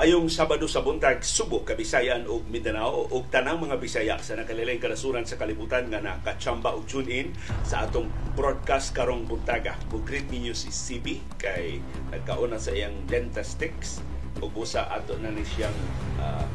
Maayong 0.00 0.32
Sabado 0.32 0.64
sa 0.64 0.80
buntag, 0.80 1.20
Subo, 1.20 1.60
Kabisayan 1.60 2.24
ug 2.24 2.48
Mindanao 2.48 3.04
ug 3.12 3.28
tanang 3.28 3.60
mga 3.60 3.76
Bisaya 3.76 4.16
sa 4.16 4.32
nakalilaing 4.32 4.80
kanasuran 4.80 5.28
sa 5.28 5.36
kalibutan 5.36 5.92
nga 5.92 6.00
nakachamba 6.00 6.72
og 6.72 6.88
tune 6.88 7.12
in 7.12 7.28
sa 7.68 7.84
atong 7.84 8.08
broadcast 8.32 8.96
karong 8.96 9.28
buntaga. 9.28 9.76
Ug 9.92 10.00
greet 10.00 10.24
ninyo 10.32 10.56
si 10.56 10.72
CB 10.72 11.20
kay 11.36 11.84
nagkauna 12.16 12.56
sa 12.56 12.72
iyang 12.72 12.96
dentastics 13.12 14.00
ug 14.40 14.48
usa 14.56 14.88
ato 14.88 15.20
na 15.20 15.36
ni 15.36 15.44
siyang 15.44 15.76
uh, 16.24 16.48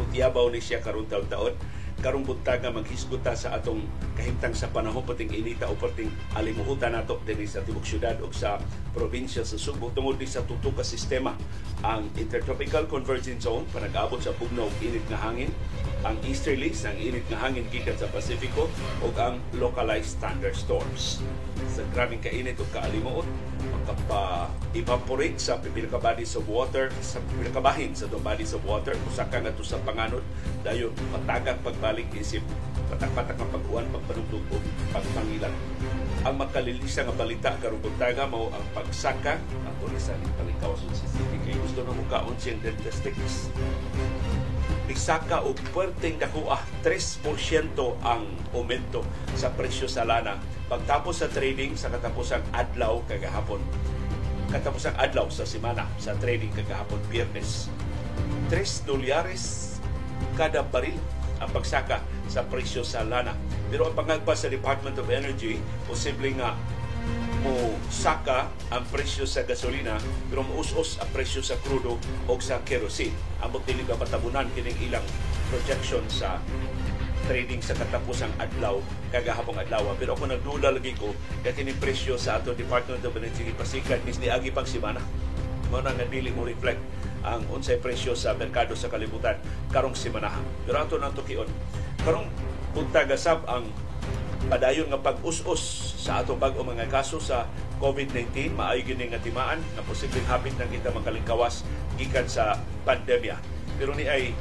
putyabaw 0.00 0.48
ni 0.48 0.64
siya 0.64 0.80
karong 0.80 1.04
taon-taon 1.04 1.52
karong 2.00 2.24
buntaga 2.24 2.72
maghisguta 2.72 3.36
sa 3.36 3.56
atong 3.60 3.84
kahimtang 4.16 4.56
sa 4.56 4.72
panahon 4.72 5.04
pating 5.04 5.28
inita 5.30 5.68
o 5.68 5.76
pating 5.76 6.08
alimuhutan 6.32 6.96
nato 6.96 7.20
dinhi 7.22 7.44
sa 7.44 7.60
tibok 7.60 7.84
syudad 7.84 8.16
o 8.24 8.32
sa 8.32 8.56
probinsya 8.96 9.44
sa 9.44 9.60
Subo. 9.60 9.92
Tungod 9.92 10.16
ni 10.16 10.24
sa 10.24 10.40
tuto 10.44 10.72
ka 10.72 10.80
sistema 10.80 11.36
ang 11.84 12.08
Intertropical 12.16 12.88
Convergence 12.88 13.44
Zone 13.44 13.68
panag-abot 13.68 14.20
sa 14.20 14.32
bugnaw 14.36 14.68
init 14.80 15.04
nga 15.12 15.20
hangin 15.20 15.52
ang 16.00 16.16
easterlies 16.24 16.88
ang 16.88 16.96
init 16.96 17.24
nga 17.28 17.44
hangin 17.44 17.68
gikan 17.68 17.92
sa 17.92 18.08
Pasifiko 18.08 18.72
ug 19.04 19.14
ang 19.20 19.36
localized 19.60 20.16
thunderstorms. 20.16 21.20
Sa 21.68 21.84
grabing 21.92 22.24
kainit 22.24 22.56
ug 22.56 22.68
kaalimuot 22.72 23.28
makapa-evaporate 23.60 25.36
sa 25.36 25.60
pipila 25.60 25.92
ka 25.92 26.00
bodies 26.00 26.32
of 26.40 26.48
water 26.48 26.88
sa 27.04 27.20
pipila 27.20 27.52
ka 27.52 27.60
bahin 27.60 27.92
sa 27.92 28.08
dong 28.08 28.24
bodies 28.24 28.56
of 28.56 28.64
water. 28.64 28.96
Usa 29.12 29.28
ka 29.28 29.44
nga 29.44 29.52
sa 29.60 29.76
panganod. 29.84 30.24
Dayon 30.64 30.96
matagak 31.12 31.60
pagbalik 31.60 32.08
isip 32.16 32.40
patak-patak 32.90 33.38
ang 33.38 33.50
pagkuhan 33.52 33.86
pagpanugtog 33.92 34.44
ug 34.56 34.64
pagpangilan. 34.96 35.52
Ang 36.24 36.34
makalilisa 36.40 37.04
nga 37.04 37.16
balita 37.16 37.50
karong 37.60 37.80
buntaga 37.80 38.24
mao 38.24 38.48
ang 38.48 38.64
pagsaka. 38.72 39.36
Ang 39.36 39.74
tulisan 39.84 40.16
ni 40.16 40.28
palikaw 40.36 40.72
sa 40.80 41.06
kay 41.44 41.56
gusto 41.60 41.84
na 41.84 41.92
mukaon 41.92 42.36
siyang 42.40 42.60
dentistics 42.64 43.52
Pisaka 44.90 45.46
o 45.46 45.54
puwerteng 45.74 46.18
dakuha 46.18 46.58
3% 46.82 47.24
ang 48.02 48.26
aumento 48.50 49.06
sa 49.38 49.54
presyo 49.54 49.86
sa 49.86 50.02
lana 50.02 50.40
pagtapos 50.66 51.22
sa 51.22 51.28
trading 51.30 51.78
sa 51.78 51.90
katapusang 51.90 52.42
adlaw 52.50 53.02
kagahapon. 53.06 53.62
Katapusang 54.50 54.98
adlaw 54.98 55.30
sa 55.30 55.46
semana 55.46 55.86
sa 55.98 56.18
trading 56.18 56.50
kagahapon 56.50 56.98
Biyernes. 57.06 57.70
3 58.50 58.88
dolyares 58.88 59.78
kada 60.34 60.66
baril 60.66 60.98
ang 61.40 61.50
pagsaka 61.54 62.02
sa 62.26 62.44
presyo 62.46 62.84
sa 62.84 63.02
lana. 63.02 63.34
Pero 63.70 63.88
ang 63.88 63.94
pangagpas 63.94 64.42
sa 64.44 64.52
Department 64.52 64.98
of 64.98 65.08
Energy, 65.08 65.58
posible 65.86 66.34
nga 66.36 66.54
mo 67.40 67.74
saka 67.88 68.52
ang 68.68 68.84
presyo 68.92 69.24
sa 69.24 69.42
gasolina 69.44 69.96
pero 70.28 70.44
us-us 70.56 71.00
ang 71.00 71.10
presyo 71.10 71.40
sa 71.40 71.56
krudo 71.60 71.96
o 72.28 72.32
sa 72.38 72.60
kerosene. 72.62 73.16
Amot 73.40 73.64
dili 73.64 73.82
ka 73.88 73.96
patabunan 73.96 74.48
kining 74.52 74.76
ilang 74.84 75.04
projection 75.48 76.04
sa 76.12 76.38
trading 77.28 77.60
sa 77.60 77.76
katapusang 77.76 78.32
adlaw 78.36 78.80
kagahapong 79.12 79.56
adlaw. 79.56 79.84
Pero 79.96 80.16
ako 80.16 80.28
nagdula 80.28 80.70
lagi 80.76 80.92
ko 80.96 81.16
kay 81.40 81.56
kini 81.56 81.72
presyo 81.76 82.20
sa 82.20 82.38
ato 82.38 82.52
Department 82.52 83.00
of 83.04 83.16
Energy 83.16 83.52
pasikat 83.56 84.04
ni 84.04 84.28
agi 84.28 84.52
pag 84.52 84.68
semana 84.68 85.00
mo 85.70 85.78
na 85.78 85.94
nga 85.94 86.04
dili 86.10 86.34
mo 86.34 86.42
reflect 86.42 86.82
ang 87.22 87.46
unsay 87.54 87.78
presyo 87.78 88.18
sa 88.18 88.34
merkado 88.34 88.74
sa 88.74 88.90
kalibutan 88.90 89.38
karong 89.70 89.94
semana 89.94 90.34
pero 90.66 90.82
ato 90.82 90.98
nang 90.98 91.14
tukion 91.14 91.46
karong 92.02 92.26
buntag 92.74 93.06
sab 93.14 93.46
ang 93.46 93.70
padayon 94.48 94.88
nga 94.88 94.96
pag-us-us 94.96 95.60
sa 96.00 96.24
ato 96.24 96.32
bag-o 96.38 96.64
mga 96.64 96.88
kaso 96.88 97.20
sa 97.20 97.44
COVID-19 97.82 98.56
maayo 98.56 98.80
gini 98.80 99.12
nga 99.12 99.20
timaan 99.20 99.60
na 99.76 99.84
posibleng 99.84 100.24
hapit 100.24 100.56
na 100.56 100.64
kita 100.68 100.88
makalingkawas 100.92 101.66
gikan 102.00 102.24
sa 102.24 102.56
pandemya. 102.88 103.36
Pero 103.76 103.92
ni 103.92 104.08
ay 104.08 104.32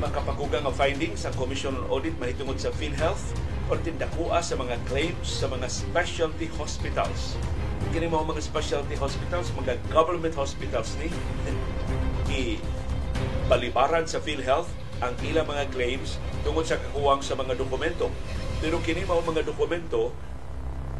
makapaguga 0.00 0.64
nga 0.64 0.72
findings 0.72 1.28
sa 1.28 1.30
Commission 1.36 1.76
on 1.76 1.86
Audit 1.92 2.16
mahitungod 2.16 2.56
sa 2.56 2.72
PhilHealth 2.72 3.36
o 3.68 3.76
tindakua 3.78 4.40
sa 4.40 4.56
mga 4.56 4.80
claims 4.88 5.28
sa 5.28 5.48
mga 5.48 5.68
specialty 5.68 6.48
hospitals. 6.56 7.36
Kini 7.92 8.08
mga 8.08 8.24
mga 8.24 8.40
specialty 8.40 8.96
hospitals, 8.96 9.52
mga 9.52 9.76
government 9.92 10.32
hospitals 10.32 10.96
ni 10.96 11.12
i 12.32 12.56
balibaran 13.52 14.08
sa 14.08 14.16
PhilHealth 14.16 14.72
ang 15.04 15.12
ilang 15.26 15.44
mga 15.44 15.68
claims 15.74 16.16
tungod 16.40 16.64
sa 16.64 16.80
kakuwang 16.80 17.20
sa 17.20 17.36
mga 17.36 17.58
dokumento 17.60 18.08
pero 18.62 18.78
kini 18.78 19.02
mao 19.02 19.18
mga 19.26 19.42
dokumento 19.42 20.14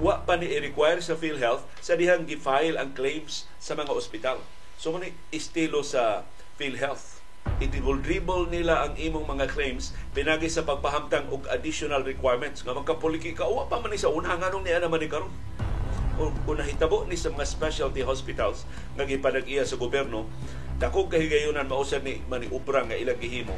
wa 0.03 0.19
pa 0.27 0.35
ni 0.35 0.51
i-require 0.51 0.99
sa 0.99 1.15
PhilHealth 1.15 1.63
sa 1.79 1.95
dihang 1.95 2.27
gi-file 2.27 2.75
ang 2.75 2.91
claims 2.91 3.47
sa 3.63 3.79
mga 3.79 3.95
ospital. 3.95 4.43
So 4.83 4.91
kung 4.91 5.07
estilo 5.31 5.87
sa 5.87 6.27
PhilHealth, 6.59 7.23
i-dribble 7.63 8.51
nila 8.51 8.83
ang 8.83 8.99
imong 8.99 9.31
mga 9.31 9.47
claims 9.55 9.95
pinagi 10.11 10.51
sa 10.51 10.67
pagpahamtang 10.67 11.31
og 11.31 11.47
additional 11.55 12.03
requirements. 12.03 12.67
Nga 12.67 12.83
magkapuliki 12.83 13.31
ka 13.31 13.47
wa 13.47 13.71
pa 13.71 13.79
man 13.79 13.95
ni 13.95 13.99
sa 14.03 14.11
una 14.11 14.35
nganong 14.35 14.67
niya 14.67 14.83
naman 14.83 14.99
ni 14.99 15.07
karon. 15.07 15.31
Kung 16.19 16.59
nahitabo 16.59 17.07
ni 17.07 17.15
sa 17.15 17.31
mga 17.31 17.47
specialty 17.47 18.03
hospitals 18.03 18.67
nga 18.99 19.07
gipanag-iya 19.07 19.63
sa 19.63 19.79
gobyerno 19.79 20.27
dako 20.83 21.07
kahigayunan 21.07 21.71
mausad 21.71 22.03
ni 22.03 22.19
maniubra 22.27 22.83
nga 22.83 22.99
ilang 22.99 23.23
gihimo 23.23 23.55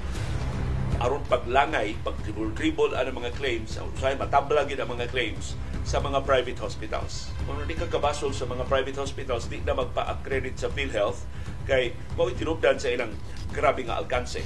aron 1.04 1.20
paglangay, 1.28 2.00
pag-dribble 2.00 2.96
ang 2.96 3.12
mga 3.12 3.36
claims, 3.36 3.76
usahay 3.76 4.16
matabla 4.16 4.64
gid 4.64 4.80
ang 4.80 4.88
mga 4.88 5.12
claims 5.12 5.52
sa 5.84 6.00
mga 6.00 6.24
private 6.24 6.56
hospitals. 6.56 7.28
Kung 7.44 7.60
hindi 7.60 7.76
ka 7.76 7.92
kabasol 7.92 8.32
sa 8.32 8.48
mga 8.48 8.64
private 8.64 8.96
hospitals, 8.96 9.44
di 9.52 9.60
na 9.60 9.76
magpa-accredit 9.76 10.56
sa 10.56 10.72
PhilHealth 10.72 11.28
kay 11.68 11.92
mao 12.16 12.32
tinubdan 12.32 12.80
sa 12.80 12.88
ilang 12.88 13.12
grabe 13.52 13.84
nga 13.84 14.00
alkanse. 14.00 14.40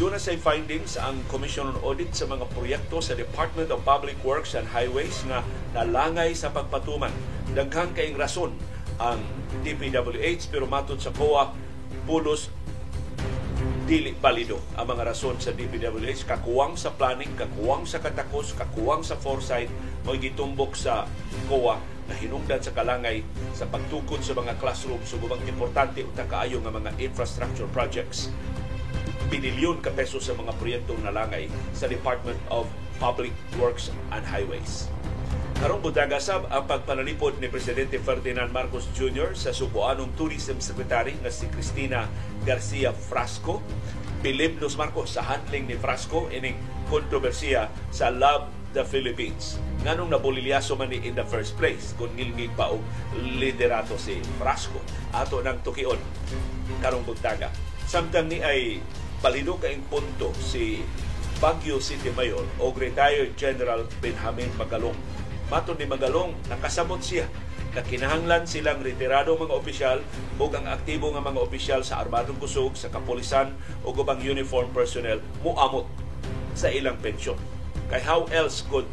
Doon 0.00 0.16
na 0.16 0.20
sa 0.20 0.32
findings 0.32 0.96
ang 0.96 1.20
Commission 1.28 1.68
on 1.68 1.76
Audit 1.84 2.16
sa 2.16 2.24
mga 2.24 2.48
proyekto 2.56 3.04
sa 3.04 3.12
Department 3.12 3.68
of 3.68 3.84
Public 3.84 4.16
Works 4.24 4.56
and 4.56 4.64
Highways 4.64 5.28
na 5.28 5.44
nalangay 5.76 6.32
sa 6.32 6.48
pagpatuman. 6.48 7.12
Daghang 7.52 7.92
kayong 7.92 8.16
rason 8.16 8.56
ang 8.96 9.20
DPWH 9.60 10.48
pero 10.48 10.64
matod 10.64 10.96
sa 11.04 11.12
COA 11.12 11.52
pulos 12.08 12.48
dili 13.90 14.14
balido 14.14 14.62
ang 14.78 14.94
mga 14.94 15.10
rason 15.10 15.34
sa 15.42 15.50
DPWH 15.50 16.22
kakuwang 16.22 16.78
sa 16.78 16.94
planning, 16.94 17.34
kakuwang 17.34 17.82
sa 17.82 17.98
katakos, 17.98 18.54
kakuwang 18.54 19.02
sa 19.02 19.18
foresight 19.18 19.66
mo 20.06 20.14
gitumbok 20.14 20.78
sa 20.78 21.10
COA 21.50 21.74
na 22.06 22.14
hinungdan 22.14 22.62
sa 22.62 22.70
kalangay 22.70 23.26
sa 23.50 23.66
pagtukod 23.66 24.22
sa 24.22 24.38
mga 24.38 24.54
classroom. 24.62 25.02
So 25.02 25.18
gubang 25.18 25.42
importante 25.42 26.06
unta 26.06 26.22
kaayo 26.22 26.62
nga 26.62 26.70
mga 26.70 27.02
infrastructure 27.02 27.66
projects. 27.74 28.30
Binilyon 29.26 29.82
ka 29.82 29.90
peso 29.90 30.22
sa 30.22 30.38
mga 30.38 30.54
proyektong 30.62 31.02
nalangay 31.02 31.50
sa 31.74 31.90
Department 31.90 32.38
of 32.46 32.70
Public 33.02 33.34
Works 33.58 33.90
and 34.14 34.22
Highways. 34.22 34.86
Karong 35.60 35.84
buntaga 35.84 36.16
sab 36.16 36.48
ang 36.48 36.64
pagpanalipod 36.64 37.36
ni 37.36 37.44
Presidente 37.52 38.00
Ferdinand 38.00 38.48
Marcos 38.48 38.88
Jr. 38.96 39.36
sa 39.36 39.52
subuanong 39.52 40.16
Tourism 40.16 40.56
Secretary 40.56 41.12
nga 41.20 41.28
si 41.28 41.52
Cristina 41.52 42.08
Garcia 42.48 42.96
Frasco. 42.96 43.60
Philip 44.24 44.56
Los 44.56 44.80
Marcos 44.80 45.12
sa 45.12 45.20
handling 45.20 45.68
ni 45.68 45.76
Frasco 45.76 46.32
ining 46.32 46.56
kontrobersiya 46.88 47.68
sa 47.92 48.08
Love 48.08 48.48
the 48.72 48.80
Philippines. 48.88 49.60
Nganong 49.84 50.08
nabulilyaso 50.08 50.80
man 50.80 50.88
ni 50.88 51.04
in 51.04 51.12
the 51.12 51.28
first 51.28 51.52
place 51.60 51.92
kung 52.00 52.08
ngilngig 52.16 52.56
pa 52.56 52.72
og 52.72 52.80
liderato 53.20 54.00
si 54.00 54.16
Frasco. 54.40 54.80
Ato 55.12 55.44
nang 55.44 55.60
tukion 55.60 56.00
karong 56.80 57.04
buntaga. 57.04 57.52
Samtang 57.84 58.32
ni 58.32 58.40
ay 58.40 58.80
palido 59.20 59.60
kaing 59.60 59.84
punto 59.92 60.32
si 60.40 60.80
Baguio 61.36 61.84
City 61.84 62.08
Mayor 62.16 62.48
o 62.56 62.72
retired 62.72 63.36
General 63.36 63.84
Benjamin 64.00 64.48
Magalong. 64.56 64.96
Mato 65.50 65.74
ni 65.74 65.82
Magalong, 65.82 66.30
nakasabot 66.46 67.02
siya 67.02 67.26
na 67.74 67.82
kinahanglan 67.82 68.46
silang 68.46 68.78
retirado 68.86 69.34
mga 69.34 69.50
opisyal 69.50 69.98
o 70.38 70.46
ang 70.46 70.70
aktibo 70.70 71.10
nga 71.10 71.18
mga 71.18 71.42
opisyal 71.42 71.82
sa 71.82 71.98
armadong 71.98 72.38
kusog, 72.38 72.78
sa 72.78 72.86
kapulisan 72.86 73.50
o 73.82 73.90
gubang 73.90 74.22
uniform 74.22 74.70
personnel 74.70 75.18
muamot 75.42 75.90
sa 76.54 76.70
ilang 76.70 76.94
pensyon. 77.02 77.34
Kay 77.90 77.98
how 77.98 78.30
else 78.30 78.62
could 78.62 78.86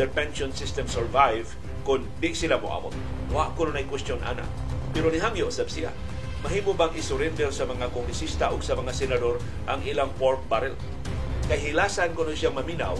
their 0.00 0.08
pension 0.08 0.48
system 0.56 0.88
survive 0.88 1.44
kung 1.84 2.08
di 2.24 2.32
sila 2.32 2.56
muamot? 2.56 2.96
Wa 3.28 3.52
ko 3.52 3.68
na 3.68 3.84
question 3.84 4.16
ana. 4.24 4.48
Pero 4.96 5.12
nihangyo 5.12 5.52
sab 5.52 5.68
siya. 5.68 5.92
Mahimo 6.40 6.72
bang 6.72 6.96
isurrender 6.96 7.52
sa 7.52 7.68
mga 7.68 7.92
kongresista 7.92 8.48
o 8.48 8.56
sa 8.64 8.72
mga 8.72 8.96
senador 8.96 9.36
ang 9.68 9.84
ilang 9.84 10.08
pork 10.16 10.40
barrel? 10.48 10.72
Kay 11.48 11.72
hilasan 11.72 12.12
ko 12.12 12.28
na 12.28 12.36
siyang 12.36 12.60
maminaw, 12.60 12.92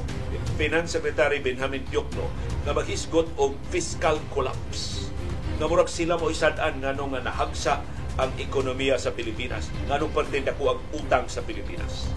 Finance 0.56 0.96
Secretary 0.96 1.36
Benjamin 1.36 1.84
Diokno, 1.84 2.32
na 2.64 2.72
maghisgot 2.72 3.28
og 3.36 3.52
fiscal 3.68 4.16
collapse. 4.32 5.12
Nga 5.60 5.68
murag 5.68 5.92
sila 5.92 6.16
mo 6.16 6.32
isad-an 6.32 6.80
nganong 6.80 7.12
nga 7.12 7.28
nahagsa 7.28 7.84
ang 8.16 8.32
ekonomiya 8.40 8.96
sa 8.96 9.12
Pilipinas 9.12 9.68
nganong 9.84 10.16
parte 10.16 10.40
dako 10.40 10.72
ang 10.72 10.80
utang 10.96 11.28
sa 11.28 11.44
Pilipinas. 11.44 12.08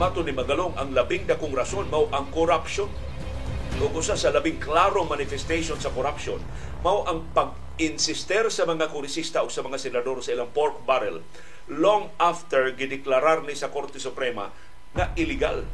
Mato 0.00 0.24
ni 0.24 0.32
Magalong 0.32 0.72
ang 0.72 0.96
labing 0.96 1.28
dakong 1.28 1.52
rason 1.52 1.84
mao 1.92 2.08
ang 2.16 2.32
corruption. 2.32 2.88
O 3.76 3.90
usa 3.92 4.16
sa 4.16 4.32
labing 4.32 4.56
klarong 4.56 5.04
manifestation 5.04 5.76
sa 5.76 5.92
corruption 5.92 6.40
mao 6.80 7.04
ang 7.04 7.28
pag 7.36 7.52
insister 7.76 8.48
sa 8.48 8.64
mga 8.64 8.88
kongresista 8.88 9.44
o 9.44 9.52
sa 9.52 9.60
mga 9.60 9.76
senador 9.76 10.24
sa 10.24 10.32
ilang 10.32 10.48
pork 10.48 10.80
barrel 10.88 11.20
long 11.68 12.08
after 12.16 12.72
gideklarar 12.72 13.44
ni 13.44 13.52
sa 13.52 13.68
Korte 13.68 14.00
Suprema 14.00 14.48
nga 14.94 15.10
illegal 15.18 15.66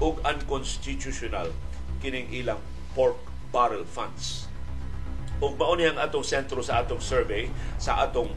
o 0.00 0.16
unconstitutional 0.24 1.52
kining 2.00 2.28
ilang 2.32 2.60
pork 2.96 3.16
barrel 3.52 3.84
funds. 3.84 4.48
Ug 5.40 5.56
mao 5.60 5.76
ang 5.76 6.00
atong 6.00 6.24
sentro 6.24 6.64
sa 6.64 6.80
atong 6.80 7.00
survey 7.00 7.52
sa 7.76 8.00
atong 8.04 8.32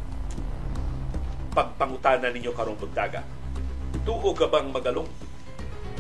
pagpangutana 1.56 2.30
ninyo 2.30 2.52
karong 2.52 2.76
buntaga. 2.76 3.24
Tuo 4.04 4.36
ka 4.36 4.52
bang 4.52 4.70
magalong? 4.70 5.08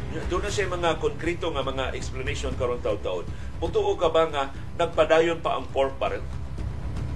Doon 0.09 0.41
na 0.41 0.51
siya 0.51 0.65
mga 0.65 0.97
konkreto 0.97 1.53
nga 1.53 1.61
mga 1.61 1.93
explanation 1.93 2.51
karon 2.57 2.81
taon-taon. 2.81 3.25
Mutuo 3.61 3.93
ka 3.95 4.09
ba 4.09 4.25
nga 4.27 4.43
nagpadayon 4.75 5.39
pa 5.39 5.59
ang 5.59 5.69
pork 5.69 5.95
barrel? 6.01 6.23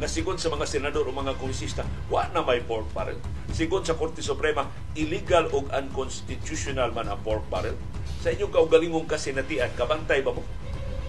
Na 0.04 0.12
sigon 0.12 0.36
sa 0.36 0.52
mga 0.52 0.68
senador 0.68 1.08
o 1.08 1.16
mga 1.16 1.40
kongresista, 1.40 1.88
wa 2.12 2.28
na 2.36 2.44
may 2.44 2.60
pork 2.60 2.92
barrel. 2.92 3.16
Sigon 3.56 3.88
sa 3.88 3.96
Korte 3.96 4.20
Suprema, 4.20 4.68
illegal 5.00 5.48
o 5.56 5.64
unconstitutional 5.64 6.92
man 6.92 7.08
ang 7.08 7.24
pork 7.24 7.48
barrel. 7.48 7.80
Sa 8.20 8.36
inyong 8.36 8.52
kaugalingong 8.52 9.08
kasinatian, 9.08 9.72
kabantay 9.80 10.20
ba 10.20 10.36
mo 10.36 10.44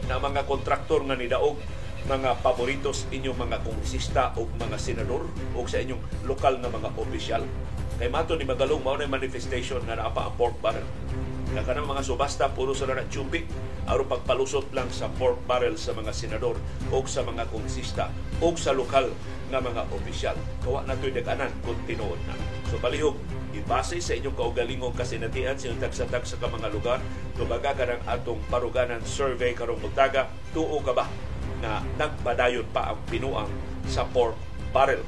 na 0.06 0.22
mga 0.22 0.46
kontraktor 0.46 1.02
nga 1.10 1.18
nidaog 1.18 1.58
mga 2.06 2.38
paboritos 2.38 3.10
inyong 3.10 3.34
mga 3.34 3.66
kongresista 3.66 4.30
o 4.38 4.46
mga 4.62 4.78
senador 4.78 5.26
o 5.58 5.66
sa 5.66 5.82
inyong 5.82 5.98
lokal 6.30 6.62
na 6.62 6.70
mga 6.70 6.94
opisyal. 6.94 7.42
Kay 7.98 8.06
mato 8.14 8.38
ni 8.38 8.46
Magalong 8.46 8.78
mao 8.78 8.94
na 8.94 9.10
manifestation 9.10 9.82
nga 9.90 9.98
naapa 9.98 10.30
ang 10.30 10.38
pork 10.38 10.54
barrel. 10.62 10.86
Nga 11.54 11.62
kanang 11.70 11.86
mga 11.86 12.02
subasta 12.02 12.50
puro 12.50 12.74
sa 12.74 12.90
na 12.90 13.06
tsupi 13.06 13.46
aron 13.86 14.10
pagpalusot 14.10 14.74
lang 14.74 14.90
sa 14.90 15.06
pork 15.06 15.38
barrel 15.46 15.78
sa 15.78 15.94
mga 15.94 16.10
senador 16.10 16.58
o 16.90 16.98
sa 17.06 17.22
mga 17.22 17.46
kongresista 17.46 18.10
o 18.42 18.50
sa 18.58 18.74
lokal 18.74 19.14
nga 19.54 19.62
mga 19.62 19.86
opisyal. 19.94 20.34
Kawa 20.66 20.82
na 20.82 20.98
to'y 20.98 21.14
daganan 21.14 21.54
kung 21.62 21.78
tinuod 21.86 22.18
na. 22.26 22.34
So 22.66 22.82
palihog, 22.82 23.14
ibase 23.54 24.02
sa 24.02 24.18
inyong 24.18 24.34
kaugalingong 24.34 24.98
kasinatian 24.98 25.54
sa 25.54 25.70
tagsa-tag 25.78 26.26
sa 26.26 26.42
mga 26.42 26.74
lugar, 26.74 26.98
tubaga 27.38 27.70
ka 27.70 27.86
ng 27.86 28.02
atong 28.02 28.42
paruganan 28.50 29.06
survey 29.06 29.54
karong 29.54 29.78
buntaga, 29.78 30.26
tuo 30.50 30.82
ka 30.82 30.90
ba 30.90 31.06
na 31.62 31.86
nagpadayon 32.02 32.66
pa 32.74 32.90
ang 32.90 32.98
pinuang 33.06 33.48
sa 33.86 34.02
pork 34.10 34.34
barrel 34.74 35.06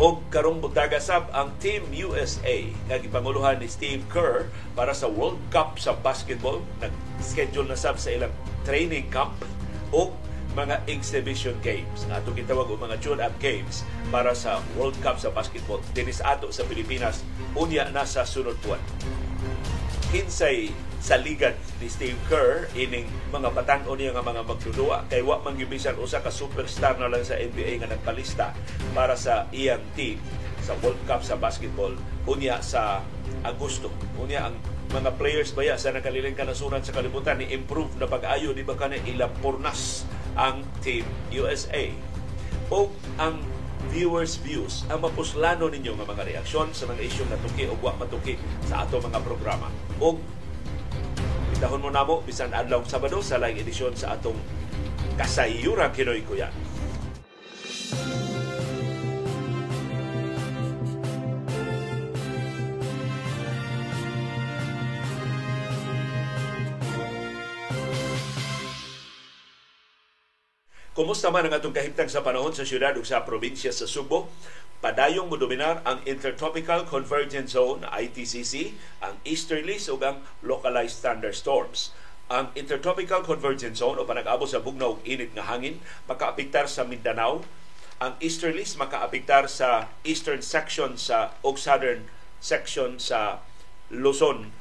o 0.00 0.24
karong 0.32 0.64
buntaga 0.64 0.96
sab 0.96 1.28
ang 1.36 1.52
Team 1.60 1.84
USA 1.92 2.64
nga 2.88 2.96
gipanguluhan 2.96 3.60
ni 3.60 3.68
Steve 3.68 4.00
Kerr 4.08 4.48
para 4.72 4.96
sa 4.96 5.04
World 5.04 5.36
Cup 5.52 5.76
sa 5.76 5.92
basketball. 5.92 6.64
Nag-schedule 6.80 7.68
na 7.68 7.76
sab 7.76 8.00
sa 8.00 8.08
ilang 8.08 8.32
training 8.64 9.12
camp 9.12 9.36
o 9.92 10.16
mga 10.56 10.80
exhibition 10.88 11.56
games. 11.60 12.08
Nga 12.08 12.24
atong 12.24 12.36
gitawag 12.40 12.72
og 12.72 12.80
mga 12.80 13.00
tune-up 13.04 13.34
games 13.36 13.84
para 14.08 14.32
sa 14.32 14.64
World 14.80 14.96
Cup 15.04 15.20
sa 15.20 15.28
basketball. 15.28 15.84
Dinis 15.92 16.24
ato 16.24 16.48
sa 16.48 16.64
Pilipinas. 16.64 17.20
Unya 17.52 17.88
na 17.92 18.08
sa 18.08 18.24
sunod 18.24 18.56
buwan. 18.64 18.80
Kinsay 20.08 20.72
sa 21.02 21.18
ligan 21.18 21.58
ni 21.82 21.90
Steve 21.90 22.16
Kerr 22.30 22.70
ining 22.78 23.10
mga 23.34 23.50
batan-o 23.50 23.98
niya 23.98 24.14
nga 24.14 24.22
mga 24.22 24.46
magdudua 24.46 25.10
kay 25.10 25.18
wa 25.18 25.42
man 25.42 25.58
gibisan 25.58 25.98
usa 25.98 26.22
ka 26.22 26.30
superstar 26.30 26.94
na 26.94 27.10
lang 27.10 27.26
sa 27.26 27.34
NBA 27.34 27.82
nga 27.82 27.90
nagpalista 27.90 28.54
para 28.94 29.18
sa 29.18 29.50
iyang 29.50 29.82
team 29.98 30.22
sa 30.62 30.78
World 30.78 31.02
Cup 31.10 31.26
sa 31.26 31.34
basketball 31.34 31.98
unya 32.30 32.62
sa 32.62 33.02
Agosto. 33.42 33.90
Unya 34.22 34.46
ang 34.46 34.54
mga 34.94 35.18
players 35.18 35.50
baya 35.50 35.74
sa 35.74 35.90
nakaliling 35.90 36.38
kanasuran 36.38 36.86
sa 36.86 36.94
kalibutan 36.94 37.42
ni 37.42 37.50
improve 37.50 37.90
na 37.98 38.06
pag-ayo 38.06 38.54
di 38.54 38.62
ba 38.62 38.78
kanay 38.78 39.02
ilang 39.10 39.34
purnas 39.42 40.06
ang 40.38 40.62
Team 40.86 41.02
USA. 41.34 41.90
O 42.70 42.94
ang 43.18 43.42
viewers 43.90 44.38
views 44.38 44.86
ang 44.86 45.02
mapuslano 45.02 45.66
ninyo 45.66 45.98
nga 45.98 46.06
mga 46.06 46.22
reaksyon 46.30 46.70
sa 46.70 46.86
mga 46.86 47.02
isyong 47.10 47.34
natuki 47.34 47.66
o 47.66 47.74
wa 47.82 47.98
matuki 47.98 48.38
sa 48.70 48.86
ato 48.86 49.02
mga 49.02 49.18
programa. 49.26 49.66
O 49.98 50.14
Dahon 51.62 51.78
mo 51.78 51.94
namo 51.94 52.26
bisan 52.26 52.50
adlaw 52.50 52.82
Sabado 52.82 53.22
sa 53.22 53.38
laing 53.38 53.62
edisyon 53.62 53.94
sa 53.94 54.18
atong 54.18 54.34
kasayuran 55.14 55.94
Kinoy 55.94 56.26
Kuya. 56.26 56.50
Kumusta 70.92 71.32
man 71.32 71.48
ang 71.48 71.56
atong 71.56 71.72
kahimtang 71.72 72.12
sa 72.12 72.20
panahon 72.20 72.52
sa 72.52 72.68
syudad 72.68 72.92
ug 73.00 73.08
sa 73.08 73.24
probinsya 73.24 73.72
sa 73.72 73.88
Subo? 73.88 74.28
Padayong 74.84 75.24
mo 75.24 75.40
dominar 75.40 75.80
ang 75.88 76.04
Intertropical 76.04 76.84
Convergence 76.84 77.56
Zone, 77.56 77.88
ITCC, 77.88 78.76
ang 79.00 79.16
easterlies 79.24 79.88
ug 79.88 80.04
ang 80.04 80.20
localized 80.44 81.00
thunderstorms. 81.00 81.96
Ang 82.28 82.52
Intertropical 82.52 83.24
Convergence 83.24 83.80
Zone 83.80 83.96
o 83.96 84.04
panag-abo 84.04 84.44
sa 84.44 84.60
bugnaw 84.60 85.00
init 85.08 85.32
nga 85.32 85.48
hangin 85.48 85.80
makaapektar 86.04 86.68
sa 86.68 86.84
Mindanao. 86.84 87.40
Ang 87.96 88.20
easterlies 88.20 88.76
makaapektar 88.76 89.48
sa 89.48 89.88
eastern 90.04 90.44
section 90.44 91.00
sa 91.00 91.32
o 91.40 91.56
southern 91.56 92.04
section 92.36 93.00
sa 93.00 93.40
Luzon. 93.88 94.52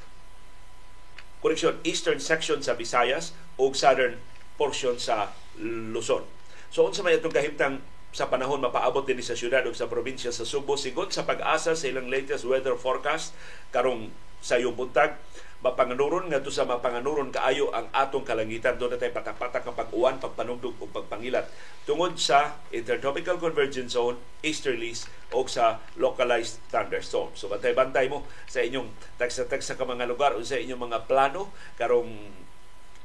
Correction, 1.43 1.83
eastern 1.83 2.23
section 2.23 2.63
sa 2.63 2.71
Visayas 2.79 3.35
o 3.59 3.67
southern 3.75 4.23
portion 4.55 4.95
sa 4.95 5.35
Luzon. 5.61 6.25
So 6.73 6.89
unsa 6.89 7.05
may 7.05 7.21
atong 7.21 7.31
kahimtang 7.31 7.79
sa 8.11 8.27
panahon 8.27 8.59
mapaabot 8.59 9.07
din 9.07 9.23
sa 9.23 9.37
syudad 9.37 9.63
o 9.63 9.71
sa 9.71 9.87
probinsya 9.87 10.35
sa 10.35 10.43
Subo 10.43 10.75
sigon 10.75 11.07
sa 11.13 11.23
pag-asa 11.23 11.79
sa 11.79 11.85
ilang 11.87 12.11
latest 12.11 12.43
weather 12.43 12.75
forecast 12.75 13.31
karong 13.71 14.11
sa 14.43 14.59
iyong 14.59 14.75
buntag 14.75 15.15
mapanganuron 15.61 16.25
nga 16.25 16.41
sa 16.49 16.65
mapanganuron 16.65 17.29
kaayo 17.29 17.69
ang 17.69 17.85
atong 17.93 18.25
kalangitan 18.25 18.81
doon 18.81 18.97
natay 18.97 19.13
patak-patak 19.13 19.61
ang 19.61 19.77
pag-uwan, 19.77 20.17
pagpanugdog 20.17 20.73
o 20.81 20.89
pagpangilat 20.89 21.45
tungod 21.85 22.17
sa 22.17 22.57
intertropical 22.73 23.37
convergence 23.37 23.93
zone, 23.93 24.17
easterlies 24.41 25.05
o 25.29 25.45
sa 25.45 25.77
localized 26.01 26.57
thunderstorm. 26.73 27.29
So 27.37 27.45
bantay-bantay 27.45 28.09
mo 28.09 28.25
sa 28.49 28.65
inyong 28.65 28.89
tagsa-tagsa 29.21 29.77
ka 29.77 29.85
mga 29.85 30.09
lugar 30.09 30.33
o 30.33 30.41
sa 30.41 30.57
inyong 30.57 30.81
mga 30.81 31.05
plano 31.05 31.53
karong 31.77 32.09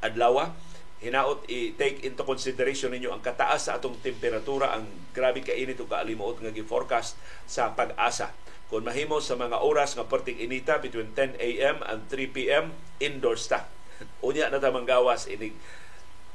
adlaw 0.00 0.48
hinaot 1.00 1.44
i-take 1.46 2.04
into 2.08 2.24
consideration 2.24 2.88
ninyo 2.88 3.12
ang 3.12 3.20
kataas 3.20 3.68
sa 3.68 3.76
atong 3.76 4.00
temperatura, 4.00 4.72
ang 4.72 4.88
grabe 5.12 5.44
kainit 5.44 5.76
o 5.80 5.84
kaalimuot 5.84 6.40
nga 6.40 6.52
gi-forecast 6.52 7.20
sa 7.44 7.76
pag-asa. 7.76 8.32
Kung 8.66 8.82
mahimo 8.82 9.22
sa 9.22 9.38
mga 9.38 9.62
oras 9.62 9.94
nga 9.94 10.08
perting 10.08 10.42
inita 10.42 10.82
between 10.82 11.14
10 11.14 11.38
a.m. 11.38 11.84
and 11.86 12.08
3 12.10 12.34
p.m. 12.34 12.74
indoors 12.98 13.46
ta. 13.46 13.68
Unya 14.26 14.50
na 14.50 14.58
ta 14.58 14.74
manggawas 14.74 15.30
inig 15.30 15.54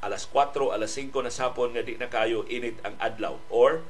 alas 0.02 0.26
4, 0.26 0.74
alas 0.74 0.98
5 0.98 1.14
na 1.22 1.30
sapon 1.34 1.78
nga 1.78 1.86
di 1.86 1.94
na 2.00 2.10
kayo 2.10 2.42
init 2.50 2.80
ang 2.82 2.98
adlaw 2.98 3.38
or 3.54 3.86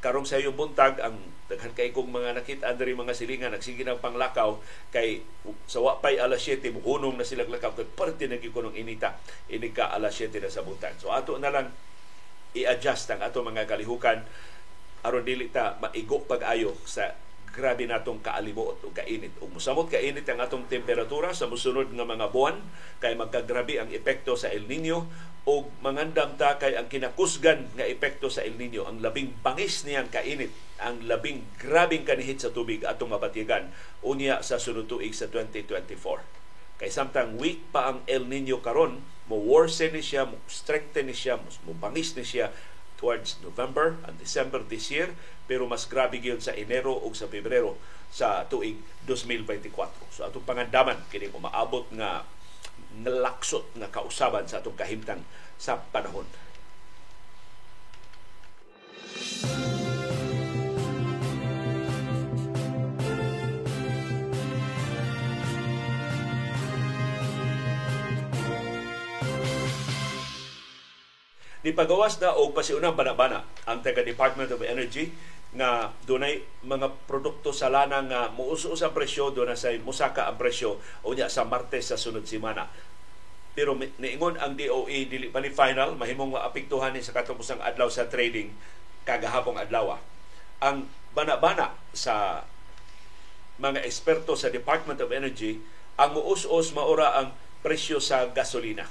karong 0.00 0.24
sa 0.24 0.40
iyong 0.40 0.56
buntag 0.56 0.96
ang 1.00 1.16
daghan 1.50 1.76
kay 1.76 1.92
kong 1.92 2.08
mga 2.08 2.40
nakita 2.40 2.72
diri 2.72 2.96
mga 2.96 3.12
silingan 3.12 3.52
nagsige 3.52 3.84
ng 3.84 4.00
panglakaw 4.00 4.56
kay 4.88 5.20
sa 5.68 5.84
wapay 5.84 6.16
alas 6.16 6.40
7 6.40 6.62
muhunong 6.72 7.20
na 7.20 7.26
sila 7.26 7.44
lakaw 7.44 7.76
kay 7.76 7.84
parte 7.84 8.24
na 8.24 8.40
gikunong 8.40 8.76
inita 8.78 9.20
ini 9.52 9.68
ka 9.74 9.92
alas 9.92 10.16
7 10.16 10.40
na 10.40 10.48
sa 10.48 10.64
buntag. 10.64 10.96
So 10.96 11.12
ato 11.12 11.36
na 11.36 11.52
lang 11.52 11.68
i-adjust 12.56 13.12
ang 13.12 13.20
ato 13.20 13.44
mga 13.44 13.68
kalihukan 13.68 14.24
aron 15.04 15.24
dili 15.24 15.48
ta 15.52 15.76
maigo 15.80 16.24
pag-ayo 16.24 16.76
sa 16.88 17.12
grabe 17.50 17.84
natong 17.86 18.22
kaalimuot 18.22 18.82
o 18.86 18.94
kainit. 18.94 19.34
Ug 19.42 19.50
musamot 19.50 19.90
kainit 19.90 20.26
ang 20.30 20.38
atong 20.38 20.70
temperatura 20.70 21.34
sa 21.34 21.50
musunod 21.50 21.90
nga 21.90 22.06
mga 22.06 22.30
buwan 22.30 22.62
kay 23.02 23.18
magkagrabe 23.18 23.82
ang 23.82 23.90
epekto 23.90 24.38
sa 24.38 24.50
El 24.50 24.70
Nino 24.70 25.10
o 25.48 25.66
mangandam 25.82 26.38
ta 26.38 26.60
kay 26.60 26.78
ang 26.78 26.86
kinakusgan 26.86 27.74
nga 27.74 27.86
epekto 27.86 28.30
sa 28.30 28.46
El 28.46 28.54
Nino 28.54 28.86
ang 28.86 29.02
labing 29.02 29.34
bangis 29.42 29.82
niyang 29.82 30.08
kainit 30.08 30.54
ang 30.80 31.04
labing 31.04 31.44
grabing 31.60 32.08
kanihit 32.08 32.40
sa 32.40 32.54
tubig 32.54 32.86
atong 32.86 33.12
mabatigan. 33.12 33.68
Unya 34.00 34.40
sa 34.40 34.56
sunod 34.56 34.88
tuig 34.88 35.12
sa 35.12 35.28
2024 35.28 36.40
kay 36.80 36.88
samtang 36.88 37.36
weak 37.36 37.60
pa 37.68 37.92
ang 37.92 37.98
El 38.08 38.24
Nino 38.24 38.64
karon 38.64 39.04
mo 39.28 39.36
worsen 39.36 39.92
ni 39.92 40.00
siya 40.00 40.24
mo 40.24 40.40
strengthen 40.48 41.12
ni 41.12 41.14
siya 41.14 41.36
mo 41.36 41.76
bangis 41.76 42.16
ni 42.16 42.24
siya 42.24 42.48
towards 42.96 43.36
November 43.44 44.00
and 44.08 44.16
December 44.16 44.60
this 44.64 44.88
year 44.88 45.12
pero 45.50 45.66
mas 45.66 45.90
grabe 45.90 46.22
gyud 46.22 46.38
sa 46.38 46.54
Enero 46.54 46.94
ug 46.94 47.10
sa 47.18 47.26
Pebrero 47.26 47.74
sa 48.06 48.46
tuig 48.46 48.78
2024. 49.02 50.14
So 50.14 50.22
atong 50.22 50.46
pangandaman 50.46 51.02
kini 51.10 51.26
maabot 51.26 51.90
nga 51.90 52.22
nalaksot 53.02 53.74
nga 53.74 53.90
kausaban 53.90 54.46
sa 54.46 54.62
atong 54.62 54.78
kahimtang 54.78 55.26
sa 55.58 55.82
panahon. 55.90 56.30
Nipagawas 71.60 72.16
na 72.24 72.32
og 72.38 72.56
pasiunang 72.56 72.96
banabana 72.96 73.44
ang 73.68 73.84
taga 73.84 74.00
Department 74.00 74.48
of 74.48 74.64
Energy 74.64 75.12
nga 75.50 75.90
dunay 76.06 76.46
mga 76.62 77.10
produkto 77.10 77.50
sa 77.50 77.66
lana 77.66 78.06
nga 78.06 78.30
muusos 78.30 78.86
ang 78.86 78.94
presyo 78.94 79.34
do 79.34 79.42
na 79.42 79.58
sa 79.58 79.74
musaka 79.82 80.30
ang 80.30 80.38
presyo 80.38 80.78
unya 81.02 81.26
sa 81.26 81.42
Martes 81.42 81.90
sa 81.90 81.98
sunod 81.98 82.22
semana. 82.26 82.70
Pero 83.50 83.74
niingon 83.74 84.38
ang 84.38 84.54
DOE 84.54 85.10
dili 85.10 85.26
pa 85.26 85.42
ni 85.42 85.50
final 85.50 85.98
mahimong 85.98 86.38
maapektuhan 86.38 86.94
ni 86.94 87.02
sa 87.02 87.10
katapusang 87.10 87.58
adlaw 87.58 87.90
sa 87.90 88.06
trading 88.06 88.54
kagahapong 89.02 89.58
adlaw. 89.58 89.98
Ang 90.62 90.86
banabana 91.10 91.74
sa 91.90 92.46
mga 93.58 93.82
eksperto 93.82 94.38
sa 94.38 94.54
Department 94.54 95.02
of 95.02 95.10
Energy 95.10 95.58
ang 95.98 96.14
muus-us 96.14 96.70
maura 96.72 97.18
ang 97.18 97.34
presyo 97.60 97.98
sa 97.98 98.30
gasolina 98.30 98.86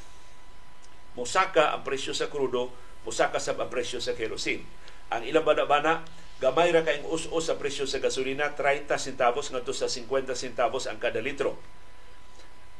musaka 1.20 1.76
ang 1.76 1.84
presyo 1.84 2.16
sa 2.16 2.32
krudo, 2.32 2.72
musaka 3.04 3.44
sa 3.44 3.52
ang 3.60 3.68
presyo 3.68 4.00
sa 4.00 4.16
kerosene. 4.16 4.64
Ang 5.12 5.28
ilang 5.28 5.44
bana-bana, 5.44 6.06
gamay 6.40 6.72
ra 6.72 6.88
kayong 6.88 7.12
us-us 7.12 7.52
sa 7.52 7.60
presyo 7.60 7.84
sa 7.84 8.00
gasolina, 8.00 8.56
30 8.56 8.88
centavos 8.96 9.52
ngadto 9.52 9.76
sa 9.76 9.92
50 9.92 10.32
centavos 10.40 10.88
ang 10.88 10.96
kada 10.96 11.20
litro. 11.20 11.60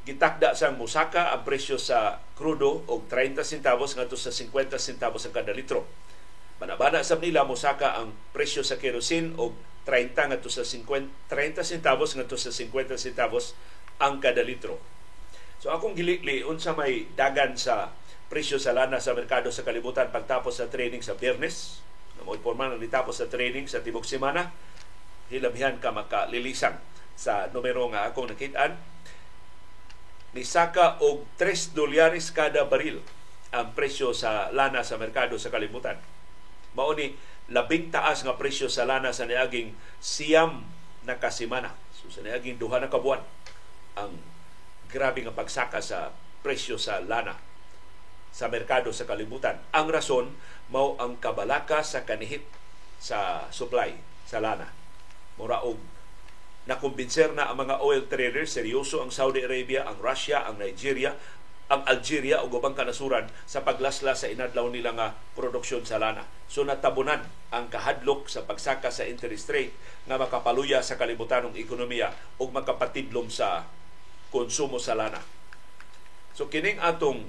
Gitakda 0.08 0.56
sang 0.56 0.80
musaka 0.80 1.36
ang 1.36 1.44
presyo 1.44 1.76
sa 1.76 2.24
krudo 2.40 2.88
og 2.88 3.12
30 3.12 3.44
centavos 3.44 4.00
ngadto 4.00 4.16
sa 4.16 4.32
50 4.32 4.80
centavos 4.80 5.28
ang 5.28 5.36
kada 5.36 5.52
litro. 5.52 5.84
Banabana 6.56 7.04
sa 7.04 7.20
nila 7.20 7.44
musaka 7.44 8.00
ang 8.00 8.16
presyo 8.32 8.64
sa 8.64 8.80
kerosene 8.80 9.36
og 9.36 9.52
30 9.84 10.32
ngadto 10.32 10.48
sa 10.48 10.64
50 10.64 11.28
30 11.28 11.60
centavos 11.62 12.16
ngadto 12.16 12.40
sa 12.40 12.56
50 12.56 12.96
centavos 12.96 13.60
ang 14.00 14.24
kada 14.24 14.40
litro. 14.40 14.80
So 15.60 15.76
akong 15.76 16.00
gilikli 16.00 16.48
unsa 16.48 16.72
may 16.72 17.12
dagan 17.20 17.60
sa 17.60 17.92
presyo 18.32 18.56
sa 18.56 18.72
lana 18.72 19.04
sa 19.04 19.12
merkado 19.12 19.52
sa 19.52 19.68
kalibutan 19.68 20.16
pagtapos 20.16 20.64
sa 20.64 20.72
trading 20.72 21.04
sa 21.04 21.20
biyernes. 21.20 21.84
Mo 22.24 22.36
informal 22.36 22.76
na 22.76 22.80
ditapos 22.82 23.20
sa 23.20 23.28
trading 23.28 23.66
sa 23.68 23.84
tibok 23.84 24.04
semana. 24.04 24.52
Hilabhihan 25.30 25.78
ka 25.78 25.94
makalilisang 25.94 26.78
sa 27.14 27.52
numero 27.52 27.86
nga 27.92 28.08
akong 28.08 28.32
nakitaan. 28.32 28.80
Nisaka 30.34 31.02
og 31.02 31.26
3 31.42 31.74
dolyares 31.74 32.30
kada 32.30 32.66
baril 32.70 33.02
ang 33.50 33.74
presyo 33.74 34.14
sa 34.14 34.54
lana 34.54 34.86
sa 34.86 35.02
merkado 35.02 35.36
sa 35.42 35.50
kalibutan. 35.50 35.98
Mao 36.78 36.94
ni 36.94 37.18
labing 37.50 37.90
taas 37.90 38.22
nga 38.22 38.38
presyo 38.38 38.70
sa 38.70 38.86
lana 38.86 39.10
sa 39.10 39.26
niaging 39.26 39.74
siyam 39.98 40.62
na 41.04 41.18
kasimana. 41.18 41.74
So 41.98 42.14
sa 42.14 42.22
niaging 42.22 42.62
duha 42.62 42.78
na 42.78 42.94
kabuan 42.94 43.26
ang 43.98 44.14
grabe 44.88 45.26
nga 45.26 45.34
pagsaka 45.34 45.82
sa 45.82 46.14
presyo 46.46 46.78
sa 46.78 47.02
lana 47.02 47.49
sa 48.30 48.48
merkado 48.48 48.94
sa 48.94 49.10
kalibutan. 49.10 49.58
Ang 49.74 49.90
rason 49.90 50.32
mao 50.70 50.96
ang 51.02 51.18
kabalaka 51.18 51.82
sa 51.82 52.06
kanihit 52.06 52.46
sa 53.02 53.50
supply 53.50 53.98
sa 54.28 54.44
lana. 54.44 54.70
Mura 55.40 55.64
og 55.66 55.80
nakumbinser 56.70 57.34
na 57.34 57.50
ang 57.50 57.58
mga 57.58 57.82
oil 57.82 58.06
traders, 58.06 58.54
seryoso 58.54 59.02
ang 59.02 59.10
Saudi 59.10 59.42
Arabia, 59.42 59.90
ang 59.90 59.98
Russia, 59.98 60.46
ang 60.46 60.62
Nigeria, 60.62 61.18
ang 61.70 61.86
Algeria 61.86 62.42
o 62.42 62.50
ubang 62.50 62.74
kanasuran 62.74 63.30
sa 63.46 63.62
paglasla 63.62 64.18
sa 64.18 64.26
inadlaw 64.26 64.74
nila 64.74 64.90
nga 64.98 65.08
produksyon 65.38 65.86
sa 65.86 66.02
lana. 66.02 66.26
So 66.50 66.66
natabunan 66.66 67.22
ang 67.54 67.70
kahadlok 67.70 68.26
sa 68.26 68.42
pagsaka 68.42 68.90
sa 68.90 69.06
interest 69.06 69.54
rate 69.54 69.74
nga 70.10 70.18
makapaluya 70.18 70.82
sa 70.82 70.98
kalibutanong 70.98 71.54
ekonomiya 71.54 72.10
o 72.42 72.50
makapatidlom 72.50 73.30
sa 73.30 73.70
konsumo 74.34 74.82
sa 74.82 74.98
lana. 74.98 75.22
So 76.34 76.50
kining 76.50 76.82
atong 76.82 77.22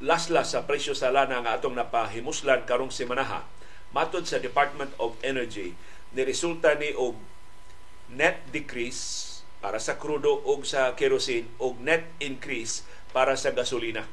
laslas 0.00 0.56
sa 0.56 0.64
presyo 0.64 0.96
sa 0.96 1.12
lana 1.12 1.44
nga 1.44 1.60
atong 1.60 1.76
napahimuslan 1.76 2.64
karong 2.64 2.88
semanaha 2.88 3.44
matod 3.92 4.24
sa 4.24 4.40
Department 4.40 4.96
of 4.96 5.12
Energy 5.20 5.76
ni 6.16 6.22
resulta 6.24 6.72
ni 6.80 6.96
og 6.96 7.20
net 8.08 8.40
decrease 8.48 9.28
para 9.60 9.76
sa 9.76 10.00
krudo 10.00 10.40
o 10.40 10.56
sa 10.64 10.96
kerosene 10.96 11.46
og 11.60 11.78
net 11.84 12.08
increase 12.16 12.82
para 13.12 13.36
sa 13.36 13.52
gasolina. 13.52 14.08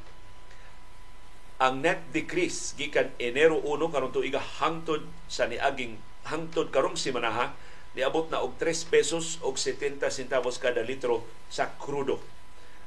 Ang 1.58 1.82
net 1.82 2.04
decrease 2.14 2.76
gikan 2.76 3.10
Enero 3.18 3.58
1 3.64 3.90
karong 3.90 4.14
tuiga 4.14 4.38
hangtod 4.60 5.08
sa 5.26 5.48
niaging 5.48 5.98
hangtod 6.28 6.68
karong 6.70 6.94
semanaha 7.00 7.56
niabot 7.96 8.28
na 8.28 8.44
og 8.44 8.60
3 8.60 8.92
pesos 8.92 9.40
og 9.40 9.56
70 9.56 10.04
centavos 10.12 10.60
kada 10.60 10.84
litro 10.84 11.24
sa 11.48 11.72
krudo. 11.80 12.20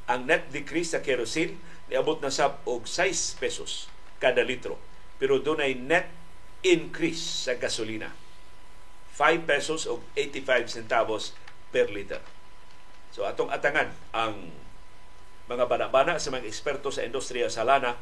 Ang 0.05 0.29
net 0.29 0.53
decrease 0.53 0.96
sa 0.96 1.03
kerosene 1.03 1.58
niabot 1.91 2.24
na 2.24 2.31
sab 2.31 2.63
og 2.63 2.88
6 2.88 3.36
pesos 3.36 3.91
kada 4.24 4.48
litro. 4.48 4.79
Pero 5.19 5.43
dunay 5.43 5.75
net 5.75 6.07
increase 6.63 7.51
sa 7.51 7.60
gasolina. 7.60 8.15
5 9.19 9.43
pesos 9.43 9.86
og 9.91 10.00
85 10.15 10.71
centavos 10.71 11.36
per 11.75 11.91
liter. 11.91 12.24
So 13.12 13.27
atong 13.27 13.51
atangan 13.51 13.91
ang 14.15 14.55
mga 15.51 15.67
banabana 15.67 16.15
sa 16.15 16.31
mga 16.31 16.48
eksperto 16.48 16.95
sa 16.95 17.03
industriya 17.03 17.51
sa 17.51 17.67
lana 17.67 18.00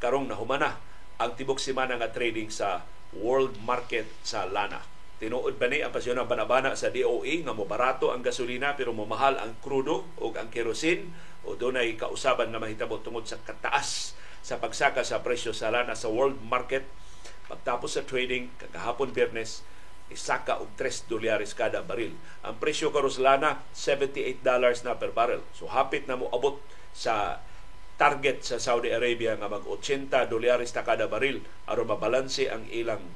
karong 0.00 0.32
nahumana 0.32 0.80
ang 1.20 1.36
tibok 1.36 1.60
semana 1.60 2.00
nga 2.00 2.08
trading 2.08 2.48
sa 2.48 2.88
world 3.12 3.60
market 3.60 4.08
sa 4.24 4.48
lana. 4.48 4.80
Tinuod 5.20 5.60
ba 5.60 5.68
ni 5.68 5.84
ang 5.84 5.92
pasyon 5.92 6.16
banabana 6.24 6.72
sa 6.72 6.88
DOE 6.88 7.44
nga 7.44 7.52
mo 7.52 7.68
barato 7.68 8.08
ang 8.08 8.24
gasolina 8.24 8.72
pero 8.72 8.96
mo 8.96 9.04
mahal 9.04 9.36
ang 9.36 9.52
krudo 9.60 10.08
o 10.16 10.32
ang 10.32 10.48
kerosene 10.48 11.12
o 11.44 11.56
dunay 11.56 11.96
kausaban 11.96 12.52
nga 12.52 12.60
mahitabo 12.60 13.00
tungod 13.00 13.24
sa 13.24 13.40
kataas 13.40 14.12
sa 14.40 14.56
pagsaka 14.56 15.04
sa 15.04 15.20
presyo 15.20 15.52
sa 15.52 15.72
lana 15.72 15.92
sa 15.96 16.08
world 16.08 16.40
market 16.44 16.84
pagtapos 17.50 17.98
sa 17.98 18.06
trading 18.06 18.48
kagahapon 18.56 19.12
Biyernes 19.12 19.66
isaka 20.10 20.58
og 20.58 20.74
3 20.74 21.06
dolyares 21.06 21.54
kada 21.54 21.86
baril. 21.86 22.18
Ang 22.42 22.58
presyo 22.58 22.90
karon 22.90 23.14
sa 23.14 23.34
lana 23.34 23.50
78 23.72 24.42
dollars 24.42 24.82
na 24.82 24.98
per 24.98 25.14
barrel. 25.14 25.40
So 25.54 25.70
hapit 25.70 26.10
na 26.10 26.18
mo 26.18 26.26
abot 26.34 26.58
sa 26.90 27.38
target 27.94 28.42
sa 28.42 28.58
Saudi 28.58 28.90
Arabia 28.90 29.38
nga 29.38 29.46
mag 29.46 29.62
80 29.62 30.10
dolyares 30.26 30.74
ta 30.74 30.82
kada 30.82 31.06
baril 31.06 31.44
aron 31.70 31.86
mabalanse 31.86 32.50
ang 32.50 32.66
ilang 32.74 33.06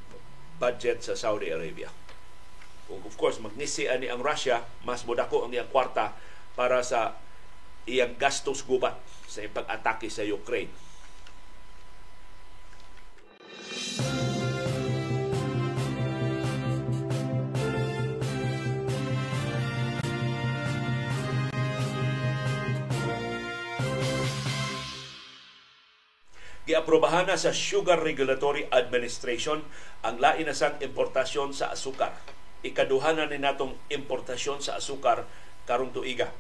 budget 0.63 1.03
sa 1.03 1.19
Saudi 1.19 1.51
Arabia. 1.51 1.91
Kung 2.87 3.03
of 3.03 3.17
course 3.19 3.43
magnisi 3.43 3.91
ani 3.91 4.07
ang 4.07 4.23
Russia, 4.23 4.63
mas 4.87 5.03
modako 5.03 5.49
ang 5.49 5.51
iyang 5.51 5.73
kwarta 5.73 6.15
para 6.55 6.85
sa 6.87 7.19
iyang 7.85 8.17
gastos 8.17 8.65
gubat 8.65 8.97
sa 9.29 9.45
pag-atake 9.49 10.09
sa 10.09 10.25
Ukraine. 10.25 10.73
Giaprobahan 26.65 27.29
na 27.29 27.37
sa 27.37 27.53
Sugar 27.53 28.01
Regulatory 28.01 28.65
Administration 28.73 29.61
ang 30.01 30.17
lain 30.17 30.49
na 30.49 30.57
sang 30.57 30.81
importasyon 30.81 31.53
sa 31.53 31.69
asukar. 31.77 32.17
Ikaduhanan 32.65 33.29
ni 33.29 33.37
natong 33.37 33.77
importasyon 33.93 34.65
sa 34.65 34.81
asukar 34.81 35.29
karong 35.69 35.93
tuiga 35.93 36.33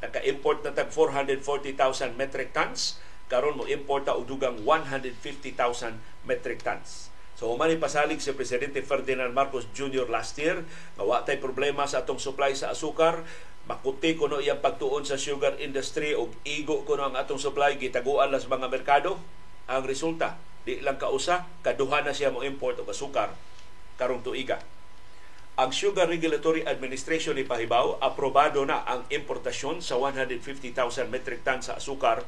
naka-import 0.00 0.64
na 0.64 0.72
tag 0.72 0.88
440,000 0.92 2.16
metric 2.16 2.56
tons 2.56 3.00
karon 3.30 3.54
mo 3.54 3.64
importa 3.70 4.18
og 4.18 4.26
dugang 4.26 4.58
150,000 4.66 5.54
metric 6.26 6.66
tons. 6.66 7.14
So 7.38 7.48
humani 7.48 7.78
pasalig 7.78 8.20
si 8.20 8.34
Presidente 8.34 8.82
Ferdinand 8.82 9.32
Marcos 9.32 9.70
Jr. 9.72 10.10
last 10.10 10.36
year, 10.36 10.60
nga 10.98 11.24
tay 11.24 11.38
problema 11.38 11.86
sa 11.86 12.02
atong 12.02 12.20
supply 12.20 12.52
sa 12.52 12.74
asukar, 12.74 13.22
makuti 13.70 14.18
kuno 14.18 14.42
iyang 14.42 14.58
pagtuon 14.60 15.06
sa 15.06 15.16
sugar 15.16 15.56
industry 15.62 16.12
og 16.12 16.34
igo 16.42 16.82
kuno 16.82 17.06
ang 17.06 17.16
atong 17.16 17.38
supply 17.38 17.78
gitaguan 17.78 18.34
las 18.34 18.50
mga 18.50 18.68
merkado. 18.68 19.16
Ang 19.70 19.86
resulta, 19.86 20.36
di 20.66 20.82
lang 20.82 20.98
kausa, 20.98 21.46
kaduha 21.62 22.02
na 22.02 22.10
siya 22.10 22.34
mo 22.34 22.42
import 22.42 22.82
og 22.82 22.90
asukar 22.90 23.32
karong 23.94 24.26
tuiga 24.26 24.58
ang 25.60 25.76
Sugar 25.76 26.08
Regulatory 26.08 26.64
Administration 26.64 27.36
ni 27.36 27.44
Pahibaw 27.44 28.00
aprobado 28.00 28.64
na 28.64 28.80
ang 28.88 29.04
importasyon 29.12 29.84
sa 29.84 30.00
150,000 30.00 30.72
metric 31.12 31.44
tons 31.44 31.68
sa 31.68 31.76
asukar 31.76 32.24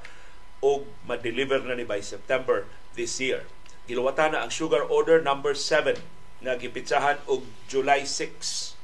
o 0.60 0.84
ma-deliver 1.08 1.64
na 1.64 1.72
ni 1.72 1.88
by 1.88 2.04
September 2.04 2.68
this 2.92 3.16
year. 3.24 3.48
Giluwatan 3.88 4.36
na 4.36 4.44
ang 4.44 4.52
Sugar 4.52 4.84
Order 4.84 5.24
number 5.24 5.56
7 5.56 5.96
nga 6.44 6.60
gipitsahan 6.60 7.24
og 7.24 7.48
July 7.72 8.04
6 8.04 8.76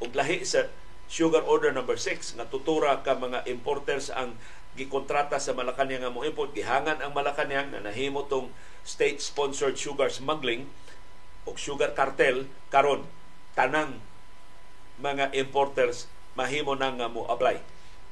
og 0.00 0.16
lahi 0.16 0.48
sa 0.48 0.72
Sugar 1.04 1.44
Order 1.44 1.76
number 1.76 2.00
6 2.00 2.40
nga 2.40 2.48
tutura 2.48 3.04
ka 3.04 3.20
mga 3.20 3.44
importers 3.52 4.08
ang 4.08 4.32
gikontrata 4.80 5.36
sa 5.36 5.52
Malacañang 5.52 6.08
nga 6.08 6.14
mo 6.14 6.24
import 6.24 6.56
gihangan 6.56 7.04
ang 7.04 7.12
Malacañang 7.12 7.68
na 7.68 7.84
nahimo 7.84 8.24
tong 8.24 8.48
state 8.80 9.20
sponsored 9.20 9.76
sugar 9.76 10.08
smuggling 10.08 10.72
o 11.44 11.52
sugar 11.52 11.92
cartel 11.92 12.48
karon 12.72 13.04
tanang 13.60 14.00
mga 15.04 15.36
importers 15.36 16.08
mahimo 16.32 16.72
na 16.72 16.88
nga 16.96 17.12
mo 17.12 17.28
apply 17.28 17.60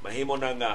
mahimo 0.05 0.37
na 0.37 0.53
nga 0.53 0.73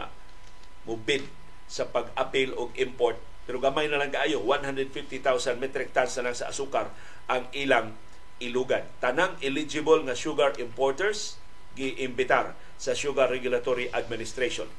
mo 0.90 0.98
bid 0.98 1.30
sa 1.70 1.86
pag-appeal 1.86 2.58
og 2.58 2.74
import 2.82 3.22
Pero 3.44 3.60
gamay 3.60 3.92
na 3.92 4.00
lang 4.00 4.12
kaayo, 4.12 4.40
150,000 4.40 5.60
metric 5.60 5.92
tons 5.92 6.16
na 6.16 6.32
lang 6.32 6.36
sa 6.36 6.48
asukar 6.48 6.88
ang 7.28 7.52
ilang 7.52 7.92
ilugan. 8.40 8.88
Tanang 9.04 9.36
eligible 9.44 10.00
nga 10.08 10.16
sugar 10.16 10.56
importers 10.64 11.36
giimbitar 11.76 12.56
sa 12.80 12.96
Sugar 12.96 13.28
Regulatory 13.28 13.92
Administration. 13.92 14.70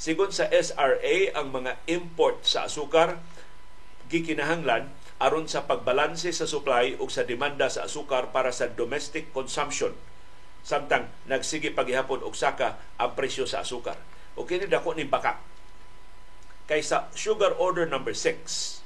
Sigon 0.00 0.32
sa 0.32 0.48
SRA, 0.48 1.32
ang 1.36 1.52
mga 1.52 1.80
import 1.88 2.44
sa 2.44 2.68
asukar 2.68 3.20
gikinahanglan 4.10 4.90
aron 5.20 5.44
sa 5.44 5.68
pagbalanse 5.68 6.32
sa 6.32 6.48
supply 6.48 6.96
ug 6.96 7.12
sa 7.12 7.28
demanda 7.28 7.68
sa 7.68 7.84
asukar 7.84 8.32
para 8.32 8.48
sa 8.50 8.72
domestic 8.72 9.28
consumption 9.36 9.92
samtang 10.64 11.08
nagsige 11.28 11.72
paghihapon 11.76 12.24
og 12.24 12.36
saka 12.36 12.80
ang 12.96 13.12
presyo 13.16 13.44
sa 13.48 13.64
asukar. 13.64 13.96
O 14.36 14.48
kini 14.48 14.64
dako 14.68 14.96
ni 14.96 15.04
baka 15.04 15.36
kaysa 16.64 17.12
Sugar 17.12 17.56
Order 17.60 17.84
number 17.84 18.16
6 18.16 18.80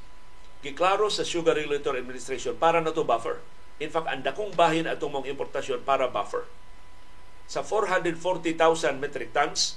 giklaro 0.66 1.06
sa 1.12 1.22
Sugar 1.22 1.54
Regulatory 1.54 2.02
Administration 2.02 2.58
para 2.58 2.82
na 2.82 2.90
to 2.90 3.06
buffer. 3.06 3.38
In 3.82 3.90
fact, 3.90 4.08
ang 4.08 4.22
dakong 4.22 4.54
bahin 4.54 4.86
atong 4.86 5.12
mong 5.12 5.26
importasyon 5.28 5.82
para 5.82 6.08
buffer. 6.08 6.46
Sa 7.44 7.60
440,000 7.60 8.56
metric 8.96 9.34
tons, 9.36 9.76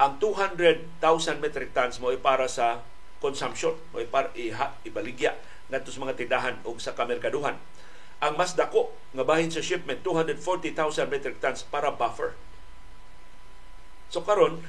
ang 0.00 0.16
200,000 0.22 0.96
metric 1.42 1.74
tons 1.76 2.00
mo 2.00 2.14
para 2.16 2.48
sa 2.48 2.80
consumption, 3.20 3.76
mo 3.92 4.00
para 4.08 4.32
iha, 4.32 4.72
ibaligya 4.88 5.36
ngadto 5.70 5.90
sa 5.90 6.02
mga 6.02 6.14
tindahan 6.18 6.56
o 6.62 6.74
sa 6.78 6.94
kamerkaduhan. 6.94 7.58
Ang 8.22 8.34
mas 8.40 8.56
dako 8.56 8.96
nga 9.12 9.24
bahin 9.26 9.52
sa 9.52 9.60
shipment 9.60 10.00
240,000 10.00 10.72
metric 11.10 11.36
tons 11.42 11.66
para 11.68 11.92
buffer. 11.92 12.32
So 14.08 14.24
karon 14.24 14.64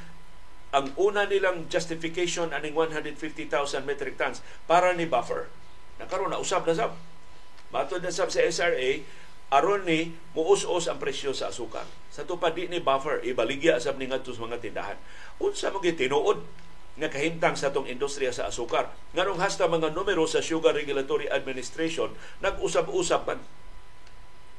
ang 0.75 0.92
una 1.00 1.24
nilang 1.24 1.72
justification 1.72 2.51
aning 2.51 2.75
150,000 2.75 3.88
metric 3.88 4.20
tons 4.20 4.44
para 4.68 4.92
ni 4.92 5.08
buffer. 5.08 5.48
Nakaroon 5.98 6.36
na 6.36 6.42
usab 6.42 6.68
na 6.68 6.75
sab. 6.75 6.94
Matod 7.72 8.04
na 8.04 8.12
sab 8.12 8.30
sa 8.30 8.44
SRA, 8.44 9.04
aron 9.48 9.88
ni 9.88 10.12
muus-us 10.36 10.92
ang 10.92 11.00
presyo 11.00 11.32
sa 11.32 11.48
asukar. 11.48 11.88
Sa 12.12 12.27
tupad 12.27 12.51
di 12.51 12.68
ni 12.68 12.84
buffer, 12.84 13.24
ibaligya 13.24 13.80
sab 13.80 13.96
ni 13.96 14.12
ngadto 14.12 14.36
sa 14.36 14.44
mga 14.44 14.60
tindahan. 14.60 15.00
Unsa 15.39 15.72
mo 15.72 15.80
tinuod 15.80 16.44
nga 16.98 17.13
kahimtang 17.13 17.54
sa 17.54 17.70
tong 17.70 17.86
industriya 17.86 18.34
sa 18.34 18.50
asukar. 18.50 18.89
Nganong 19.13 19.38
hasta 19.38 19.70
mga 19.70 19.94
numero 19.94 20.25
sa 20.25 20.42
Sugar 20.42 20.74
Regulatory 20.74 21.30
Administration 21.30 22.13
nag-usab-usab 22.42 23.22
man. 23.30 23.39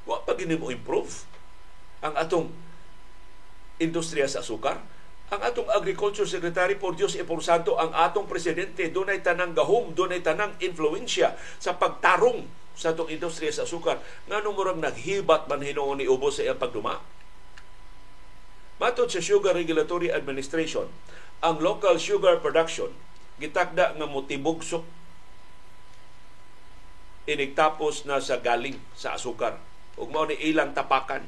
Wa 0.06 0.22
pa 0.22 0.38
gini 0.38 0.54
mo 0.54 0.70
improve 0.70 1.26
ang 2.00 2.14
atong 2.14 2.54
industriya 3.82 4.30
sa 4.30 4.40
asukar 4.40 4.78
ang 5.28 5.44
atong 5.44 5.68
Agriculture 5.68 6.24
Secretary 6.24 6.72
por 6.80 6.96
Dios 6.96 7.12
e 7.12 7.20
ang 7.20 7.92
atong 7.92 8.24
presidente, 8.24 8.88
dunay 8.88 9.20
tanang 9.20 9.52
gahom, 9.52 9.92
dunay 9.92 10.24
tanang 10.24 10.56
influensya 10.56 11.36
sa 11.60 11.76
pagtarong 11.76 12.48
sa 12.72 12.96
atong 12.96 13.12
industriya 13.12 13.52
sa 13.52 13.68
asukar. 13.68 14.00
Nga 14.24 14.48
murang 14.48 14.80
naghibat 14.80 15.44
man 15.44 15.60
hinoon 15.60 16.00
ni 16.00 16.08
Ubo 16.08 16.32
sa 16.32 16.48
iyang 16.48 16.56
pagduma. 16.56 17.04
Matod 18.80 19.12
sa 19.12 19.20
Sugar 19.20 19.52
Regulatory 19.52 20.08
Administration, 20.08 20.88
ang 21.38 21.62
local 21.62 21.96
sugar 22.02 22.42
production 22.42 22.90
gitakda 23.38 23.94
nga 23.94 24.06
motibugsok 24.10 24.82
inigtapos 27.28 28.08
na 28.08 28.18
sa 28.18 28.40
galing 28.40 28.80
sa 28.98 29.14
asukar 29.14 29.60
ug 29.94 30.08
mao 30.10 30.26
ni 30.26 30.34
ilang 30.38 30.74
tapakan 30.74 31.22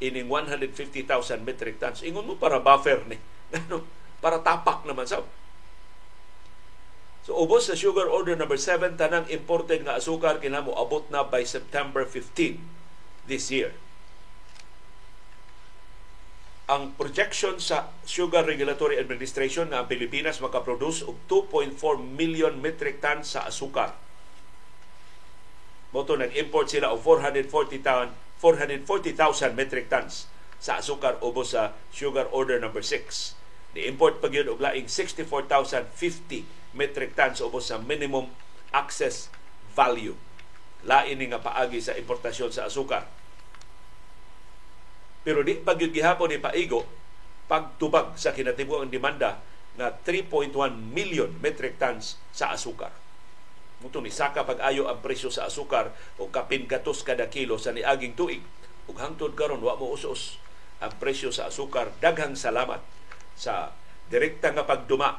ining 0.00 0.32
150,000 0.32 1.44
metric 1.44 1.76
tons. 1.76 2.00
Ingon 2.00 2.24
mo 2.24 2.34
para 2.40 2.58
buffer 2.58 3.04
ni. 3.06 3.20
Ano? 3.50 3.82
Para 4.22 4.38
tapak 4.38 4.86
naman 4.86 5.10
sa 5.10 5.26
So 7.20 7.36
ubos 7.36 7.68
sa 7.68 7.76
sugar 7.76 8.08
order 8.08 8.38
number 8.38 8.56
7 8.56 8.96
tanang 8.96 9.28
imported 9.28 9.84
nga 9.84 9.98
asukar 9.98 10.38
kinamo 10.40 10.72
abot 10.72 11.04
na 11.12 11.26
by 11.26 11.44
September 11.44 12.06
15 12.06 12.62
this 13.28 13.52
year. 13.52 13.76
Ang 16.70 16.94
projection 16.94 17.58
sa 17.58 17.90
Sugar 18.06 18.46
Regulatory 18.46 18.94
Administration 19.02 19.74
na 19.74 19.82
ang 19.82 19.90
Pilipinas 19.90 20.38
makaproduce 20.38 21.02
og 21.02 21.18
2.4 21.26 21.74
million 21.98 22.54
metric 22.54 23.02
tons 23.02 23.34
sa 23.34 23.42
asukar. 23.50 23.98
Moto 25.90 26.14
nag-import 26.14 26.70
sila 26.70 26.94
og 26.94 27.02
440,000 27.02 28.14
440,000 28.38 29.58
metric 29.58 29.90
tons 29.90 30.30
sa 30.62 30.78
asukar 30.78 31.18
ubos 31.26 31.58
sa 31.58 31.74
sugar 31.90 32.30
order 32.30 32.62
number 32.62 32.86
6. 32.86 33.34
Ni-import 33.74 34.22
pa 34.22 34.30
og 34.30 34.62
laing 34.62 34.86
64,050 34.86 36.46
metric 36.78 37.18
tons 37.18 37.42
ubos 37.42 37.66
sa 37.66 37.82
minimum 37.82 38.30
access 38.70 39.26
value. 39.74 40.14
Lain 40.86 41.18
ni 41.18 41.34
nga 41.34 41.42
paagi 41.42 41.82
sa 41.82 41.98
importasyon 41.98 42.54
sa 42.54 42.70
asukar. 42.70 43.10
Pero 45.20 45.44
di 45.44 45.60
pa 45.60 45.76
gihapon 45.76 46.32
ni 46.32 46.40
paigo 46.40 46.88
pagtubag 47.50 48.14
sa 48.14 48.30
kinatibuang 48.30 48.88
demanda 48.88 49.42
na 49.74 49.90
3.1 49.90 50.54
million 50.94 51.30
metric 51.42 51.76
tons 51.76 52.16
sa 52.30 52.54
asukar. 52.54 52.94
Muto 53.80 54.04
ni 54.04 54.12
saka 54.12 54.44
pag-ayo 54.44 54.86
ang 54.86 55.00
presyo 55.00 55.32
sa 55.32 55.48
asukar 55.48 55.90
o 56.20 56.28
kapin 56.28 56.68
katos 56.68 57.00
kada 57.00 57.32
kilo 57.32 57.56
sa 57.56 57.72
niaging 57.72 58.12
tuig. 58.12 58.44
Ug 58.86 58.96
hangtod 59.00 59.32
karon 59.32 59.64
wa 59.64 59.74
mo 59.74 59.92
usos 59.96 60.36
ang 60.84 60.92
presyo 61.00 61.32
sa 61.32 61.48
asukar. 61.48 61.88
Daghang 61.98 62.36
salamat 62.36 62.80
sa 63.36 63.72
direkta 64.12 64.52
nga 64.52 64.68
pagduma 64.68 65.16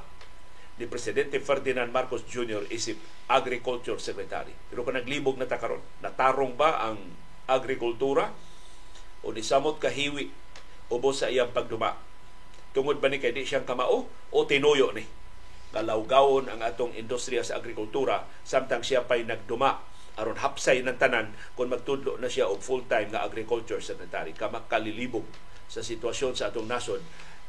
ni 0.77 0.85
Presidente 0.85 1.41
Ferdinand 1.41 1.89
Marcos 1.89 2.25
Jr. 2.25 2.69
isip 2.69 3.01
Agriculture 3.29 3.97
Secretary. 3.97 4.53
Pero 4.69 4.85
kung 4.85 4.97
naglibog 4.97 5.41
na 5.41 5.49
ta 5.49 5.57
karon, 5.57 5.81
natarong 6.01 6.53
ba 6.53 6.85
ang 6.85 6.97
agrikultura 7.49 8.29
o 9.21 9.33
ni 9.33 9.45
samot 9.45 9.77
kahiwi 9.77 10.33
ubos 10.91 11.21
sa 11.21 11.31
iyang 11.31 11.53
pagduma? 11.53 11.97
Tungod 12.71 13.03
ba 13.03 13.07
ni 13.11 13.19
kay 13.19 13.35
di 13.35 13.43
siyang 13.43 13.67
kamao 13.67 14.07
o 14.09 14.39
tinuyo 14.47 14.91
ni? 14.95 15.03
kalawgawon 15.71 16.51
ang 16.51 16.59
atong 16.59 16.91
industriya 16.99 17.41
sa 17.41 17.57
agrikultura 17.57 18.27
samtang 18.43 18.83
siya 18.83 19.07
pay 19.07 19.23
nagduma 19.23 19.79
aron 20.19 20.35
hapsay 20.35 20.83
ng 20.83 20.99
tanan 20.99 21.31
kung 21.55 21.71
magtudlo 21.71 22.19
na 22.19 22.27
siya 22.27 22.51
og 22.51 22.59
full-time 22.59 23.15
nga 23.15 23.23
agriculture 23.23 23.79
secretary 23.79 24.35
kamak 24.35 24.67
kalilibog 24.67 25.23
sa 25.71 25.79
sitwasyon 25.79 26.35
sa 26.35 26.51
atong 26.51 26.67
nasod 26.67 26.99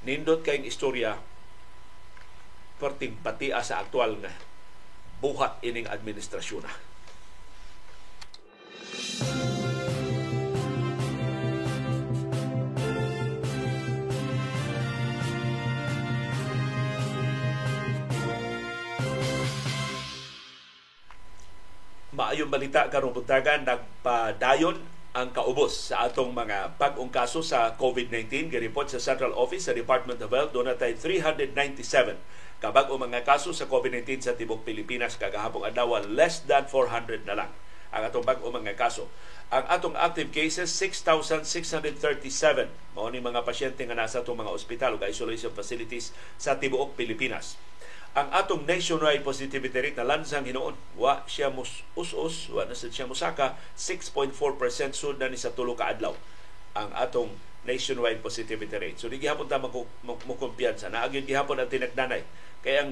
nindot 0.07 0.47
kayong 0.47 0.63
istorya 0.63 1.19
perting 2.79 3.19
patia 3.19 3.59
sa 3.67 3.83
aktual 3.83 4.15
nga 4.23 4.31
buhat 5.23 5.63
ining 5.63 5.87
administrasyon 5.87 6.67
na. 6.67 6.75
Maayong 22.13 22.53
balita 22.53 22.93
karong 22.93 23.17
buntagan 23.17 23.65
nagpadayon 23.65 24.77
ang 25.17 25.33
kaubos 25.33 25.89
sa 25.89 26.05
atong 26.05 26.37
mga 26.37 26.77
bag-ong 26.77 27.09
kaso 27.09 27.41
sa 27.41 27.73
COVID-19 27.81 28.53
gireport 28.53 28.93
sa 28.93 29.01
Central 29.01 29.33
Office 29.33 29.69
sa 29.69 29.73
Department 29.73 30.21
of 30.21 30.29
Health 30.29 30.53
doon 30.53 30.69
natay 30.69 30.93
397 30.93 31.57
kabag-o 32.61 33.01
mga 33.01 33.25
kaso 33.25 33.57
sa 33.57 33.65
COVID-19 33.65 34.23
sa 34.23 34.37
tibok 34.37 34.61
Pilipinas. 34.61 35.17
Kagahapon 35.17 35.67
adlaw 35.67 36.05
less 36.05 36.45
than 36.45 36.69
400 36.69 37.25
na 37.25 37.35
lang 37.35 37.51
ang 37.93 38.03
atong 38.05 38.29
bag-o 38.29 38.53
mga 38.53 38.77
kaso. 38.77 39.09
Ang 39.49 39.65
atong 39.73 39.97
active 39.97 40.29
cases 40.33 40.69
6,637 40.69 42.69
mao 42.93 43.09
mga 43.09 43.41
pasyente 43.41 43.89
nga 43.89 43.97
nasa 43.97 44.21
atong 44.21 44.37
mga 44.37 44.53
ospital 44.53 45.01
ug 45.01 45.03
isolation 45.09 45.53
facilities 45.57 46.13
sa 46.37 46.61
tibuok 46.61 46.93
Pilipinas 46.93 47.57
ang 48.13 48.29
atong 48.29 48.69
nationwide 48.69 49.25
positivity 49.25 49.73
rate 49.73 49.97
na 49.97 50.05
lansang 50.05 50.45
hinoon 50.45 50.77
wa 51.01 51.25
siya 51.25 51.49
mus 51.49 51.81
us-us 51.97 52.53
wa 52.53 52.69
na 52.69 52.77
siya 52.77 53.09
musaka 53.09 53.57
6.4% 53.73 54.37
sud 54.93 55.17
na 55.17 55.33
ni 55.33 55.41
sa 55.41 55.57
tulo 55.57 55.73
ka 55.73 55.89
adlaw. 55.89 56.13
Ang 56.77 56.93
atong 56.93 57.33
nationwide 57.65 58.21
positivity 58.21 58.77
rate. 58.77 59.01
So 59.01 59.09
di 59.09 59.17
gihapon 59.17 59.49
ta 59.49 59.57
mo 59.57 59.73
kumpiyansa 60.37 60.93
na 60.93 61.09
agyon 61.09 61.25
gihapon 61.25 61.57
ang 61.57 61.73
tinagdanay. 61.73 62.21
Kay 62.61 62.75
ang 62.85 62.91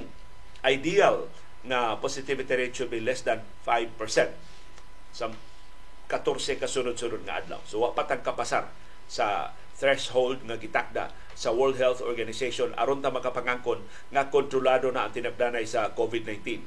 ideal 0.64 1.28
na 1.68 2.00
positivity 2.00 2.56
rate 2.56 2.72
should 2.72 2.88
be 2.88 3.04
less 3.04 3.20
than 3.20 3.44
5% 3.68 3.92
sa 5.12 5.28
14 6.09 6.64
kasunod-sunod 6.64 7.28
nga 7.28 7.44
adlaw. 7.44 7.61
So 7.68 7.85
wa 7.85 7.92
patang 7.92 8.24
kapasar 8.24 8.72
sa 9.04 9.52
threshold 9.76 10.48
nga 10.48 10.56
gitakda 10.56 11.12
sa 11.40 11.57
World 11.57 11.81
Health 11.81 12.05
Organization 12.05 12.76
aron 12.76 13.00
ta 13.00 13.09
makapangangkon 13.09 13.81
nga 14.12 14.29
kontrolado 14.29 14.92
na 14.92 15.09
ang 15.09 15.12
tinabdanay 15.16 15.64
sa 15.64 15.88
COVID-19. 15.96 16.61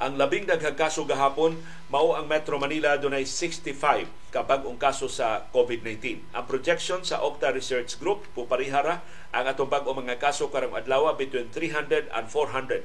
Ang 0.00 0.16
labing 0.20 0.44
daghang 0.44 0.76
kaso 0.76 1.08
gahapon 1.08 1.56
mao 1.88 2.12
ang 2.12 2.28
Metro 2.28 2.60
Manila 2.60 3.00
dunay 3.00 3.24
65 3.24 4.08
ka 4.28 4.44
bag-ong 4.44 4.76
kaso 4.76 5.08
sa 5.08 5.48
COVID-19. 5.56 6.20
Ang 6.36 6.44
projection 6.44 7.00
sa 7.00 7.24
Octa 7.24 7.48
Research 7.48 7.96
Group 7.96 8.28
puparihara 8.36 9.00
ang 9.32 9.44
atong 9.48 9.72
bag-ong 9.72 10.04
mga 10.04 10.20
kaso 10.20 10.52
karong 10.52 10.76
adlaw 10.76 11.08
between 11.16 11.48
300 11.48 12.12
and 12.12 12.28
400 12.28 12.84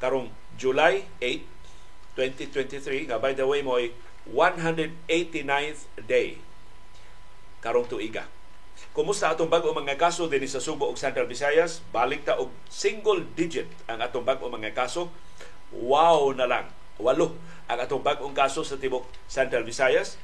karong 0.00 0.28
July 0.60 1.08
8, 1.20 1.44
2023 2.20 3.08
nga 3.08 3.16
by 3.16 3.32
the 3.32 3.48
way 3.48 3.64
mo 3.64 3.80
189th 4.28 5.88
day 6.04 6.36
karong 7.64 7.88
tuiga. 7.88 8.28
Kumusta 8.92 9.32
atong 9.32 9.48
bag-o 9.48 9.72
mga 9.72 9.96
kaso 9.96 10.28
dinhi 10.28 10.44
sa 10.44 10.60
Subo 10.60 10.84
ug 10.84 11.00
Central 11.00 11.24
Visayas? 11.24 11.80
Balik 11.96 12.28
ta 12.28 12.36
og 12.36 12.52
single 12.68 13.24
digit 13.32 13.64
ang 13.88 14.04
atong 14.04 14.20
bag-o 14.20 14.52
mga 14.52 14.76
kaso. 14.76 15.08
Wow 15.72 16.36
na 16.36 16.44
lang. 16.44 16.68
Walo 17.00 17.32
ang 17.72 17.80
atong 17.80 18.04
bag-ong 18.04 18.36
kaso 18.36 18.60
sa 18.60 18.76
tibok 18.76 19.08
Central 19.32 19.64
Visayas. 19.64 20.20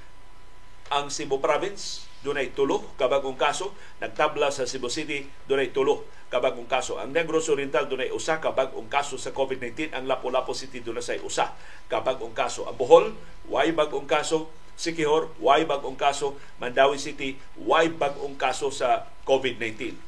Ang 0.93 1.09
Cebu 1.09 1.41
Province 1.41 2.05
dunay 2.21 2.53
tulo 2.53 2.93
kabagong 3.01 3.41
kaso 3.41 3.73
nagtabla 4.05 4.53
sa 4.53 4.69
Cebu 4.69 4.93
City 4.93 5.25
dunay 5.49 5.73
tulo 5.73 6.05
kabagong 6.29 6.69
kaso 6.69 7.01
ang 7.01 7.15
Negros 7.15 7.49
Oriental 7.49 7.89
dunay 7.89 8.13
usa 8.13 8.37
kabagong 8.37 8.91
kaso 8.91 9.17
sa 9.17 9.31
COVID-19 9.31 9.97
ang 9.97 10.05
Lapu-Lapu 10.05 10.53
City 10.53 10.85
dunay 10.85 11.01
say 11.01 11.23
usa 11.25 11.55
kabagong 11.87 12.35
kaso 12.35 12.67
ang 12.67 12.75
Bohol 12.75 13.15
way 13.47 13.71
bagong 13.71 14.05
kaso 14.05 14.51
Sikihor 14.79 15.35
way 15.43 15.67
bagong 15.67 15.99
kaso 15.99 16.39
Mandawi 16.63 17.03
City 17.03 17.35
way 17.59 17.91
bagong 17.91 18.39
kaso 18.39 18.71
sa 18.71 19.11
COVID-19 19.27 19.99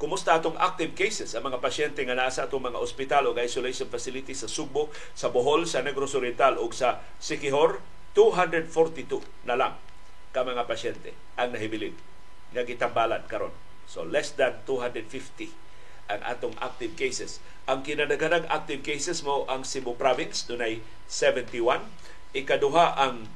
Kumusta 0.00 0.32
atong 0.32 0.56
active 0.56 0.96
cases 0.96 1.36
ang 1.36 1.44
mga 1.44 1.60
pasyente 1.60 2.00
nga 2.00 2.16
nasa 2.16 2.48
atong 2.48 2.72
mga 2.72 2.80
ospital 2.80 3.28
o 3.28 3.36
isolation 3.36 3.84
facility 3.84 4.32
sa 4.32 4.48
Sugbo, 4.48 4.88
sa 5.12 5.28
Bohol, 5.28 5.68
sa 5.68 5.84
Negros 5.84 6.16
Oriental 6.16 6.56
o 6.56 6.64
sa 6.72 7.04
Sikihor? 7.20 7.84
242 8.16 9.20
na 9.44 9.60
lang 9.60 9.76
ka 10.32 10.40
mga 10.40 10.64
pasyente 10.64 11.12
ang 11.36 11.52
nahibilin 11.52 11.92
nga 12.56 12.64
gitambalan 12.64 13.28
karon. 13.28 13.52
So 13.84 14.02
less 14.06 14.32
than 14.34 14.62
250 14.64 15.52
ang 16.10 16.20
atong 16.26 16.56
active 16.58 16.96
cases. 16.96 17.38
Ang 17.70 17.86
kinadaghanang 17.86 18.48
active 18.50 18.82
cases 18.82 19.22
mo 19.22 19.46
ang 19.46 19.62
Cebu 19.62 19.94
Province 19.94 20.48
dunay 20.48 20.82
71, 21.06 21.86
ikaduha 22.36 22.96
ang 22.98 23.26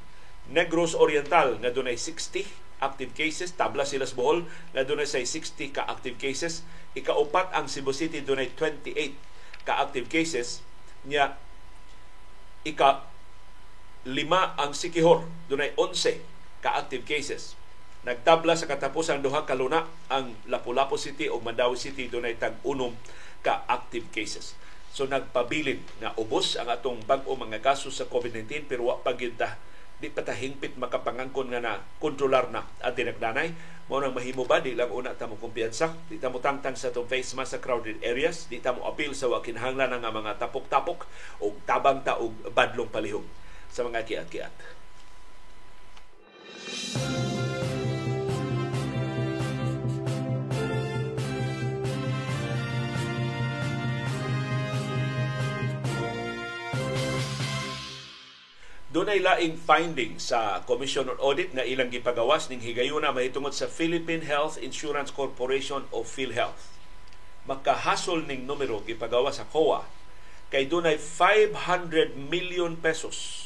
Negros 0.45 0.93
Oriental 0.93 1.57
nga 1.57 1.73
dunay 1.73 1.97
60 1.97 2.45
active 2.83 3.11
cases, 3.17 3.55
tabla 3.57 3.81
sila 3.87 4.05
sa 4.05 4.13
Bohol 4.13 4.45
nga 4.75 4.85
dunay 4.85 5.09
say 5.09 5.25
60 5.25 5.73
ka 5.73 5.89
active 5.89 6.21
cases, 6.21 6.61
ikaupat 6.93 7.49
ang 7.55 7.65
Cebu 7.65 7.91
City 7.95 8.21
dunay 8.21 8.53
28 8.53 8.93
ka 9.65 9.81
active 9.81 10.05
cases 10.05 10.61
nya 11.05 11.37
ika 12.65 13.05
lima 14.05 14.53
ang 14.57 14.73
Sikihor 14.73 15.25
dunay 15.49 15.73
11 15.77 16.35
ka-active 16.65 17.05
cases. 17.05 17.53
Nagtabla 18.05 18.57
sa 18.57 18.65
katapusang 18.65 19.21
duha 19.21 19.45
ka 19.45 19.53
luna 19.53 19.85
ang 20.09 20.33
Lapu-Lapu 20.49 20.97
City 20.97 21.29
o 21.29 21.41
Mandawi 21.41 21.77
City 21.77 22.09
dunay 22.09 22.37
tag 22.37 22.57
unom 22.65 22.93
ka-active 23.45 24.09
cases. 24.09 24.57
So 24.95 25.03
nagpabilin 25.11 25.83
nga 25.99 26.15
ubos 26.15 26.55
ang 26.55 26.71
atong 26.71 27.03
bag-o 27.03 27.35
mga 27.35 27.59
kaso 27.59 27.91
sa 27.91 28.07
COVID-19 28.07 28.63
pero 28.63 28.87
wa 28.87 28.95
pa 29.03 29.11
ta 29.11 29.59
di 29.99 30.07
pa 30.07 30.23
hingpit 30.23 30.79
makapangangkon 30.79 31.51
nga 31.51 31.59
na 31.59 31.83
kontrolar 31.99 32.47
na 32.47 32.63
ang 32.79 32.95
dinagdanay 32.95 33.51
mo 33.91 33.99
nang 33.99 34.15
mahimo 34.15 34.47
ba 34.47 34.63
di 34.63 34.71
lang 34.71 34.87
una 34.87 35.11
ta 35.11 35.27
mo 35.27 35.35
kumpiyansa 35.35 35.91
di 36.07 36.15
ta 36.15 36.31
mo 36.31 36.39
tangtang 36.39 36.79
sa 36.79 36.95
tong 36.95 37.11
face 37.11 37.35
mask 37.35 37.59
sa 37.59 37.59
crowded 37.59 37.99
areas 38.07 38.47
di 38.47 38.63
ta 38.63 38.71
mo 38.71 38.87
appeal 38.87 39.11
sa 39.11 39.27
wakinhanglan 39.27 39.91
nga 39.91 40.15
mga 40.15 40.39
tapok-tapok 40.39 41.03
o 41.43 41.51
tabang 41.67 41.99
ta 41.99 42.15
og 42.15 42.31
badlong 42.55 42.87
palihog 42.87 43.27
sa 43.67 43.83
mga 43.83 44.07
kiat-kiat. 44.07 44.55
Dunay 58.95 59.19
laing 59.19 59.59
finding 59.59 60.23
sa 60.23 60.63
Commission 60.63 61.11
on 61.11 61.19
Audit 61.19 61.51
nga 61.51 61.67
ilang 61.67 61.91
gipagawas 61.91 62.47
ning 62.47 62.63
higayuna 62.63 63.11
mahitungod 63.11 63.51
sa 63.51 63.67
Philippine 63.67 64.23
Health 64.23 64.55
Insurance 64.55 65.11
Corporation 65.11 65.83
o 65.91 66.07
PhilHealth. 66.07 66.71
Makahasol 67.43 68.23
ning 68.23 68.47
numero 68.47 68.79
gipagawas 68.87 69.43
sa 69.43 69.51
COA 69.51 69.83
kay 70.47 70.63
dunay 70.63 70.95
500 70.95 72.15
million 72.15 72.79
pesos 72.79 73.43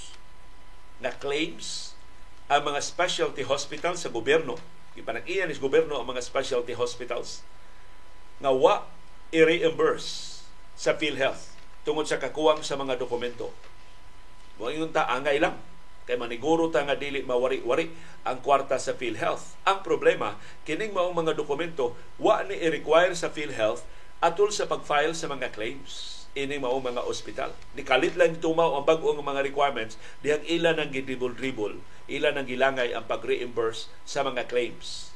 na 1.01 1.09
claims 1.09 1.97
ang 2.45 2.69
mga 2.69 2.85
specialty 2.85 3.41
hospitals 3.41 4.05
sa 4.05 4.13
gobyerno. 4.13 4.53
Ipanag-iyan 4.93 5.49
is 5.49 5.57
gobyerno 5.57 5.97
ang 5.97 6.13
mga 6.13 6.21
specialty 6.21 6.77
hospitals 6.77 7.41
nga 8.37 8.53
wa 8.53 8.85
i-reimburse 9.33 10.45
sa 10.77 10.93
PhilHealth 10.93 11.57
tungod 11.81 12.05
sa 12.05 12.21
kakuwang 12.21 12.61
sa 12.61 12.77
mga 12.77 13.01
dokumento 13.01 13.49
mo 14.59 14.67
ingon 14.69 14.91
ta 14.91 15.07
angay 15.07 15.39
lang 15.39 15.55
kay 16.03 16.19
maniguro 16.19 16.67
ta 16.67 16.83
nga 16.83 16.97
dili 16.97 17.23
mawari-wari 17.23 17.89
ang 18.25 18.41
kwarta 18.43 18.81
sa 18.81 18.97
PhilHealth. 18.97 19.55
Ang 19.63 19.85
problema 19.85 20.35
kining 20.67 20.91
maong 20.91 21.15
mga 21.15 21.37
dokumento 21.37 21.95
wa 22.19 22.43
ni 22.43 22.57
i-require 22.59 23.15
sa 23.15 23.31
PhilHealth 23.31 23.85
atol 24.19 24.51
sa 24.51 24.67
pag-file 24.67 25.15
sa 25.15 25.31
mga 25.31 25.53
claims 25.55 26.19
ini 26.37 26.61
mao 26.61 26.77
mga 26.77 27.05
ospital. 27.05 27.51
Nikalit 27.73 28.13
lang 28.13 28.37
tumaw 28.37 28.77
ang 28.77 28.85
bag-ong 28.85 29.21
mga 29.21 29.41
requirements 29.45 29.97
dihang 30.21 30.45
ila 30.45 30.77
nang 30.77 30.93
gidribol-dribol, 30.93 31.81
ila 32.05 32.29
nang 32.33 32.45
gilangay 32.45 32.93
ang 32.93 33.05
pag-reimburse 33.09 33.89
sa 34.05 34.21
mga 34.21 34.45
claims. 34.45 35.09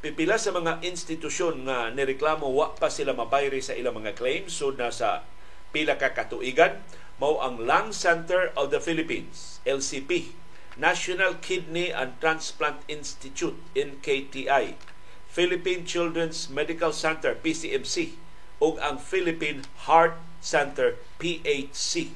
Pipila 0.00 0.40
sa 0.40 0.50
mga 0.50 0.80
institusyon 0.80 1.68
nga 1.68 1.92
nireklamo 1.92 2.48
wa 2.48 2.72
pa 2.72 2.88
sila 2.88 3.12
mabayri 3.12 3.60
sa 3.60 3.76
ilang 3.76 4.00
mga 4.00 4.16
claims 4.16 4.56
so 4.56 4.72
nasa 4.72 5.28
pila 5.76 6.00
ka 6.00 6.16
katuigan 6.16 6.80
mao 7.20 7.36
ang 7.44 7.68
Lung 7.68 7.92
Center 7.92 8.48
of 8.56 8.72
the 8.72 8.80
Philippines, 8.80 9.60
LCP, 9.68 10.32
National 10.80 11.36
Kidney 11.36 11.92
and 11.92 12.16
Transplant 12.16 12.80
Institute, 12.88 13.60
NKTI, 13.76 14.80
Philippine 15.28 15.84
Children's 15.84 16.48
Medical 16.48 16.96
Center, 16.96 17.36
PCMC, 17.36 18.16
ug 18.64 18.80
ang 18.80 18.96
Philippine 18.96 19.68
Heart 19.84 20.16
Center, 20.40 20.96
PHC. 21.20 22.08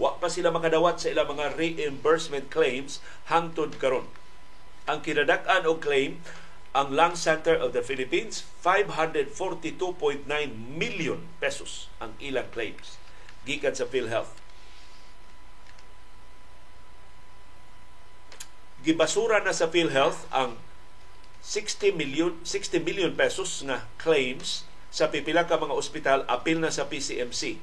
Wa 0.00 0.16
pa 0.16 0.32
sila 0.32 0.48
makadawat 0.48 1.04
sa 1.04 1.12
ilang 1.12 1.36
mga 1.36 1.60
reimbursement 1.60 2.48
claims 2.48 3.04
hangtod 3.28 3.76
karon. 3.76 4.08
Ang 4.88 5.04
kinadak-an 5.04 5.68
og 5.68 5.84
claim 5.84 6.24
ang 6.72 6.96
Lung 6.96 7.12
Center 7.12 7.52
of 7.52 7.76
the 7.76 7.84
Philippines 7.84 8.40
542.9 8.64 10.24
million 10.56 11.28
pesos 11.36 11.92
ang 12.00 12.16
ilang 12.24 12.48
claims 12.56 12.99
gikan 13.48 13.72
sa 13.72 13.88
PhilHealth. 13.88 14.32
Gibasura 18.80 19.44
na 19.44 19.52
sa 19.52 19.68
PhilHealth 19.68 20.24
ang 20.32 20.56
60 21.44 21.96
million 21.96 22.32
60 22.44 22.80
million 22.84 23.12
pesos 23.16 23.64
nga 23.64 23.88
claims 24.00 24.64
sa 24.92 25.08
pipila 25.08 25.48
ka 25.48 25.56
mga 25.56 25.76
ospital 25.76 26.18
apil 26.28 26.60
na 26.60 26.72
sa 26.72 26.88
PCMC. 26.88 27.60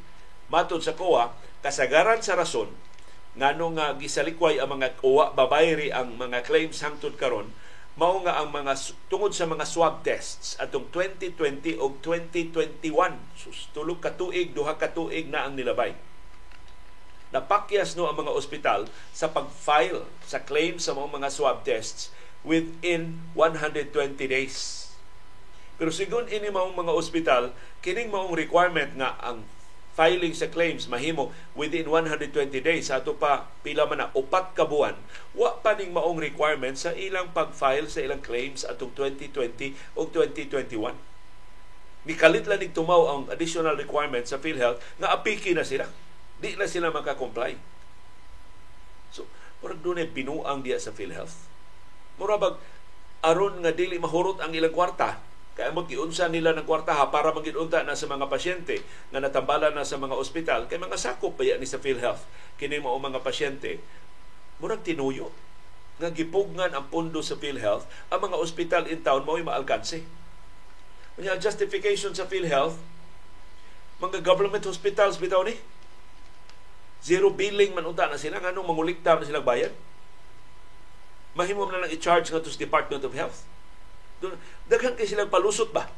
Matod 0.48 0.80
sa 0.80 0.96
COA, 0.96 1.36
kasagaran 1.60 2.24
sa 2.24 2.40
rason 2.40 2.72
ngano 3.38 3.78
nga 3.78 3.94
gisalikway 3.94 4.58
ang 4.58 4.82
mga 4.82 4.98
COA 4.98 5.36
babayri 5.38 5.94
ang 5.94 6.18
mga 6.18 6.42
claims 6.42 6.82
hangtod 6.82 7.14
karon 7.22 7.54
mao 7.98 8.22
nga 8.22 8.38
ang 8.38 8.54
mga 8.54 8.78
tungod 9.10 9.34
sa 9.34 9.50
mga 9.50 9.66
swab 9.66 10.06
tests 10.06 10.54
atong 10.62 10.86
2020 10.94 11.82
o 11.82 11.98
2021 12.06 12.86
sus 13.34 13.74
tulo 13.74 13.98
ka 13.98 14.14
tuig 14.14 14.54
duha 14.54 14.78
ka 14.78 14.94
tuig 14.94 15.26
na 15.34 15.50
ang 15.50 15.58
nilabay. 15.58 15.98
Napakyas 17.34 17.98
no 17.98 18.06
ang 18.06 18.22
mga 18.22 18.32
ospital 18.38 18.86
sa 19.12 19.34
pag-file 19.34 20.06
sa 20.24 20.46
claim 20.46 20.78
sa 20.78 20.94
mga 20.94 21.10
mga 21.10 21.30
swab 21.34 21.66
tests 21.66 22.14
within 22.46 23.18
120 23.34 23.90
days. 24.30 24.88
Pero 25.82 25.90
sigon 25.90 26.30
ini 26.30 26.54
maong 26.54 26.78
mga 26.78 26.94
ospital 26.94 27.44
kining 27.82 28.14
maong 28.14 28.38
requirement 28.38 28.94
nga 28.94 29.18
ang 29.26 29.42
filing 29.98 30.38
sa 30.38 30.46
claims 30.54 30.86
mahimo 30.86 31.34
within 31.58 31.90
120 31.90 32.30
days 32.62 32.94
ato 32.94 33.18
pa 33.18 33.50
pila 33.66 33.90
man 33.90 34.06
na 34.06 34.08
upat 34.14 34.54
ka 34.54 34.70
buwan 34.70 34.94
wa 35.34 35.58
pa 35.58 35.74
ning 35.74 35.90
maong 35.90 36.22
requirement 36.22 36.78
sa 36.78 36.94
ilang 36.94 37.34
pag-file 37.34 37.90
sa 37.90 38.06
ilang 38.06 38.22
claims 38.22 38.62
atong 38.62 38.94
2020 38.94 39.74
o 39.98 40.06
2021 40.06 40.94
nikalit 42.08 42.48
lang 42.48 42.64
nig 42.64 42.72
tumaw 42.72 43.02
ang 43.12 43.22
additional 43.28 43.76
requirement 43.76 44.24
sa 44.24 44.40
PhilHealth 44.40 44.80
nga 44.96 45.12
apiki 45.12 45.52
na 45.52 45.68
sila. 45.68 45.92
Di 46.40 46.56
na 46.56 46.66
sila 46.66 46.88
maka-comply 46.90 47.60
so 49.12 49.28
murag 49.60 49.84
dunay 49.84 50.08
binuang 50.08 50.64
diya 50.64 50.80
sa 50.80 50.96
PhilHealth. 50.96 51.36
Murabag 52.16 52.56
aron 53.28 53.60
nga 53.60 53.76
dili 53.76 54.00
mahurot 54.00 54.40
ang 54.40 54.56
ilang 54.56 54.72
kwarta 54.72 55.20
kaya 55.58 55.74
mag-iunsa 55.74 56.30
nila 56.30 56.54
ng 56.54 56.70
kwartaha 56.70 57.10
para 57.10 57.34
mag-iunta 57.34 57.82
na 57.82 57.98
sa 57.98 58.06
mga 58.06 58.30
pasyente 58.30 58.86
na 59.10 59.18
natambalan 59.18 59.74
na 59.74 59.82
sa 59.82 59.98
mga 59.98 60.14
ospital. 60.14 60.70
Kay 60.70 60.78
mga 60.78 61.02
sakop 61.02 61.34
pa 61.34 61.42
ni 61.42 61.66
sa 61.66 61.82
PhilHealth. 61.82 62.22
Kini 62.62 62.78
mo 62.78 62.94
mga 63.02 63.26
pasyente, 63.26 63.82
murag 64.62 64.86
tinuyo 64.86 65.34
nga 65.98 66.14
gipugnan 66.14 66.78
ang 66.78 66.94
pundo 66.94 67.26
sa 67.26 67.42
PhilHealth, 67.42 67.90
ang 68.14 68.22
mga 68.22 68.38
ospital 68.38 68.86
in 68.86 69.02
town 69.02 69.26
mao'y 69.26 69.42
maalkanse. 69.42 70.06
Kanya 71.18 71.42
justification 71.42 72.14
sa 72.14 72.30
PhilHealth, 72.30 72.78
mga 73.98 74.22
government 74.22 74.62
hospitals 74.62 75.18
bitaw 75.18 75.42
ni. 75.42 75.58
Zero 77.02 77.34
billing 77.34 77.74
man 77.74 77.90
unta 77.90 78.06
na 78.06 78.22
sila 78.22 78.38
nganong 78.38 78.70
mangulikta 78.70 79.18
na 79.18 79.26
silang 79.26 79.42
bayad. 79.42 79.74
Mahimo 81.34 81.66
na 81.66 81.82
lang 81.82 81.90
i-charge 81.90 82.30
nga 82.30 82.42
to 82.42 82.54
Department 82.54 83.02
of 83.02 83.18
Health. 83.18 83.57
Daghan 84.66 84.98
kay 84.98 85.06
silang 85.06 85.32
palusot 85.32 85.70
ba 85.72 85.90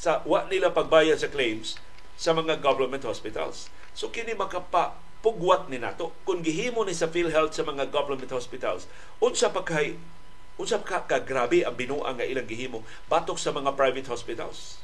sa 0.00 0.24
wa 0.24 0.48
nila 0.48 0.72
pagbayad 0.72 1.20
sa 1.20 1.28
claims 1.28 1.76
sa 2.16 2.32
mga 2.32 2.60
government 2.64 3.04
hospitals. 3.04 3.68
So 3.92 4.08
kini 4.08 4.32
makapa 4.32 4.96
pugwat 5.20 5.68
ni 5.68 5.76
nato 5.76 6.16
kung 6.24 6.40
gihimo 6.40 6.80
ni 6.88 6.96
sa 6.96 7.12
PhilHealth 7.12 7.52
sa 7.52 7.64
mga 7.68 7.92
government 7.92 8.32
hospitals 8.32 8.88
unsa 9.20 9.52
pa 9.52 9.60
kay 9.60 10.00
unsa 10.56 10.80
ka, 10.80 11.04
ka 11.04 11.20
grabe 11.20 11.60
ang 11.60 11.76
binuang 11.76 12.16
nga 12.16 12.24
ilang 12.24 12.48
gihimo 12.48 12.80
batok 13.04 13.36
sa 13.36 13.52
mga 13.52 13.76
private 13.76 14.08
hospitals 14.08 14.80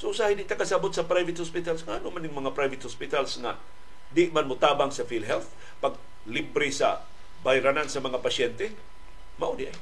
So 0.00 0.16
sa 0.16 0.32
hindi 0.32 0.48
ta 0.48 0.56
kasabot 0.56 0.88
sa 0.96 1.04
private 1.04 1.44
hospitals, 1.44 1.84
ano 1.84 2.08
man 2.08 2.24
yung 2.24 2.40
mga 2.40 2.56
private 2.56 2.88
hospitals 2.88 3.36
nga 3.36 3.60
di 4.08 4.32
man 4.32 4.48
mutabang 4.48 4.88
sa 4.88 5.04
PhilHealth 5.04 5.52
pag 5.76 5.92
libre 6.24 6.72
sa 6.72 7.04
bayranan 7.44 7.84
sa 7.84 8.00
mga 8.00 8.16
pasyente, 8.24 8.72
mao 9.36 9.52
di 9.52 9.68
ay. 9.68 9.76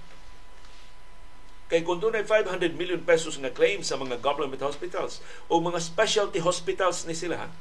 Kay 1.69 1.85
kung 1.85 2.01
doon 2.01 2.17
500 2.17 2.73
million 2.73 3.01
pesos 3.05 3.37
nga 3.37 3.53
claim 3.53 3.85
sa 3.85 4.01
mga 4.01 4.25
government 4.25 4.65
hospitals 4.65 5.21
o 5.53 5.61
mga 5.61 5.77
specialty 5.85 6.41
hospitals 6.41 7.05
ni 7.05 7.13
sila, 7.13 7.53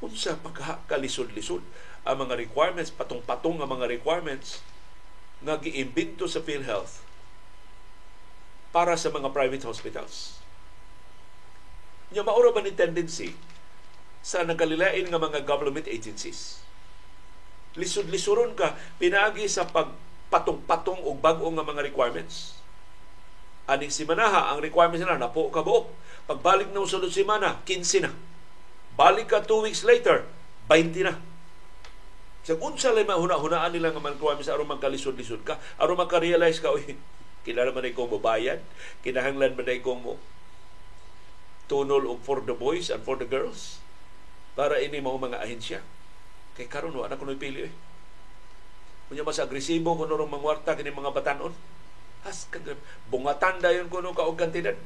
unsa 0.00 0.40
pagkakalisod-lisod 0.40 1.60
ang 2.08 2.16
mga 2.24 2.40
requirements, 2.40 2.88
patong-patong 2.88 3.60
ang 3.60 3.68
mga 3.68 3.92
requirements 3.92 4.64
nga 5.44 5.60
giimbento 5.60 6.24
sa 6.24 6.40
PhilHealth 6.40 7.04
para 8.72 8.96
sa 8.96 9.12
mga 9.12 9.28
private 9.28 9.68
hospitals. 9.68 10.40
Nya 12.08 12.24
maura 12.24 12.56
ba 12.56 12.64
ni 12.64 12.72
tendency 12.72 13.36
sa 14.24 14.48
nagalilain 14.48 15.04
nga 15.12 15.20
mga 15.20 15.44
government 15.44 15.84
agencies? 15.92 16.64
Lisod-lisuron 17.76 18.56
ka 18.56 18.80
pinaagi 18.96 19.44
sa 19.44 19.68
pagpatong-patong 20.28 21.00
og 21.08 21.24
bag-o 21.24 21.48
nga 21.48 21.64
mga 21.64 21.88
requirements. 21.88 22.60
Aning 23.68 23.92
simanaha 23.92 24.52
ang 24.52 24.60
requirements 24.60 25.00
nila 25.00 25.16
napo 25.16 25.48
ka 25.48 25.64
buok. 25.64 25.88
Pagbalik 26.28 26.68
na 26.72 26.84
usunod 26.84 27.08
simana, 27.08 27.64
15 27.64 28.04
na. 28.04 28.12
Balik 28.96 29.32
ka 29.32 29.40
two 29.40 29.64
weeks 29.64 29.84
later, 29.84 30.28
20 30.68 31.08
na. 31.08 31.16
Sa 32.44 32.56
unsa 32.60 32.92
lay 32.92 33.08
mahuna-hunaan 33.08 33.72
nila 33.72 33.92
nga 33.92 34.00
requirements 34.00 34.48
aron 34.52 34.68
magkalisod-lisod 34.68 35.44
ka, 35.44 35.56
aron 35.80 35.96
magka-realize 35.96 36.60
ka, 36.60 36.72
oy, 36.76 36.96
Kinala 37.48 37.72
man 37.72 37.88
ko 37.96 38.04
mo 38.04 38.20
bayad. 38.20 38.60
Kinahanglan 39.00 39.56
man 39.56 39.72
ko 39.80 39.96
mo 39.96 40.14
tunol 41.68 42.08
og 42.08 42.24
for 42.24 42.40
the 42.40 42.56
boys 42.56 42.88
and 42.88 43.04
for 43.04 43.20
the 43.20 43.28
girls 43.28 43.76
para 44.56 44.80
ini 44.80 45.04
mao 45.04 45.20
mga 45.20 45.44
ahensya. 45.44 45.80
Kay 46.56 46.66
karon 46.66 46.96
wa 46.96 47.06
na 47.06 47.20
kuno 47.20 47.36
pili 47.36 47.68
eh. 47.68 47.72
Kunya 49.08 49.24
mas 49.24 49.40
agresibo 49.40 49.96
kuno 49.96 50.20
rong 50.20 50.28
mangwarta 50.28 50.76
kini 50.76 50.92
mga 50.92 51.16
batanon. 51.16 51.52
Has 52.22 52.44
bungatan 53.08 53.64
dayon 53.64 53.88
kuno 53.88 54.12
ka 54.12 54.28
og 54.28 54.36
kantidad. 54.36 54.76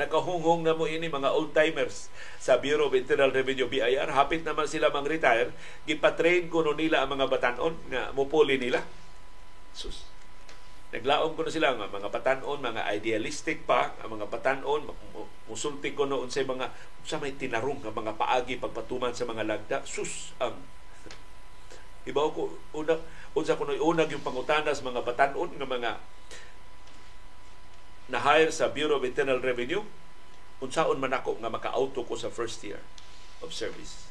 Nakahunghong 0.00 0.64
na 0.64 0.72
mo 0.72 0.88
ini 0.88 1.12
mga 1.12 1.36
old-timers 1.36 2.08
sa 2.40 2.56
Bureau 2.56 2.88
of 2.88 2.96
Internal 2.96 3.28
Revenue 3.28 3.68
BIR. 3.68 4.08
Hapit 4.08 4.40
naman 4.40 4.64
sila 4.64 4.88
mang-retire. 4.88 5.52
Gipatrain 5.84 6.48
kuno 6.48 6.72
nila 6.72 7.04
ang 7.04 7.12
mga 7.12 7.28
batanon 7.28 7.76
nga 7.92 8.08
mupuli 8.16 8.56
nila. 8.56 8.80
Sus, 9.76 10.08
Naglaom 10.92 11.32
ko 11.32 11.40
na 11.40 11.48
sila 11.48 11.72
nga 11.72 11.88
mga 11.88 12.12
patanon, 12.12 12.60
mga 12.60 12.84
idealistic 12.92 13.64
pa, 13.64 13.96
ang 14.04 14.12
mga 14.12 14.28
patanon, 14.28 14.84
musulti 15.48 15.96
ko 15.96 16.04
noon 16.04 16.28
sa 16.28 16.44
mga 16.44 16.68
sa 17.00 17.16
may 17.16 17.32
tinarong 17.32 17.80
mga 17.80 18.12
paagi 18.20 18.60
pagpatuman 18.60 19.16
sa 19.16 19.24
mga 19.24 19.48
lagda. 19.48 19.80
Sus 19.88 20.36
ang 20.36 20.52
Ibaw 22.02 22.28
ko 22.34 22.50
una 22.74 22.98
unsa 23.32 23.54
ko 23.54 23.64
unag 23.66 24.10
yung 24.10 24.26
pangutanas 24.26 24.82
mga 24.82 25.06
batanon 25.06 25.50
nga 25.54 25.68
mga 25.68 25.92
na 28.10 28.18
hire 28.20 28.50
sa 28.50 28.68
Bureau 28.68 28.98
of 28.98 29.06
Internal 29.06 29.38
Revenue 29.38 29.86
unsaon 30.62 30.98
man 31.02 31.14
ako 31.14 31.38
nga 31.42 31.50
maka-auto 31.50 32.06
ko 32.06 32.14
sa 32.14 32.30
first 32.30 32.62
year 32.62 32.78
of 33.42 33.50
service. 33.50 34.06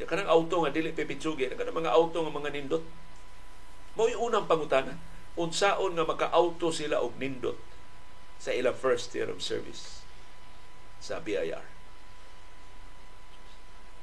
Ya 0.00 0.08
kanang 0.08 0.32
auto 0.32 0.64
nga 0.64 0.72
dili 0.72 0.96
pipitsugi, 0.96 1.52
kanang 1.52 1.76
mga 1.76 1.92
auto 1.92 2.24
nga 2.24 2.32
mga 2.32 2.52
nindot. 2.56 2.84
Mao 3.92 4.08
unang 4.08 4.48
pangutana 4.48 4.96
unsaon 5.36 5.92
nga 5.92 6.08
maka-auto 6.08 6.72
sila 6.72 7.04
og 7.04 7.20
nindot 7.20 7.60
sa 8.40 8.56
ilang 8.56 8.76
first 8.76 9.12
year 9.12 9.28
of 9.28 9.44
service 9.44 10.00
sa 10.96 11.20
BIR. 11.20 11.79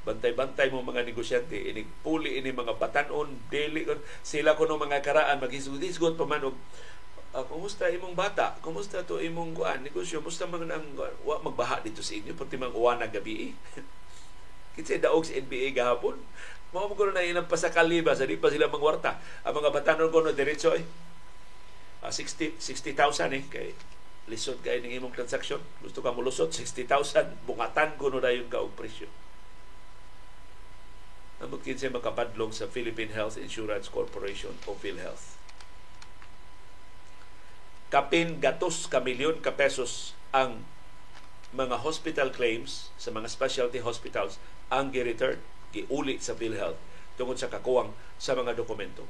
Bantay-bantay 0.07 0.71
mo 0.71 0.79
mga 0.79 1.03
negosyante, 1.03 1.59
inig 1.59 1.91
puli 1.99 2.39
ini 2.39 2.55
mga 2.55 2.79
batanon, 2.79 3.27
dili 3.51 3.83
sila 4.23 4.55
kuno 4.55 4.79
mga 4.79 5.03
karaan 5.03 5.43
maghisgot-hisgot 5.43 6.15
pa 6.15 6.23
man 6.23 6.47
og 6.47 6.55
uh, 7.35 7.43
kumusta 7.43 7.91
imong 7.91 8.15
bata? 8.15 8.55
Kumusta 8.63 9.03
to 9.03 9.19
imong 9.19 9.51
kuan 9.51 9.83
negosyo? 9.83 10.23
Kumusta 10.23 10.47
man 10.47 10.71
ang 10.71 10.87
wa 11.27 11.43
magbaha 11.43 11.83
dito 11.83 11.99
sa 11.99 12.15
inyo 12.15 12.31
pati 12.39 12.55
mang 12.55 12.71
uwana 12.71 13.11
gabi? 13.11 13.51
Kitsa 14.79 15.03
daog 15.03 15.27
sa 15.27 15.35
NBA 15.35 15.75
gahapon. 15.75 16.15
Mao 16.71 16.87
mo 16.87 16.95
na 17.11 17.27
ilang 17.27 17.51
pasakali 17.51 17.99
ba 17.99 18.15
sa 18.15 18.23
di 18.23 18.39
pa 18.39 18.47
sila 18.47 18.71
mangwarta. 18.71 19.19
Ang 19.43 19.59
mga 19.59 19.75
batanon 19.75 20.07
ko 20.07 20.23
no 20.23 20.31
diretso 20.31 20.71
eh 20.71 20.87
uh, 22.03 22.11
60 22.11 22.63
60,000 22.63 23.35
eh 23.35 23.43
kay 23.51 23.67
lisod 24.27 24.59
kay 24.59 24.83
ning 24.83 24.99
imong 24.99 25.15
transaksyon 25.15 25.63
gusto 25.79 26.03
ka 26.03 26.11
mulusot 26.11 26.51
60,000 26.51 27.47
bungatan 27.47 27.95
ko 27.95 28.11
no 28.11 28.19
dayon 28.19 28.51
ka 28.51 28.59
og 28.59 28.75
presyo 28.75 29.07
Nabot 31.37 31.61
kinsa 31.61 31.93
makapadlong 31.93 32.49
sa 32.49 32.65
Philippine 32.65 33.13
Health 33.13 33.37
Insurance 33.37 33.93
Corporation 33.93 34.57
o 34.65 34.73
PhilHealth. 34.73 35.37
Kapin 37.93 38.41
gatos 38.41 38.89
ka 38.89 38.99
milyon 38.99 39.39
ka 39.39 39.53
pesos 39.53 40.17
ang 40.33 40.65
mga 41.55 41.79
hospital 41.85 42.33
claims 42.33 42.91
sa 42.99 43.13
mga 43.13 43.29
specialty 43.31 43.79
hospitals 43.79 44.41
ang 44.67 44.91
gi-return, 44.91 45.39
giuli 45.71 46.19
sa 46.19 46.35
PhilHealth 46.35 46.81
tungod 47.15 47.39
sa 47.39 47.47
kakuwang 47.47 47.93
sa 48.17 48.33
mga 48.33 48.57
dokumento. 48.57 49.05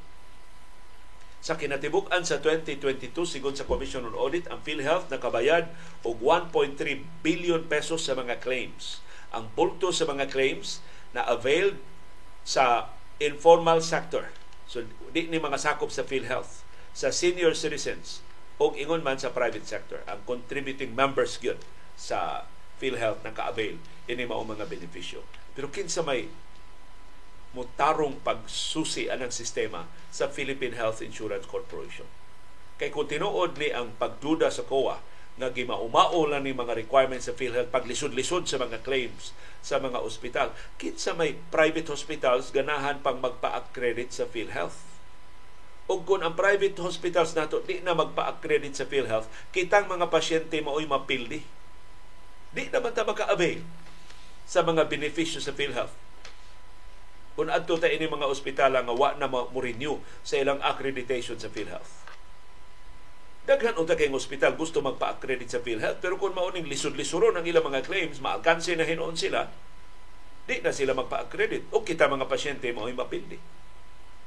Sa 1.42 1.56
kinatibuk-an 1.56 2.28
sa 2.28 2.44
2022 2.44 3.13
sigon 3.24 3.56
sa 3.56 3.63
Commission 3.63 4.04
on 4.04 4.18
Audit, 4.20 4.52
ang 4.52 4.60
PhilHealth 4.68 5.08
nakabayad 5.08 5.72
og 6.04 6.20
1.3 6.20 6.76
billion 7.24 7.63
pesos 7.66 8.04
sa 8.04 8.20
mga 8.20 8.44
claims. 8.44 9.00
Ang 9.32 9.48
bulto 9.56 9.96
sa 9.96 10.04
mga 10.04 10.28
claims 10.28 10.84
na 11.16 11.24
availed 11.24 11.80
sa 12.47 12.95
informal 13.19 13.83
sector. 13.83 14.31
So 14.63 14.88
di 15.12 15.27
ni 15.27 15.36
mga 15.36 15.60
sakop 15.60 15.91
sa 15.91 16.07
PhilHealth 16.07 16.63
sa 16.95 17.12
senior 17.12 17.51
citizens 17.51 18.23
o 18.55 18.71
ingon 18.79 19.03
man 19.03 19.19
sa 19.19 19.36
private 19.36 19.67
sector 19.67 19.99
ang 20.07 20.23
contributing 20.23 20.95
members 20.95 21.36
gyud 21.43 21.60
sa 21.99 22.47
PhilHealth 22.79 23.27
na 23.27 23.36
ka-avail 23.36 23.75
ini 24.07 24.23
mao 24.23 24.47
mga 24.47 24.63
benepisyo. 24.71 25.27
Pero 25.51 25.67
kinsa 25.67 26.07
may 26.07 26.31
mutarong 27.51 28.23
pagsusi 28.23 29.12
anang 29.12 29.33
sistema 29.33 29.89
sa 30.07 30.31
Philippine 30.31 30.77
Health 30.77 31.03
Insurance 31.03 31.49
Corporation. 31.49 32.07
Kay 32.77 32.93
kung 32.93 33.10
tinuod 33.10 33.57
ni 33.57 33.73
ang 33.73 33.97
pagduda 33.97 34.53
sa 34.53 34.63
COA 34.63 35.01
nga 35.38 35.49
gimaumao 35.53 36.25
lang 36.25 36.45
ni 36.45 36.53
mga 36.53 36.77
requirements 36.77 37.29
sa 37.29 37.33
PhilHealth 37.33 37.73
paglisod-lisod 37.73 38.49
sa 38.49 38.62
mga 38.62 38.81
claims 38.86 39.33
sa 39.63 39.78
mga 39.78 40.02
ospital. 40.02 40.54
Kinsa 40.82 41.13
may 41.13 41.38
private 41.54 41.89
hospitals 41.91 42.50
ganahan 42.50 43.00
pang 43.02 43.20
magpa-accredit 43.22 44.13
sa 44.13 44.26
PhilHealth. 44.28 44.86
O 45.88 46.04
kung 46.04 46.20
ang 46.20 46.36
private 46.36 46.76
hospitals 46.84 47.32
nato 47.32 47.63
di 47.63 47.80
na 47.80 47.96
magpa-accredit 47.96 48.76
sa 48.76 48.86
PhilHealth, 48.86 49.32
kitang 49.56 49.88
mga 49.88 50.12
pasyente 50.12 50.60
mao'y 50.60 50.84
mapildi. 50.84 51.41
Di 52.52 52.67
naman 52.67 52.91
ta 52.91 53.08
maka-avail 53.08 53.63
sa 54.43 54.63
mga 54.63 54.88
benepisyo 54.88 55.39
sa 55.39 55.56
PhilHealth 55.56 56.08
kung 57.38 57.54
adto 57.54 57.78
ta 57.78 57.86
ini 57.86 58.10
mga 58.10 58.26
ospital 58.26 58.82
nga 58.82 58.96
wa 58.98 59.13
na 59.13 59.30
mo 59.30 59.46
renew 59.54 60.02
sa 60.26 60.41
ilang 60.41 60.58
accreditation 60.58 61.38
sa 61.38 61.54
PhilHealth. 61.54 62.16
Daghan 63.47 63.79
unta 63.79 63.95
kay 63.95 64.12
ospital 64.12 64.60
gusto 64.60 64.83
magpa-accredit 64.83 65.47
sa 65.47 65.63
PhilHealth 65.63 66.03
pero 66.03 66.19
kung 66.19 66.36
mauning 66.36 66.67
lisod-lisuron 66.67 67.31
ang 67.31 67.47
ilang 67.47 67.63
mga 67.63 67.79
claims, 67.88 68.19
maalkanse 68.19 68.75
na 68.75 68.83
hinuon 68.83 69.15
sila, 69.15 69.47
di 70.43 70.60
na 70.60 70.75
sila 70.75 70.91
magpa-accredit. 70.91 71.71
O 71.71 71.79
kita 71.79 72.12
mga 72.12 72.27
pasyente 72.27 72.67
mo 72.75 72.91
ay 72.91 72.95
mapindi. 72.99 73.39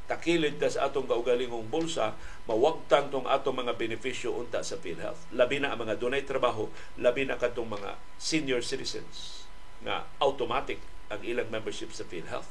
Takilid 0.09 0.57
ta 0.57 0.73
sa 0.73 0.89
atong 0.89 1.05
kaugalingong 1.05 1.69
bulsa, 1.69 2.17
mawagtang 2.49 3.13
tong 3.13 3.29
atong 3.29 3.61
mga 3.61 3.77
benepisyo 3.77 4.33
unta 4.33 4.65
sa 4.65 4.81
PhilHealth. 4.81 5.29
Labi 5.37 5.61
na 5.61 5.77
ang 5.77 5.85
mga 5.85 6.01
dunay 6.01 6.25
trabaho, 6.25 6.73
labi 6.97 7.29
na 7.29 7.37
katong 7.37 7.77
mga 7.77 8.01
senior 8.17 8.65
citizens 8.65 9.45
na 9.85 10.09
automatic 10.17 10.81
ang 11.13 11.21
ilang 11.21 11.53
membership 11.53 11.93
sa 11.93 12.09
PhilHealth 12.09 12.49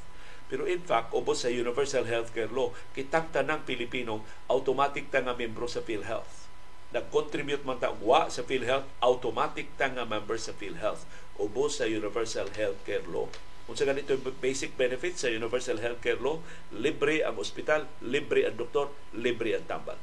pero 0.49 0.65
in 0.65 0.82
fact, 0.82 1.13
ubos 1.13 1.45
sa 1.45 1.53
Universal 1.53 2.10
Healthcare 2.10 2.49
Law, 2.49 2.73
kitang 2.97 3.29
tanang 3.29 3.62
Pilipino, 3.69 4.25
automatic 4.49 5.13
ta 5.13 5.21
nga 5.21 5.38
membro 5.38 5.69
sa 5.69 5.86
PhilHealth. 5.86 6.38
Nag-contribute 6.89 7.62
man 7.65 7.78
ta 7.78 7.93
wa 8.02 8.25
sa 8.34 8.41
PhilHealth, 8.41 8.89
automatic 9.06 9.69
ta 9.78 9.93
nga 9.93 10.10
member 10.10 10.41
sa 10.41 10.58
PhilHealth 10.58 11.06
ubos 11.38 11.78
sa 11.78 11.86
Universal 11.86 12.58
Healthcare 12.58 13.06
Law. 13.06 13.30
Kung 13.69 13.78
sa 13.78 13.86
ganito 13.86 14.17
basic 14.41 14.73
benefits 14.73 15.21
sa 15.21 15.30
Universal 15.30 15.78
Healthcare 15.78 16.17
Law, 16.17 16.41
libre 16.73 17.21
ang 17.21 17.38
ospital, 17.38 17.86
libre 18.02 18.49
ang 18.49 18.58
doktor, 18.58 18.89
libre 19.13 19.54
ang 19.54 19.69
tambal. 19.69 20.02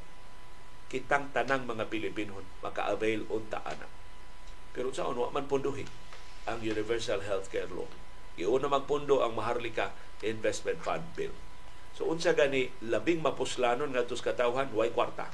Kitang 0.86 1.34
tanang 1.34 1.66
mga 1.66 1.90
Pilipino 1.90 2.38
maka-avail 2.62 3.26
unta 3.26 3.58
anak. 3.66 3.90
Pero 4.70 4.94
sa 4.94 5.10
wa 5.10 5.34
man 5.34 5.50
punduhin 5.50 5.90
ang 6.46 6.62
Universal 6.62 7.26
Healthcare 7.26 7.68
Law. 7.74 7.90
Iuna 8.38 8.70
magpundo 8.70 9.26
ang 9.26 9.34
Maharlika 9.34 9.90
Investment 10.22 10.78
Fund 10.86 11.02
Bill. 11.18 11.34
So 11.98 12.06
unsa 12.06 12.38
gani 12.38 12.70
labing 12.84 13.24
mapuslanon 13.24 13.90
nga 13.90 14.06
tus 14.06 14.22
katawhan 14.22 14.70
way 14.70 14.94
kwarta. 14.94 15.26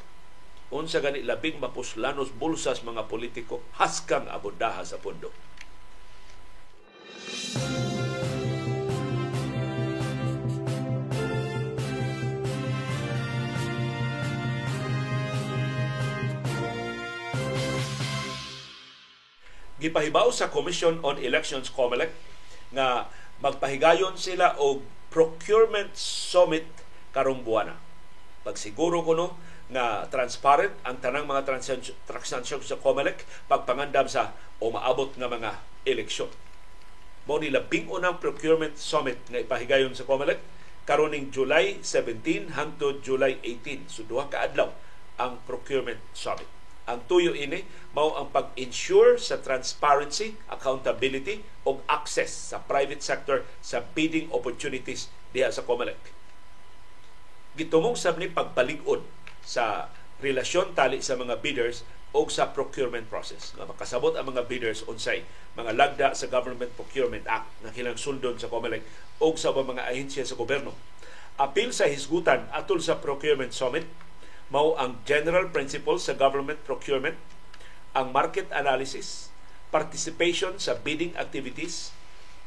Unsa 0.73 1.05
gani 1.05 1.21
labing 1.21 1.61
mapuslanos 1.61 2.33
bulsas 2.33 2.81
mga 2.81 3.05
politiko 3.05 3.61
haskang 3.77 4.25
abundaha 4.33 4.81
sa 4.89 4.97
pundo. 4.97 5.29
gipahibaw 19.83 20.31
sa 20.31 20.47
Commission 20.47 21.03
on 21.03 21.19
Elections 21.19 21.67
COMELEC 21.67 22.15
nga 22.71 23.11
magpahigayon 23.43 24.15
sila 24.15 24.55
og 24.63 24.87
procurement 25.11 25.91
summit 25.99 26.65
karong 27.11 27.43
buwana. 27.43 27.75
Pagsiguro 28.47 29.03
ko 29.03 29.13
no 29.19 29.29
nga 29.73 30.05
transparent 30.13 30.77
ang 30.85 31.01
tanang 31.01 31.25
mga 31.25 31.49
transaksyon 32.05 32.63
sa 32.63 32.79
COMELEC 32.79 33.25
pagpangandam 33.49 34.07
sa 34.07 34.37
o 34.61 34.69
maabot 34.69 35.11
nga 35.17 35.27
mga 35.27 35.51
eleksyon. 35.89 36.31
Mao 37.25 37.41
ni 37.41 37.49
labing 37.49 37.89
unang 37.89 38.21
procurement 38.21 38.77
summit 38.77 39.19
nga 39.33 39.41
ipahigayon 39.41 39.97
sa 39.97 40.05
COMELEC 40.05 40.39
karon 40.85 41.15
ning 41.15 41.33
July 41.33 41.81
17 41.81 42.55
hangtod 42.59 43.01
July 43.01 43.39
18. 43.41 43.89
So 43.89 44.05
duha 44.05 44.29
ka 44.29 44.45
adlaw 44.45 44.71
ang 45.17 45.41
procurement 45.49 46.03
summit. 46.13 46.49
Ang 46.83 47.07
tuyo 47.07 47.31
ini 47.31 47.63
mao 47.95 48.19
ang 48.19 48.35
pag-ensure 48.35 49.15
sa 49.15 49.39
transparency, 49.39 50.35
accountability 50.51 51.47
ug 51.63 51.79
access 51.87 52.51
sa 52.51 52.59
private 52.59 52.99
sector 52.99 53.47
sa 53.63 53.87
bidding 53.95 54.27
opportunities 54.35 55.07
diha 55.31 55.49
sa 55.55 55.63
COMELEC. 55.63 55.99
Gitumong 57.55 57.95
sab 57.95 58.19
ni 58.19 58.27
pagpalig-on 58.27 59.22
sa 59.43 59.91
relasyon 60.23 60.75
tali 60.75 61.03
sa 61.03 61.19
mga 61.19 61.43
bidders 61.43 61.83
o 62.13 62.29
sa 62.29 62.53
procurement 62.53 63.09
process. 63.09 63.57
Nga 63.57 63.69
makasabot 63.73 64.15
ang 64.15 64.31
mga 64.31 64.47
bidders 64.47 64.85
unsay 64.87 65.25
mga 65.59 65.73
lagda 65.77 66.09
sa 66.17 66.29
Government 66.29 66.73
Procurement 66.77 67.25
Act 67.29 67.49
na 67.65 67.75
kilang 67.75 67.97
sundon 67.97 68.37
sa 68.41 68.49
COMELEC 68.49 68.85
o 69.21 69.35
sa 69.37 69.53
mga 69.53 69.89
ahensya 69.89 70.25
sa 70.25 70.37
gobyerno. 70.37 70.77
Apil 71.41 71.73
sa 71.73 71.89
hisgutan 71.89 72.45
atol 72.53 72.79
sa 72.79 73.01
Procurement 73.01 73.51
Summit 73.51 73.89
mao 74.53 74.77
ang 74.77 75.01
general 75.09 75.49
principles 75.49 76.05
sa 76.05 76.13
government 76.13 76.61
procurement, 76.69 77.17
ang 77.97 78.13
market 78.13 78.53
analysis, 78.53 79.33
participation 79.73 80.61
sa 80.61 80.77
bidding 80.77 81.17
activities, 81.17 81.89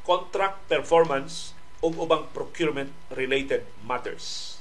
contract 0.05 0.61
performance 0.69 1.57
ug 1.81 1.97
ubang 1.97 2.29
procurement 2.29 2.93
related 3.09 3.65
matters. 3.81 4.54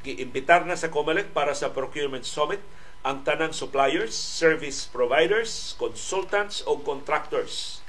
Giimbitar 0.00 0.64
na 0.64 0.80
sa 0.80 0.88
COMELEC 0.88 1.36
para 1.36 1.52
sa 1.52 1.76
procurement 1.76 2.24
summit 2.24 2.60
ang 3.04 3.24
tanang 3.24 3.52
suppliers, 3.52 4.12
service 4.12 4.88
providers, 4.88 5.76
consultants 5.76 6.64
o 6.64 6.80
contractors 6.80 7.80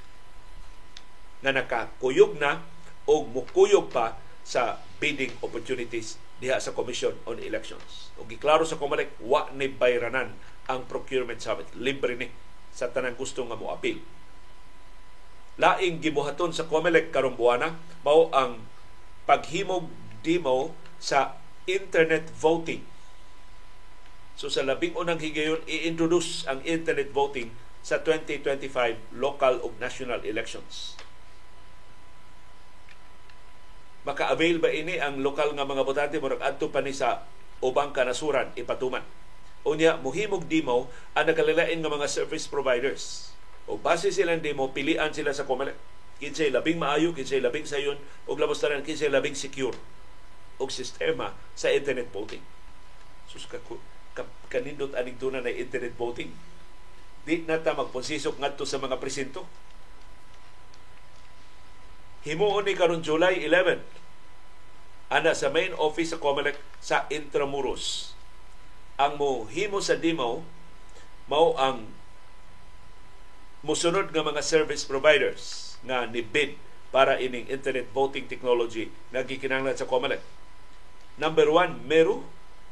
na 1.43 1.51
nakakuyog 1.55 2.37
na 2.37 2.63
o 3.07 3.25
mukuyog 3.25 3.89
pa 3.89 4.15
sa 4.45 4.79
bidding 5.01 5.33
opportunities 5.41 6.21
diha 6.41 6.57
sa 6.57 6.73
Commission 6.73 7.13
on 7.25 7.37
Elections. 7.41 8.13
O 8.17 8.25
giklaro 8.25 8.65
sa 8.65 8.77
COMELEC, 8.77 9.21
wa 9.21 9.49
ni 9.53 9.69
bayranan 9.69 10.33
ang 10.69 10.85
procurement 10.85 11.37
summit. 11.41 11.69
Libre 11.77 12.17
ni 12.17 12.27
sa 12.71 12.89
tanang 12.89 13.17
gusto 13.17 13.43
nga 13.45 13.57
moapil. 13.57 13.99
Laing 15.59 15.99
gibuhaton 15.99 16.55
sa 16.55 16.65
COMELEC 16.65 17.11
karong 17.11 17.37
buwana 17.37 17.77
mao 18.01 18.31
ang 18.33 18.63
paghimog 19.29 19.91
demo 20.25 20.73
sa 20.97 21.40
internet 21.69 22.29
voting. 22.33 22.85
So 24.39 24.49
sa 24.49 24.65
labing 24.65 24.97
unang 24.97 25.21
higayon, 25.21 25.61
i-introduce 25.69 26.45
ang 26.49 26.63
internet 26.65 27.13
voting 27.13 27.53
sa 27.81 28.01
2025 28.01 29.17
local 29.17 29.61
ug 29.61 29.73
national 29.81 30.21
elections 30.25 30.97
maka-avail 34.01 34.57
ba 34.57 34.69
ini 34.73 34.97
ang 34.97 35.21
lokal 35.21 35.53
nga 35.53 35.65
mga 35.65 35.85
botante 35.85 36.17
murag 36.17 36.41
adto 36.41 36.73
pa 36.73 36.81
ni 36.81 36.93
sa 36.93 37.21
ubang 37.61 37.93
kanasuran 37.93 38.49
ipatuman. 38.57 39.05
Unya 39.61 40.01
muhimog 40.01 40.49
demo 40.49 40.89
ang 41.13 41.29
nakalilain 41.29 41.77
nga 41.77 41.91
mga 41.93 42.09
service 42.09 42.49
providers. 42.49 43.29
O 43.69 43.77
base 43.77 44.09
silang 44.09 44.41
demo 44.41 44.73
pilian 44.73 45.13
sila 45.13 45.29
sa 45.37 45.45
COMELEC. 45.45 45.77
Kinsay 46.17 46.49
labing 46.49 46.81
maayo, 46.81 47.13
kinsay 47.13 47.41
labing 47.41 47.69
sayon, 47.69 47.97
o 48.25 48.33
labos 48.33 48.57
tanan 48.57 48.81
kinsay 48.81 49.09
labing 49.09 49.37
secure 49.37 49.77
og 50.61 50.69
sistema 50.69 51.33
sa 51.57 51.73
internet 51.73 52.13
voting. 52.13 52.45
Sus 53.25 53.49
ka, 53.49 53.57
ka 54.13 54.23
kanindot 54.53 54.93
aning 54.93 55.17
tuna 55.17 55.41
na 55.41 55.49
internet 55.49 55.97
voting. 55.97 56.29
Di 57.25 57.41
na 57.49 57.57
ta 57.57 57.73
magponsisok 57.73 58.37
ngadto 58.37 58.69
sa 58.69 58.77
mga 58.77 59.01
presinto 59.01 59.49
himuon 62.21 62.65
ni 62.69 62.77
karon 62.77 63.01
July 63.01 63.41
11 63.49 63.81
ana 65.11 65.33
sa 65.33 65.49
main 65.49 65.73
office 65.75 66.13
sa 66.13 66.21
COMELEC 66.21 66.55
sa 66.79 67.09
Intramuros. 67.11 68.13
Ang 68.95 69.17
mo 69.17 69.49
himo 69.49 69.81
sa 69.81 69.97
demo 69.97 70.45
mao 71.25 71.57
ang 71.57 71.89
musunod 73.65 74.13
nga 74.13 74.25
mga 74.25 74.41
service 74.45 74.85
providers 74.85 75.75
nga 75.81 76.05
ni 76.05 76.21
bid 76.21 76.57
para 76.93 77.17
ining 77.17 77.49
internet 77.49 77.89
voting 77.91 78.29
technology 78.29 78.93
nga 79.09 79.25
gikinahanglan 79.25 79.77
sa 79.77 79.89
COMELEC. 79.89 80.21
Number 81.17 81.51
one, 81.51 81.83
Meru. 81.87 82.27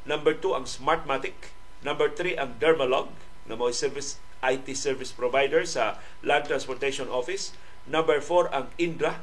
Number 0.08 0.36
two, 0.36 0.56
ang 0.56 0.68
Smartmatic. 0.68 1.52
Number 1.84 2.12
three, 2.12 2.36
ang 2.36 2.60
Dermalog 2.60 3.12
na 3.48 3.56
mo 3.56 3.72
service 3.72 4.20
IT 4.40 4.72
service 4.78 5.12
provider 5.12 5.68
sa 5.68 6.00
Land 6.24 6.48
Transportation 6.48 7.12
Office. 7.12 7.52
Number 7.84 8.24
four, 8.24 8.48
ang 8.56 8.72
Indra 8.80 9.20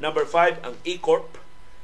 Number 0.00 0.24
5 0.24 0.64
ang 0.64 0.80
E-Corp. 0.88 1.36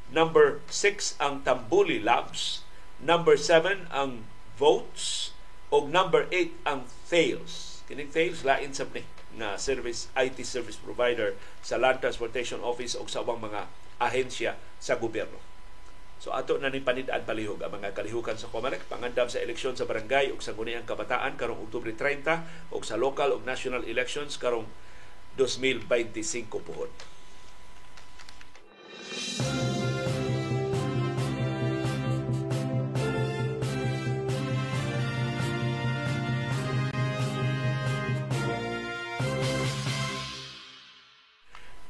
Number 0.09 0.65
6 0.73 1.21
ang 1.21 1.45
Tambuli 1.45 2.01
Labs. 2.01 2.65
Number 2.97 3.37
7 3.37 3.93
ang 3.93 4.25
Votes. 4.57 5.37
O 5.69 5.85
number 5.85 6.25
8 6.33 6.57
ang 6.65 6.89
Thales. 7.13 7.85
Kining 7.85 8.09
Thales, 8.09 8.41
lain 8.41 8.73
sa 8.73 8.89
ni 8.89 9.05
na 9.37 9.61
service 9.61 10.09
IT 10.17 10.41
service 10.49 10.81
provider 10.81 11.37
sa 11.61 11.77
Land 11.77 12.01
Transportation 12.01 12.65
Office 12.65 12.97
o 12.97 13.05
sa 13.05 13.21
ubang 13.21 13.37
mga 13.37 13.69
ahensya 14.01 14.57
sa 14.81 14.97
gobyerno. 14.97 15.37
So 16.17 16.33
ato 16.33 16.57
na 16.57 16.73
ni 16.73 16.81
panidaan 16.81 17.29
palihog 17.29 17.61
ang 17.61 17.77
mga 17.77 17.93
kalihukan 17.93 18.41
sa 18.41 18.49
Comelec 18.49 18.89
pangandam 18.89 19.29
sa 19.29 19.39
eleksyon 19.39 19.77
sa 19.77 19.85
barangay 19.85 20.33
ug 20.33 20.41
sa 20.41 20.57
Guniang 20.57 20.89
Kabataan 20.89 21.37
karong 21.37 21.61
Oktubre 21.61 21.93
30 21.93 22.73
ug 22.73 22.83
sa 22.83 22.97
local 22.97 23.37
ug 23.37 23.45
national 23.45 23.85
elections 23.85 24.41
karong 24.41 24.65
2025 25.37 26.49
puhon. 26.49 26.89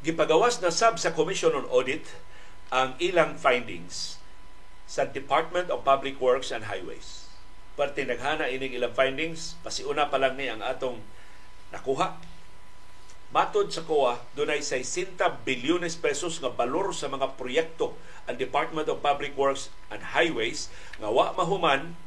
Gipagawas 0.06 0.62
na 0.62 0.70
sab 0.70 1.02
sa 1.02 1.10
Commission 1.10 1.50
on 1.54 1.66
Audit 1.66 2.06
ang 2.70 2.94
ilang 3.02 3.34
findings 3.38 4.15
sa 4.86 5.04
Department 5.10 5.68
of 5.68 5.82
Public 5.82 6.16
Works 6.22 6.54
and 6.54 6.70
Highways. 6.70 7.26
Parte 7.74 8.06
naghana 8.06 8.48
ining 8.48 8.72
ilang 8.72 8.94
findings, 8.94 9.58
pasiuna 9.60 10.08
pa 10.08 10.16
lang 10.16 10.38
ni 10.38 10.48
ang 10.48 10.64
atong 10.64 11.02
nakuha 11.74 12.16
Matod 13.34 13.74
sa 13.74 13.82
COA, 13.82 14.22
dunay 14.38 14.62
60 14.62 15.18
bilyones 15.42 15.98
pesos 15.98 16.38
nga 16.38 16.48
balor 16.48 16.94
sa 16.94 17.10
mga 17.10 17.34
proyekto 17.34 17.98
ang 18.30 18.38
Department 18.38 18.86
of 18.86 19.02
Public 19.02 19.34
Works 19.34 19.68
and 19.90 20.14
Highways 20.14 20.70
nga 21.02 21.10
wa 21.10 21.34
mahuman 21.34 21.98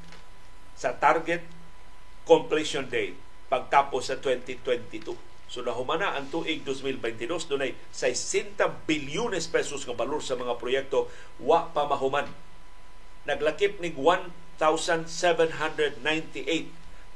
sa 0.80 0.96
target 0.96 1.44
completion 2.24 2.88
date 2.88 3.20
pagtapos 3.52 4.08
sa 4.08 4.16
2022. 4.18 5.14
So 5.52 5.60
nahumana 5.60 6.16
ang 6.16 6.32
tuig 6.32 6.64
2022 6.64 7.52
dunay 7.52 7.76
60 7.92 8.88
bilyones 8.88 9.52
pesos 9.52 9.84
nga 9.84 9.94
balor 9.94 10.24
sa 10.24 10.40
mga 10.40 10.56
proyekto 10.56 11.12
wa 11.44 11.68
pa 11.68 11.84
mahuman. 11.84 12.32
Naglakip 13.30 13.78
nig 13.78 13.94
1,798 13.94 16.02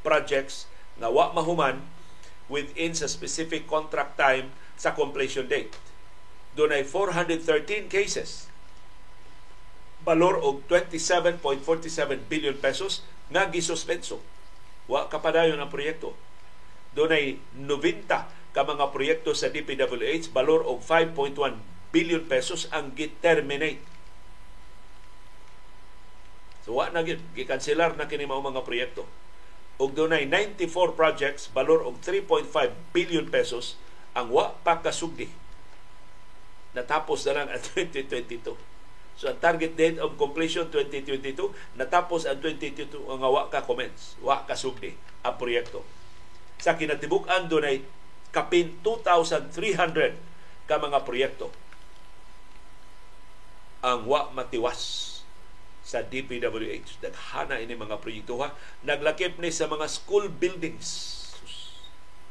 projects 0.06 0.70
nga 1.02 1.10
wa 1.10 1.34
mahuman 1.34 1.82
within 2.46 2.94
sa 2.94 3.10
specific 3.10 3.66
contract 3.66 4.22
time 4.22 4.54
sa 4.78 4.94
completion 4.94 5.50
date. 5.50 5.74
Doon 6.54 6.78
ay 6.78 6.86
413 6.86 7.90
cases 7.90 8.54
balor 10.04 10.36
og 10.38 10.68
27.47 10.68 12.28
billion 12.28 12.56
pesos 12.60 13.02
nga 13.32 13.48
gisuspenso. 13.50 14.20
Wa 14.86 15.08
kapadayon 15.08 15.58
ang 15.58 15.72
proyekto. 15.72 16.12
Doon 16.94 17.16
ay 17.16 17.26
90 17.56 18.06
ka 18.54 18.62
mga 18.62 18.94
proyekto 18.94 19.34
sa 19.34 19.50
DPWH 19.50 20.30
balor 20.30 20.62
og 20.68 20.84
5.1 20.86 21.34
billion 21.90 22.22
pesos 22.28 22.70
ang 22.70 22.94
giterminate. 22.94 23.82
So 26.64 26.80
wa 26.80 26.88
na 26.88 27.04
gikanselar 27.06 28.00
na 28.00 28.08
kini 28.08 28.24
mao 28.24 28.40
mga 28.40 28.64
proyekto. 28.64 29.04
Og 29.84 29.92
doon 29.92 30.16
ay 30.16 30.24
94 30.32 30.96
projects 30.96 31.52
balor 31.52 31.84
og 31.84 32.00
3.5 32.00 32.48
billion 32.96 33.28
pesos 33.28 33.76
ang 34.16 34.32
wa 34.32 34.56
pa 34.64 34.80
kasugdi. 34.80 35.28
Natapos 36.72 37.28
na 37.28 37.44
lang 37.44 37.48
ang 37.52 37.62
2022. 37.76 38.56
So 39.14 39.30
ang 39.30 39.38
target 39.44 39.78
date 39.78 40.00
of 40.02 40.18
completion 40.18 40.72
2022 40.72 41.78
natapos 41.78 42.26
ang 42.26 42.40
2022 42.42 42.98
ang 43.12 43.22
wa 43.22 43.46
ka 43.52 43.62
commence, 43.62 44.18
wa 44.24 44.42
ka 44.48 44.58
sugdi 44.58 44.96
ang 45.22 45.36
proyekto. 45.38 45.86
Sa 46.58 46.80
kinatibuk-an 46.80 47.52
doon 47.52 47.68
ay 47.68 47.78
kapin 48.34 48.74
2,300 48.82 50.18
ka 50.66 50.80
mga 50.80 51.00
proyekto 51.06 51.52
ang 53.84 54.08
wa 54.08 54.32
matiwas 54.32 55.13
sa 55.84 56.00
DPWH. 56.02 57.04
Daghana 57.04 57.60
ini 57.60 57.76
mga 57.76 58.00
proyekto 58.00 58.40
ha. 58.40 58.56
Naglakip 58.88 59.38
ni 59.38 59.52
sa 59.52 59.68
mga 59.68 59.86
school 59.92 60.32
buildings. 60.32 61.20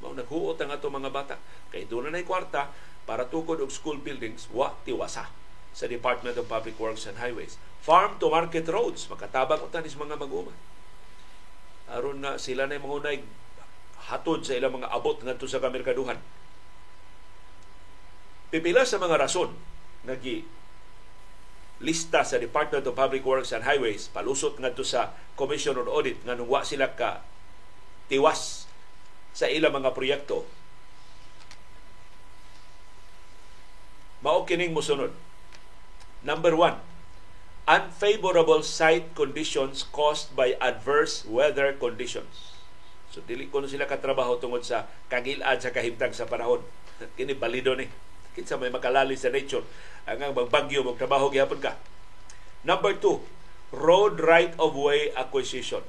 Mao 0.01 0.17
naghuot 0.17 0.59
ang 0.59 0.73
ato 0.73 0.89
mga 0.89 1.13
bata. 1.13 1.37
Kay 1.71 1.87
doon 1.87 2.11
na 2.11 2.25
kwarta 2.25 2.73
para 3.05 3.29
tukod 3.29 3.61
og 3.61 3.71
school 3.71 4.01
buildings, 4.01 4.49
wa 4.51 4.75
tiwasa 4.83 5.31
sa 5.73 5.85
Department 5.89 6.37
of 6.37 6.49
Public 6.49 6.77
Works 6.77 7.09
and 7.09 7.17
Highways. 7.21 7.57
Farm 7.83 8.21
to 8.23 8.31
market 8.31 8.69
roads, 8.69 9.09
makatabang 9.11 9.65
utan 9.65 9.83
is 9.83 9.99
mga 9.99 10.15
mag-uma. 10.21 10.55
Aron 11.91 12.23
na 12.23 12.39
sila 12.39 12.69
na 12.69 12.79
mga 12.79 13.25
hatod 14.13 14.47
sa 14.47 14.55
ilang 14.55 14.79
mga 14.79 14.91
abot 14.91 15.19
ngadto 15.19 15.47
sa 15.51 15.59
kamerkaduhan. 15.59 16.19
Pipila 18.53 18.85
sa 18.85 19.01
mga 19.01 19.17
rason 19.17 19.51
nagi 20.05 20.45
lista 21.83 22.23
sa 22.23 22.39
Department 22.39 22.87
of 22.87 22.95
Public 22.95 23.27
Works 23.27 23.51
and 23.51 23.67
Highways 23.67 24.09
palusot 24.09 24.57
ngadto 24.63 24.87
sa 24.87 25.13
Commission 25.35 25.75
on 25.77 25.91
Audit 25.91 26.23
nganong 26.23 26.49
wa 26.49 26.63
sila 26.63 26.95
ka 26.95 27.27
tiwas 28.07 28.71
sa 29.35 29.51
ilang 29.51 29.75
mga 29.75 29.91
proyekto. 29.93 30.47
Mao 34.23 34.47
kining 34.47 34.71
mosunod 34.71 35.11
Number 36.23 36.55
one, 36.55 36.79
unfavorable 37.67 38.63
site 38.63 39.11
conditions 39.19 39.83
caused 39.83 40.39
by 40.39 40.55
adverse 40.63 41.27
weather 41.27 41.75
conditions. 41.75 42.55
So 43.11 43.27
dili 43.27 43.51
ko 43.51 43.67
sila 43.67 43.91
katrabaho 43.91 44.39
tungod 44.39 44.63
sa 44.63 44.87
kagilad 45.11 45.59
sa 45.59 45.75
kahimtang 45.75 46.15
sa 46.15 46.31
panahon. 46.31 46.63
Kini 47.19 47.35
balido 47.35 47.75
ni. 47.75 47.91
Kinsa 48.33 48.57
may 48.57 48.73
makalali 48.73 49.17
sa 49.17 49.29
nature 49.29 49.65
ang 50.09 50.35
magbagyo 50.35 50.83
magtrabaho 50.83 51.31
gihapon 51.31 51.63
ka. 51.63 51.79
Number 52.67 52.95
two, 52.99 53.23
road 53.71 54.19
right 54.19 54.55
of 54.59 54.75
way 54.75 55.15
acquisition. 55.15 55.83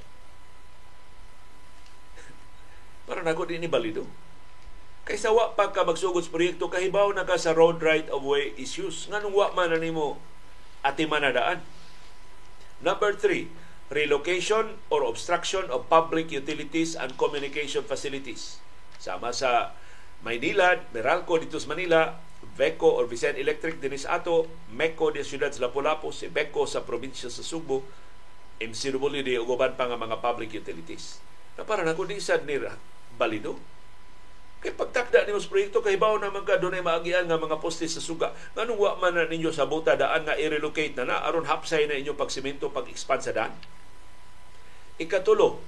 Para 3.10 3.26
nako 3.26 3.50
din 3.50 3.66
ni 3.66 3.70
balido. 3.70 4.06
Kaysa 5.04 5.36
wa 5.36 5.52
pa 5.52 5.76
ka 5.76 5.84
magsugod 5.84 6.24
sa 6.24 6.32
proyekto, 6.32 6.72
kahibaw 6.72 7.12
na 7.12 7.28
ka 7.28 7.36
sa 7.36 7.52
road 7.52 7.84
right 7.84 8.08
of 8.08 8.24
way 8.24 8.56
issues. 8.56 9.12
Nga 9.12 9.28
wa 9.28 9.52
man 9.52 9.76
na 9.76 9.80
nimo 9.82 10.16
ati 10.80 11.04
manadaan. 11.04 11.60
Number 12.80 13.12
three, 13.16 13.52
relocation 13.92 14.80
or 14.88 15.04
obstruction 15.04 15.68
of 15.72 15.92
public 15.92 16.32
utilities 16.32 16.96
and 16.96 17.16
communication 17.20 17.84
facilities. 17.84 18.64
Sama 19.00 19.36
sa 19.36 19.76
Maynila, 20.24 20.80
Meralco 20.96 21.36
dito 21.36 21.60
sa 21.60 21.76
Manila, 21.76 22.16
Veco 22.54 22.94
or 22.94 23.10
Vicente 23.10 23.42
Electric 23.42 23.82
dinis 23.82 24.06
ato, 24.06 24.46
MECO 24.70 25.10
di 25.10 25.26
siyudad 25.26 25.50
sa 25.50 25.66
Lapu-Lapu, 25.66 26.14
si 26.14 26.30
Beco 26.30 26.70
sa 26.70 26.86
probinsya 26.86 27.34
sa 27.34 27.42
Subo, 27.42 27.82
MCW 28.62 29.26
di 29.26 29.34
uguban 29.42 29.74
pa 29.74 29.90
nga 29.90 29.98
mga 29.98 30.22
public 30.22 30.54
utilities. 30.54 31.18
Na 31.58 31.66
para 31.66 31.82
na 31.82 31.98
kundi 31.98 32.22
sad 32.22 32.46
ni 32.46 32.62
balido 33.18 33.58
Kay 34.64 34.80
pagtakda 34.80 35.28
ni 35.28 35.36
mas 35.36 35.44
proyekto 35.44 35.84
kay 35.84 36.00
bawo 36.00 36.16
naman 36.16 36.48
ka 36.48 36.56
dunay 36.56 36.80
maagian 36.80 37.28
nga 37.28 37.36
mga 37.36 37.60
poste 37.60 37.84
sa 37.84 38.00
suga. 38.00 38.32
Nganong 38.56 38.80
wa 38.80 38.96
man 38.96 39.20
na 39.20 39.28
ninyo 39.28 39.52
sa 39.52 39.68
buta 39.68 40.00
daan 40.00 40.24
nga 40.24 40.40
i-relocate 40.40 40.96
na 40.96 41.04
na 41.04 41.20
aron 41.20 41.44
hapsay 41.52 41.84
na 41.84 42.00
inyo 42.00 42.16
pagsimento 42.16 42.72
pag-expand 42.72 43.20
sa 43.20 43.36
daan. 43.36 43.52
Ikatulo, 44.96 45.60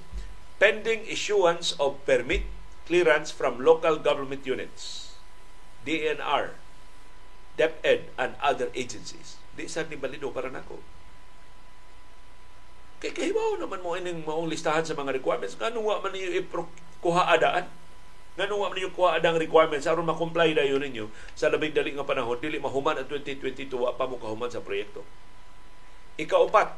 pending 0.56 1.04
issuance 1.12 1.76
of 1.76 2.00
permit 2.08 2.48
clearance 2.88 3.28
from 3.28 3.60
local 3.60 4.00
government 4.00 4.48
units, 4.48 5.12
DNR, 5.84 6.56
DepEd, 7.56 8.12
and 8.20 8.36
other 8.40 8.68
agencies. 8.76 9.40
Di 9.56 9.68
sa 9.68 9.84
ni 9.88 9.96
balido 9.96 10.28
para 10.32 10.52
nako. 10.52 10.80
Kay 13.00 13.12
kahibaw 13.12 13.60
naman 13.60 13.80
mo 13.84 13.96
ining 13.96 14.24
maong 14.24 14.48
listahan 14.48 14.84
sa 14.84 14.96
mga 14.96 15.16
requirements. 15.16 15.56
Ganun 15.56 15.84
wa 15.84 16.00
man 16.00 16.12
ninyo 16.12 16.32
i-kuha 16.44 17.32
adaan 17.32 17.68
Nganong 18.36 18.60
wa 18.60 18.68
ninyo 18.68 18.92
kuha 18.92 19.16
adang 19.16 19.40
requirements 19.40 19.88
aron 19.88 20.04
ma-comply 20.04 20.52
dayon 20.52 20.84
ninyo 20.84 21.08
sa 21.32 21.48
labing 21.48 21.72
dali 21.72 21.96
nga 21.96 22.04
panahon 22.04 22.36
dili 22.36 22.60
mahuman 22.60 23.00
ang 23.00 23.08
2022 23.08 23.72
wa 23.72 23.96
mo 23.96 24.20
kahuman 24.20 24.52
sa 24.52 24.60
proyekto. 24.60 25.08
Ikaupat, 26.20 26.76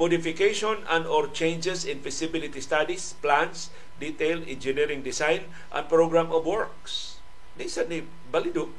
modification 0.00 0.80
and 0.88 1.04
or 1.04 1.28
changes 1.28 1.84
in 1.84 2.00
feasibility 2.00 2.64
studies, 2.64 3.12
plans, 3.20 3.68
detailed 4.00 4.48
engineering 4.48 5.04
design, 5.04 5.52
and 5.68 5.84
program 5.84 6.32
of 6.32 6.48
works. 6.48 7.20
Di 7.60 7.68
sa 7.68 7.84
ni 7.84 8.00
balido. 8.32 8.72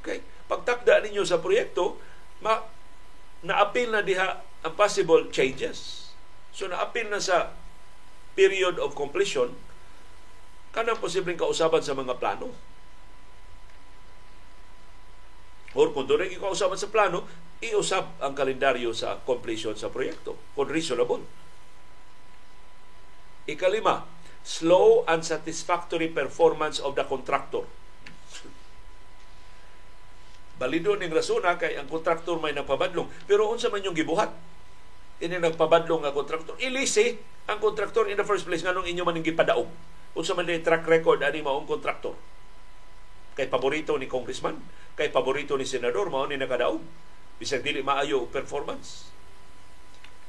Okay. 0.00 0.24
Pagtakda 0.48 1.04
ninyo 1.04 1.22
sa 1.22 1.38
proyekto, 1.38 2.00
ma 2.42 2.58
naapil 3.44 3.92
na 3.92 4.02
diha 4.02 4.40
ang 4.64 4.74
possible 4.76 5.28
changes. 5.32 6.10
So 6.50 6.66
naapil 6.66 7.08
na 7.08 7.22
sa 7.22 7.54
period 8.34 8.80
of 8.80 8.96
completion 8.96 9.52
kanang 10.70 11.02
posibleng 11.02 11.38
kausaban 11.38 11.82
sa 11.82 11.98
mga 11.98 12.14
plano. 12.18 12.54
Or 15.74 15.90
kung 15.94 16.06
doon 16.06 16.30
kausaban 16.38 16.78
sa 16.78 16.90
plano, 16.90 17.26
iusab 17.62 18.18
ang 18.22 18.34
kalendaryo 18.34 18.94
sa 18.94 19.18
completion 19.22 19.74
sa 19.74 19.90
proyekto 19.90 20.38
kung 20.54 20.70
reasonable. 20.70 21.22
Ikalima, 23.50 24.06
slow 24.46 25.02
and 25.10 25.26
satisfactory 25.26 26.10
performance 26.10 26.78
of 26.78 26.94
the 26.94 27.04
contractor. 27.06 27.66
Balido 30.60 30.92
ning 31.00 31.08
rasuna 31.08 31.56
kay 31.56 31.80
ang 31.80 31.88
kontraktor 31.88 32.36
may 32.36 32.52
nagpabadlong. 32.52 33.08
Pero 33.24 33.48
unsa 33.48 33.72
man 33.72 33.80
yung 33.80 33.96
gibuhat? 33.96 34.28
Ini 35.24 35.40
nagpabadlong 35.40 36.04
nga 36.04 36.12
kontraktor. 36.12 36.60
Ilisi 36.60 37.16
ang 37.50 37.58
kontraktor 37.58 38.06
in 38.06 38.14
the 38.14 38.26
first 38.28 38.46
place 38.46 38.62
nganong 38.62 38.86
inyo 38.86 39.02
man 39.02 39.18
gipadaog 39.18 39.66
unsa 40.14 40.38
man 40.38 40.46
track 40.46 40.86
record 40.86 41.22
ani 41.26 41.42
maong 41.42 41.66
kontraktor 41.66 42.14
kay 43.34 43.46
paborito 43.50 43.98
ni 43.98 44.10
congressman 44.10 44.58
kay 44.98 45.10
paborito 45.10 45.58
ni 45.58 45.66
senador 45.66 46.10
mao 46.10 46.26
ni 46.26 46.38
nakadaog 46.38 46.82
bisag 47.42 47.66
dili 47.66 47.82
maayo 47.82 48.30
performance 48.30 49.10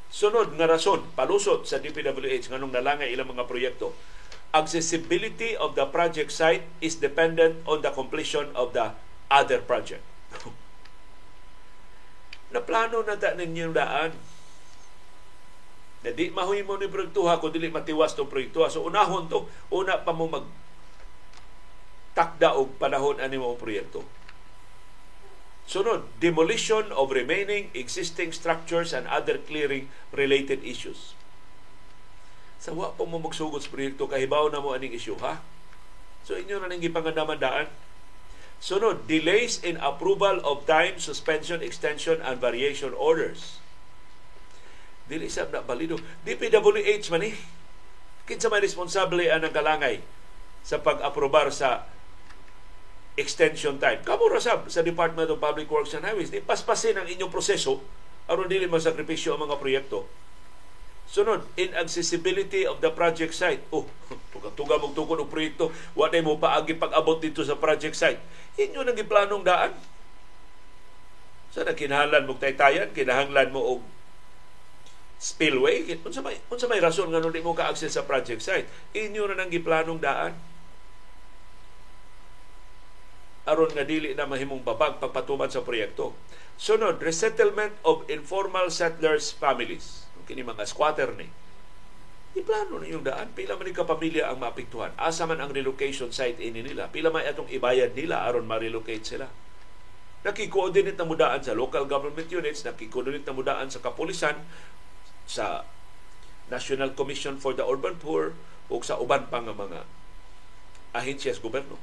sunod 0.10 0.54
nga 0.58 0.70
rason 0.70 1.06
palusot 1.18 1.66
sa 1.66 1.78
DPWH 1.82 2.50
nganong 2.50 2.74
nalangay 2.74 3.14
ilang 3.14 3.30
mga 3.30 3.46
proyekto 3.46 3.94
accessibility 4.54 5.54
of 5.58 5.78
the 5.78 5.86
project 5.90 6.30
site 6.34 6.66
is 6.82 6.98
dependent 6.98 7.58
on 7.70 7.86
the 7.86 7.92
completion 7.94 8.50
of 8.54 8.74
the 8.74 8.94
other 9.30 9.62
project 9.62 10.04
na 12.52 12.60
plano 12.60 13.04
na 13.04 13.16
ta 13.16 13.34
ninyo 13.36 13.72
daan 13.72 14.12
na 16.02 16.10
di 16.10 16.34
mo 16.34 16.50
ni 16.52 16.90
proyektuha 16.90 17.38
kung 17.38 17.54
dili 17.54 17.70
matiwas 17.70 18.18
tong 18.18 18.30
proyektuha. 18.30 18.74
So 18.74 18.82
unahon 18.82 19.30
to, 19.30 19.46
una 19.70 20.02
pa 20.02 20.12
mo 20.12 20.26
mag 20.26 20.46
takda 22.18 22.58
og 22.58 22.76
panahon 22.82 23.22
ani 23.22 23.38
mo 23.38 23.54
proyekto. 23.54 24.02
Sunod, 25.70 26.10
demolition 26.18 26.90
of 26.92 27.14
remaining 27.14 27.70
existing 27.78 28.34
structures 28.34 28.92
and 28.92 29.06
other 29.08 29.40
clearing 29.40 29.94
related 30.12 30.66
issues. 30.66 31.14
Sa 32.58 32.74
wa 32.74 32.92
pa 32.98 33.06
mo 33.06 33.22
magsugod 33.22 33.62
sa 33.62 33.70
proyekto, 33.70 34.10
kahibaw 34.10 34.50
na 34.50 34.60
mo 34.60 34.74
aning 34.74 34.98
issue, 34.98 35.16
ha? 35.22 35.40
So 36.26 36.34
inyo 36.34 36.58
na 36.60 36.68
ning 36.68 36.82
gipangandamandaan. 36.82 37.70
Sunod, 38.62 39.10
delays 39.10 39.58
in 39.66 39.82
approval 39.82 40.38
of 40.46 40.70
time, 40.70 41.02
suspension, 41.02 41.66
extension, 41.66 42.22
and 42.22 42.38
variation 42.38 42.94
orders 42.94 43.62
Dili 45.12 45.28
sab 45.28 45.52
na 45.52 45.60
balido. 45.60 46.00
DPWH 46.24 47.12
man 47.12 47.28
eh. 47.28 47.36
Kinsa 48.24 48.48
may 48.48 48.64
responsable 48.64 49.28
anang 49.28 49.52
kalangay 49.52 50.00
sa 50.64 50.80
pag-aprobar 50.80 51.52
sa 51.52 51.84
extension 53.20 53.76
time. 53.76 54.00
Kamo 54.08 54.32
ra 54.32 54.40
sab 54.40 54.72
sa 54.72 54.80
Department 54.80 55.28
of 55.28 55.44
Public 55.44 55.68
Works 55.68 55.92
and 56.00 56.08
Highways, 56.08 56.32
di 56.32 56.40
paspasin 56.40 56.96
ang 56.96 57.12
inyong 57.12 57.28
proseso 57.28 57.84
aron 58.32 58.48
dili 58.48 58.72
masakripisyo 58.72 59.36
ang 59.36 59.52
mga 59.52 59.60
proyekto. 59.60 60.08
Sunod, 61.12 61.44
inaccessibility 61.60 62.64
of 62.64 62.80
the 62.80 62.88
project 62.88 63.36
site. 63.36 63.60
Oh, 63.76 63.84
tuga-tuga 64.34 64.80
mong 64.80 64.96
tukod 64.96 65.20
og 65.20 65.28
proyekto, 65.28 65.68
wa 65.92 66.08
mo 66.24 66.40
paagi 66.40 66.80
pag-abot 66.80 67.20
dito 67.20 67.44
sa 67.44 67.60
project 67.60 68.00
site. 68.00 68.24
Inyo 68.56 68.88
nang 68.88 68.96
giplanong 68.96 69.44
daan. 69.44 69.76
Sa 71.52 71.68
so, 71.68 71.72
kinahanglan 71.76 72.24
mo 72.24 72.40
taytayan, 72.40 72.96
kinahanglan 72.96 73.52
mo 73.52 73.60
og 73.60 73.82
spillway. 75.20 76.00
Unsa 76.00 76.24
may 76.24 76.40
unsa 76.48 76.72
may 76.72 76.80
rason 76.80 77.12
nga 77.12 77.20
di 77.20 77.44
mo 77.44 77.52
ka-access 77.52 78.00
sa 78.00 78.08
project 78.08 78.40
site? 78.40 78.72
Inyo 78.96 79.28
na 79.28 79.36
nang 79.36 79.52
giplanong 79.52 80.00
daan. 80.00 80.32
aron 83.52 83.74
nga 83.74 83.86
dili 83.86 84.14
na 84.14 84.30
mahimong 84.30 84.62
babag 84.62 85.02
pagpatuman 85.02 85.50
sa 85.50 85.66
proyekto. 85.66 86.14
Sunod, 86.62 87.02
resettlement 87.02 87.74
of 87.82 88.06
informal 88.06 88.70
settlers 88.70 89.34
families. 89.34 90.06
Kini 90.26 90.46
mga 90.46 90.64
squatter 90.68 91.14
ni. 91.16 91.28
Iplano 92.32 92.80
na 92.80 92.88
yung 92.88 93.04
daan. 93.04 93.36
Pila 93.36 93.60
man 93.60 93.68
ka 93.76 93.84
pamilya 93.84 94.32
ang 94.32 94.40
maapektuhan. 94.40 94.96
Asa 94.96 95.28
man 95.28 95.44
ang 95.44 95.52
relocation 95.52 96.16
site 96.16 96.40
ini 96.40 96.64
nila. 96.64 96.88
Pila 96.88 97.12
man 97.12 97.28
atong 97.28 97.52
ibayad 97.52 97.92
nila 97.92 98.24
aron 98.24 98.48
ma-relocate 98.48 99.04
sila. 99.04 99.28
Nakikoordinate 100.22 100.96
na 100.96 101.08
mudaan 101.10 101.42
sa 101.42 101.58
local 101.58 101.90
government 101.90 102.30
units, 102.30 102.62
nakikoordinate 102.62 103.26
na 103.26 103.36
mudaan 103.36 103.68
sa 103.74 103.82
kapulisan, 103.82 104.38
sa 105.26 105.66
National 106.48 106.94
Commission 106.94 107.40
for 107.42 107.56
the 107.56 107.66
Urban 107.66 107.98
Poor 107.98 108.38
o 108.72 108.80
sa 108.84 109.00
uban 109.00 109.28
pa 109.28 109.44
mga 109.44 109.88
ahensya 110.96 111.36
sa 111.36 111.44
gobyerno. 111.44 111.80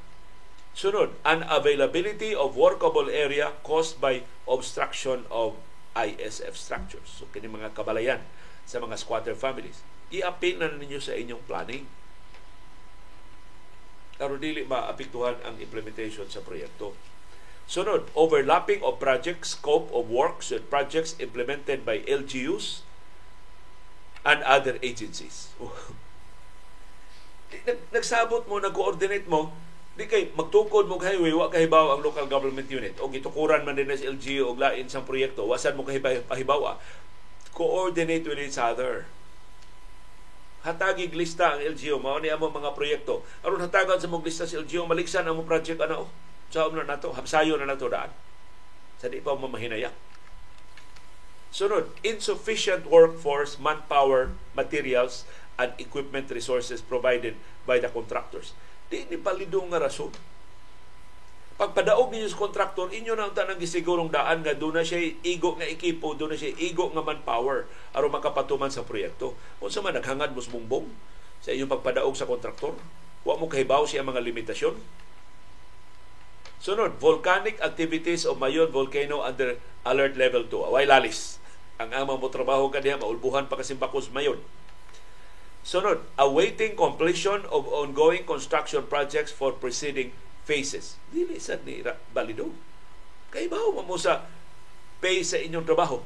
Sunod, 0.79 1.19
unavailability 1.27 2.37
of 2.37 2.55
workable 2.55 3.11
area 3.11 3.57
caused 3.67 3.99
by 3.99 4.23
obstruction 4.47 5.27
of 5.27 5.59
ISF 6.07 6.55
structures. 6.55 7.09
So, 7.09 7.27
kini 7.33 7.51
mga 7.51 7.75
kabalayan 7.75 8.23
sa 8.69 8.79
mga 8.79 9.01
squatter 9.01 9.35
families. 9.35 9.83
I-appeal 10.13 10.61
na 10.61 10.71
ninyo 10.71 11.01
sa 11.01 11.17
inyong 11.17 11.43
planning. 11.49 11.89
Pero 14.19 14.37
dili 14.37 14.67
maapektuhan 14.67 15.41
ang 15.47 15.57
implementation 15.63 16.29
sa 16.29 16.45
proyekto. 16.45 16.93
Sunod, 17.69 18.09
overlapping 18.17 18.81
of 18.81 18.97
project 18.97 19.45
scope 19.45 19.93
of 19.93 20.09
works 20.09 20.49
with 20.49 20.73
projects 20.73 21.13
implemented 21.21 21.85
by 21.85 22.01
LGUs 22.09 22.81
and 24.25 24.41
other 24.43 24.81
agencies. 24.81 25.53
Nagsabot 27.95 28.49
mo, 28.49 28.61
nag-coordinate 28.61 29.29
mo, 29.29 29.53
di 29.99 30.07
kay 30.07 30.31
magtukod 30.31 30.87
mo 30.87 31.03
highway 31.03 31.35
wa 31.35 31.51
kahibaw 31.51 31.99
ang 31.99 32.07
local 32.07 32.31
government 32.31 32.71
unit. 32.71 32.95
O 33.03 33.11
gitukuran 33.11 33.67
man 33.67 33.75
din 33.75 33.91
sa 33.91 34.07
LGU 34.07 34.47
og 34.47 34.63
lain 34.63 34.87
sang 34.87 35.03
proyekto 35.03 35.43
wasan 35.43 35.75
mo 35.75 35.83
kahibaw 35.83 36.23
pahibaw 36.31 36.79
coordinate 37.51 38.23
with 38.23 38.39
each 38.39 38.55
other. 38.63 39.11
Hatagig 40.63 41.11
lista 41.19 41.59
ang 41.59 41.67
LGU 41.75 41.99
mao 41.99 42.23
ni 42.23 42.31
amo 42.31 42.47
mga 42.47 42.79
proyekto. 42.79 43.27
Aron 43.43 43.59
hatagan 43.59 43.99
sa 43.99 44.07
mong 44.07 44.23
lista 44.23 44.47
sa 44.47 44.63
LGU 44.63 44.87
maliksan 44.87 45.27
ang 45.27 45.35
mo 45.35 45.43
project 45.43 45.83
ana 45.83 46.07
oh 46.07 46.09
sa 46.49 46.71
na 46.71 46.87
nato 46.87 47.11
hapsayo 47.11 47.59
na 47.59 47.67
nato 47.67 47.91
daan. 47.91 48.15
Sa 49.03 49.11
di 49.11 49.19
pa 49.19 49.35
mamahinayak 49.35 50.07
sunod 51.49 51.89
insufficient 52.05 52.85
workforce 52.87 53.57
manpower 53.57 54.37
materials 54.53 55.25
and 55.57 55.73
equipment 55.81 56.29
resources 56.29 56.85
provided 56.85 57.35
by 57.65 57.81
the 57.81 57.89
contractors 57.89 58.53
Di 58.89 59.05
ni 59.09 59.21
palidong 59.21 59.69
nga 59.69 59.85
rason. 59.85 60.09
Pagpadaog 61.59 62.15
ninyo 62.15 62.31
sa 62.31 62.39
kontraktor, 62.39 62.89
inyo 62.95 63.19
na 63.19 63.29
ang 63.29 63.35
tanang 63.35 63.59
gisigurong 63.59 64.15
daan 64.15 64.47
nga 64.47 64.55
doon 64.55 64.79
na 64.79 64.87
siya 64.87 65.11
igo 65.27 65.59
nga 65.59 65.67
ekipo, 65.67 66.15
doon 66.15 66.33
na 66.33 66.39
siya 66.39 66.55
igo 66.55 66.87
nga 66.95 67.03
manpower 67.03 67.67
aron 67.93 68.15
makapatuman 68.15 68.71
sa 68.71 68.87
proyekto. 68.87 69.35
Kung 69.59 69.67
sa 69.67 69.83
man 69.83 69.99
naghangad 69.99 70.31
mo 70.33 70.39
bumbong 70.39 70.87
sa 71.43 71.51
inyong 71.51 71.67
pagpadaog 71.67 72.15
sa 72.15 72.31
kontraktor, 72.31 72.79
wa 73.27 73.35
mo 73.35 73.51
kahibaw 73.51 73.83
siya 73.85 74.07
mga 74.07 74.23
limitasyon. 74.23 74.79
Sunod, 76.63 76.95
volcanic 77.03 77.59
activities 77.59 78.23
of 78.23 78.39
Mayon 78.39 78.71
Volcano 78.71 79.27
under 79.27 79.59
alert 79.83 80.15
level 80.15 80.47
2. 80.47 80.71
Away 80.71 80.87
lalis. 80.87 81.43
Ang 81.83 81.91
amang 81.91 82.23
mo 82.23 82.31
trabaho 82.31 82.71
kaniya, 82.71 83.03
maulbuhan 83.03 83.51
pa 83.51 83.59
kasi 83.59 83.75
bakos 83.75 84.15
Mayon 84.15 84.39
Sunod, 85.67 86.07
awaiting 86.17 86.79
completion 86.79 87.45
of 87.53 87.69
ongoing 87.69 88.25
construction 88.25 88.87
projects 88.87 89.35
for 89.35 89.53
preceding 89.53 90.15
phases. 90.49 90.97
Dili 91.13 91.37
sad 91.37 91.67
ni 91.69 91.85
balido. 92.15 92.55
Kay 93.29 93.53
bawo 93.53 93.85
mo 93.85 94.01
sa 94.01 94.25
pay 95.05 95.21
sa 95.21 95.37
inyong 95.37 95.67
trabaho. 95.69 96.01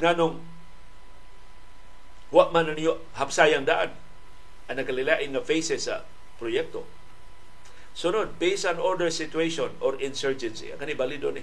Nganong 0.00 0.42
wa 2.30 2.44
man 2.50 2.72
niyo 2.74 3.02
hapsayang 3.18 3.66
daan 3.66 3.94
ang 4.70 4.78
nakalilain 4.78 5.34
nga 5.34 5.42
phases 5.42 5.90
sa 5.90 6.06
proyekto. 6.38 6.86
Sunod, 7.90 8.38
based 8.38 8.62
on 8.66 8.78
order 8.78 9.10
situation 9.10 9.74
or 9.82 9.98
insurgency. 9.98 10.70
Ang 10.70 10.78
kanibalido 10.78 11.30
balido 11.30 11.42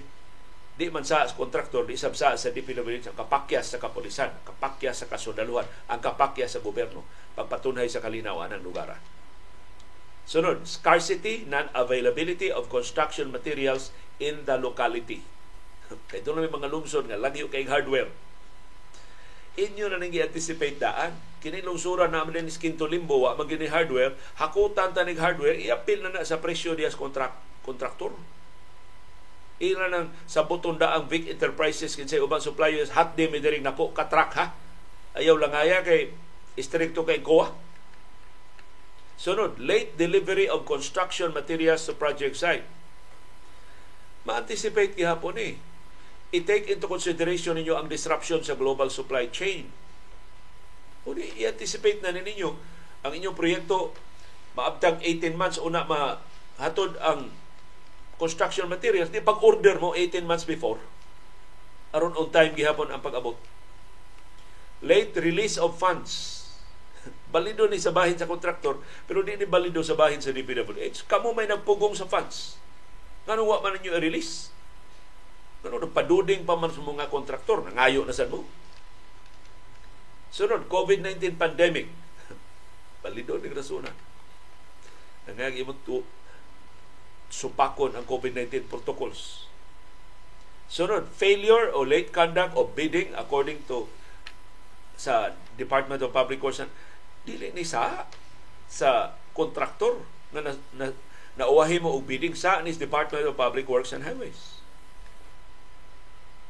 di 0.78 0.86
man 0.94 1.02
sa 1.02 1.26
kontraktor, 1.26 1.82
di 1.90 1.98
sabsa 1.98 2.38
sa 2.38 2.54
DPWH 2.54 3.10
ang 3.10 3.18
kapakyas 3.18 3.74
sa 3.74 3.82
kapulisan, 3.82 4.30
kapakyas 4.46 5.02
sa 5.02 5.10
kasundaluhan, 5.10 5.66
ang 5.90 5.98
kapakyas 5.98 6.54
sa 6.54 6.62
gobyerno, 6.62 7.02
pagpatunay 7.34 7.90
sa 7.90 7.98
kalinawan 7.98 8.54
ng 8.54 8.62
lugar. 8.62 8.94
Sunod, 10.22 10.62
scarcity, 10.70 11.42
non-availability 11.50 12.54
of 12.54 12.70
construction 12.70 13.34
materials 13.34 13.90
in 14.22 14.46
the 14.46 14.54
locality. 14.54 15.26
Kaya 16.14 16.22
ito 16.22 16.30
may 16.30 16.46
mga 16.46 16.70
lungsod 16.70 17.10
nga 17.10 17.18
lagi 17.18 17.42
kay 17.50 17.66
hardware. 17.66 18.14
Inyo 19.58 19.90
na 19.90 19.98
nang 19.98 20.14
i-anticipate 20.14 20.78
daan. 20.78 21.18
Kini 21.42 21.58
lungsuran 21.58 22.14
namin 22.14 22.46
din 22.46 22.54
Kinto 22.54 22.86
Limbo, 22.86 23.26
wa 23.26 23.34
magini 23.34 23.66
hardware, 23.66 24.14
hakutan 24.38 24.94
tanig 24.94 25.18
hardware, 25.18 25.58
i-appeal 25.58 26.06
na 26.06 26.14
na 26.14 26.22
sa 26.22 26.38
presyo 26.38 26.78
diya 26.78 26.94
sa 26.94 27.02
kontraktor 27.66 28.14
ila 29.58 29.90
nang 29.90 30.14
sa 30.30 30.46
butong 30.46 30.78
daang 30.78 31.10
Vic 31.10 31.26
Enterprises 31.26 31.98
kinsay 31.98 32.22
ubang 32.22 32.42
suppliers 32.42 32.94
hot 32.94 33.18
day 33.18 33.26
mi 33.26 33.42
diri 33.42 33.58
nako 33.58 33.90
katrak 33.90 34.30
ha? 34.38 34.54
Ayaw 35.18 35.34
lang 35.34 35.54
aya 35.54 35.82
kay 35.82 36.14
istrikto 36.54 37.02
kay 37.02 37.22
kuha 37.22 37.50
sunod 39.18 39.58
late 39.58 39.98
delivery 39.98 40.46
of 40.46 40.62
construction 40.62 41.34
materials 41.34 41.82
to 41.90 41.92
project 41.92 42.38
site. 42.38 42.62
Ma-anticipate 44.22 44.94
gihapon 44.94 45.34
eh. 45.42 45.54
I-take 46.30 46.70
into 46.70 46.86
consideration 46.86 47.58
ninyo 47.58 47.74
ang 47.74 47.90
disruption 47.90 48.46
sa 48.46 48.54
global 48.54 48.86
supply 48.94 49.26
chain. 49.34 49.66
Uni, 51.02 51.34
i-anticipate 51.34 51.98
na 51.98 52.14
ninyo 52.14 52.50
ang 53.02 53.12
inyong 53.12 53.34
proyekto. 53.34 53.90
Maabtang 54.54 55.02
18 55.02 55.34
months 55.34 55.58
una 55.58 55.82
ma 55.82 56.22
hatod 56.62 56.94
ang 57.02 57.34
construction 58.18 58.66
materials, 58.66 59.14
di 59.14 59.22
pag-order 59.22 59.78
mo 59.78 59.94
18 59.94 60.26
months 60.26 60.44
before, 60.44 60.82
aron 61.94 62.12
on 62.18 62.28
time 62.34 62.52
gihapon 62.52 62.90
ang 62.90 63.00
pag-abot. 63.00 63.38
Late 64.82 65.14
release 65.22 65.56
of 65.56 65.78
funds. 65.78 66.44
balido 67.34 67.64
ni 67.70 67.78
sa 67.78 67.94
bahin 67.94 68.18
sa 68.18 68.26
kontraktor, 68.26 68.82
pero 69.06 69.22
di 69.22 69.38
ni 69.38 69.46
balido 69.46 69.80
sa 69.86 69.94
bahin 69.94 70.18
sa 70.18 70.34
DPWH. 70.34 71.06
Kamu 71.06 71.32
may 71.32 71.46
nagpugong 71.46 71.94
sa 71.94 72.10
funds. 72.10 72.58
Ngano 73.24 73.46
wa 73.46 73.62
man 73.62 73.78
ninyo 73.78 73.94
i-release? 73.96 74.50
Ngano 75.62 75.86
nagpaduding 75.88 76.42
pa 76.42 76.58
man 76.58 76.74
sa 76.74 76.82
mga 76.82 77.10
kontraktor, 77.10 77.62
nangayo 77.64 78.02
na 78.02 78.14
sa 78.14 78.26
mo. 78.26 78.42
Sunod, 80.28 80.68
COVID-19 80.68 81.40
pandemic. 81.40 81.88
balido 83.02 83.40
ni 83.40 83.48
rasuna. 83.54 83.90
Nangag 85.28 85.60
imong 85.60 85.80
supakon 87.28 87.92
ang 87.94 88.04
COVID-19 88.08 88.68
protocols. 88.68 89.48
Sunod, 90.68 91.08
failure 91.12 91.72
o 91.72 91.84
late 91.84 92.12
conduct 92.12 92.52
of 92.56 92.76
bidding 92.76 93.16
according 93.16 93.64
to 93.68 93.88
sa 94.98 95.32
Department 95.56 96.02
of 96.02 96.12
Public 96.12 96.42
Works 96.42 96.66
dili 97.22 97.54
ni 97.54 97.62
sa 97.62 98.08
sa 98.68 99.16
kontraktor 99.32 100.02
na, 100.34 100.44
na, 100.44 100.52
na 100.74 100.86
nauwahi 101.38 101.78
mo 101.78 101.94
og 101.94 102.04
bidding 102.04 102.34
sa 102.34 102.60
ni 102.60 102.74
Department 102.74 103.24
of 103.24 103.38
Public 103.38 103.64
Works 103.70 103.94
and 103.94 104.02
Highways. 104.02 104.58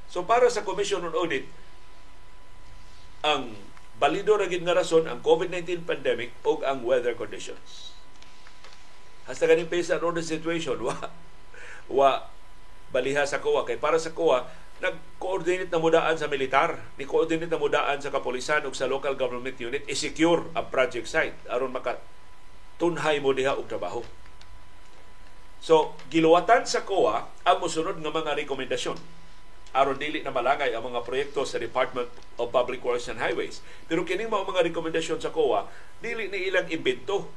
So 0.08 0.24
para 0.24 0.48
sa 0.48 0.64
Commission 0.64 1.04
on 1.04 1.12
Audit 1.12 1.44
ang 3.20 3.52
balido 4.00 4.38
ra 4.38 4.48
gid 4.48 4.64
nga 4.64 4.78
rason 4.78 5.04
ang 5.04 5.20
COVID-19 5.20 5.84
pandemic 5.84 6.32
ug 6.46 6.64
ang 6.64 6.86
weather 6.86 7.12
conditions. 7.12 7.92
Hasta 9.28 9.44
ganing 9.44 9.68
pesa 9.68 10.00
road 10.00 10.16
situation, 10.24 10.80
wa 10.88 10.96
wa 11.92 12.24
baliha 12.88 13.28
sa 13.28 13.44
kuwa. 13.44 13.68
Kay 13.68 13.76
para 13.76 14.00
sa 14.00 14.16
kuwa, 14.16 14.48
nag-coordinate 14.80 15.68
na 15.68 15.76
mudaan 15.82 16.16
sa 16.16 16.32
militar, 16.32 16.80
ni 16.96 17.04
coordinate 17.04 17.52
na 17.52 17.60
mudaan 17.60 18.00
sa 18.00 18.08
kapulisan 18.08 18.64
ug 18.64 18.72
sa 18.72 18.88
local 18.88 19.12
government 19.20 19.60
unit 19.60 19.84
i-secure 19.84 20.48
ang 20.56 20.72
project 20.72 21.04
site 21.10 21.36
aron 21.50 21.74
maka 21.74 22.00
tunhay 22.80 23.20
mo 23.20 23.36
diha 23.36 23.58
og 23.58 23.68
trabaho. 23.68 24.00
So, 25.58 25.98
giluwatan 26.08 26.64
sa 26.64 26.86
COA 26.86 27.26
ang 27.42 27.58
musunod 27.58 27.98
nga 27.98 28.14
mga 28.14 28.38
rekomendasyon 28.46 28.96
aron 29.74 30.00
dili 30.00 30.24
na 30.24 30.32
malangay 30.32 30.72
ang 30.72 30.86
mga 30.86 31.04
proyekto 31.04 31.44
sa 31.44 31.60
Department 31.60 32.08
of 32.40 32.48
Public 32.48 32.80
Works 32.80 33.10
and 33.12 33.20
Highways. 33.20 33.60
Pero 33.90 34.06
kining 34.06 34.32
mga 34.32 34.64
rekomendasyon 34.72 35.20
sa 35.20 35.34
COA, 35.34 35.68
dili 36.00 36.30
ni 36.32 36.48
ilang 36.48 36.70
imbento 36.72 37.28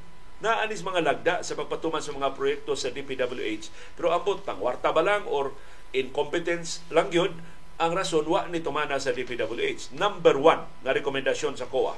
na 0.42 0.58
anis 0.58 0.82
mga 0.82 1.06
lagda 1.06 1.34
sa 1.46 1.54
pagpatuman 1.54 2.02
sa 2.02 2.10
mga 2.10 2.34
proyekto 2.34 2.74
sa 2.74 2.90
DPWH. 2.90 3.70
Pero 3.94 4.10
ambot 4.10 4.42
pangwarta 4.42 4.90
ba 4.90 5.00
lang 5.00 5.22
or 5.30 5.54
incompetence 5.94 6.82
lang 6.90 7.14
yun, 7.14 7.38
ang 7.78 7.94
rason 7.94 8.26
wa 8.26 8.44
ni 8.50 8.58
tumana 8.58 8.98
sa 8.98 9.14
DPWH. 9.14 9.94
Number 9.94 10.34
one 10.36 10.66
na 10.82 10.90
rekomendasyon 10.92 11.56
sa 11.56 11.70
COA, 11.70 11.94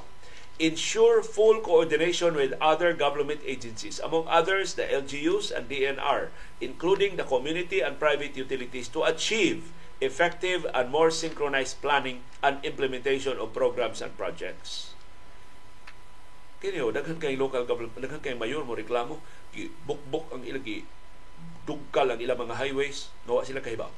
ensure 0.61 1.19
full 1.25 1.59
coordination 1.59 2.37
with 2.37 2.55
other 2.63 2.95
government 2.95 3.43
agencies, 3.43 3.99
among 3.99 4.29
others 4.29 4.79
the 4.79 4.87
LGUs 4.87 5.51
and 5.51 5.67
DNR, 5.67 6.31
including 6.63 7.17
the 7.19 7.27
community 7.27 7.83
and 7.83 7.99
private 7.99 8.37
utilities 8.39 8.87
to 8.87 9.03
achieve 9.03 9.73
effective 9.99 10.65
and 10.71 10.91
more 10.91 11.11
synchronized 11.11 11.81
planning 11.81 12.23
and 12.43 12.63
implementation 12.63 13.35
of 13.39 13.51
programs 13.51 13.99
and 14.01 14.15
projects. 14.15 14.94
Kini 16.65 16.81
o, 16.81 16.89
daghan 16.89 17.21
kay 17.21 17.37
local 17.37 17.61
government, 17.61 18.01
daghan 18.01 18.25
kay 18.25 18.33
mayor 18.33 18.65
mo 18.65 18.73
reklamo, 18.73 19.21
bukbok 19.85 20.33
ang 20.33 20.41
ilagi 20.41 20.81
dugkal 21.61 22.09
ang 22.09 22.17
ilang 22.17 22.41
mga 22.41 22.57
highways, 22.57 23.13
nawa 23.29 23.45
sila 23.45 23.61
kahibaw. 23.61 23.93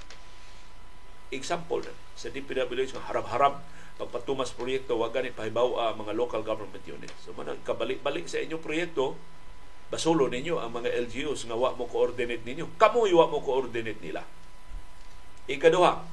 Example 1.32 1.88
na, 1.88 1.96
sa 2.20 2.28
DPWH, 2.28 3.00
harap-harap, 3.08 3.64
pagpatumas 3.96 4.52
proyekto, 4.52 5.00
wag 5.00 5.16
ganit 5.16 5.32
pahibaw 5.32 5.80
ang 5.80 6.04
mga 6.04 6.12
local 6.12 6.44
government 6.44 6.84
units. 6.84 7.16
So, 7.24 7.32
man, 7.32 7.56
kabalik-balik 7.64 8.28
sa 8.28 8.44
inyong 8.44 8.60
proyekto, 8.60 9.16
basulo 9.88 10.28
ninyo 10.28 10.60
ang 10.60 10.76
mga 10.76 10.92
LGUs 11.08 11.48
nga 11.48 11.56
wa 11.56 11.72
mo 11.72 11.88
coordinate 11.88 12.44
ninyo. 12.44 12.76
Kamu 12.76 13.08
wa 13.16 13.32
mo 13.32 13.40
coordinate 13.40 14.04
nila. 14.04 14.28
Ikaduha, 15.48 16.04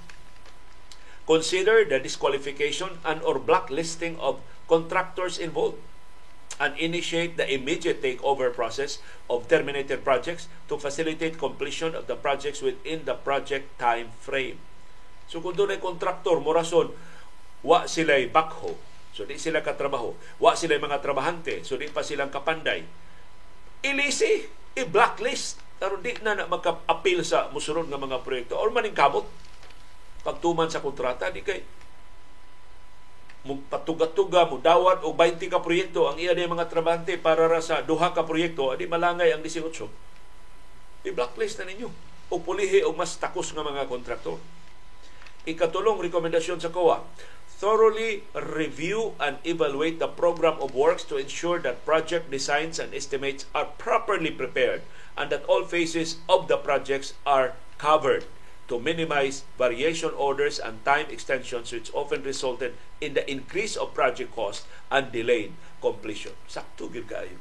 consider 1.27 1.83
the 1.83 1.99
disqualification 1.99 3.03
and 3.03 3.27
or 3.27 3.43
blacklisting 3.43 4.15
of 4.23 4.39
contractors 4.71 5.43
involved 5.43 5.83
and 6.63 6.79
initiate 6.79 7.35
the 7.35 7.47
immediate 7.51 7.99
takeover 7.99 8.53
process 8.55 9.03
of 9.27 9.51
terminated 9.51 10.07
projects 10.07 10.47
to 10.71 10.79
facilitate 10.79 11.35
completion 11.39 11.99
of 11.99 12.07
the 12.07 12.15
projects 12.15 12.63
within 12.63 13.03
the 13.05 13.17
project 13.19 13.67
time 13.79 14.15
frame. 14.23 14.59
So 15.27 15.43
kung 15.43 15.59
doon 15.59 15.75
ay 15.75 15.81
kontraktor, 15.83 16.39
morason, 16.39 16.95
wa 17.65 17.89
sila'y 17.89 18.31
backho, 18.31 18.77
so 19.11 19.25
di 19.27 19.41
sila 19.41 19.65
katrabaho, 19.65 20.15
wa 20.39 20.53
sila'y 20.55 20.79
mga 20.79 21.01
trabahante, 21.03 21.65
so 21.67 21.75
di 21.75 21.91
pa 21.91 22.05
silang 22.07 22.31
kapanday. 22.31 22.87
Ilisi, 23.83 24.47
i-blacklist, 24.79 25.59
pero 25.81 25.99
di 25.99 26.15
na 26.23 26.39
na 26.39 26.47
magka-appeal 26.47 27.27
sa 27.27 27.51
musunod 27.51 27.91
nga 27.91 27.99
mga 27.99 28.23
proyekto. 28.23 28.55
Or 28.57 28.71
maningkamot 28.71 29.27
pagtuman 30.25 30.71
sa 30.71 30.81
kontrata, 30.81 31.29
di 31.29 31.45
kay 31.45 31.61
mo 33.45 33.61
patuga-tuga 33.69 34.49
mo 34.49 34.57
dawat 34.59 35.05
og 35.05 35.17
20 35.17 35.53
ka 35.53 35.61
proyekto 35.61 36.09
ang 36.09 36.17
iya 36.17 36.33
ni 36.33 36.49
mga 36.49 36.73
trabante 36.73 37.15
para 37.21 37.45
ra 37.45 37.61
sa 37.61 37.85
duha 37.85 38.17
ka 38.17 38.25
proyekto 38.25 38.73
adi 38.73 38.89
malangay 38.89 39.31
ang 39.37 39.45
18 39.45 41.05
i-blacklist 41.05 41.61
na 41.61 41.69
ninyo. 41.69 41.93
O 42.33 42.41
pulihi 42.41 42.81
og 42.89 42.97
mas 42.97 43.21
takos 43.21 43.53
nga 43.53 43.61
mga 43.61 43.85
kontraktor 43.85 44.41
ikatulong 45.45 46.01
rekomendasyon 46.01 46.57
sa 46.57 46.73
COA 46.73 47.05
thoroughly 47.61 48.25
review 48.33 49.13
and 49.21 49.39
evaluate 49.45 50.01
the 50.01 50.09
program 50.09 50.57
of 50.59 50.75
works 50.75 51.05
to 51.05 51.21
ensure 51.21 51.61
that 51.61 51.85
project 51.85 52.33
designs 52.33 52.81
and 52.81 52.97
estimates 52.97 53.47
are 53.55 53.69
properly 53.77 54.33
prepared 54.33 54.83
and 55.15 55.31
that 55.31 55.45
all 55.47 55.63
phases 55.63 56.19
of 56.27 56.49
the 56.49 56.57
projects 56.57 57.15
are 57.29 57.55
covered 57.79 58.25
to 58.69 58.81
minimize 58.81 59.45
variation 59.59 60.11
orders 60.17 60.59
and 60.59 60.81
time 60.85 61.07
extensions 61.11 61.73
which 61.73 61.93
often 61.93 62.23
resulted 62.25 62.75
in 63.01 63.13
the 63.13 63.25
increase 63.31 63.77
of 63.77 63.93
project 63.93 64.33
cost 64.33 64.65
and 64.91 65.13
delayed 65.13 65.53
completion. 65.81 66.33
Sakto 66.49 66.89
gyud 66.89 67.05
kaayo. 67.05 67.37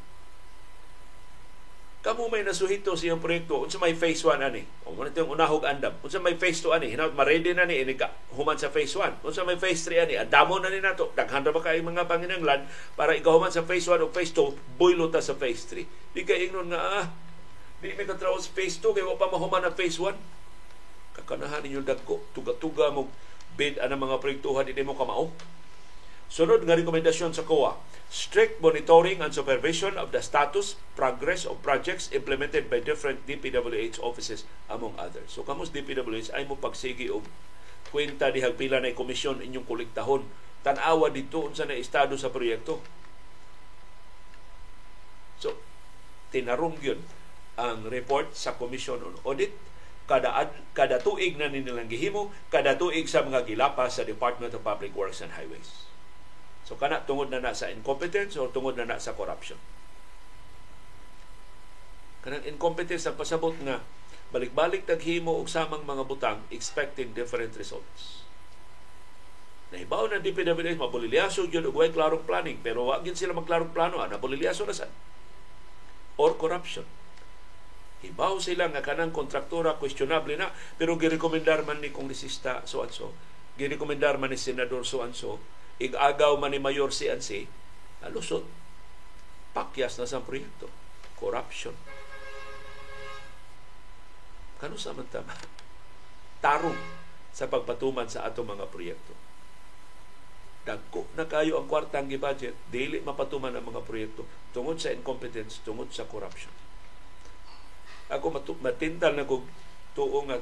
Kamu 2.03 2.27
may 2.27 2.43
nasuhito 2.43 2.99
sa 2.99 3.07
iyong 3.07 3.23
proyekto, 3.23 3.63
unsa 3.63 3.79
may 3.79 3.95
phase 3.95 4.27
1 4.27 4.43
ani? 4.43 4.67
O 4.83 4.91
mo 4.91 5.07
yung 5.07 5.39
unahog 5.39 5.63
andam. 5.63 5.95
Unsa 6.03 6.19
may 6.19 6.35
phase 6.35 6.59
2 6.59 6.75
ani? 6.75 6.91
Hinaut 6.91 7.15
ma-ready 7.15 7.55
na 7.55 7.63
ni 7.63 7.79
ini 7.79 7.95
human 8.35 8.59
sa 8.59 8.67
phase 8.67 8.91
1. 8.99 9.23
Unsa 9.23 9.47
may 9.47 9.55
phase 9.55 9.87
3 9.87 10.03
ani? 10.03 10.19
Adamo 10.19 10.59
na 10.59 10.67
ni 10.67 10.83
nato. 10.83 11.15
Daghan 11.15 11.47
ra 11.47 11.55
ba 11.55 11.63
kay 11.63 11.79
mga 11.79 12.03
panginanglan 12.03 12.67
para 12.99 13.15
ikaw 13.15 13.39
human 13.39 13.55
sa 13.55 13.63
phase 13.63 13.87
1 13.87 14.03
o 14.03 14.11
phase 14.11 14.35
2, 14.35 14.75
boylo 14.75 15.07
ta 15.07 15.23
sa 15.23 15.31
phase 15.39 15.63
3. 15.79 15.87
Di 16.11 16.27
kay 16.27 16.51
ingnon 16.51 16.75
nga 16.75 16.79
ah, 16.83 17.05
di 17.79 17.95
may 17.95 18.03
katrabaho 18.03 18.35
sa 18.35 18.51
phase 18.51 18.83
2 18.83 18.99
kay 18.99 19.03
wa 19.07 19.15
pa 19.15 19.31
mahuman 19.31 19.63
ang 19.63 19.71
phase 19.71 19.95
1 19.95 20.42
kakanahan 21.13 21.61
ninyo 21.61 21.81
dagko 21.85 22.21
tuga-tuga 22.33 22.89
mo 22.89 23.09
bid 23.53 23.77
ang 23.77 23.93
mga 23.97 24.17
proyektuhan 24.17 24.65
hindi 24.65 24.81
mo 24.81 24.97
kamao 24.97 25.29
sunod 26.29 26.65
nga 26.65 26.73
rekomendasyon 26.73 27.37
sa 27.37 27.45
COA 27.45 27.77
strict 28.13 28.61
monitoring 28.61 29.25
and 29.25 29.33
supervision 29.33 29.97
of 29.97 30.13
the 30.13 30.21
status 30.21 30.77
progress 30.93 31.49
of 31.49 31.57
projects 31.65 32.13
implemented 32.13 32.69
by 32.69 32.77
different 32.77 33.25
DPWH 33.25 33.97
offices 34.05 34.45
among 34.69 34.93
others. 35.01 35.33
So 35.33 35.41
kamos 35.41 35.73
DPWH 35.73 36.29
ay 36.37 36.45
mo 36.45 36.53
pagsigi 36.53 37.09
og 37.09 37.25
kwenta 37.89 38.29
di 38.29 38.45
pila 38.53 38.77
na 38.77 38.93
komisyon 38.93 39.41
inyong 39.41 39.65
kolektahon. 39.65 40.29
Tan-awa 40.61 41.09
dito 41.09 41.41
unsa 41.41 41.65
na 41.65 41.73
estado 41.73 42.13
sa 42.13 42.29
proyekto. 42.29 42.85
So 45.41 45.57
tinarong 46.29 46.77
yun 46.85 47.01
ang 47.57 47.89
report 47.89 48.37
sa 48.37 48.53
Commission 48.61 49.01
on 49.01 49.17
Audit 49.25 49.57
kada 50.03 50.51
kada 50.75 50.99
tuig 50.99 51.39
na 51.39 51.47
nilang 51.47 51.87
gihimo 51.87 52.27
kada 52.51 52.75
tuig 52.75 53.07
sa 53.07 53.23
mga 53.23 53.47
gilapas 53.47 53.99
sa 53.99 54.03
Department 54.03 54.51
of 54.51 54.65
Public 54.65 54.91
Works 54.91 55.23
and 55.23 55.31
Highways. 55.39 55.87
So 56.67 56.75
kana 56.75 57.03
tungod 57.07 57.31
na 57.31 57.39
na 57.39 57.55
sa 57.55 57.71
incompetence 57.71 58.35
o 58.35 58.51
tungod 58.51 58.75
na 58.75 58.87
na 58.87 58.99
sa 58.99 59.15
corruption. 59.15 59.59
Kanang 62.23 62.43
incompetence 62.47 63.03
ang 63.07 63.19
pasabot 63.19 63.55
nga 63.63 63.83
balik-balik 64.31 64.87
taghimo 64.87 65.39
og 65.39 65.51
samang 65.51 65.83
mga 65.83 66.03
butang 66.07 66.39
expecting 66.51 67.11
different 67.11 67.55
results. 67.59 68.23
Nahibaw 69.75 70.07
na 70.07 70.23
DPWH 70.23 70.79
mabulilyaso 70.79 71.47
yun 71.47 71.67
og 71.67 71.79
klarong 71.95 72.27
planning 72.27 72.59
pero 72.59 72.91
wa 72.91 72.99
gyud 72.99 73.15
sila 73.15 73.35
magklarong 73.35 73.71
plano 73.71 74.03
ana 74.03 74.19
bulilyaso 74.19 74.67
na 74.67 74.75
sa 74.75 74.87
or 76.19 76.35
corruption 76.37 76.85
Hibaw 78.03 78.35
sila 78.43 78.67
nga 78.67 78.83
kanang 78.83 79.15
kontraktora 79.15 79.79
questionable 79.79 80.35
na 80.35 80.51
pero 80.75 80.99
girekomendar 80.99 81.63
man 81.63 81.79
ni 81.79 81.87
kongresista 81.87 82.59
so 82.67 82.83
and 82.83 82.91
so. 82.91 83.15
Girekomendar 83.55 84.19
man 84.19 84.35
ni 84.35 84.35
senador 84.35 84.83
so 84.83 85.07
and 85.07 85.15
so. 85.15 85.39
Igagaw 85.79 86.35
man 86.35 86.51
ni 86.51 86.59
mayor 86.59 86.91
si 86.91 87.07
ansi. 87.07 87.47
Alusot. 88.03 88.43
Pakyas 89.55 89.95
na 89.95 90.03
sa 90.03 90.19
proyekto. 90.19 90.67
Corruption. 91.15 91.71
Kano 94.59 94.75
sa 94.75 94.91
man 94.91 95.07
tama? 95.07 95.31
Tarong 96.43 96.75
sa 97.31 97.47
pagpatuman 97.47 98.11
sa 98.11 98.27
ato 98.27 98.43
mga 98.43 98.67
proyekto. 98.67 99.15
Dagko 100.67 101.07
na 101.15 101.23
kayo 101.23 101.59
ang 101.59 101.71
kwartang 101.71 102.11
gi-budget, 102.11 102.55
dili 102.67 102.99
mapatuman 102.99 103.55
ang 103.55 103.63
mga 103.63 103.83
proyekto 103.83 104.27
tungod 104.51 104.79
sa 104.79 104.91
incompetence, 104.91 105.63
tungod 105.63 105.91
sa 105.91 106.07
corruption 106.07 106.62
ako 108.13 108.27
matu- 108.29 108.61
matintal 108.61 109.17
na 109.17 109.25
kog 109.25 109.45
tuo 109.97 110.19
nga 110.29 110.37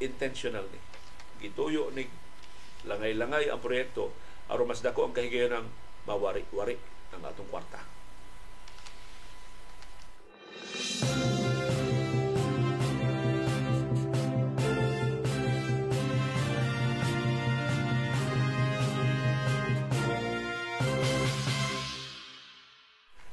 intentional 0.00 0.64
ni 0.68 0.80
gituyo 1.42 1.90
ni 1.90 2.06
langay-langay 2.86 3.48
ang 3.48 3.58
proyekto 3.58 4.12
aron 4.52 4.68
mas 4.68 4.84
dako 4.84 5.08
ang 5.08 5.14
kahigayon 5.16 5.64
ng 5.64 5.68
mawari-wari 6.04 6.76
ang 7.12 7.22
atong 7.24 7.48
kwarta. 7.48 7.80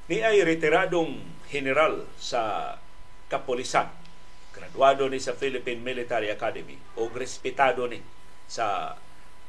Ni 0.10 0.26
ay 0.26 0.42
retiradong 0.42 1.22
general 1.54 2.10
sa 2.18 2.74
kapulisan. 3.30 3.88
Graduado 4.52 5.08
ni 5.08 5.22
sa 5.22 5.38
Philippine 5.38 5.80
Military 5.80 6.34
Academy 6.34 6.76
o 6.98 7.08
respetado 7.14 7.86
ni 7.86 8.02
sa 8.50 8.98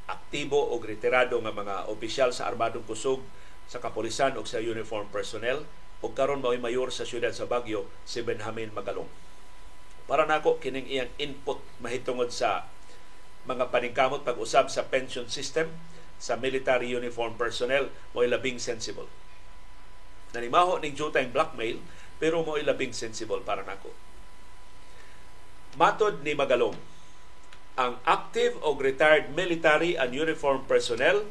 aktibo 0.06 0.60
o 0.60 0.76
retirado 0.78 1.40
nga 1.40 1.50
mga 1.50 1.88
opisyal 1.88 2.30
sa 2.30 2.46
Armadong 2.46 2.84
Kusog 2.84 3.24
sa 3.66 3.80
kapulisan 3.80 4.36
o 4.36 4.44
sa 4.44 4.60
uniform 4.60 5.08
personnel 5.08 5.64
o 6.04 6.12
karon 6.12 6.44
mao 6.44 6.52
mayor 6.54 6.92
sa 6.92 7.08
siyudad 7.08 7.32
sa 7.32 7.48
Baguio 7.48 7.88
si 8.04 8.20
Benjamin 8.20 8.70
Magalong. 8.76 9.08
Para 10.04 10.28
nako 10.28 10.60
kining 10.60 10.90
iyang 10.90 11.12
input 11.16 11.62
mahitungod 11.80 12.34
sa 12.34 12.68
mga 13.48 13.72
paningkamot 13.72 14.20
pag-usab 14.26 14.68
sa 14.68 14.84
pension 14.90 15.24
system 15.32 15.72
sa 16.20 16.36
military 16.36 16.92
uniform 16.92 17.38
personnel 17.40 17.88
mo 18.12 18.20
labing 18.20 18.60
sensible. 18.60 19.08
Nanimaho 20.36 20.76
ning 20.78 20.92
jutay 20.92 21.30
blackmail 21.30 21.80
pero 22.20 22.44
mo 22.44 22.60
labing 22.60 22.92
sensible 22.92 23.40
para 23.40 23.64
nako. 23.64 23.88
Matod 25.80 26.20
ni 26.20 26.36
Magalong, 26.36 26.76
ang 27.80 27.96
active 28.04 28.60
o 28.60 28.76
retired 28.76 29.32
military 29.32 29.96
and 29.96 30.12
uniform 30.12 30.68
personnel 30.68 31.24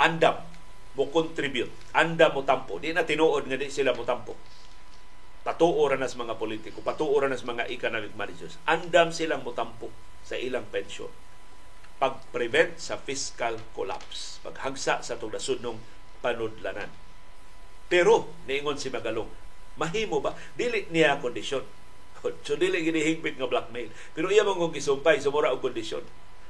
andam 0.00 0.40
mo 0.96 1.12
contribute, 1.12 1.72
andam 1.92 2.32
mo 2.32 2.42
tampo. 2.48 2.80
Di 2.80 2.96
na 2.96 3.04
tinuod 3.04 3.44
nga 3.44 3.60
di 3.60 3.68
sila 3.68 3.92
mo 3.92 4.08
tampo. 4.08 4.32
Patuo 5.44 5.92
nas 5.94 6.16
mga 6.16 6.40
politiko, 6.40 6.80
patuo 6.80 7.20
nas 7.28 7.44
mga 7.44 7.68
economic 7.68 8.16
managers. 8.16 8.56
Andam 8.64 9.12
silang 9.12 9.44
mo 9.44 9.52
tampo 9.52 9.92
sa 10.24 10.34
ilang 10.40 10.64
pensyon 10.72 11.12
pag-prevent 11.96 12.76
sa 12.76 13.00
fiscal 13.00 13.56
collapse, 13.72 14.36
paghagsa 14.44 15.00
sa 15.00 15.16
tugasudnong 15.16 15.80
panudlanan. 16.20 16.92
Pero, 17.86 18.26
niingon 18.50 18.78
si 18.80 18.90
Magalong, 18.90 19.30
mahimo 19.78 20.18
ba? 20.18 20.34
Dili 20.58 20.90
niya 20.90 21.18
kondisyon. 21.22 21.64
So, 22.42 22.58
dili 22.58 22.82
ginihigpit 22.82 23.38
nga 23.38 23.46
blackmail. 23.46 23.92
Pero 24.10 24.26
iya 24.34 24.42
mong 24.42 24.74
gisumpay, 24.74 25.22
sumura 25.22 25.54
og 25.54 25.62
kondisyon. 25.62 26.02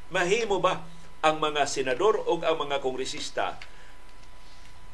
Mahimo 0.08 0.56
ba 0.62 0.86
ang 1.20 1.36
mga 1.42 1.68
senador 1.68 2.22
o 2.24 2.40
ang 2.40 2.56
mga 2.56 2.80
kongresista 2.80 3.58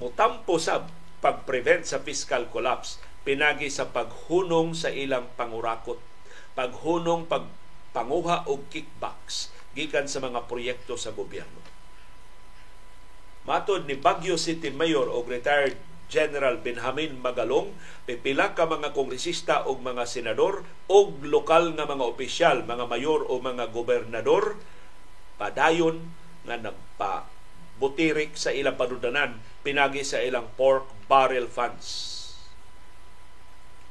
mutampo 0.00 0.58
sa 0.58 0.88
pag-prevent 1.22 1.86
sa 1.86 2.02
fiscal 2.02 2.50
collapse 2.50 2.98
pinagi 3.22 3.70
sa 3.70 3.86
paghunong 3.86 4.74
sa 4.74 4.90
ilang 4.90 5.30
pangurakot, 5.38 6.02
paghunong 6.58 7.30
pagpanguha 7.30 8.50
og 8.50 8.66
kickbacks 8.66 9.54
gikan 9.78 10.10
sa 10.10 10.18
mga 10.18 10.50
proyekto 10.50 10.98
sa 10.98 11.14
gobyerno. 11.14 11.62
Matod 13.46 13.86
ni 13.86 13.94
Baguio 13.94 14.34
City 14.38 14.74
Mayor 14.74 15.06
o 15.06 15.22
retired 15.22 15.78
General 16.10 16.58
Benjamin 16.58 17.18
Magalong, 17.20 17.74
pipila 18.08 18.56
ka 18.56 18.66
mga 18.66 18.94
kongresista 18.96 19.68
o 19.68 19.78
mga 19.78 20.06
senador 20.06 20.66
o 20.90 21.12
lokal 21.22 21.74
nga 21.74 21.86
mga 21.86 22.04
opisyal, 22.04 22.64
mga 22.66 22.88
mayor 22.88 23.26
o 23.26 23.38
mga 23.38 23.70
gobernador, 23.70 24.58
padayon 25.36 26.12
nga 26.46 26.58
nagpa 26.58 27.26
butirik 27.82 28.38
sa 28.38 28.54
ilang 28.54 28.78
panudanan 28.78 29.42
pinagi 29.66 30.06
sa 30.06 30.22
ilang 30.22 30.50
pork 30.54 30.86
barrel 31.06 31.50
funds. 31.50 32.18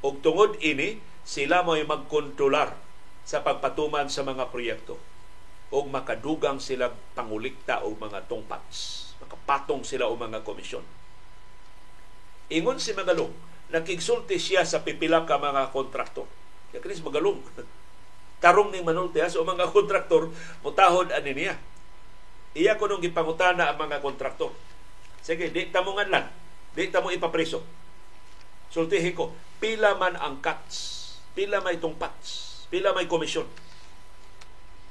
Og 0.01 0.19
tungod 0.25 0.57
ini, 0.63 0.99
sila 1.21 1.61
mo'y 1.61 1.85
magkontrolar 1.85 2.73
sa 3.21 3.45
pagpatuman 3.45 4.09
sa 4.09 4.25
mga 4.25 4.49
proyekto 4.49 4.97
o 5.71 5.87
makadugang 5.87 6.59
silang 6.59 6.97
pangulikta 7.15 7.87
o 7.87 7.95
mga 7.95 8.27
tungpats. 8.27 9.11
Makapatong 9.23 9.87
sila 9.87 10.11
o 10.11 10.19
mga 10.19 10.43
komisyon. 10.43 10.83
Ingon 12.51 12.83
si 12.83 12.91
Magalong, 12.91 13.31
nakigsulti 13.71 14.35
siya 14.35 14.67
sa 14.67 14.83
pipila 14.83 15.23
ka 15.23 15.39
mga 15.39 15.71
kontraktor. 15.71 16.27
Ya 16.75 16.83
Chris 16.83 16.99
Magalong, 16.99 17.39
tarong 18.43 18.75
ni 18.75 18.83
manulti 18.83 19.23
o 19.23 19.47
mga 19.47 19.71
kontraktor, 19.71 20.27
mutahod 20.59 21.15
ani 21.15 21.31
niya. 21.31 21.55
Iya 22.51 22.75
ko 22.75 22.91
nung 22.91 22.99
gipangutana 22.99 23.71
ang 23.71 23.79
mga 23.79 24.03
kontraktor. 24.03 24.51
Sige, 25.23 25.47
di 25.47 25.71
ta 25.71 25.79
mo 25.79 25.95
lang. 25.95 26.27
Di 26.75 26.91
ta 26.91 26.99
mo 26.99 27.07
ipapreso. 27.07 27.63
Sultihin 28.67 29.15
ko, 29.15 29.31
pila 29.63 29.95
man 29.95 30.19
ang 30.19 30.43
cuts, 30.43 31.07
pila 31.31 31.63
may 31.63 31.79
tungpats, 31.79 32.67
pila 32.67 32.91
may 32.91 33.07
komisyon 33.07 33.47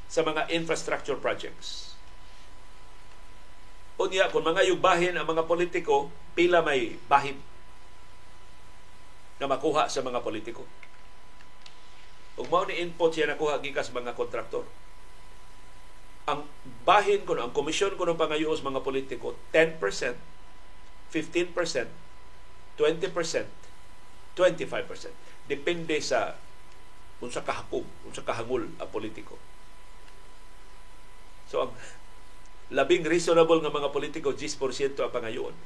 sa 0.08 0.24
mga 0.24 0.48
infrastructure 0.56 1.20
projects. 1.20 1.92
Unya, 4.00 4.32
kung 4.32 4.48
mga 4.48 4.64
yugbahin 4.72 5.20
ang 5.20 5.28
mga 5.28 5.44
politiko, 5.44 6.08
pila 6.32 6.64
may 6.64 6.96
bahin 7.04 7.49
na 9.40 9.48
makuha 9.48 9.88
sa 9.88 10.04
mga 10.04 10.20
politiko. 10.20 10.68
Ug 12.36 12.44
mao 12.52 12.68
ni 12.68 12.84
input 12.84 13.16
siya 13.16 13.32
nakuha 13.32 13.64
gikas 13.64 13.88
mga 13.90 14.12
kontraktor. 14.12 14.68
Ang 16.28 16.44
bahin 16.84 17.24
ko 17.24 17.32
ang 17.40 17.56
komisyon 17.56 17.96
ko 17.96 18.04
ng 18.04 18.20
pangayos 18.20 18.60
mga 18.60 18.84
politiko 18.84 19.32
10%, 19.56 19.80
15%, 19.80 20.20
20%, 22.76 23.48
25%. 24.36 25.48
Depende 25.48 25.96
sa 26.04 26.36
unsa 27.20 27.42
kahakog, 27.42 27.84
unsa 28.06 28.22
kahangol 28.22 28.70
ang 28.78 28.90
politiko. 28.92 29.34
So 31.50 31.66
ang 31.66 31.74
labing 32.70 33.02
reasonable 33.08 33.58
nga 33.58 33.74
mga 33.74 33.90
politiko 33.90 34.30
10% 34.36 35.00
ang 35.02 35.10
pangayoon. 35.10 35.56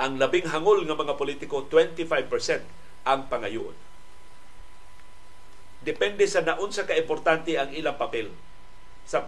Ang 0.00 0.16
labing 0.16 0.48
hangol 0.48 0.80
nga 0.86 0.94
mga 0.94 1.18
politiko 1.18 1.66
25% 1.66 2.62
ang 3.02 3.26
pangayoon. 3.26 3.74
Depende 5.82 6.22
sa 6.30 6.46
naun 6.46 6.70
sa 6.70 6.86
kaimportante 6.86 7.58
ang 7.58 7.74
ilang 7.74 7.98
papel 7.98 8.30
sa 9.02 9.26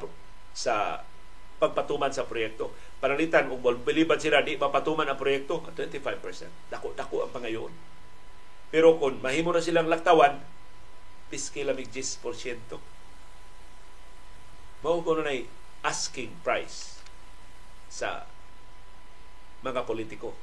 sa 0.54 1.02
pagpatuman 1.58 2.14
sa 2.14 2.30
proyekto. 2.30 2.70
Panalitan 3.02 3.50
kung 3.50 3.60
biliban 3.82 4.22
sila 4.22 4.46
di 4.46 4.54
mapatuman 4.54 5.10
ang 5.10 5.18
proyekto, 5.18 5.66
25%. 5.74 6.70
Dako 6.70 6.94
dako 6.94 7.26
ang 7.26 7.32
pangayoon. 7.34 7.74
Pero 8.70 8.98
kung 8.98 9.18
mahimo 9.18 9.50
na 9.50 9.62
silang 9.62 9.90
laktawan, 9.90 10.38
piski 11.30 11.66
lamig 11.66 11.90
10%. 11.90 12.22
Mao 14.86 14.98
ko 15.02 15.18
na 15.18 15.34
asking 15.84 16.30
price 16.46 17.02
sa 17.90 18.26
mga 19.62 19.86
politiko. 19.86 20.34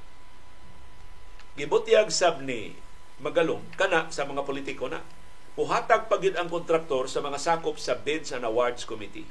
Gibutyag 1.56 2.10
sab 2.10 2.42
ni 2.42 2.76
Magalong 3.22 3.62
kana 3.78 4.10
sa 4.10 4.26
mga 4.26 4.42
politiko 4.42 4.90
na 4.90 5.06
puhatag 5.54 6.10
pagid 6.10 6.34
ang 6.34 6.50
kontraktor 6.50 7.06
sa 7.06 7.22
mga 7.22 7.38
sakop 7.38 7.78
sa 7.78 7.94
Bids 7.94 8.34
and 8.34 8.42
Awards 8.42 8.84
Committee. 8.84 9.30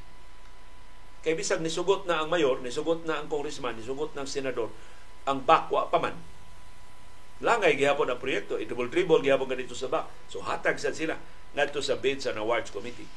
Kay 1.20 1.36
bisag 1.36 1.60
nisugot 1.60 2.08
na 2.08 2.22
ang 2.22 2.32
mayor, 2.32 2.62
nisugot 2.62 3.04
na 3.04 3.20
ang 3.20 3.28
congressman, 3.28 3.76
nisugot 3.76 4.14
na 4.16 4.24
ang 4.24 4.30
senador, 4.30 4.72
ang 5.28 5.42
bakwa 5.44 5.90
pa 5.90 5.98
man. 6.00 6.16
Langay 7.42 7.76
gihapon 7.76 8.08
ang 8.08 8.20
proyekto, 8.20 8.56
i-dribble 8.56 9.20
gihapon 9.20 9.50
ganito 9.50 9.76
sa 9.76 9.90
bak. 9.90 10.08
So 10.32 10.40
hatag 10.40 10.80
sa 10.80 10.94
sila 10.94 11.18
ngadto 11.52 11.82
sa 11.82 11.98
Bids 11.98 12.24
and 12.30 12.38
Awards 12.38 12.70
Committee 12.70 13.08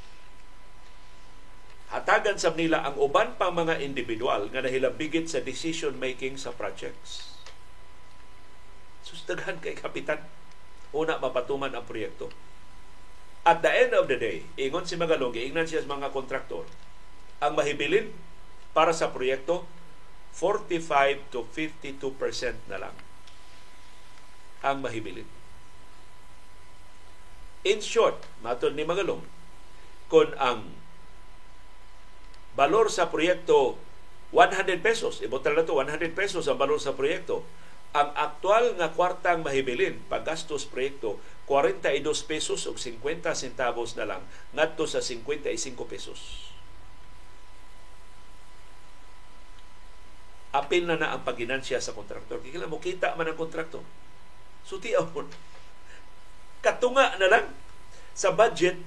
hatagan 1.93 2.41
sa 2.41 2.49
nila 2.57 2.81
ang 2.81 2.97
uban 2.97 3.37
pang 3.37 3.53
mga 3.53 3.77
individual 3.85 4.49
nga 4.49 4.65
nahilabigit 4.65 5.29
sa 5.29 5.45
decision 5.45 6.01
making 6.01 6.41
sa 6.41 6.49
projects. 6.49 7.37
Sustaghan 9.05 9.61
kay 9.61 9.77
kapitan 9.77 10.25
una 10.93 11.17
mapatuman 11.17 11.73
ang 11.73 11.83
proyekto. 11.83 12.29
At 13.43 13.59
the 13.59 13.67
end 13.67 13.91
of 13.91 14.07
the 14.07 14.15
day, 14.15 14.47
ingon 14.55 14.87
si 14.87 14.95
Magalong, 14.95 15.35
ingnan 15.35 15.67
siya 15.67 15.83
sa 15.83 15.91
mga 15.91 16.15
kontraktor, 16.15 16.63
ang 17.43 17.59
mahibilin 17.59 18.13
para 18.71 18.95
sa 18.95 19.11
proyekto 19.11 19.67
45 20.37 21.29
to 21.29 21.43
52% 21.51 22.71
na 22.71 22.87
lang 22.87 22.95
ang 24.63 24.79
mahibilin. 24.79 25.27
In 27.67 27.83
short, 27.83 28.23
matod 28.39 28.79
ni 28.79 28.87
Magalong, 28.87 29.21
kung 30.07 30.31
ang 30.39 30.71
balor 32.55 32.87
sa 32.87 33.09
proyekto 33.09 33.75
100 34.33 34.81
pesos. 34.81 35.21
Ibotal 35.21 35.53
na 35.53 35.63
to 35.65 35.77
100 35.77 36.17
pesos 36.17 36.49
ang 36.49 36.57
balor 36.57 36.81
sa 36.81 36.97
proyekto. 36.97 37.45
Ang 37.93 38.09
aktual 38.17 38.73
nga 38.73 38.89
kwartang 38.89 39.45
mahibilin 39.45 40.01
paggastos 40.09 40.65
proyekto 40.65 41.21
42 41.45 42.01
pesos 42.25 42.65
ug 42.65 42.81
50 42.81 43.37
centavos 43.37 43.93
na 43.93 44.09
lang 44.09 44.21
ngadto 44.57 44.89
sa 44.89 44.97
55 44.97 45.53
pesos. 45.85 46.49
Apil 50.53 50.89
na 50.89 50.97
na 50.97 51.13
ang 51.13 51.21
paginansya 51.21 51.81
sa 51.81 51.93
kontraktor. 51.93 52.41
Kaya 52.41 52.65
mo 52.65 52.81
kita 52.81 53.13
man 53.13 53.29
ang 53.29 53.37
kontraktor. 53.37 53.85
Suti 54.65 54.93
so, 54.93 55.05
Katunga 56.63 57.19
na 57.19 57.27
lang 57.29 57.45
sa 58.15 58.31
budget 58.33 58.79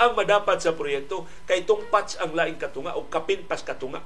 ang 0.00 0.16
madapat 0.16 0.60
sa 0.64 0.72
proyekto 0.76 1.28
kay 1.44 1.68
tungpats 1.68 2.16
ang 2.18 2.32
laing 2.32 2.56
katunga 2.56 2.96
o 2.96 3.06
kapintas 3.08 3.60
katunga. 3.64 4.00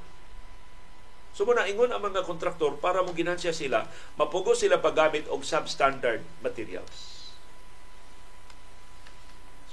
So 1.35 1.43
muna 1.43 1.66
ingon 1.66 1.91
ang 1.91 1.99
mga 1.99 2.22
kontraktor 2.22 2.78
para 2.78 3.03
mo 3.03 3.11
ginansya 3.11 3.51
sila, 3.51 3.91
mapugo 4.14 4.55
sila 4.55 4.78
paggamit 4.78 5.26
og 5.26 5.43
substandard 5.43 6.22
materials. 6.41 7.26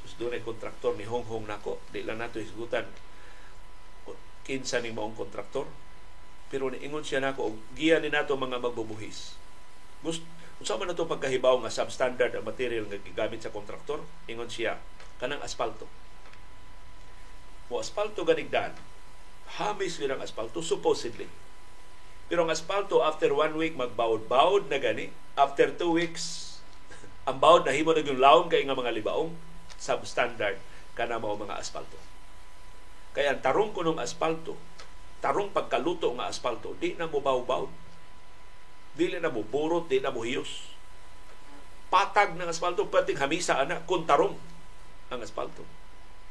Sus 0.02 0.18
doon 0.18 0.34
ay 0.34 0.42
kontraktor 0.42 0.98
ni 0.98 1.06
Hong 1.06 1.26
Hong 1.30 1.46
nako, 1.46 1.78
di 1.94 2.02
lang 2.02 2.18
nato 2.18 2.42
isgutan 2.42 2.90
kinsa 4.42 4.82
ni 4.82 4.90
maong 4.90 5.14
kontraktor. 5.14 5.70
Pero 6.50 6.74
niingon 6.74 7.06
siya 7.06 7.22
nako 7.22 7.54
og 7.54 7.58
giya 7.78 8.02
ni 8.02 8.10
nato 8.10 8.34
mga 8.34 8.58
magbubuhis. 8.58 9.38
Gusto 10.02 10.26
Unsa 10.62 10.78
man 10.78 10.94
nato 10.94 11.10
pagkahibaw 11.10 11.58
nga 11.66 11.74
substandard 11.74 12.38
ang 12.38 12.46
material 12.46 12.86
nga 12.86 13.02
gigamit 13.02 13.42
sa 13.42 13.50
kontraktor? 13.50 14.06
Ingon 14.30 14.46
siya 14.46 14.78
kanang 15.22 15.46
asfalto 15.46 15.86
mo 17.70 17.78
asfalto 17.78 18.26
ganigdan 18.26 18.74
hamis 19.62 20.02
yun 20.02 20.18
ang 20.18 20.26
asfalto 20.26 20.66
supposedly 20.66 21.30
pero 22.32 22.48
ang 22.48 22.52
asfalto 22.56 23.04
after 23.04 23.36
one 23.36 23.60
week 23.60 23.76
magbawod-bawod 23.76 24.72
na 24.72 24.80
gani. 24.80 25.12
After 25.36 25.68
two 25.76 25.92
weeks 26.00 26.56
ang 27.28 27.44
bawod 27.44 27.68
na 27.68 27.76
himo 27.76 27.92
na 27.92 28.00
yung 28.00 28.24
laon 28.24 28.48
kay 28.48 28.64
nga 28.64 28.72
mga 28.72 28.96
libaong 28.96 29.36
substandard 29.76 30.56
kana 30.96 31.20
mao 31.20 31.36
mga 31.36 31.60
asfalto 31.60 32.00
kaya 33.12 33.36
ang 33.36 33.44
tarong 33.44 33.76
kunong 33.76 34.00
asfalto 34.00 34.56
tarong 35.20 35.52
pagkaluto 35.52 36.08
nga 36.16 36.32
asfalto 36.32 36.72
di 36.80 36.96
na 36.96 37.12
mo 37.12 37.20
bawod 37.20 37.68
dili 38.96 39.20
na 39.20 39.28
mo 39.28 39.44
burot 39.44 39.92
di 39.92 40.00
na 40.00 40.12
mo 40.12 40.24
hiyos. 40.24 40.72
Patag 41.92 42.40
ng 42.40 42.48
asfalto 42.48 42.88
pati 42.88 43.12
hamisa 43.20 43.60
ana 43.60 43.84
kung 43.84 44.08
tarong 44.08 44.40
ang 45.12 45.20
asfalto 45.20 45.68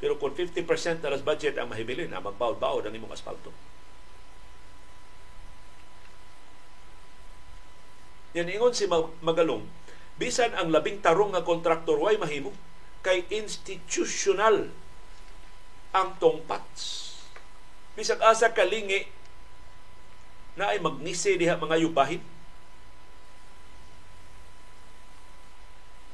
pero 0.01 0.17
kung 0.17 0.33
50% 0.33 1.05
na 1.05 1.21
budget 1.21 1.61
ang 1.61 1.69
mahibilin, 1.69 2.09
ang 2.09 2.25
magbawod-bawod 2.25 2.89
ang 2.89 2.97
imong 2.97 3.13
asfalto. 3.13 3.53
Yan 8.37 8.47
ingon 8.47 8.77
si 8.77 8.87
Magalong, 9.25 9.67
bisan 10.21 10.55
ang 10.55 10.71
labing 10.71 11.03
tarong 11.03 11.35
nga 11.35 11.43
kontraktor 11.43 11.99
way 11.99 12.15
mahimo 12.15 12.55
kay 13.03 13.27
institutional 13.33 14.71
ang 15.91 16.09
tongpats. 16.23 17.11
Bisag 17.99 18.23
asa 18.23 18.55
kalingi 18.55 19.11
na 20.55 20.71
ay 20.71 20.79
magnisi 20.79 21.35
diha 21.35 21.59
mga 21.59 21.81
yubahin. 21.83 22.23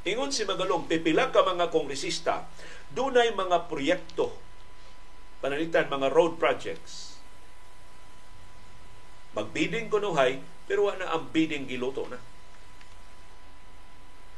Ingon 0.07 0.31
si 0.31 0.47
Magalong, 0.47 0.87
pipila 0.87 1.35
ka 1.35 1.43
mga 1.43 1.69
kongresista 1.69 2.47
dunay 2.93 3.35
mga 3.35 3.67
proyekto 3.67 4.31
panalitan 5.43 5.91
mga 5.91 6.09
road 6.15 6.39
projects 6.39 7.19
magbidding 9.35 9.91
kunuhay 9.91 10.39
pero 10.67 10.91
wala 10.91 11.07
ang 11.11 11.31
bidding 11.31 11.71
giluto 11.71 12.07
na 12.11 12.19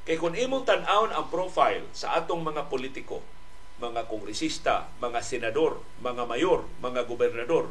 kay 0.08 0.16
kung 0.16 0.32
imong 0.32 0.64
tan-awon 0.64 1.12
ang 1.12 1.28
profile 1.28 1.84
sa 1.92 2.16
atong 2.16 2.40
mga 2.40 2.68
politiko 2.72 3.20
mga 3.78 4.10
kongresista, 4.10 4.90
mga 4.98 5.22
senador, 5.22 5.78
mga 6.02 6.26
mayor, 6.26 6.66
mga 6.80 7.04
gobernador 7.04 7.68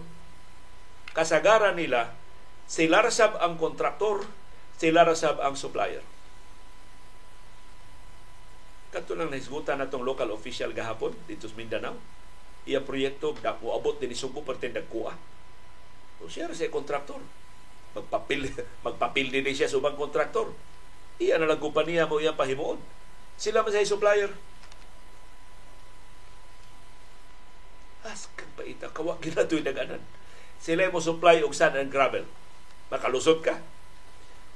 kasagaran 1.13 1.77
nila 1.77 2.13
sila 2.67 2.99
rasab 2.99 3.39
ang 3.39 3.55
kontraktor, 3.55 4.27
sila 4.77 5.07
rasab 5.07 5.39
ang 5.39 5.55
supplier 5.55 6.03
Kato 8.87 9.19
lang 9.19 9.27
nahisgutan 9.27 9.77
natong 9.77 10.07
local 10.07 10.31
official 10.31 10.71
gahapon 10.71 11.11
dito 11.27 11.45
sa 11.51 11.59
Mindanao. 11.59 11.99
Iya 12.63 12.83
proyekto 12.83 13.35
da 13.43 13.59
moabot 13.59 13.99
din 13.99 14.15
isugo 14.15 14.43
perten 14.43 14.75
dagkuha. 14.75 15.13
O 16.23 16.31
siya 16.31 16.47
sa 16.51 16.71
kontraktor. 16.71 17.19
Magpapil 17.97 18.45
magpapil 18.85 19.27
din 19.33 19.49
siya 19.49 19.65
sa 19.65 19.81
ubang 19.81 19.97
kontraktor. 19.97 20.53
Iya 21.17 21.41
na 21.41 21.49
lang 21.49 21.57
kumpanya 21.57 22.05
mo 22.05 22.21
iya 22.21 22.37
pahimuon. 22.37 22.77
Sila 23.41 23.65
man 23.65 23.73
sa 23.73 23.81
supplier. 23.81 24.29
Askan 28.05 28.47
pa 28.53 28.63
ita, 28.63 28.87
kawa 28.93 29.17
gila 29.17 29.43
ito'y 29.49 29.65
naganan. 29.65 29.99
Sila 30.61 30.93
mo 30.93 31.01
supply 31.01 31.41
og 31.41 31.57
sand 31.57 31.77
and 31.77 31.89
gravel. 31.89 32.23
Makalusot 32.93 33.41
ka. 33.41 33.57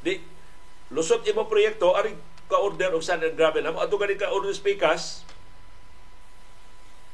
Di, 0.02 0.22
lusot 0.94 1.26
imo 1.28 1.46
proyekto, 1.50 1.94
aring 1.94 2.18
ka-order 2.50 2.94
og 2.94 3.04
sand 3.06 3.26
and 3.26 3.36
gravel. 3.36 3.66
Amo 3.66 3.82
ato 3.82 3.98
gani 4.00 4.18
ka-order 4.18 4.54
speakers, 4.56 5.26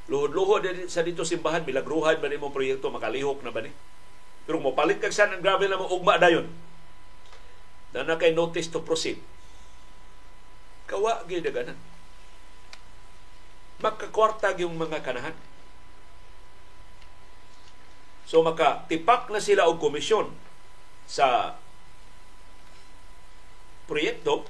luhod-luhod 0.08 0.88
sa 0.88 1.04
dito 1.04 1.28
simbahan, 1.28 1.68
milagruhan 1.68 2.20
ba 2.22 2.32
ni 2.32 2.40
mo 2.40 2.54
proyekto, 2.54 2.88
makalihok 2.88 3.44
na 3.44 3.52
ba 3.52 3.60
ni? 3.66 3.72
Pero 4.48 4.64
mo 4.64 4.72
palit 4.72 5.04
kag 5.04 5.12
sand 5.12 5.36
and 5.36 5.44
gravel 5.44 5.68
na 5.68 5.76
mo 5.76 5.92
ugma 5.92 6.16
dayon. 6.16 6.48
Na 7.92 8.08
na 8.08 8.16
kay 8.16 8.32
notice 8.32 8.72
to 8.72 8.80
proceed. 8.80 9.20
Kawa 10.88 11.28
gyud 11.28 11.44
ganan. 11.52 11.76
Magkakwarta 13.84 14.56
yung 14.56 14.80
mga 14.80 15.04
kanahan. 15.04 15.36
So 18.24 18.40
maka 18.40 18.88
tipak 18.88 19.28
na 19.28 19.44
sila 19.44 19.68
og 19.68 19.84
komisyon 19.84 20.32
sa 21.08 21.60
proyekto 23.88 24.44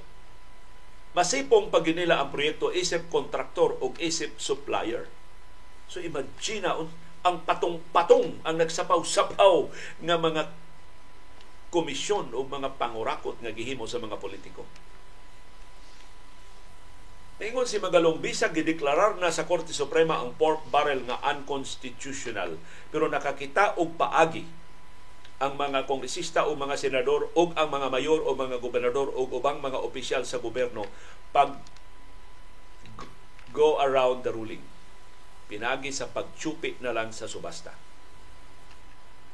masipong 1.14 1.70
pag 1.70 1.86
nila 1.90 2.22
ang 2.22 2.30
proyekto 2.30 2.74
isip 2.74 3.06
kontraktor 3.10 3.78
o 3.82 3.94
isip 3.98 4.38
supplier. 4.38 5.06
So 5.90 5.98
imagine 6.02 6.62
na 6.62 6.78
ang 7.26 7.42
patong-patong 7.42 8.42
ang 8.46 8.56
nagsapaw-sapaw 8.58 9.54
nga 10.04 10.16
mga 10.18 10.42
komisyon 11.68 12.32
o 12.32 12.44
mga 12.44 12.80
pangurakot 12.80 13.36
nga 13.40 13.52
gihimo 13.52 13.84
sa 13.84 14.00
mga 14.00 14.16
politiko. 14.16 14.64
Ingon 17.38 17.70
si 17.70 17.78
Magalong 17.78 18.18
bisag 18.18 18.50
gideklarar 18.50 19.14
na 19.14 19.30
sa 19.30 19.46
Korte 19.46 19.70
Suprema 19.70 20.18
ang 20.18 20.34
pork 20.34 20.66
barrel 20.74 21.06
nga 21.06 21.22
unconstitutional 21.22 22.58
pero 22.90 23.06
nakakita 23.06 23.78
og 23.78 23.94
paagi 23.94 24.42
ang 25.38 25.54
mga 25.54 25.86
kongresista 25.86 26.50
o 26.50 26.58
mga 26.58 26.74
senador 26.74 27.30
o 27.38 27.54
ang 27.54 27.70
mga 27.70 27.94
mayor 27.94 28.26
o 28.26 28.34
mga 28.34 28.58
gobernador 28.58 29.14
o 29.14 29.30
ubang 29.30 29.62
mga 29.62 29.78
opisyal 29.78 30.26
sa 30.26 30.42
gobyerno 30.42 30.82
pag 31.30 31.54
go 33.54 33.78
around 33.78 34.26
the 34.26 34.34
ruling. 34.34 34.62
Pinagi 35.48 35.90
sa 35.90 36.12
pagchupi 36.12 36.76
na 36.84 36.92
lang 36.92 37.10
sa 37.10 37.24
subasta. 37.24 37.72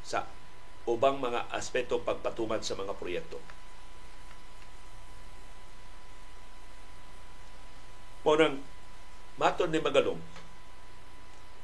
Sa 0.07 0.25
ubang 0.87 1.19
mga 1.19 1.51
aspeto 1.51 1.99
pagpatuman 2.01 2.63
sa 2.63 2.79
mga 2.79 2.95
proyekto. 2.95 3.43
Munang 8.25 8.65
maton 9.37 9.69
ni 9.69 9.83
Magalong, 9.83 10.23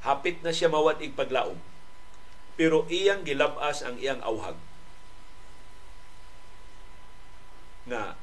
hapit 0.04 0.44
na 0.44 0.52
siya 0.52 0.68
mawad 0.68 1.00
ig 1.00 1.16
paglaom 1.16 1.56
pero 2.60 2.84
iyang 2.92 3.24
gilabas 3.24 3.80
ang 3.80 3.96
iyang 3.96 4.20
awhag 4.20 4.56
nga 7.88 8.16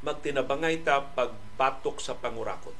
magtinabangay 0.00 0.80
ta 0.80 1.04
pagbatok 1.12 2.00
sa 2.00 2.16
pangurakot. 2.16 2.72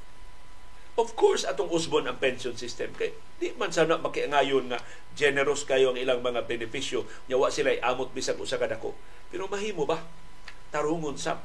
Of 0.95 1.19
course, 1.19 1.43
atong 1.43 1.75
usbon 1.75 2.07
ang 2.07 2.23
pension 2.23 2.55
system. 2.55 2.95
Kay 2.95 3.11
di 3.43 3.51
man 3.59 3.75
sana 3.75 3.99
makiangayon 3.99 4.71
nga 4.71 4.79
generous 5.19 5.67
kayo 5.67 5.91
ang 5.91 5.99
ilang 5.99 6.23
mga 6.23 6.47
benepisyo. 6.47 7.03
Nyawa 7.27 7.51
sila 7.51 7.75
amot 7.83 8.15
bisag 8.15 8.39
usa 8.39 8.63
ka 8.63 8.71
dako. 8.71 8.95
Pero 9.27 9.51
mahimo 9.51 9.91
ba? 9.91 9.99
Tarungon 10.71 11.19
sa 11.19 11.43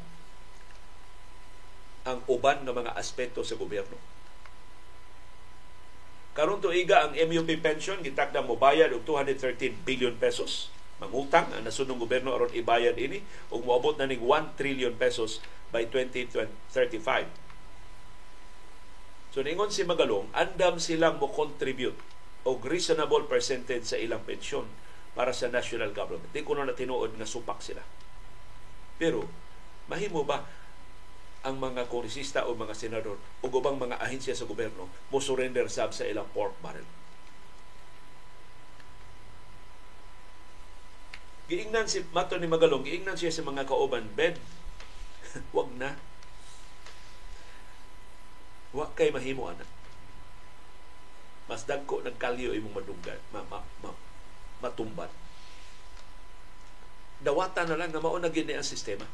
ang 2.05 2.21
uban 2.29 2.61
ng 2.61 2.73
mga 2.73 2.93
aspeto 2.93 3.41
sa 3.41 3.57
gobyerno. 3.57 3.97
Karon 6.37 6.61
tuiga 6.61 7.09
ang 7.09 7.17
MUP 7.17 7.49
pension 7.59 7.99
gitakdang 8.05 8.45
mo 8.45 8.55
bayad 8.55 8.93
og 8.93 9.01
213 9.03 9.81
billion 9.81 10.13
pesos. 10.15 10.69
Mangutang 11.01 11.49
ang 11.51 11.65
nasunong 11.65 11.97
gobyerno 11.97 12.37
aron 12.37 12.53
ibayad 12.53 12.95
ini 13.01 13.25
ug 13.49 13.65
moabot 13.65 13.97
na 13.97 14.05
ning 14.05 14.21
1 14.21 14.55
trillion 14.55 14.93
pesos 14.93 15.41
by 15.73 15.89
2035. 15.89 17.48
So 19.29 19.45
ningon 19.45 19.69
si 19.69 19.85
Magalong, 19.85 20.33
andam 20.33 20.81
silang 20.81 21.21
mo 21.21 21.29
contribute 21.29 21.97
og 22.47 22.65
reasonable 22.65 23.29
percentage 23.29 23.85
sa 23.85 23.99
ilang 24.01 24.25
pensyon 24.25 24.65
para 25.13 25.35
sa 25.35 25.51
national 25.51 25.93
government. 25.93 26.33
Di 26.33 26.41
ko 26.41 26.57
na 26.57 26.73
tinuod 26.73 27.13
nga 27.13 27.29
supak 27.29 27.61
sila. 27.61 27.83
Pero 28.97 29.27
mahimo 29.85 30.25
ba 30.25 30.47
ang 31.39 31.55
mga 31.55 31.87
kongresista 31.87 32.43
o 32.49 32.57
mga 32.57 32.75
senador 32.75 33.15
o 33.15 33.45
ubang 33.47 33.79
mga 33.79 34.01
ahensya 34.01 34.35
sa 34.35 34.43
gobyerno 34.43 34.91
mo 35.07 35.17
surrender 35.23 35.71
sab 35.71 35.95
sa 35.95 36.03
ilang 36.03 36.27
pork 36.35 36.57
barrel. 36.59 36.83
Giingnan 41.49 41.89
si 41.89 42.05
Mato 42.13 42.37
ni 42.37 42.45
Magalong, 42.45 42.85
giingnan 42.85 43.17
siya 43.17 43.33
sa 43.33 43.41
mga 43.41 43.65
kauban, 43.65 44.05
Ben, 44.13 44.37
wag 45.55 45.69
na. 45.81 45.97
Wa 48.75 48.89
kay 48.93 49.09
mahimo 49.09 49.49
ana. 49.49 49.65
Mas 51.49 51.65
dagko 51.65 52.05
nagkalyo 52.05 52.53
imong 52.53 52.77
madunggan, 52.77 53.17
ma, 53.33 53.41
ma, 53.49 53.65
ma, 53.81 53.89
matumbat. 54.61 55.09
Dawata 57.25 57.65
na 57.65 57.75
lang 57.75 57.89
nga 57.89 57.99
mao 57.99 58.15
na 58.21 58.29
gini 58.29 58.53
ang 58.53 58.63
sistema 58.63 59.09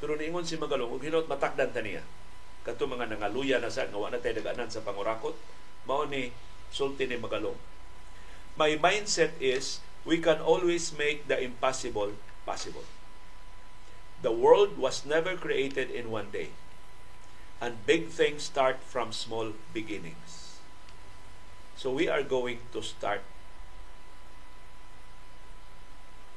pero 0.00 0.16
niingon 0.16 0.48
si 0.48 0.56
Magalong, 0.56 0.96
ug 0.96 1.04
hinot 1.04 1.28
matakdan 1.28 1.76
ta 1.76 1.84
niya. 1.84 2.00
Kato 2.64 2.88
mga 2.88 3.12
nangaluya 3.12 3.60
na 3.60 3.68
sa 3.68 3.84
nga 3.84 4.08
na 4.08 4.16
tayo 4.16 4.40
naganan 4.40 4.72
sa 4.72 4.80
pangurakot, 4.80 5.36
mao 5.84 6.08
ni 6.08 6.32
sulti 6.72 7.04
ni 7.04 7.20
Magalong. 7.20 7.56
My 8.56 8.80
mindset 8.80 9.36
is 9.36 9.84
we 10.08 10.16
can 10.16 10.40
always 10.40 10.96
make 10.96 11.28
the 11.28 11.36
impossible 11.36 12.16
possible. 12.48 12.88
The 14.24 14.32
world 14.32 14.80
was 14.80 15.04
never 15.04 15.36
created 15.36 15.92
in 15.92 16.08
one 16.08 16.32
day. 16.32 16.56
And 17.60 17.84
big 17.84 18.08
things 18.08 18.44
start 18.44 18.80
from 18.82 19.12
small 19.12 19.52
beginnings. 19.74 20.58
So 21.76 21.92
we 21.92 22.08
are 22.08 22.22
going 22.22 22.58
to 22.72 22.82
start 22.82 23.20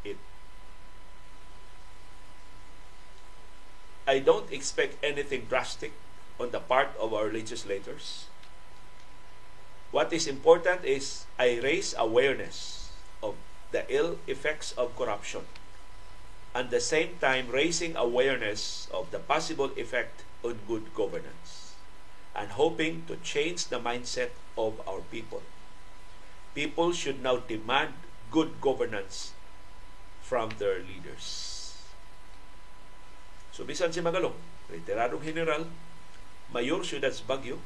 it. 0.04 0.18
I 4.06 4.20
don't 4.20 4.52
expect 4.52 5.04
anything 5.04 5.48
drastic 5.48 5.94
on 6.40 6.52
the 6.52 6.60
part 6.60 6.90
of 7.00 7.14
our 7.14 7.32
legislators. 7.32 8.26
What 9.92 10.12
is 10.12 10.28
important 10.28 10.84
is 10.84 11.26
I 11.40 11.60
raise 11.64 11.96
awareness 11.98 12.92
of 13.22 13.36
the 13.72 13.86
ill 13.88 14.18
effects 14.28 14.74
of 14.74 14.96
corruption 14.98 15.46
and 16.54 16.70
the 16.70 16.82
same 16.82 17.18
time 17.18 17.50
raising 17.50 17.98
awareness 17.98 18.88
of 18.94 19.10
the 19.10 19.18
possible 19.20 19.74
effect 19.76 20.22
on 20.46 20.62
good 20.70 20.94
governance 20.94 21.74
and 22.38 22.54
hoping 22.54 23.04
to 23.10 23.18
change 23.26 23.68
the 23.68 23.82
mindset 23.82 24.38
of 24.58 24.78
our 24.86 25.02
people. 25.10 25.42
People 26.54 26.94
should 26.94 27.22
now 27.22 27.42
demand 27.42 27.94
good 28.30 28.62
governance 28.62 29.34
from 30.22 30.54
their 30.62 30.82
leaders. 30.82 31.74
So 33.54 33.66
bisan 33.66 33.94
si 33.94 34.02
Magalong, 34.02 34.34
retiradong 34.70 35.22
general, 35.22 35.70
mayor 36.50 36.82
siyudad 36.82 37.14
sa 37.14 37.26
Bagyo, 37.26 37.62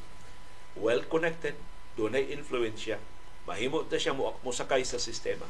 well 0.76 1.04
connected, 1.08 1.56
dunay 1.96 2.28
influensya, 2.32 3.00
mahimo 3.48 3.88
ta 3.88 3.96
siya 3.96 4.12
mo 4.12 4.36
musakay 4.44 4.84
sa 4.84 5.00
sistema. 5.00 5.48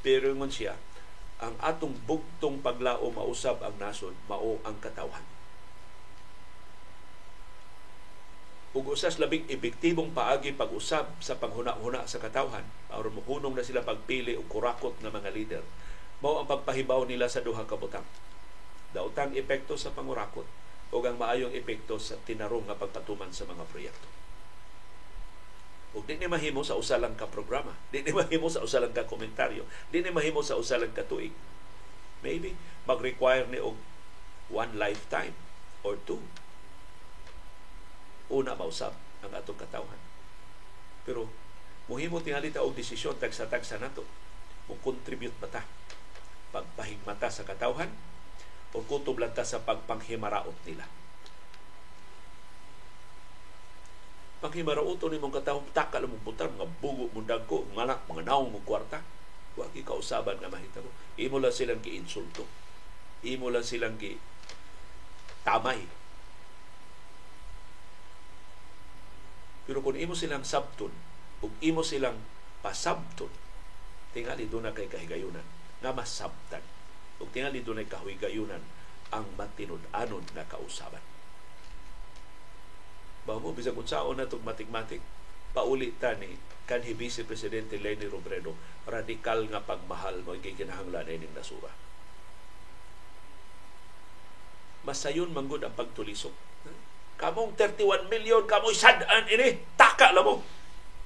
Pero 0.00 0.32
ngon 0.32 0.48
siya, 0.48 0.76
ang 1.42 1.54
atong 1.58 1.94
bugtong 2.06 2.62
paglao 2.62 3.10
mausab 3.10 3.58
ang 3.62 3.74
nasod, 3.78 4.14
mao 4.30 4.58
ang 4.62 4.78
katawhan. 4.78 5.24
ug 8.74 8.90
usas 8.90 9.22
labing 9.22 9.46
epektibong 9.46 10.10
paagi 10.10 10.50
pag-usab 10.50 11.06
sa 11.22 11.38
panghuna-huna 11.38 12.10
sa 12.10 12.18
katawhan 12.18 12.66
aron 12.90 13.22
mohunong 13.22 13.54
na 13.54 13.62
sila 13.62 13.86
pagpili 13.86 14.34
og 14.34 14.50
kurakot 14.50 14.98
nga 14.98 15.14
mga 15.14 15.30
leader. 15.30 15.62
Mao 16.18 16.42
ang 16.42 16.50
pagpahibaw 16.50 17.06
nila 17.06 17.30
sa 17.30 17.38
duha 17.38 17.62
ka 17.70 17.78
butang. 17.78 18.02
Daotang 18.90 19.30
epekto 19.38 19.78
sa 19.78 19.94
pangurakot 19.94 20.46
o 20.90 20.96
ang 21.06 21.14
maayong 21.14 21.54
epekto 21.54 22.02
sa 22.02 22.18
tinarong 22.26 22.66
nga 22.66 22.74
pagpatuman 22.74 23.30
sa 23.30 23.46
mga 23.46 23.62
proyekto 23.70 24.23
ug 25.94 26.02
di 26.04 26.18
ni 26.18 26.26
mahimo 26.26 26.66
sa 26.66 26.74
usa 26.74 26.98
lang 26.98 27.14
ka 27.14 27.30
programa 27.30 27.70
di 27.94 28.02
ni 28.02 28.10
mahimo 28.10 28.50
sa 28.50 28.60
usa 28.66 28.82
lang 28.82 28.90
ka 28.90 29.06
komentaryo 29.06 29.62
di 29.94 30.02
ni 30.02 30.10
mahimo 30.10 30.42
sa 30.42 30.58
usa 30.58 30.76
lang 30.76 30.90
ka 30.90 31.06
tuig 31.06 31.30
maybe 32.26 32.58
mag-require 32.84 33.46
ni 33.46 33.62
og 33.62 33.78
one 34.50 34.74
lifetime 34.74 35.32
or 35.86 35.94
two 36.02 36.18
una 38.32 38.56
mausab 38.56 38.96
ang 39.24 39.32
atong 39.32 39.56
katawhan. 39.56 40.00
Pero 41.04 41.28
muhimo 41.88 42.20
tingali 42.20 42.52
ta 42.52 42.64
og 42.64 42.76
desisyon 42.76 43.16
tagsa-tagsa 43.20 43.80
nato. 43.80 44.04
Mo 44.68 44.80
contribute 44.80 45.36
ba 45.40 45.48
ta 45.48 45.62
pagpahigmata 46.54 47.28
sa 47.28 47.44
katawhan 47.44 47.90
o 48.74 48.82
lang 48.82 49.34
ta 49.36 49.44
sa 49.46 49.62
pagpanghimaraot 49.62 50.56
nila. 50.66 50.86
Panghimaraot 54.44 55.00
ni 55.08 55.16
mong 55.16 55.40
katawhan 55.40 55.64
taka 55.72 56.04
lang 56.04 56.12
mong 56.12 56.24
putar, 56.28 56.52
mga 56.52 56.68
bugo 56.76 57.08
mong 57.16 57.24
dagko, 57.24 57.64
mga 57.72 57.88
anak, 57.88 58.00
mga 58.04 58.28
naong 58.28 58.52
mong 58.52 58.66
kwarta. 58.68 59.00
Huwag 59.56 59.72
kausaban 59.72 60.36
nga 60.36 60.52
mahitabo. 60.52 60.92
Imo 61.16 61.40
lang 61.40 61.54
silang 61.54 61.80
gi-insulto. 61.80 62.44
Imo 63.24 63.48
lang 63.48 63.64
silang 63.64 63.96
gi 63.96 64.20
tamay 65.44 65.80
Pero 69.64 69.80
kung 69.80 69.96
imo 69.96 70.12
silang 70.12 70.44
sabton, 70.44 70.92
ug 71.40 71.52
imo 71.64 71.80
silang 71.80 72.20
pasabton, 72.60 73.32
tingali 74.12 74.44
doon 74.44 74.68
na 74.68 74.76
kay 74.76 74.92
kahigayunan 74.92 75.44
nga 75.80 75.90
masabtan. 75.96 76.60
Ug 77.16 77.32
tingali 77.32 77.64
doon 77.64 77.80
na 77.80 77.88
kahigayunan 77.88 78.60
ang 79.08 79.24
matinud-anon 79.40 80.24
nga 80.36 80.44
kausaban. 80.44 81.13
Ba 83.24 83.40
mo 83.40 83.56
bisag 83.56 83.76
unsaon 83.76 84.20
na 84.20 84.28
tong 84.28 84.44
matik-matik 84.44 85.00
pauli 85.56 85.96
ta 85.96 86.12
ni 86.18 86.36
kanhi 86.68 86.92
Vice 86.92 87.24
Presidente 87.24 87.80
Leni 87.80 88.08
Robredo 88.08 88.52
radikal 88.84 89.48
nga 89.48 89.64
pagmahal 89.64 90.20
mo 90.24 90.36
gikinahanglan 90.36 91.08
ining 91.08 91.32
nasura. 91.32 91.72
Masayon 94.84 95.32
manggod 95.32 95.64
ang 95.64 95.72
pagtulisok 95.72 96.54
Kamong 97.14 97.54
31 97.54 98.10
million, 98.10 98.42
kamoy 98.42 98.74
sadan 98.74 99.30
ini, 99.30 99.62
taka 99.78 100.10
lang 100.10 100.26
mo. 100.26 100.42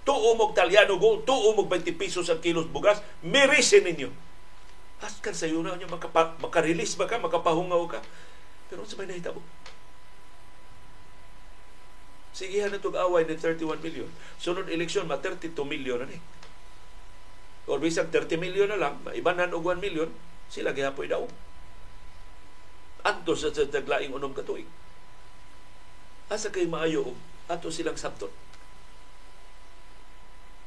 Tuo 0.09 0.33
mong 0.41 0.57
Talyano 0.57 0.97
gold, 0.97 1.29
tuo 1.29 1.53
mong 1.53 1.69
20 1.69 2.01
pesos 2.01 2.33
ang 2.33 2.41
kilos 2.41 2.65
bugas, 2.73 3.05
mirisin 3.21 3.85
ninyo. 3.85 4.09
Askan 5.05 5.37
sa 5.37 5.45
iyo 5.45 5.61
na 5.61 5.77
nyo, 5.77 5.85
makapa, 5.87 6.33
makarelease 6.41 6.97
ba 6.97 7.05
ka, 7.05 7.21
makapahungaw 7.21 7.85
ka. 7.93 8.01
Pero 8.73 8.89
sa 8.89 8.97
may 8.97 9.05
nahitabo. 9.05 9.45
Sigihan 12.37 12.71
na 12.71 12.79
away 12.79 13.27
ni 13.27 13.35
31 13.35 13.83
million. 13.83 14.09
Sunod 14.39 14.69
eleksyon, 14.71 15.09
ma 15.09 15.19
32 15.19 15.55
million 15.67 15.99
na 16.03 16.07
ni. 16.07 16.19
Or 17.69 17.81
bisag 17.83 18.09
30 18.15 18.41
million 18.41 18.69
na 18.69 18.81
lang, 18.81 19.01
ibanan 19.13 19.53
og 19.53 19.65
1 19.65 19.83
million, 19.83 20.09
sila 20.49 20.73
gihapoy 20.73 21.09
daw. 21.09 21.25
Anto 23.05 23.33
sa 23.37 23.53
taglaing 23.53 24.13
unom 24.13 24.33
katuig 24.33 24.69
asa 26.29 26.53
kay 26.53 26.69
maayo 26.69 27.09
og 27.09 27.17
ato 27.49 27.73
silang 27.73 27.97
sabton 27.97 28.29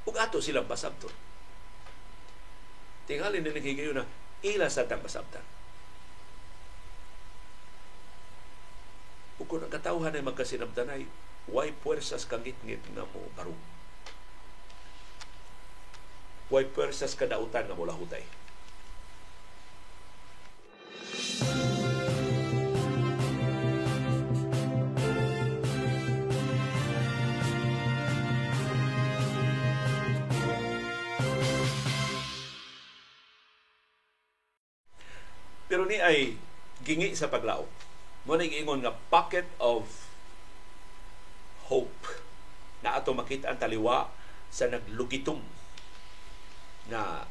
ug 0.10 0.16
ato 0.18 0.42
silang 0.42 0.66
pasabton 0.66 1.14
tingali 3.06 3.46
ni 3.46 3.54
higayon 3.62 4.02
na 4.02 4.06
ila 4.42 4.66
sa 4.66 4.90
tang 4.90 5.06
pasabtan 5.06 5.46
ug 9.38 9.46
kung 9.46 9.62
ang 9.62 9.70
katawhan 9.70 10.18
ay 10.18 10.26
magkasinabtanay 10.26 11.06
way 11.48 11.74
puwersas 11.74 12.28
kang 12.30 12.44
ngit 12.44 12.84
nga 12.94 13.06
mo 13.10 13.22
barong 13.34 13.62
way 16.54 16.68
puwersas 16.68 17.18
kadautan 17.18 17.66
nga 17.66 17.78
mo 17.78 17.88
lahutay 17.88 18.22
Pero 35.72 35.88
ni 35.88 36.04
ay 36.04 36.36
gingi 36.84 37.16
sa 37.16 37.32
paglaom. 37.32 37.64
Mo 38.28 38.36
na 38.36 38.44
ingon 38.44 38.84
nga 38.84 38.92
pocket 39.08 39.48
of 39.56 39.88
hope 41.72 41.96
na 42.84 43.00
ato 43.00 43.16
makita 43.16 43.48
ang 43.48 43.58
taliwa 43.58 44.12
sa 44.52 44.68
naglugitom 44.68 45.40
na 46.92 47.24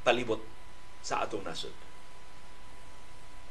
palibot 0.00 0.40
sa 1.04 1.20
atong 1.20 1.44
nasod. 1.44 1.76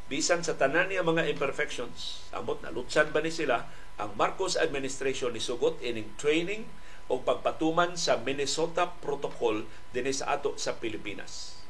Bisan 0.10 0.42
sa 0.42 0.58
tanan 0.58 0.90
niya 0.90 1.06
mga 1.06 1.30
imperfections, 1.30 2.26
ambot 2.34 2.58
na 2.66 2.74
lutsan 2.74 3.14
ba 3.14 3.22
ni 3.22 3.30
sila, 3.30 3.70
ang 4.02 4.18
Marcos 4.18 4.58
administration 4.58 5.38
ni 5.38 5.42
sugot 5.42 5.78
ining 5.86 6.10
training 6.18 6.66
o 7.14 7.22
pagpatuman 7.22 7.94
sa 7.94 8.18
Minnesota 8.18 8.90
Protocol 8.90 9.70
dinhi 9.94 10.10
sa 10.10 10.34
ato 10.34 10.58
sa 10.58 10.82
Pilipinas 10.82 11.62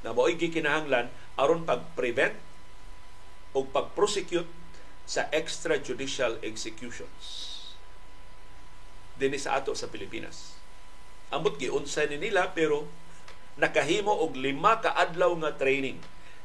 na 0.00 0.16
mo'y 0.16 0.36
gikinahanglan 0.40 1.12
aron 1.36 1.68
pag-prevent 1.68 2.36
o 3.52 3.64
pag-prosecute 3.68 4.48
sa 5.10 5.26
extrajudicial 5.34 6.38
executions 6.46 7.50
dinhi 9.18 9.42
sa 9.42 9.58
ato 9.58 9.74
sa 9.74 9.90
Pilipinas. 9.90 10.54
Ambot 11.34 11.58
giunsay 11.58 12.06
ni 12.06 12.30
nila 12.30 12.54
pero 12.54 12.86
nakahimo 13.58 14.14
og 14.14 14.38
lima 14.38 14.78
ka 14.78 14.94
adlaw 14.94 15.34
nga 15.42 15.58
training 15.58 15.98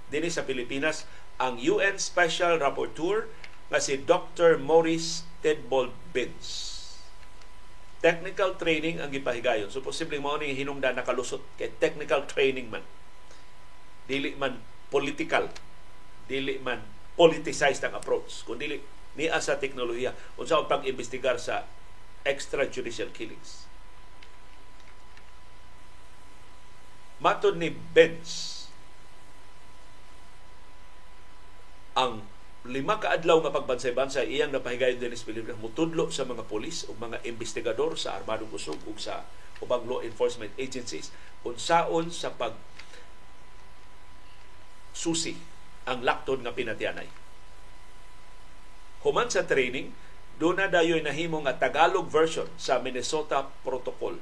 dinhi 0.09 0.34
sa 0.34 0.43
Pilipinas 0.49 1.05
ang 1.38 1.61
UN 1.61 2.01
Special 2.01 2.57
Rapporteur 2.57 3.30
nga 3.70 3.78
si 3.78 4.01
Dr. 4.01 4.57
Maurice 4.57 5.30
Tedbold 5.45 5.93
Benz. 6.09 6.74
Technical 8.01 8.57
training 8.57 8.97
ang 8.97 9.09
gipahigayon. 9.13 9.70
So 9.70 9.82
posibleng 9.82 10.26
mao 10.26 10.41
ni 10.41 10.57
hinungdan 10.57 10.97
nakalusot 10.97 11.41
kay 11.61 11.70
technical 11.78 12.26
training 12.26 12.74
man 12.74 12.82
dili 14.05 14.38
man 14.38 14.61
political 14.93 15.49
dili 16.30 16.61
man 16.61 16.95
politicized 17.16 17.84
ang 17.88 17.95
approach 17.95 18.43
kun 18.43 18.59
dili 18.59 18.80
ni 19.16 19.32
sa 19.32 19.55
teknolohiya 19.55 20.11
unsa 20.36 20.59
ang 20.59 20.68
pag-imbestigar 20.68 21.39
sa 21.39 21.63
extrajudicial 22.28 23.11
killings. 23.16 23.63
Matod 27.24 27.55
ni 27.55 27.72
Benz 27.72 28.53
ang 31.95 32.28
lima 32.68 32.99
ka 32.99 33.16
adlaw 33.16 33.39
nga 33.39 33.55
pagbansay-bansay 33.55 34.28
iyang 34.28 34.51
napahigayon 34.51 34.99
din 34.99 35.16
sa 35.16 35.32
mutudlo 35.55 36.11
sa 36.11 36.28
mga 36.28 36.43
polis 36.43 36.84
o 36.89 36.97
mga 36.97 37.24
investigador 37.24 37.95
sa 37.95 38.20
armadong 38.20 38.51
kusog 38.51 38.82
ug 38.84 38.99
sa 38.99 39.24
ubang 39.63 39.88
law 39.88 40.03
enforcement 40.03 40.51
agencies. 40.59 41.16
Unsaon 41.47 42.11
sa 42.11 42.36
pag 42.36 42.51
susi 44.91 45.55
ang 45.86 46.01
lakton 46.01 46.41
nga 46.41 46.53
pinatianay. 46.53 47.07
Human 49.05 49.29
sa 49.29 49.45
training, 49.45 49.93
doon 50.41 50.59
na 50.59 50.67
dayoy 50.67 50.99
nahimo 50.99 51.39
nga 51.45 51.55
Tagalog 51.55 52.09
version 52.11 52.49
sa 52.59 52.81
Minnesota 52.81 53.47
Protocol. 53.63 54.19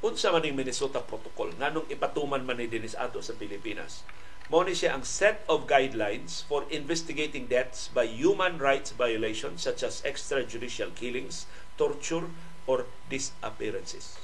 Unsa 0.00 0.30
man 0.30 0.44
ning 0.46 0.56
Minnesota 0.56 1.02
Protocol 1.02 1.52
nganong 1.58 1.90
ipatuman 1.90 2.44
man 2.44 2.60
ni 2.60 2.68
dinis 2.68 2.96
ato 2.96 3.24
sa 3.24 3.36
Pilipinas 3.36 4.04
Mao 4.52 4.60
ni 4.60 4.76
siya 4.76 4.92
ang 4.92 5.08
set 5.08 5.40
of 5.48 5.64
guidelines 5.64 6.44
for 6.44 6.68
investigating 6.68 7.48
deaths 7.48 7.88
by 7.88 8.04
human 8.04 8.60
rights 8.60 8.92
violations 8.92 9.64
such 9.64 9.80
as 9.80 10.04
extrajudicial 10.04 10.92
killings, 10.92 11.48
torture, 11.80 12.28
or 12.68 12.84
disappearances. 13.08 14.20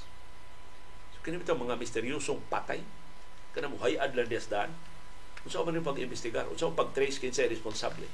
So, 1.17 1.25
kini 1.25 1.41
mga 1.41 1.81
misteryosong 1.81 2.45
patay, 2.53 2.85
kana 3.57 3.73
mo 3.73 3.81
hayad 3.81 4.13
lang 4.13 4.29
daan. 4.29 4.77
Unsa 5.45 5.65
man 5.65 5.81
pag-imbestigar, 5.81 6.49
unsa 6.53 6.69
pag-trace 6.73 7.17
kinsa 7.17 7.49
responsable. 7.49 8.09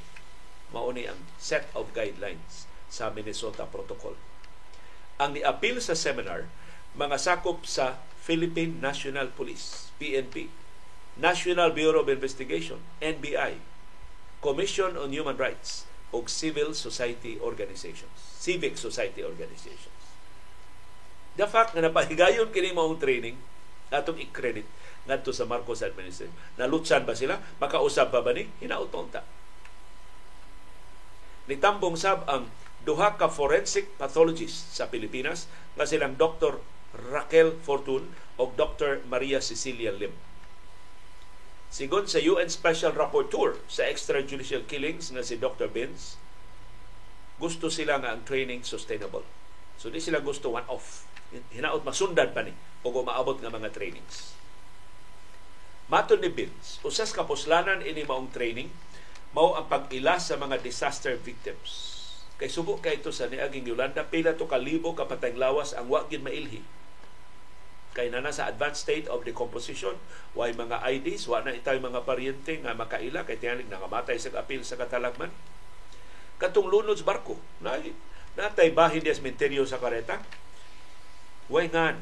Mao 0.71 0.91
ni 0.95 1.07
ang 1.11 1.19
set 1.39 1.67
of 1.75 1.91
guidelines 1.91 2.71
sa 2.87 3.11
Minnesota 3.11 3.67
Protocol. 3.67 4.15
Ang 5.19 5.39
ni-appeal 5.39 5.83
sa 5.83 5.99
seminar 5.99 6.47
mga 6.97 7.17
sakop 7.21 7.69
sa 7.69 8.01
Philippine 8.25 8.81
National 8.81 9.29
Police, 9.31 9.93
PNP, 10.01 10.49
National 11.21 11.71
Bureau 11.71 12.03
of 12.03 12.09
Investigation, 12.09 12.81
NBI, 13.05 13.61
Commission 14.41 14.97
on 14.97 15.13
Human 15.13 15.37
Rights, 15.37 15.85
o 16.15 16.25
civil 16.31 16.73
society 16.73 17.37
organizations, 17.43 18.17
civic 18.17 18.79
society 18.81 19.21
organizations. 19.21 19.93
The 21.37 21.45
fact 21.45 21.77
na 21.77 21.85
napahigayon 21.85 22.55
kini 22.55 22.73
maong 22.73 22.97
training, 22.97 23.37
atong 23.93 24.19
i-credit 24.19 24.67
ngadto 25.07 25.31
sa 25.31 25.47
Marcos 25.47 25.83
administration. 25.83 26.35
Nalutsan 26.59 27.07
ba 27.07 27.15
sila? 27.15 27.39
Makausap 27.63 28.11
pa 28.11 28.21
ba 28.23 28.35
ni? 28.35 28.51
Hinauton 28.63 29.09
ta. 29.11 29.23
Nitambong 31.47 31.95
sab 31.95 32.27
ang 32.27 32.51
duha 32.83 33.15
ka 33.15 33.31
forensic 33.31 33.95
pathologist 33.99 34.75
sa 34.75 34.91
Pilipinas 34.91 35.47
nga 35.79 35.87
silang 35.87 36.19
Dr. 36.19 36.59
Raquel 37.11 37.55
Fortun 37.63 38.11
o 38.39 38.51
Dr. 38.55 39.03
Maria 39.07 39.39
Cecilia 39.39 39.95
Lim 39.95 40.15
Sigon 41.67 42.07
sa 42.07 42.23
UN 42.23 42.47
Special 42.47 42.95
Rapporteur 42.95 43.59
sa 43.67 43.91
extrajudicial 43.91 44.65
killings 44.71 45.11
na 45.11 45.27
si 45.27 45.35
Dr. 45.35 45.67
Benz, 45.67 46.15
gusto 47.43 47.69
sila 47.69 47.99
nga 47.99 48.15
ang 48.15 48.23
training 48.23 48.63
sustainable. 48.63 49.27
So 49.77 49.91
di 49.91 50.01
sila 50.01 50.23
gusto 50.23 50.55
one-off. 50.55 51.05
Hinaot 51.53 51.83
masundan 51.83 52.31
pa 52.33 52.47
ni 52.47 52.55
o 52.87 52.89
maabot 52.89 53.43
nga 53.43 53.51
mga 53.51 53.75
trainings. 53.75 54.36
Matod 55.87 56.19
ni 56.19 56.27
Benz, 56.27 56.83
usas 56.83 57.15
kapuslanan 57.15 57.79
ini 57.79 58.03
maong 58.03 58.35
training, 58.35 58.75
mao 59.31 59.55
ang 59.55 59.71
pag-ila 59.71 60.19
sa 60.19 60.35
mga 60.35 60.59
disaster 60.59 61.15
victims. 61.15 61.95
Kay 62.43 62.51
subo 62.51 62.83
kay 62.83 62.99
ito 62.99 63.15
sa 63.15 63.31
niaging 63.31 63.71
Yolanda, 63.71 64.03
pila 64.03 64.35
to 64.35 64.51
kalibo 64.51 64.99
kapatayng 64.99 65.39
lawas 65.39 65.79
ang 65.79 65.87
wagin 65.87 66.27
mailhi. 66.27 66.67
Kay 67.95 68.11
na 68.11 68.35
sa 68.35 68.51
advanced 68.51 68.83
state 68.83 69.07
of 69.07 69.23
decomposition 69.23 69.95
way 70.35 70.51
mga 70.51 70.83
IDs 70.91 71.31
wa 71.31 71.47
na 71.47 71.55
itay 71.55 71.79
mga 71.79 72.03
paryente 72.03 72.59
nga 72.61 72.75
makaila 72.75 73.23
kay 73.23 73.39
tiyanig 73.39 73.71
nangamatay 73.71 74.19
sa 74.19 74.35
apil 74.37 74.67
sa 74.67 74.75
katalagman. 74.75 75.31
Katong 76.43 76.67
lunod 76.67 76.99
sa 76.99 77.07
barko 77.07 77.39
na 77.63 77.79
natay 78.35 78.75
bahin 78.75 79.07
di 79.07 79.15
sementeryo 79.15 79.63
sa 79.63 79.79
kareta? 79.79 80.19
Way 81.47 81.71
ngan? 81.71 81.97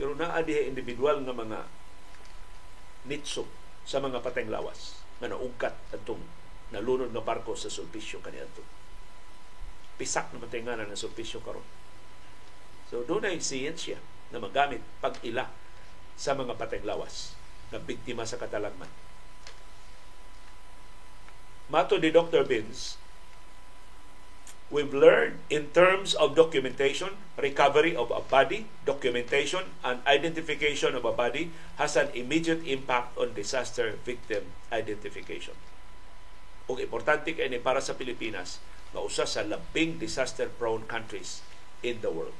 Pero 0.00 0.16
naa 0.16 0.40
individual 0.42 1.22
nga 1.22 1.36
mga 1.36 1.75
nitso 3.06 3.46
sa 3.86 4.02
mga 4.02 4.20
pateng 4.20 4.50
lawas 4.50 5.00
nga 5.22 5.30
naugkat 5.30 5.74
atong 5.94 6.20
nalunod 6.74 7.14
na 7.14 7.22
barko 7.22 7.54
sa 7.54 7.70
sulpisyo 7.70 8.18
kaniadto 8.20 8.62
pisak 9.96 10.28
na 10.34 10.42
matinganan 10.42 10.90
ng 10.90 10.98
sulpisyo 10.98 11.40
karon 11.40 11.64
so 12.90 13.06
doon 13.06 13.30
ay 13.30 13.38
siyensya 13.40 13.96
na 14.34 14.42
magamit 14.42 14.82
pag-ila 14.98 15.46
sa 16.16 16.32
mga 16.32 16.56
pateng 16.56 16.82
lawas 16.82 17.36
na 17.70 17.78
biktima 17.82 18.24
sa 18.24 18.40
katalagman. 18.40 18.90
Mato 21.66 21.98
ni 21.98 22.14
Dr. 22.14 22.46
Bins, 22.46 22.96
we've 24.70 24.92
learned 24.92 25.38
in 25.48 25.70
terms 25.70 26.14
of 26.14 26.34
documentation, 26.34 27.14
recovery 27.38 27.94
of 27.94 28.10
a 28.10 28.20
body, 28.20 28.66
documentation, 28.84 29.62
and 29.84 30.02
identification 30.06 30.94
of 30.94 31.04
a 31.04 31.12
body 31.12 31.50
has 31.78 31.94
an 31.94 32.10
immediate 32.14 32.66
impact 32.66 33.16
on 33.18 33.34
disaster 33.34 33.94
victim 34.02 34.42
identification. 34.72 35.54
Ug 36.66 36.82
importante 36.82 37.30
kay 37.30 37.46
ni 37.46 37.62
para 37.62 37.78
sa 37.78 37.94
Pilipinas 37.94 38.58
nga 38.90 38.98
usa 38.98 39.22
sa 39.22 39.46
labing 39.46 40.02
disaster-prone 40.02 40.86
countries 40.90 41.46
in 41.86 42.02
the 42.02 42.10
world. 42.10 42.34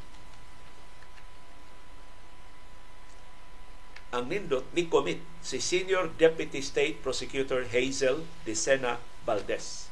ang 4.17 4.33
nindot 4.33 4.65
ni 4.73 4.89
commit 4.89 5.21
si 5.45 5.61
Senior 5.61 6.09
Deputy 6.17 6.65
State 6.65 7.05
Prosecutor 7.05 7.69
Hazel 7.69 8.25
De 8.49 8.57
Sena 8.57 8.97
Valdez. 9.29 9.86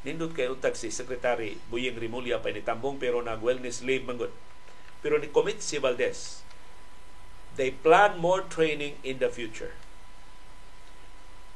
Nindot 0.00 0.32
kay 0.32 0.48
untag 0.48 0.80
si 0.80 0.88
Secretary 0.88 1.60
Buying 1.68 2.00
Rimulya 2.00 2.40
pa 2.40 2.48
ni 2.48 2.64
Tambong 2.64 2.96
pero 2.96 3.20
nag 3.20 3.44
wellness 3.44 3.84
leave 3.84 4.08
manggod. 4.08 4.32
Pero 5.04 5.20
ni 5.20 5.28
commit 5.28 5.60
si 5.60 5.76
Valdez. 5.76 6.40
They 7.60 7.76
plan 7.76 8.16
more 8.16 8.40
training 8.48 8.96
in 9.04 9.20
the 9.20 9.28
future. 9.28 9.76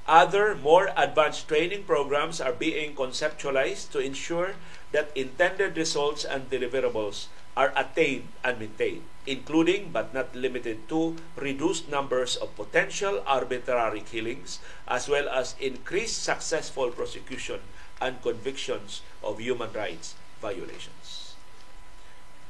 Other 0.04 0.52
more 0.52 0.92
advanced 0.92 1.48
training 1.48 1.88
programs 1.88 2.36
are 2.36 2.52
being 2.52 2.92
conceptualized 2.92 3.88
to 3.96 4.04
ensure 4.04 4.60
that 4.92 5.16
intended 5.16 5.80
results 5.80 6.28
and 6.28 6.52
deliverables 6.52 7.32
are 7.56 7.72
attained 7.72 8.28
and 8.44 8.60
maintained, 8.60 9.08
including 9.24 9.88
but 9.88 10.12
not 10.12 10.36
limited 10.36 10.84
to 10.92 11.16
reduced 11.40 11.88
numbers 11.88 12.36
of 12.36 12.52
potential 12.52 13.24
arbitrary 13.24 14.04
killings, 14.04 14.60
as 14.84 15.08
well 15.08 15.24
as 15.32 15.56
increased 15.56 16.20
successful 16.20 16.92
prosecution 16.92 17.64
and 18.04 18.20
convictions 18.20 19.00
of 19.24 19.40
human 19.40 19.72
rights 19.72 20.12
violations. 20.44 21.32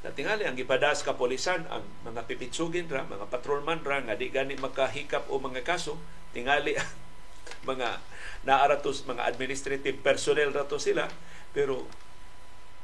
Natingali 0.03 0.43
ang 0.43 0.59
ipadas 0.59 1.01
kapolisan 1.01 1.65
ang 1.71 1.87
mga 2.03 2.27
pipitsugin 2.27 2.91
ra, 2.91 3.07
mga 3.07 3.31
patrolman 3.31 3.81
ra 3.81 4.03
nga 4.03 4.19
di 4.19 4.29
gani 4.29 4.59
makahikap 4.59 5.31
o 5.31 5.39
mga 5.39 5.63
kaso, 5.63 5.95
tingali 6.35 6.75
ang 6.75 6.91
mga 7.71 8.03
naaratos 8.45 9.07
mga 9.07 9.25
administrative 9.25 9.97
personnel 10.03 10.53
rato 10.53 10.77
sila 10.77 11.09
pero 11.55 11.87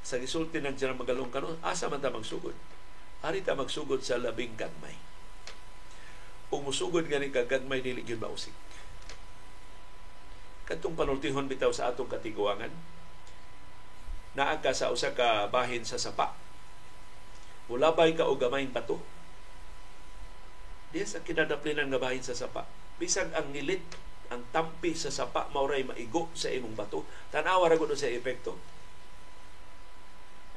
sa 0.01 0.17
gisulti 0.17 0.57
ng 0.57 0.73
dyan 0.73 0.97
magalong 0.97 1.29
kanon, 1.29 1.61
asa 1.61 1.85
man 1.91 2.01
ta 2.01 2.09
magsugod? 2.09 2.57
Ari 3.21 3.45
ta 3.45 3.53
magsugod 3.53 4.01
sa 4.01 4.17
labing 4.17 4.57
gagmay. 4.57 4.97
Kung 6.49 6.65
musugod 6.65 7.05
gani 7.05 7.29
kagagmay, 7.29 7.85
dili 7.85 8.01
yun 8.01 8.17
mausik. 8.17 8.55
Katong 10.71 10.95
panultihon 10.95 11.51
bitaw 11.51 11.75
sa 11.75 11.91
atong 11.91 12.07
katiguangan, 12.07 12.71
naagka 14.39 14.71
sa 14.71 14.87
usa 14.87 15.11
ka 15.11 15.51
bahin 15.51 15.83
sa 15.83 15.99
sapa. 15.99 16.31
Ulabay 17.67 18.15
ka 18.15 18.23
og 18.23 18.39
gamayng 18.39 18.71
bato. 18.71 19.03
Diya 20.95 21.03
sa 21.03 21.19
kinadaplinan 21.19 21.91
nga 21.91 21.99
bahin 21.99 22.23
sa 22.23 22.31
sapa. 22.31 22.63
Bisag 22.95 23.35
ang 23.35 23.51
nilit, 23.51 23.83
ang 24.31 24.47
tampi 24.55 24.95
sa 24.95 25.11
sapa, 25.11 25.51
mauray 25.51 25.83
maigo 25.83 26.31
sa 26.31 26.47
imong 26.47 26.79
bato. 26.79 27.03
Tanawa 27.35 27.67
ra 27.67 27.75
sa 27.75 28.07
epekto 28.07 28.55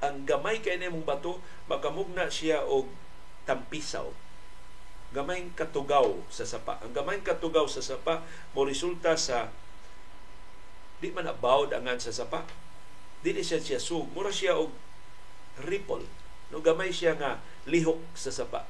ang 0.05 0.28
gamay 0.28 0.61
kay 0.61 0.77
mong 0.77 1.09
bato 1.09 1.41
makamugna 1.65 2.28
siya 2.28 2.61
og 2.69 2.93
tampisaw 3.49 4.12
gamay 5.16 5.49
katugaw 5.57 6.12
sa 6.28 6.45
sapa 6.45 6.77
ang 6.85 6.93
gamay 6.93 7.24
katugaw 7.24 7.65
sa 7.65 7.81
sapa 7.81 8.20
mo 8.53 8.69
resulta 8.69 9.16
sa 9.16 9.49
di 11.05 11.12
man 11.12 11.28
abawd 11.28 11.76
angan 11.76 12.01
sa 12.01 12.09
sapa. 12.09 12.48
Dili 13.20 13.44
siya 13.44 13.60
siya 13.60 13.76
sug. 13.76 14.09
Mura 14.16 14.32
siya 14.32 14.56
og 14.56 14.72
ripple. 15.68 16.09
No 16.48 16.64
gamay 16.64 16.89
siya 16.89 17.20
nga 17.20 17.44
lihok 17.68 18.01
sa 18.16 18.32
sapa. 18.32 18.64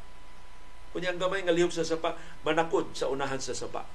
Kunya 0.91 1.15
ang 1.15 1.23
gamay 1.23 1.47
nga 1.47 1.55
lihok 1.55 1.71
sa 1.71 1.87
sapa 1.87 2.19
manakod 2.43 2.91
sa 2.91 3.07
unahan 3.07 3.39
sa 3.39 3.55
sapa. 3.55 3.87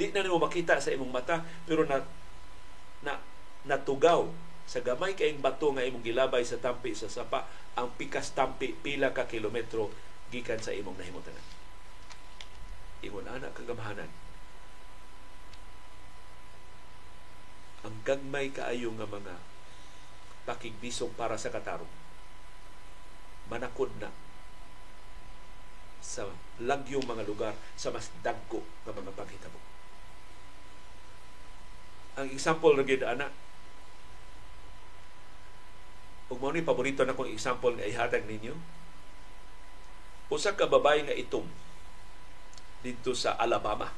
Di 0.00 0.08
na 0.08 0.24
nimo 0.24 0.40
makita 0.40 0.80
sa 0.80 0.88
imong 0.88 1.12
mata 1.12 1.44
pero 1.68 1.84
na 1.84 2.00
na 3.04 3.20
natugaw 3.68 4.24
sa 4.64 4.80
gamay 4.80 5.12
kaing 5.12 5.44
bato 5.44 5.68
nga 5.76 5.84
imong 5.84 6.00
gilabay 6.00 6.48
sa 6.48 6.56
tampi 6.56 6.96
sa 6.96 7.12
sapa 7.12 7.44
ang 7.76 7.92
pikas 7.92 8.32
tampi 8.32 8.72
pila 8.72 9.12
ka 9.12 9.28
kilometro 9.28 9.92
gikan 10.32 10.60
sa 10.60 10.76
imong 10.76 10.96
nahimutanan 10.96 11.46
ingon 13.00 13.26
ana 13.30 13.48
kagamahanan 13.54 14.10
ang 17.86 17.94
gagmay 18.02 18.50
kaayo 18.50 18.90
nga 18.98 19.06
mga 19.06 19.34
pakigbisog 20.48 21.12
para 21.14 21.38
sa 21.38 21.52
katarong 21.52 21.90
manakod 23.48 23.92
na 24.00 24.10
sa 26.02 26.24
lagyong 26.62 27.04
mga 27.04 27.26
lugar 27.28 27.54
sa 27.76 27.92
mas 27.92 28.08
dagko 28.24 28.64
nga 28.84 28.96
mga 28.96 29.12
paghitabo. 29.12 29.60
Ang 32.18 32.28
example 32.34 32.74
na 32.74 32.84
gid 32.86 33.04
ana 33.04 33.30
ug 36.28 36.36
mao 36.40 36.52
ni 36.52 36.60
paborito 36.60 37.04
na 37.04 37.16
kong 37.16 37.32
example 37.32 37.72
nga 37.76 37.88
ihatag 37.88 38.28
ninyo. 38.28 38.52
Usa 40.28 40.52
ka 40.52 40.68
babae 40.68 41.08
nga 41.08 41.16
itom 41.16 41.48
dito 42.84 43.16
sa 43.16 43.32
Alabama 43.40 43.88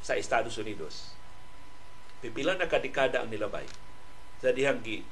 sa 0.00 0.16
Estados 0.16 0.56
Unidos. 0.56 1.17
Pipila 2.18 2.58
na 2.58 2.66
kadekada 2.66 3.22
ang 3.22 3.30
nilabay 3.30 3.66
sa 4.42 4.54
dihang 4.54 4.82
gi 4.82 5.02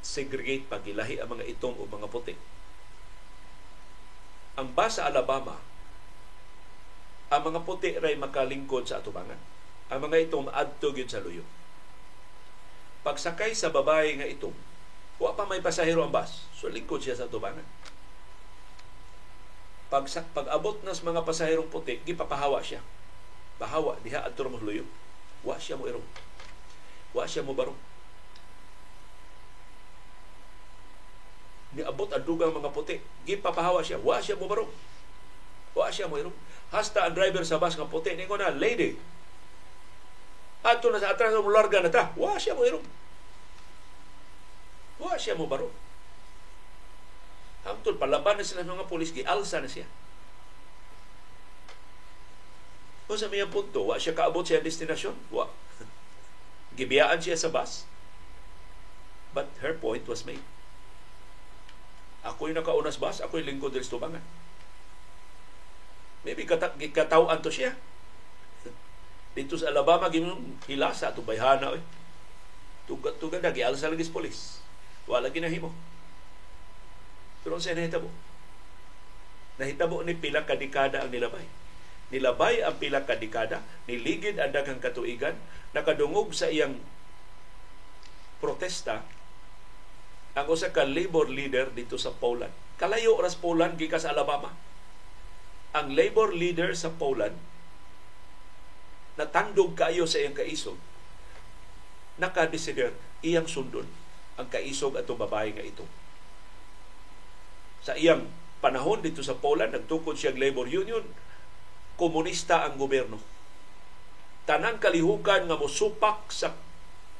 segregate 0.00 0.68
pagilahi 0.68 1.18
ang 1.18 1.34
mga 1.34 1.44
itom 1.50 1.74
o 1.76 1.84
mga 1.88 2.08
puti 2.08 2.36
ang 4.56 4.72
basa 4.72 5.04
Alabama, 5.04 5.60
ang 7.28 7.42
mga 7.44 7.60
puti 7.68 7.92
ray 8.00 8.16
makalingkod 8.16 8.88
sa 8.88 9.04
atubangan. 9.04 9.36
Ang 9.92 10.08
mga 10.08 10.26
itong 10.26 10.48
adto 10.48 10.96
gyud 10.96 11.12
sa 11.12 11.20
luyo. 11.20 11.44
Pagsakay 13.04 13.52
sa 13.52 13.70
babae 13.70 14.16
nga 14.18 14.26
itong, 14.26 14.56
wa 15.20 15.36
pa 15.36 15.44
may 15.44 15.60
pasahero 15.60 16.02
ang 16.02 16.10
bus, 16.10 16.48
so 16.56 16.72
lingkod 16.72 17.04
siya 17.04 17.14
sa 17.14 17.28
atubangan. 17.28 17.62
Pag, 19.92 20.10
pag 20.34 20.48
abot 20.50 20.80
nas 20.82 21.04
mga 21.04 21.22
pasaherong 21.22 21.70
puti, 21.70 22.02
gipapahawa 22.02 22.58
siya. 22.64 22.82
Pahawa, 23.60 24.00
diha 24.02 24.24
adto 24.26 24.48
mo 24.48 24.58
luyo. 24.58 24.82
Wa 25.46 25.54
siya 25.62 25.78
mo 25.78 25.86
irong. 25.86 26.04
Wa 27.14 27.22
siya 27.24 27.46
mo 27.46 27.54
barong 27.54 27.78
niabot 31.76 32.08
ang 32.08 32.24
dugang 32.24 32.56
mga 32.56 32.72
puti. 32.72 32.96
Gipapahawa 33.28 33.84
siya. 33.84 34.00
Wa 34.00 34.18
siya 34.18 34.40
mo 34.40 34.48
barong. 34.48 34.72
Wa 35.76 35.92
siya 35.92 36.08
mo 36.08 36.16
irong. 36.16 36.34
Hasta 36.72 37.04
ang 37.04 37.12
driver 37.12 37.44
sa 37.44 37.60
bus 37.60 37.76
nga 37.76 37.86
puti. 37.86 38.16
Ningo 38.16 38.40
na, 38.40 38.48
lady. 38.48 38.96
Ato 40.64 40.88
na 40.90 40.98
sa 40.98 41.12
atras 41.12 41.36
mo 41.36 41.52
larga 41.52 41.84
na 41.84 41.92
ta. 41.92 42.16
Wa 42.16 42.40
siya 42.40 42.56
mo 42.56 42.64
irong. 42.64 42.82
Wa 44.96 45.20
siya 45.20 45.36
mo 45.36 45.44
barong. 45.44 45.70
Hangtod, 47.68 48.00
palaban 48.00 48.40
na 48.40 48.46
sila 48.46 48.64
ng 48.64 48.78
mga 48.78 48.88
polis, 48.88 49.12
gialsa 49.12 49.60
na 49.60 49.68
siya. 49.68 49.84
Kung 53.06 53.14
sa 53.18 53.30
mga 53.30 53.46
punto, 53.50 53.86
wa 53.86 53.94
siya 53.94 54.18
kaabot 54.18 54.42
siya 54.42 54.62
destinasyon. 54.62 55.14
Wa. 55.30 55.46
Gibiyaan 56.78 57.22
siya 57.22 57.38
sa 57.38 57.54
bus. 57.54 57.86
But 59.30 59.46
her 59.62 59.78
point 59.78 60.02
was 60.10 60.26
made. 60.26 60.42
Ako'y 62.26 62.50
nakaunas 62.50 62.98
bas, 62.98 63.22
ako'y 63.22 63.46
lingkod 63.46 63.70
del 63.70 63.86
tubangan. 63.86 64.22
Maybe 66.26 66.42
kata, 66.42 66.74
katawan 66.90 67.38
to 67.38 67.54
siya. 67.54 67.70
Dito 69.38 69.54
sa 69.54 69.70
Alabama, 69.70 70.10
ginong 70.10 70.58
hilasa, 70.66 71.14
ito 71.14 71.22
bayhana. 71.22 71.78
Eh. 71.78 71.84
Tugat 72.90 73.42
na, 73.42 73.54
gialsa 73.54 73.86
lagi 73.86 74.02
polis. 74.10 74.58
Wala 75.06 75.30
ginahimo. 75.30 75.70
Pero 77.46 77.62
sa 77.62 77.78
nahitabo. 77.78 78.10
Nahitabo 79.62 80.02
ni 80.02 80.18
pila 80.18 80.42
kadikada 80.42 81.06
ang 81.06 81.14
nilabay. 81.14 81.46
Nilabay 82.14 82.62
ang 82.62 82.78
pila 82.78 83.02
kadikada, 83.02 83.66
niligid 83.90 84.38
ang 84.38 84.54
daghang 84.54 84.78
katuigan, 84.78 85.34
nakadungog 85.74 86.30
sa 86.30 86.46
iyang 86.46 86.78
protesta 88.38 89.02
ang 90.36 90.46
usa 90.52 90.68
ka 90.68 90.84
labor 90.84 91.32
leader 91.32 91.72
dito 91.72 91.96
sa 91.96 92.12
Poland. 92.12 92.52
Kalayo 92.76 93.16
ras 93.16 93.40
Poland 93.40 93.80
gikas 93.80 94.04
Alabama. 94.04 94.52
Ang 95.72 95.96
labor 95.96 96.36
leader 96.36 96.76
sa 96.76 96.92
Poland 96.92 97.34
natandog 99.16 99.72
kayo 99.72 100.04
sa 100.04 100.20
iyang 100.20 100.36
kaisog 100.36 100.76
nakadesider 102.20 102.92
iyang 103.24 103.48
sundon 103.48 103.88
ang 104.36 104.48
kaisog 104.52 104.96
ato 105.00 105.16
babae 105.16 105.56
nga 105.56 105.64
ito. 105.64 105.84
Sa 107.80 107.96
iyang 107.96 108.28
panahon 108.60 109.00
dito 109.00 109.24
sa 109.24 109.36
Poland, 109.36 109.72
nagtukod 109.72 110.12
siyang 110.12 110.36
labor 110.36 110.68
union, 110.68 111.04
komunista 111.96 112.68
ang 112.68 112.76
gobyerno. 112.76 113.18
Tanang 114.46 114.78
kalihukan 114.78 115.50
nga 115.50 115.56
mosupak 115.58 116.30
sa 116.30 116.54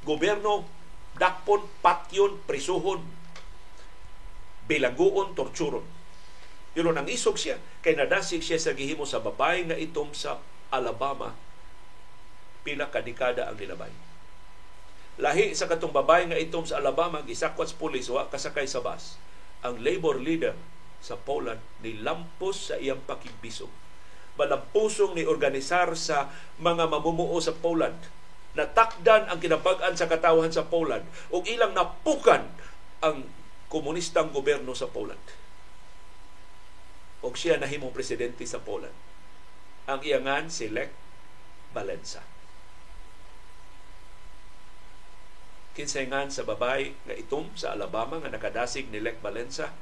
gobyerno 0.07 0.69
dakpon, 1.17 1.65
patyon, 1.81 2.39
prisuhon, 2.45 3.03
bilaguon, 4.69 5.33
torturon. 5.33 5.85
Yun 6.77 6.93
ang 6.93 7.09
isog 7.09 7.41
siya. 7.41 7.57
Kay 7.81 7.97
nadasig 7.97 8.45
siya 8.45 8.61
sa 8.61 8.77
gihimo 8.77 9.09
sa 9.09 9.25
babae 9.25 9.65
nga 9.73 9.81
itom 9.81 10.13
sa 10.13 10.37
Alabama. 10.69 11.33
Pila 12.61 12.93
kadikada 12.93 13.49
ang 13.49 13.57
nilabay. 13.57 13.91
Lahi 15.17 15.57
sa 15.57 15.65
katong 15.65 15.97
babae 15.97 16.29
nga 16.29 16.37
itom 16.37 16.69
sa 16.69 16.77
Alabama, 16.77 17.25
gisakwat 17.25 17.73
sa 17.73 17.81
pulis, 17.81 18.13
wa 18.13 18.29
kasakay 18.29 18.69
sa 18.69 18.85
bus. 18.85 19.17
Ang 19.65 19.81
labor 19.81 20.21
leader 20.21 20.53
sa 21.01 21.17
Poland 21.17 21.65
nilampos 21.81 22.69
sa 22.69 22.77
iyang 22.77 23.01
pakigbisog. 23.09 23.73
Malampusong 24.37 25.17
ni 25.17 25.25
organisar 25.25 25.97
sa 25.97 26.29
mga 26.61 26.89
mamumuo 26.89 27.37
sa 27.41 27.57
Poland 27.57 28.17
natakdan 28.57 29.29
ang 29.29 29.39
kinapag-an 29.39 29.95
sa 29.95 30.09
katawhan 30.09 30.49
sa 30.49 30.65
Poland 30.67 31.05
ug 31.29 31.45
ilang 31.45 31.77
napukan 31.77 32.49
ang 33.05 33.29
komunistang 33.69 34.33
gobyerno 34.33 34.73
sa 34.73 34.89
Poland. 34.89 35.21
Og 37.21 37.37
siya 37.37 37.61
nahimong 37.61 37.93
presidente 37.93 38.49
sa 38.49 38.65
Poland. 38.65 38.97
Ang 39.87 40.01
iyangan 40.03 40.49
si 40.49 40.73
Lech 40.73 40.91
Valensa. 41.77 42.25
Kinsayngan 45.77 46.33
sa 46.33 46.49
babay 46.49 46.97
nga 47.05 47.13
itom 47.13 47.53
sa 47.53 47.77
Alabama 47.77 48.17
nga 48.25 48.33
nakadasig 48.33 48.89
ni 48.89 49.05
Lech 49.05 49.21
Valensa 49.21 49.77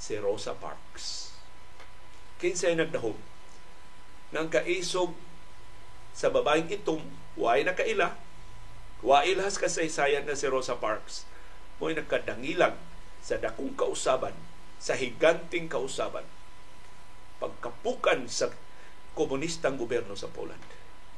si 0.00 0.16
Rosa 0.16 0.56
Parks. 0.56 1.36
Kinsay 2.40 2.72
nagdahom 2.74 3.31
nang 4.32 4.48
kaisog 4.48 5.12
sa 6.16 6.32
babaeng 6.32 6.68
itom 6.72 7.00
Way 7.36 7.64
nakaila. 7.64 8.12
Way 9.00 9.40
lahas 9.40 9.56
kasaysayan 9.56 10.28
na 10.28 10.36
si 10.36 10.44
Rosa 10.46 10.76
Parks. 10.76 11.24
Mo'y 11.80 11.96
nagkadangilang 11.96 12.76
sa 13.24 13.40
dakong 13.40 13.74
kausaban, 13.74 14.36
sa 14.76 14.94
higanting 14.98 15.66
kausaban, 15.70 16.26
pagkapukan 17.38 18.26
sa 18.28 18.52
komunistang 19.16 19.78
gobyerno 19.78 20.14
sa 20.14 20.30
Poland 20.30 20.62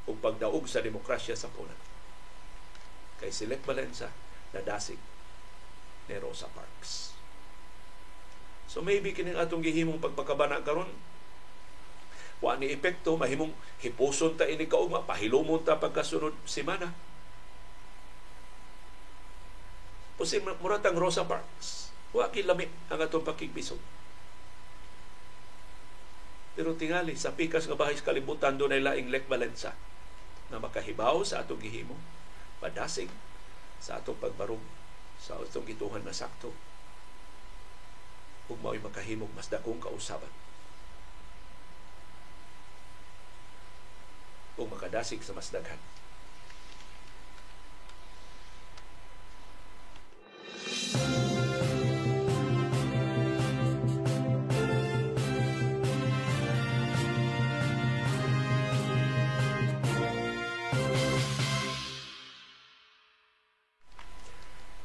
o 0.04 0.16
pagdaog 0.16 0.68
sa 0.68 0.84
demokrasya 0.84 1.36
sa 1.36 1.48
Poland. 1.52 1.80
Kay 3.20 3.32
si 3.32 3.44
Lech 3.48 3.64
Valenza, 3.64 4.12
nadasig 4.52 5.00
ni 6.08 6.16
Rosa 6.20 6.48
Parks. 6.52 7.16
So 8.68 8.80
maybe 8.80 9.12
kining 9.12 9.36
atong 9.36 9.64
gihimong 9.64 10.00
pagpakabana 10.00 10.64
karon 10.64 10.88
wa 12.44 12.60
ni 12.60 12.68
epekto 12.68 13.16
mahimong 13.16 13.56
hipuson 13.80 14.36
ta 14.36 14.44
ini 14.44 14.68
kaugma 14.68 15.00
pahilumon 15.08 15.64
ta 15.64 15.80
pagkasunod 15.80 16.36
semana. 16.44 16.92
Pusin 20.20 20.44
muratang 20.60 21.00
Rosa 21.00 21.24
Parks 21.24 21.88
wa 22.12 22.28
kilami 22.28 22.68
ang 22.92 23.00
atong 23.02 23.26
pakigbisog 23.26 23.80
pero 26.54 26.78
tingali 26.78 27.18
sa 27.18 27.34
pikas 27.34 27.66
nga 27.66 27.74
bahay 27.74 27.98
kalibutan 27.98 28.54
doon 28.54 28.70
ay 28.70 28.78
laing 28.78 29.10
Lek 29.10 29.26
Valenza 29.26 29.74
na 30.54 30.62
makahibaw 30.62 31.26
sa 31.26 31.42
atong 31.42 31.58
gihimo 31.58 31.98
padasig 32.62 33.10
sa 33.82 33.98
atong 33.98 34.22
pagbarog 34.22 34.62
sa 35.18 35.34
atong 35.34 35.66
gituhan 35.66 36.06
na 36.06 36.14
sakto. 36.14 36.54
Ug 38.46 38.60
mao'y 38.62 38.78
makahimog 38.78 39.34
mas 39.34 39.50
dakong 39.50 39.82
kausaban 39.82 40.43
o 44.58 44.66
makadasig 44.66 45.22
sa 45.22 45.34
mas 45.34 45.50
daghan. 45.50 45.78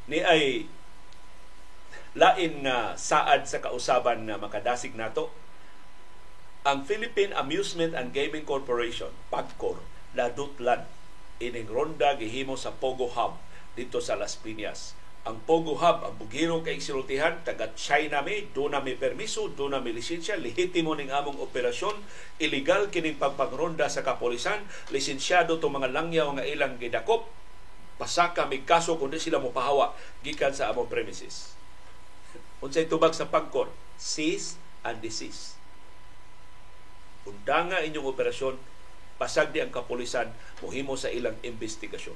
ni 0.09 0.25
ay 0.25 0.65
lain 2.17 2.65
nga 2.65 2.97
saad 2.97 3.45
sa 3.45 3.61
kausaban 3.61 4.25
na 4.25 4.41
makadasig 4.41 4.97
nato 4.97 5.29
ang 6.69 6.85
Philippine 6.85 7.33
Amusement 7.33 7.97
and 7.97 8.13
Gaming 8.13 8.45
Corporation, 8.45 9.09
PAGCOR, 9.33 9.81
ladutlan 10.13 10.85
ining 11.41 11.65
ronda 11.65 12.13
gihimo 12.13 12.53
sa 12.61 12.69
Pogo 12.69 13.09
Hub 13.09 13.41
dito 13.73 13.97
sa 13.97 14.13
Las 14.13 14.37
Piñas. 14.37 14.93
Ang 15.25 15.41
Pogo 15.49 15.73
Hub, 15.81 16.05
ang 16.05 16.13
bugiro 16.21 16.61
kay 16.61 16.77
sinultihan, 16.77 17.41
taga 17.41 17.73
China 17.73 18.21
mi, 18.21 18.53
do 18.53 18.69
na 18.69 18.85
mi 18.85 18.93
permiso, 18.93 19.49
do 19.49 19.65
na 19.65 19.81
mi 19.81 19.97
lisensya, 19.97 20.37
lehitimo 20.37 20.93
ning 20.93 21.09
among 21.09 21.41
operasyon, 21.41 21.97
illegal 22.37 22.93
kining 22.93 23.17
pagpagronda 23.17 23.89
sa 23.89 24.05
kapolisan, 24.05 24.61
lisensyado 24.93 25.57
to 25.57 25.73
mga 25.73 25.89
langyaw 25.89 26.37
nga 26.37 26.45
ilang 26.45 26.77
gidakop, 26.77 27.33
pasaka 27.97 28.45
may 28.45 28.61
kaso 28.61 28.93
kundi 29.01 29.17
sila 29.17 29.41
mo 29.41 29.49
pahawa 29.49 29.97
gikan 30.21 30.53
sa 30.53 30.69
among 30.69 30.85
premises. 30.85 31.57
Unsay 32.61 32.85
tubag 32.85 33.17
sa 33.17 33.25
pagkor, 33.25 33.73
cease 33.97 34.61
and 34.85 35.01
desist. 35.01 35.58
Undanga 37.27 37.83
inyong 37.83 38.15
operasyon, 38.15 38.55
pasag 39.19 39.51
di 39.51 39.59
ang 39.59 39.73
kapulisan, 39.73 40.31
muhimo 40.63 40.95
sa 40.95 41.11
ilang 41.11 41.35
investigasyon. 41.43 42.15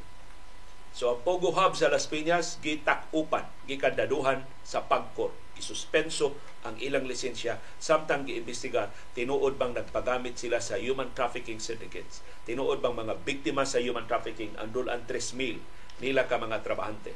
So 0.93 1.09
ang 1.09 1.19
Pogo 1.25 1.49
Hub 1.49 1.73
sa 1.73 1.89
Las 1.89 2.05
Piñas 2.05 2.61
gitak-upan, 2.61 3.49
gikandaduhan 3.65 4.45
sa 4.61 4.85
pagkor. 4.85 5.33
Isuspenso 5.57 6.37
ang 6.65 6.77
ilang 6.77 7.05
lisensya 7.09 7.57
samtang 7.81 8.25
giimbestigar 8.29 8.89
tinuod 9.17 9.57
bang 9.57 9.73
nagpagamit 9.73 10.37
sila 10.37 10.61
sa 10.61 10.77
human 10.77 11.09
trafficking 11.17 11.57
syndicates. 11.57 12.21
Tinuod 12.45 12.79
bang 12.79 12.93
mga 12.93 13.25
biktima 13.25 13.65
sa 13.65 13.81
human 13.81 14.05
trafficking 14.05 14.53
ang 14.61 14.69
3,000 14.73 15.61
nila 16.01 16.25
ka 16.25 16.41
mga 16.41 16.61
trabahante 16.61 17.13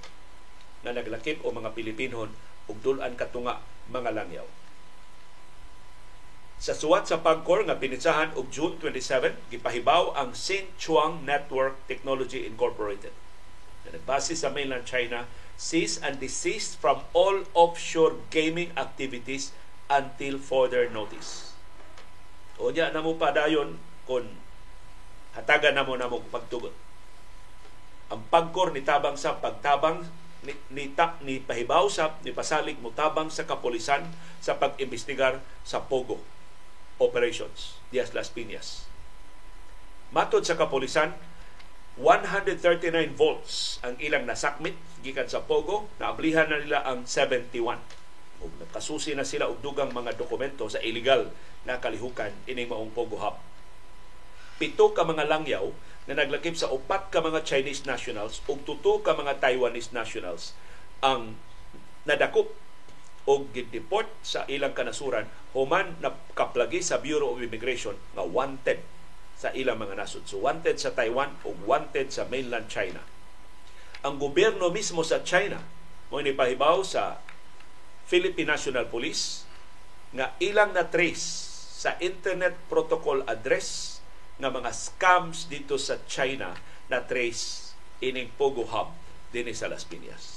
na 0.85 0.93
naglakip 0.93 1.41
o 1.45 1.53
mga 1.53 1.73
Pilipinon 1.73 2.29
ug 2.67 2.77
dulan 2.81 3.13
katunga 3.17 3.61
mga 3.89 4.13
langyaw. 4.13 4.47
Sa 6.57 6.73
suwat 6.73 7.05
sa 7.05 7.21
pagkor 7.21 7.69
nga 7.69 7.77
pinitsahan 7.77 8.33
og 8.33 8.49
June 8.49 8.81
27, 8.81 9.53
gipahibaw 9.53 10.17
ang 10.17 10.33
St. 10.33 10.73
Chuang 10.81 11.21
Network 11.21 11.77
Technology 11.85 12.49
Incorporated 12.49 13.13
na 13.87 14.19
sa 14.19 14.49
mainland 14.51 14.83
China, 14.83 15.29
cease 15.55 15.95
and 16.01 16.19
desist 16.19 16.75
from 16.81 17.05
all 17.15 17.47
offshore 17.55 18.19
gaming 18.33 18.73
activities 18.75 19.55
until 19.87 20.35
further 20.41 20.91
notice. 20.91 21.55
O 22.59 22.73
niya 22.73 22.91
na 22.91 23.05
mo 23.05 23.15
pa 23.15 23.31
dayon 23.31 23.79
kung 24.03 24.27
hatagan 25.37 25.77
na 25.77 25.85
mo 25.85 25.95
na 25.95 26.09
mo 26.09 26.19
pagtugon. 26.27 26.73
Ang 28.09 28.25
pagkor 28.27 28.73
ni 28.73 28.81
tabang 28.81 29.15
sa 29.15 29.37
pagtabang 29.37 30.03
ni, 30.41 30.57
ni, 30.73 30.89
ta, 30.91 31.15
ni 31.21 31.37
pahibaw 31.37 31.85
sa 31.87 32.17
ni 32.25 32.33
pasalig 32.33 32.81
mo 32.81 32.91
tabang 32.91 33.29
sa 33.29 33.45
kapolisan 33.45 34.09
sa 34.41 34.57
pag-imbestigar 34.57 35.39
sa 35.63 35.85
Pogo 35.85 36.19
operations 36.97 37.77
Dias 37.93 38.11
Las 38.11 38.33
Piñas. 38.33 38.89
Matod 40.11 40.43
sa 40.43 40.55
kapolisan, 40.55 41.15
139 41.99 43.17
volts 43.17 43.81
ang 43.81 43.97
ilang 43.97 44.23
nasakmit 44.29 44.77
gikan 45.01 45.25
sa 45.25 45.41
Pogo, 45.43 45.89
naablihan 45.97 46.45
na 46.45 46.61
nila 46.61 46.79
ang 46.85 47.09
71. 47.09 47.81
Ug 48.37 48.51
nakasusi 48.61 49.17
na 49.17 49.25
sila 49.25 49.49
og 49.49 49.65
dugang 49.65 49.89
mga 49.89 50.13
dokumento 50.13 50.69
sa 50.69 50.77
illegal 50.85 51.33
na 51.65 51.81
kalihukan 51.81 52.29
ini 52.45 52.69
maong 52.69 52.93
Pogo 52.93 53.17
Hub. 53.17 53.41
Pito 54.61 54.93
ka 54.93 55.01
mga 55.01 55.25
langyaw 55.25 55.73
na 56.05 56.13
naglakip 56.21 56.53
sa 56.53 56.69
upat 56.69 57.09
ka 57.09 57.19
mga 57.19 57.43
Chinese 57.43 57.83
nationals 57.83 58.39
ug 58.45 58.61
tuto 58.63 59.01
ka 59.01 59.17
mga 59.17 59.41
Taiwanese 59.41 59.91
nationals 59.91 60.53
ang 61.01 61.35
nadakop 62.07 62.53
o 63.27 63.43
gideport 63.51 64.07
sa 64.23 64.47
ilang 64.47 64.71
kanasuran 64.71 65.27
human 65.51 65.99
na 65.99 66.15
kaplagi 66.31 66.79
sa 66.79 67.03
Bureau 67.03 67.35
of 67.35 67.43
Immigration 67.43 67.99
nga 68.15 68.23
wanted 68.23 68.79
sa 69.37 69.51
ilang 69.53 69.77
mga 69.77 69.99
nasod. 69.99 70.25
So 70.25 70.41
wanted 70.41 70.79
sa 70.79 70.95
Taiwan 70.95 71.35
o 71.43 71.53
wanted 71.67 72.09
sa 72.09 72.25
mainland 72.25 72.71
China. 72.71 73.03
Ang 74.01 74.17
gobyerno 74.17 74.71
mismo 74.71 75.03
sa 75.03 75.21
China 75.21 75.59
mo 76.07 76.23
pahibaw 76.23 76.87
sa 76.87 77.19
Philippine 78.07 78.55
National 78.55 78.87
Police 78.87 79.43
nga 80.15 80.31
ilang 80.39 80.71
na 80.71 80.87
trace 80.87 81.51
sa 81.77 81.99
internet 81.99 82.55
protocol 82.71 83.27
address 83.27 83.99
nga 84.39 84.47
mga 84.47 84.71
scams 84.71 85.51
dito 85.51 85.75
sa 85.75 85.99
China 86.07 86.55
na 86.87 87.03
trace 87.03 87.75
ining 87.99 88.31
Pogo 88.39 88.63
Hub 88.71 88.95
dinhi 89.35 89.51
sa 89.51 89.67
Las 89.67 89.83
Piñas. 89.83 90.36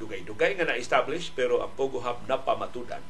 Dugay-dugay 0.00 0.56
nga 0.56 0.68
na-establish 0.68 1.34
pero 1.36 1.60
ang 1.60 1.72
Pogo 1.76 2.00
Hub 2.00 2.24
na 2.28 2.40
pamatudan 2.40 3.02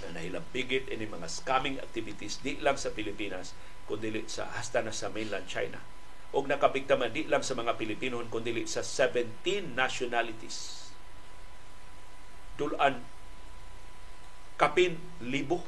na 0.00 0.16
nahilambigit 0.16 0.88
ini 0.88 1.04
mga 1.04 1.28
scamming 1.28 1.76
activities 1.76 2.40
di 2.40 2.56
lang 2.60 2.80
sa 2.80 2.92
Pilipinas 2.92 3.52
kundi 3.84 4.12
sa 4.30 4.48
hasta 4.54 4.80
na 4.80 4.94
sa 4.94 5.12
mainland 5.12 5.44
China. 5.50 5.82
Og 6.30 6.46
nakabiktima 6.46 7.10
di 7.10 7.26
lang 7.26 7.42
sa 7.42 7.58
mga 7.58 7.74
Pilipino 7.74 8.22
kundi 8.30 8.54
sa 8.64 8.86
17 8.86 9.74
nationalities. 9.74 10.88
Dulan 12.54 13.02
kapin 14.60 15.00
libo 15.24 15.64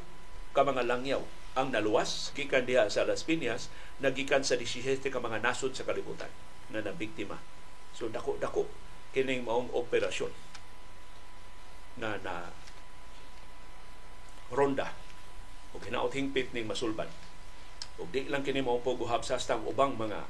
ka 0.52 0.62
mga 0.62 0.84
langyaw 0.86 1.24
ang 1.58 1.72
naluwas. 1.72 2.30
Gikan 2.36 2.64
diha 2.64 2.88
sa 2.88 3.04
Las 3.04 3.26
Piñas 3.26 3.68
nagikan 3.98 4.46
sa 4.46 4.56
17 4.56 5.02
ka 5.02 5.18
mga 5.18 5.42
nasod 5.42 5.74
sa 5.74 5.84
kalibutan 5.84 6.30
na 6.70 6.80
nabiktima. 6.80 7.36
So 7.92 8.08
dako 8.08 8.38
dako 8.38 8.64
kining 9.12 9.44
maong 9.44 9.68
operasyon 9.76 10.32
na 12.00 12.16
na 12.24 12.48
ronda 14.48 14.92
o 15.72 15.80
hinaot 15.80 16.12
hingpit 16.12 16.52
ning 16.52 16.68
masulban. 16.68 17.08
O 18.00 18.08
di 18.08 18.28
lang 18.28 18.44
kini 18.44 18.64
mao 18.64 18.80
poguhab 18.80 19.24
sa 19.24 19.36
stang 19.36 19.64
ubang 19.68 19.96
mga 19.96 20.24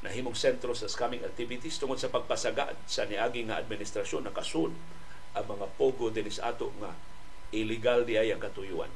nahimong 0.00 0.36
sentro 0.36 0.72
sa 0.72 0.88
scamming 0.88 1.24
activities 1.24 1.76
tungod 1.76 2.00
sa 2.00 2.08
pagpasagad 2.08 2.76
sa 2.88 3.04
niagi 3.04 3.44
nga 3.44 3.60
administrasyon 3.60 4.28
nakasun 4.28 4.72
ang 5.36 5.46
mga 5.46 5.66
pogo 5.76 6.08
dinis 6.08 6.40
ato 6.40 6.72
nga 6.80 6.96
illegal 7.52 8.08
di 8.08 8.16
ay 8.16 8.32
ang 8.32 8.40
katuyuan. 8.40 8.90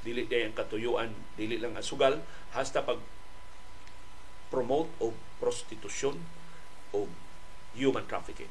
Dili 0.00 0.24
di 0.24 0.40
ang 0.40 0.54
katuyuan, 0.54 1.10
dili 1.34 1.58
lang 1.58 1.74
ang 1.74 1.84
sugal, 1.84 2.22
hasta 2.54 2.86
pag 2.86 2.98
promote 4.48 4.88
o 5.04 5.12
prostitusyon 5.42 6.16
o 6.96 7.04
human 7.78 8.04
trafficking. 8.10 8.50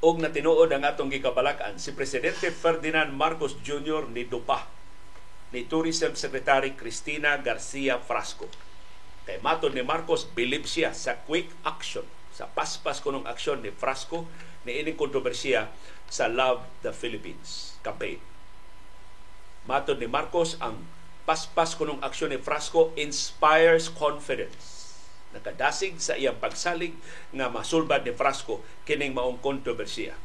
og 0.00 0.16
natinuod 0.16 0.72
ang 0.72 0.88
atong 0.88 1.12
gikabalakan 1.12 1.76
si 1.76 1.92
presidente 1.92 2.48
Ferdinand 2.48 3.12
Marcos 3.12 3.60
Jr. 3.60 4.08
ni 4.08 4.24
Dupa 4.24 4.64
ni 5.52 5.68
Tourism 5.68 6.16
Secretary 6.16 6.72
Cristina 6.72 7.36
Garcia 7.36 8.00
Frasco. 8.00 8.48
Kay 9.28 9.44
matod 9.44 9.76
ni 9.76 9.84
Marcos 9.84 10.24
bilib 10.24 10.64
siya 10.64 10.96
sa 10.96 11.20
quick 11.20 11.52
action 11.68 12.08
sa 12.40 12.48
paspas 12.48 13.04
kunong 13.04 13.28
aksyon 13.28 13.60
ni 13.60 13.68
Frasco 13.68 14.24
ni 14.64 14.80
ining 14.80 14.96
kontrobersiya 14.96 15.68
sa 16.08 16.24
Love 16.24 16.64
the 16.80 16.88
Philippines 16.88 17.76
campaign. 17.84 18.16
Matod 19.68 20.00
ni 20.00 20.08
Marcos 20.08 20.56
ang 20.56 20.80
paspas 21.28 21.76
kunong 21.76 22.00
aksyon 22.00 22.32
ni 22.32 22.40
Frasco 22.40 22.96
inspires 22.96 23.92
confidence 23.92 24.80
nakadasig 25.36 26.00
sa 26.00 26.16
iyang 26.16 26.40
pagsalig 26.40 26.96
nga 27.30 27.52
masulbad 27.52 28.02
ni 28.08 28.16
Frasco 28.16 28.64
kining 28.88 29.14
maong 29.14 29.38
kontrobersiya. 29.38 30.16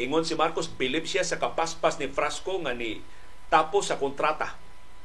Ingon 0.00 0.24
si 0.24 0.32
Marcos, 0.32 0.70
bilib 0.70 1.04
siya 1.04 1.20
sa 1.20 1.36
kapaspas 1.36 2.00
ni 2.00 2.08
Frasco 2.08 2.56
nga 2.62 2.72
ni 2.72 3.02
tapos 3.52 3.90
sa 3.90 3.98
kontrata 3.98 4.54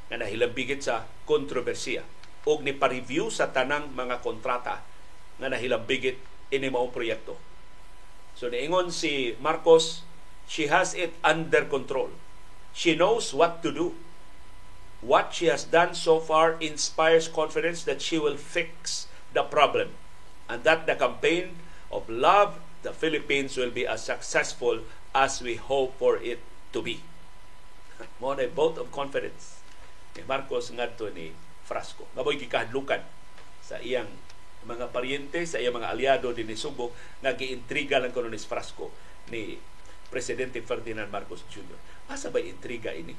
nga 0.08 0.16
nahilambigit 0.16 0.78
sa 0.78 1.04
kontrobersiya 1.26 2.06
o 2.46 2.62
ni 2.62 2.72
pa-review 2.72 3.28
sa 3.28 3.50
tanang 3.50 3.90
mga 3.92 4.22
kontrata 4.22 4.80
nga 5.36 5.48
nahilambigit 5.50 6.16
ini 6.54 6.70
maong 6.70 6.94
proyekto. 6.94 7.34
So 8.38 8.46
niingon 8.46 8.94
si 8.94 9.34
Marcos, 9.42 10.06
she 10.46 10.70
has 10.70 10.94
it 10.94 11.12
under 11.26 11.66
control. 11.66 12.14
She 12.70 12.94
knows 12.94 13.34
what 13.34 13.60
to 13.66 13.74
do 13.74 13.98
what 15.06 15.34
she 15.34 15.46
has 15.46 15.64
done 15.64 15.94
so 15.94 16.20
far 16.20 16.56
inspires 16.60 17.28
confidence 17.28 17.84
that 17.84 18.00
she 18.00 18.18
will 18.18 18.36
fix 18.36 19.06
the 19.34 19.42
problem 19.42 19.94
and 20.48 20.64
that 20.64 20.86
the 20.86 20.94
campaign 20.94 21.56
of 21.92 22.08
love 22.08 22.58
the 22.82 22.92
Philippines 22.92 23.56
will 23.56 23.70
be 23.70 23.86
as 23.86 24.02
successful 24.02 24.80
as 25.14 25.42
we 25.42 25.56
hope 25.56 25.96
for 25.98 26.16
it 26.18 26.40
to 26.72 26.82
be. 26.82 27.00
Mo 28.20 28.34
na 28.34 28.46
vote 28.48 28.78
of 28.78 28.90
confidence 28.92 29.60
ni 30.16 30.24
Marcos 30.24 30.72
ngadto 30.72 31.12
ni 31.12 31.32
Frasco. 31.66 32.06
Ngaboy 32.14 32.38
gikahadlukan 32.38 33.02
sa 33.58 33.82
iyang 33.82 34.06
mga 34.62 34.94
paryente, 34.94 35.42
sa 35.42 35.58
iyang 35.58 35.82
mga 35.82 35.90
aliado 35.90 36.30
din 36.30 36.46
ni 36.46 36.54
Subo 36.54 36.94
nga 37.18 37.34
giintriga 37.34 37.98
lang 37.98 38.14
kuno 38.14 38.30
ni 38.30 38.38
Frasco 38.38 38.94
ni 39.34 39.58
Presidente 40.06 40.62
Ferdinand 40.62 41.10
Marcos 41.10 41.42
Jr. 41.50 41.78
Asa 42.06 42.30
ba 42.30 42.38
intriga 42.38 42.94
ini? 42.94 43.14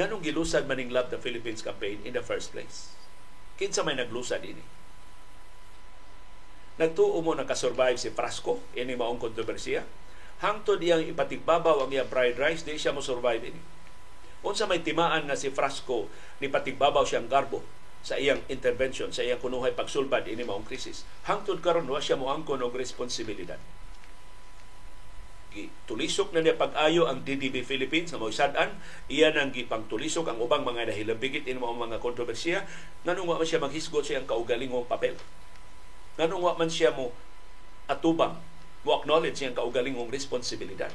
Nganong 0.00 0.24
gilusad 0.24 0.64
maning 0.64 0.88
Love 0.88 1.12
the 1.12 1.20
Philippines 1.20 1.60
campaign 1.60 2.00
in 2.08 2.16
the 2.16 2.24
first 2.24 2.56
place? 2.56 2.96
Kinsa 3.60 3.84
may 3.84 3.92
naglusad 3.92 4.40
ini? 4.40 4.64
Nagtuo 6.80 7.20
mo 7.20 7.36
nakasurvive 7.36 8.00
si 8.00 8.08
Frasco, 8.08 8.64
ini 8.72 8.96
maong 8.96 9.20
kontrobersiya. 9.20 9.84
Hangtod 10.40 10.80
iyang 10.80 11.04
ipatigbabaw 11.04 11.84
ang 11.84 11.92
iyang 11.92 12.08
fried 12.08 12.40
rice, 12.40 12.64
di 12.64 12.80
siya 12.80 12.96
mo 12.96 13.04
survive 13.04 13.44
ini. 13.44 13.60
Unsa 14.40 14.64
may 14.64 14.80
timaan 14.80 15.28
nga 15.28 15.36
si 15.36 15.52
Frasco 15.52 16.08
ni 16.40 16.48
patigbabaw 16.48 17.04
siyang 17.04 17.28
garbo 17.28 17.60
sa 18.00 18.16
iyang 18.16 18.40
intervention, 18.48 19.12
sa 19.12 19.20
iyang 19.20 19.36
kunuhay 19.36 19.76
pagsulbad 19.76 20.24
ini 20.24 20.40
maong 20.40 20.64
krisis. 20.64 21.04
Hangtod 21.28 21.60
karon 21.60 21.84
wa 21.84 22.00
siya 22.00 22.16
mo 22.16 22.32
angkon 22.32 22.64
og 22.64 22.72
responsibilidad. 22.72 23.60
Tulisok 25.84 26.30
na 26.30 26.40
niya 26.40 26.54
pag-ayo 26.54 27.10
ang 27.10 27.26
DDB 27.26 27.66
Philippines 27.66 28.14
sa 28.14 28.22
mga 28.22 28.32
sadan, 28.32 28.70
iya 29.10 29.34
nang 29.34 29.50
gipang 29.50 29.84
tulisok 29.90 30.30
ang 30.30 30.38
ubang 30.38 30.62
mga 30.62 30.88
nahilabigit 30.88 31.44
ini 31.44 31.58
mga 31.58 31.98
kontrobersiya, 31.98 32.64
nganong 33.04 33.28
wa 33.28 33.36
man 33.36 33.44
siya 33.44 33.60
maghisgot 33.60 34.06
sa 34.06 34.14
iyang 34.16 34.30
kaugalingong 34.30 34.86
papel 34.86 35.18
Nganong 36.16 36.42
wa 36.44 36.54
man 36.54 36.70
siya 36.70 36.94
mo 36.94 37.10
atubang, 37.90 38.38
mo 38.86 38.90
acknowledge 38.96 39.42
siyang 39.42 39.58
kaugalingong 39.58 40.08
responsibilidad. 40.08 40.94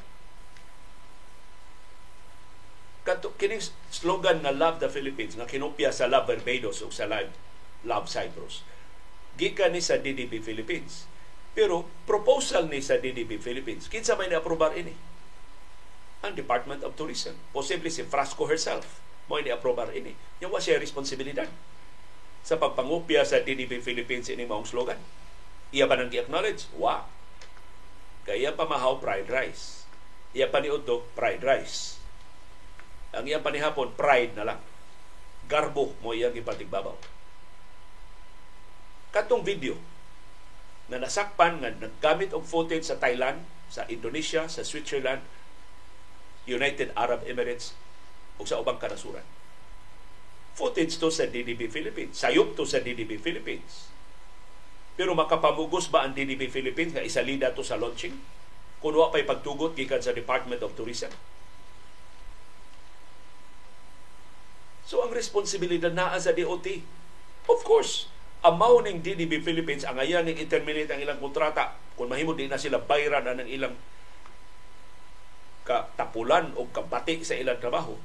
Kato, 3.06 3.38
kining 3.38 3.61
slogan 3.94 4.41
na 4.41 4.49
Love 4.49 4.82
the 4.82 4.90
Philippines, 4.90 5.38
nga 5.38 5.45
kinopya 5.45 5.94
sa 5.94 6.10
Love 6.10 6.34
Barbados 6.34 6.82
o 6.82 6.90
sa 6.90 7.06
Love, 7.06 7.30
Love 7.86 8.10
Cyprus, 8.10 8.65
gikan 9.38 9.77
ni 9.77 9.82
sa 9.86 10.02
DDB 10.02 10.41
Philippines. 10.41 11.06
Pero 11.53 11.86
proposal 12.10 12.65
ni 12.65 12.82
sa 12.82 12.98
DDB 12.98 13.38
Philippines, 13.38 13.86
kinsa 13.88 14.18
may 14.18 14.26
na-aprobar 14.26 14.73
ini? 14.73 14.98
Ang 16.26 16.34
Department 16.34 16.82
of 16.82 16.98
Tourism. 16.98 17.38
Posible 17.53 17.94
si 17.94 18.02
Frasco 18.02 18.49
herself 18.49 19.06
mo 19.30 19.38
ni-aprobar 19.38 19.94
ini. 19.94 20.18
Yung 20.41 20.49
wa 20.49 20.60
siya 20.60 20.82
responsibilidad 20.82 21.48
sa 22.41 22.57
pagpangupya 22.57 23.22
sa 23.22 23.41
DDB 23.41 23.86
Philippines 23.86 24.34
ini 24.34 24.49
maong 24.49 24.65
slogan. 24.65 24.98
Iya 25.69 25.86
pa 25.86 25.98
nang 25.98 26.10
acknowledge 26.10 26.65
Wa. 26.73 27.06
Kaya 28.26 28.57
pa 28.57 28.65
mahaw 28.65 28.98
fried 28.98 29.30
rice. 29.30 29.86
Iya 30.34 30.49
pa 30.49 30.57
ni 30.57 30.73
fried 31.14 31.45
rice. 31.45 31.95
Ang 33.16 33.32
iya 33.32 33.40
pa 33.40 33.50
ni 33.50 33.64
hapon, 33.64 33.96
pride 33.96 34.36
na 34.36 34.44
lang. 34.44 34.60
Garbo 35.48 35.96
mo 36.04 36.12
iyang 36.12 36.36
ipatigbabaw. 36.36 37.00
Katong 39.16 39.48
video 39.48 39.80
na 40.92 41.00
nasakpan 41.00 41.64
nga 41.64 41.72
naggamit 41.72 42.36
og 42.36 42.44
footage 42.44 42.86
sa 42.86 43.00
Thailand, 43.00 43.42
sa 43.72 43.88
Indonesia, 43.88 44.46
sa 44.52 44.62
Switzerland, 44.62 45.24
United 46.46 46.94
Arab 46.94 47.24
Emirates 47.26 47.74
ug 48.38 48.46
sa 48.46 48.60
ubang 48.60 48.78
kanasuran 48.78 49.26
footage 50.56 50.96
to 50.96 51.12
sa 51.12 51.28
DDB 51.28 51.68
Philippines. 51.68 52.16
Sayop 52.16 52.56
to 52.56 52.64
sa 52.64 52.80
DDB 52.80 53.20
Philippines. 53.20 53.92
Pero 54.96 55.12
makapamugos 55.12 55.92
ba 55.92 56.08
ang 56.08 56.16
DDB 56.16 56.48
Philippines 56.48 56.96
nga 56.96 57.04
isalida 57.04 57.52
to 57.52 57.62
sa 57.62 57.76
launching? 57.76 58.16
Kung 58.80 58.96
wa 58.96 59.12
pa'y 59.12 59.28
pagtugot 59.28 59.76
gikan 59.76 60.00
sa 60.00 60.16
Department 60.16 60.64
of 60.64 60.72
Tourism. 60.80 61.12
So 64.86 65.02
ang 65.02 65.12
responsibilidad 65.12 65.90
naa 65.91 66.16
sa 66.22 66.32
DOT. 66.32 66.68
Of 67.49 67.62
course, 67.66 68.10
amaw 68.45 68.86
ning 68.86 69.02
DDB 69.02 69.41
Philippines 69.41 69.86
ang 69.86 69.98
ayan 69.98 70.26
ning 70.26 70.38
i-terminate 70.38 70.90
ang 70.94 71.02
ilang 71.02 71.18
kontrata 71.18 71.78
kung 71.98 72.10
mahimo 72.10 72.38
di 72.38 72.45
na 72.45 72.62
sila 72.62 72.78
bayran 72.78 73.26
ang 73.26 73.49
ilang 73.49 73.74
katapulan 75.66 76.53
o 76.53 76.70
kabati 76.70 77.26
sa 77.26 77.34
ilang 77.34 77.57
trabaho 77.57 77.98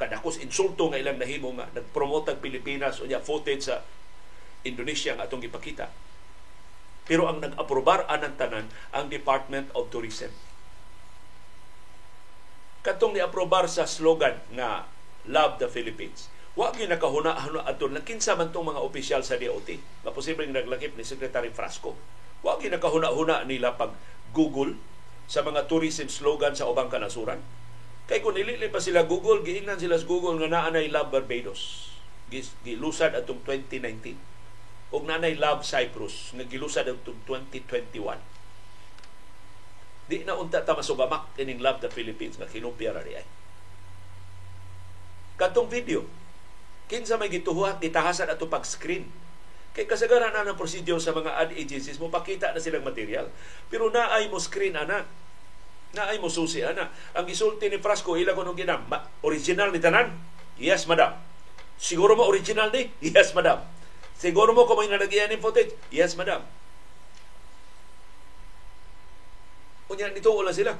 kadakos 0.00 0.40
insulto 0.40 0.88
nga 0.88 0.96
ilang 0.96 1.20
nahimo 1.20 1.52
nga 1.60 1.68
nagpromote 1.76 2.32
ang 2.32 2.40
Pilipinas 2.40 3.04
unya 3.04 3.20
footage 3.20 3.68
sa 3.68 3.84
Indonesia 4.64 5.12
nga 5.12 5.28
atong 5.28 5.44
ipakita. 5.44 5.92
Pero 7.04 7.28
ang 7.28 7.44
nag-aprobar 7.44 8.08
anang 8.08 8.40
tanan 8.40 8.72
ang 8.96 9.12
Department 9.12 9.68
of 9.76 9.92
Tourism. 9.92 10.32
Katong 12.80 13.12
ni-aprobar 13.12 13.68
sa 13.68 13.84
slogan 13.84 14.40
nga 14.56 14.88
Love 15.28 15.60
the 15.60 15.68
Philippines. 15.68 16.32
Wa 16.56 16.72
gyud 16.72 16.88
nakahuna-huna 16.88 17.66
aton 17.66 17.96
lang 17.96 18.06
kinsa 18.06 18.38
man 18.38 18.54
tong 18.54 18.68
mga 18.68 18.80
opisyal 18.80 19.20
sa 19.20 19.36
DOT. 19.36 19.76
Maposibleng 20.06 20.54
naglakip 20.54 20.96
ni 20.96 21.04
Secretary 21.04 21.52
Frasco. 21.52 21.98
Wa 22.40 22.56
gyud 22.56 22.72
nakahuna-huna 22.72 23.44
nila 23.44 23.76
pag 23.76 23.92
Google 24.32 24.78
sa 25.30 25.44
mga 25.44 25.66
tourism 25.70 26.10
slogan 26.10 26.54
sa 26.58 26.66
ubang 26.66 26.90
kanasuran 26.90 27.38
Kay 28.10 28.26
kung 28.26 28.34
nilili 28.34 28.66
pa 28.66 28.82
sila 28.82 29.06
Google, 29.06 29.46
giingnan 29.46 29.78
sila 29.78 29.94
sa 29.94 30.02
Google 30.02 30.42
nga 30.42 30.50
naanay 30.50 30.90
Love 30.90 31.14
Barbados. 31.14 31.94
Gilusad 32.66 33.14
atong 33.14 33.46
2019. 33.46 34.18
O 34.90 34.98
naanay 35.06 35.38
Love 35.38 35.62
Cyprus 35.62 36.34
nga 36.34 36.42
gilusad 36.42 36.90
atong 36.90 37.22
2021. 37.22 38.18
Di 40.10 40.26
na 40.26 40.34
unta 40.34 40.66
ta 40.66 40.74
masugamak 40.74 41.38
kining 41.38 41.62
Love 41.62 41.86
the 41.86 41.90
Philippines 41.94 42.34
nga 42.34 42.50
kinupya 42.50 42.90
ra 42.90 43.06
ay. 43.06 43.22
Katong 45.40 45.72
video, 45.72 46.04
kinsa 46.84 47.16
may 47.16 47.32
gituhuat 47.32 47.80
gitahasan 47.80 48.28
ato 48.28 48.44
pag-screen 48.52 49.08
Kay 49.70 49.86
kasagaran 49.86 50.34
na 50.34 50.42
ng 50.42 50.58
procedure 50.58 50.98
sa 50.98 51.14
mga 51.14 51.30
ad 51.30 51.50
agencies 51.54 52.02
mo, 52.02 52.10
pakita 52.10 52.50
na 52.50 52.58
silang 52.58 52.82
material. 52.82 53.30
Pero 53.70 53.86
naay 53.86 54.26
mo 54.26 54.42
screen 54.42 54.74
ana 54.74 55.06
na 55.90 56.02
ay 56.10 56.18
mususi 56.18 56.62
ana. 56.62 56.90
Ang 57.14 57.26
gisulti 57.30 57.70
ni 57.70 57.78
Frasco 57.78 58.18
ila 58.18 58.34
ko 58.34 58.42
nung 58.42 58.58
ginam, 58.58 58.82
original 59.22 59.70
ni 59.70 59.78
tanan? 59.78 60.14
Yes, 60.58 60.90
madam. 60.90 61.18
Siguro 61.78 62.18
mo 62.18 62.26
original 62.26 62.74
ni? 62.74 62.90
Yes, 63.14 63.30
madam. 63.30 63.62
Siguro 64.18 64.52
mo 64.52 64.66
kung 64.66 64.82
may 64.82 64.90
nalagyan 64.90 65.32
ng 65.32 65.42
footage? 65.42 65.72
Yes, 65.94 66.18
madam. 66.18 66.44
Unya 69.90 70.10
nito 70.10 70.30
wala 70.34 70.50
sila. 70.50 70.76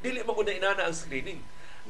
Dili 0.00 0.24
mo 0.24 0.32
ko 0.32 0.42
na 0.44 0.56
inana 0.56 0.88
ang 0.88 0.96
screening. 0.96 1.40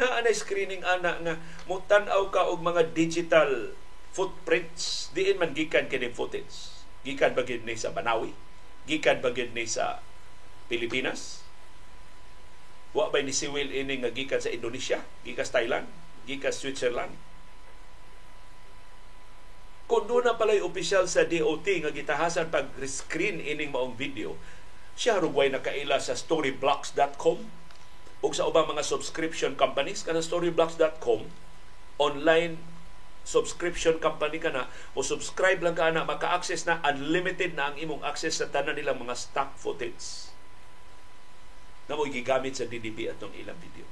Na 0.00 0.16
anay 0.16 0.32
screening 0.32 0.80
ana 0.80 1.20
nga 1.20 1.36
mutan-aw 1.68 2.32
ka 2.32 2.48
og 2.48 2.64
mga 2.64 2.96
digital 2.96 3.76
footprints 4.16 5.12
diin 5.12 5.36
man 5.36 5.52
gikan 5.52 5.92
kini 5.92 6.08
footage. 6.08 6.72
Gikan 7.04 7.36
ba 7.36 7.44
ni 7.44 7.76
sa 7.76 7.92
Banawi? 7.92 8.32
Gikan 8.88 9.20
ba 9.20 9.28
ni 9.36 9.64
sa 9.68 10.00
Pilipinas? 10.72 11.44
Wa 12.96 13.12
bay 13.12 13.28
ni 13.28 13.36
siwil 13.36 13.68
ini 13.68 14.00
nga 14.00 14.08
gikan 14.08 14.40
sa 14.40 14.48
Indonesia, 14.48 15.04
gikan 15.20 15.44
sa 15.44 15.60
Thailand, 15.60 15.86
gikan 16.24 16.48
sa 16.48 16.60
Switzerland. 16.64 17.12
Kung 19.84 20.08
doon 20.08 20.24
na 20.24 20.40
pala'y 20.40 20.64
opisyal 20.64 21.10
sa 21.10 21.28
DOT 21.28 21.66
nga 21.66 21.92
gitahasan 21.92 22.48
pag-screen 22.48 23.42
ining 23.42 23.74
maong 23.74 24.00
video, 24.00 24.38
siya 24.96 25.20
rugway 25.20 25.52
nakaila 25.52 26.00
sa 26.00 26.16
storyblocks.com 26.16 27.59
o 28.20 28.32
sa 28.32 28.44
ubang 28.48 28.68
mga 28.68 28.84
subscription 28.84 29.56
companies 29.56 30.04
kana 30.04 30.20
storyblocks.com 30.20 31.24
online 32.00 32.60
subscription 33.24 34.00
company 34.00 34.40
ka 34.40 34.48
na 34.48 34.68
o 34.96 35.04
subscribe 35.04 35.60
lang 35.60 35.76
ka 35.76 35.92
na 35.92 36.08
maka-access 36.08 36.64
na 36.64 36.80
unlimited 36.84 37.52
na 37.52 37.72
ang 37.72 37.76
imong 37.76 38.00
access 38.04 38.40
sa 38.40 38.48
tanan 38.48 38.76
nilang 38.76 38.96
mga 38.96 39.16
stock 39.16 39.52
footage 39.60 40.32
na 41.90 41.98
mo 41.98 42.06
gigamit 42.06 42.54
sa 42.54 42.70
DDB 42.70 43.10
atong 43.10 43.34
ilang 43.34 43.58
video. 43.58 43.82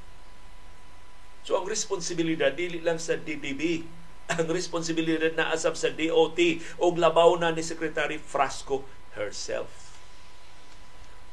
So 1.42 1.58
ang 1.58 1.66
responsibilidad 1.66 2.54
dili 2.54 2.78
lang 2.78 3.02
sa 3.02 3.18
DDB, 3.18 3.82
ang 4.32 4.46
responsibilidad 4.52 5.34
na 5.34 5.50
asap 5.50 5.74
sa 5.74 5.90
DOT 5.90 6.38
o 6.78 6.94
labaw 6.94 7.34
na 7.34 7.50
ni 7.50 7.64
Secretary 7.64 8.20
Frasco 8.22 8.86
herself. 9.18 9.87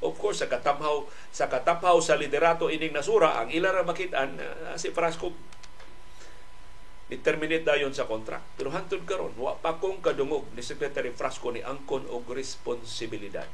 Of 0.06 0.22
course, 0.22 0.45
sa 0.45 0.48
katamhaw 0.48 1.10
sa 1.34 1.49
kataphaw 1.49 1.98
sa 1.99 2.15
liderato 2.15 2.69
ining 2.69 2.94
nasura, 2.94 3.41
ang 3.41 3.49
ilara 3.49 3.82
makitaan 3.82 4.38
uh, 4.38 4.77
si 4.77 4.94
Frasco 4.94 5.34
ni-terminate 7.06 7.61
dayon 7.61 7.94
sa 7.94 8.10
contract. 8.10 8.45
Pero 8.57 8.73
hantod 8.73 9.06
karon 9.06 9.34
wa 9.38 9.53
pa 9.57 9.77
kong 9.77 10.02
kadungog 10.02 10.49
ni 10.57 10.65
Secretary 10.65 11.14
Frasco 11.14 11.53
ni 11.53 11.61
angkon 11.61 12.10
og 12.10 12.26
responsibilidad 12.34 13.45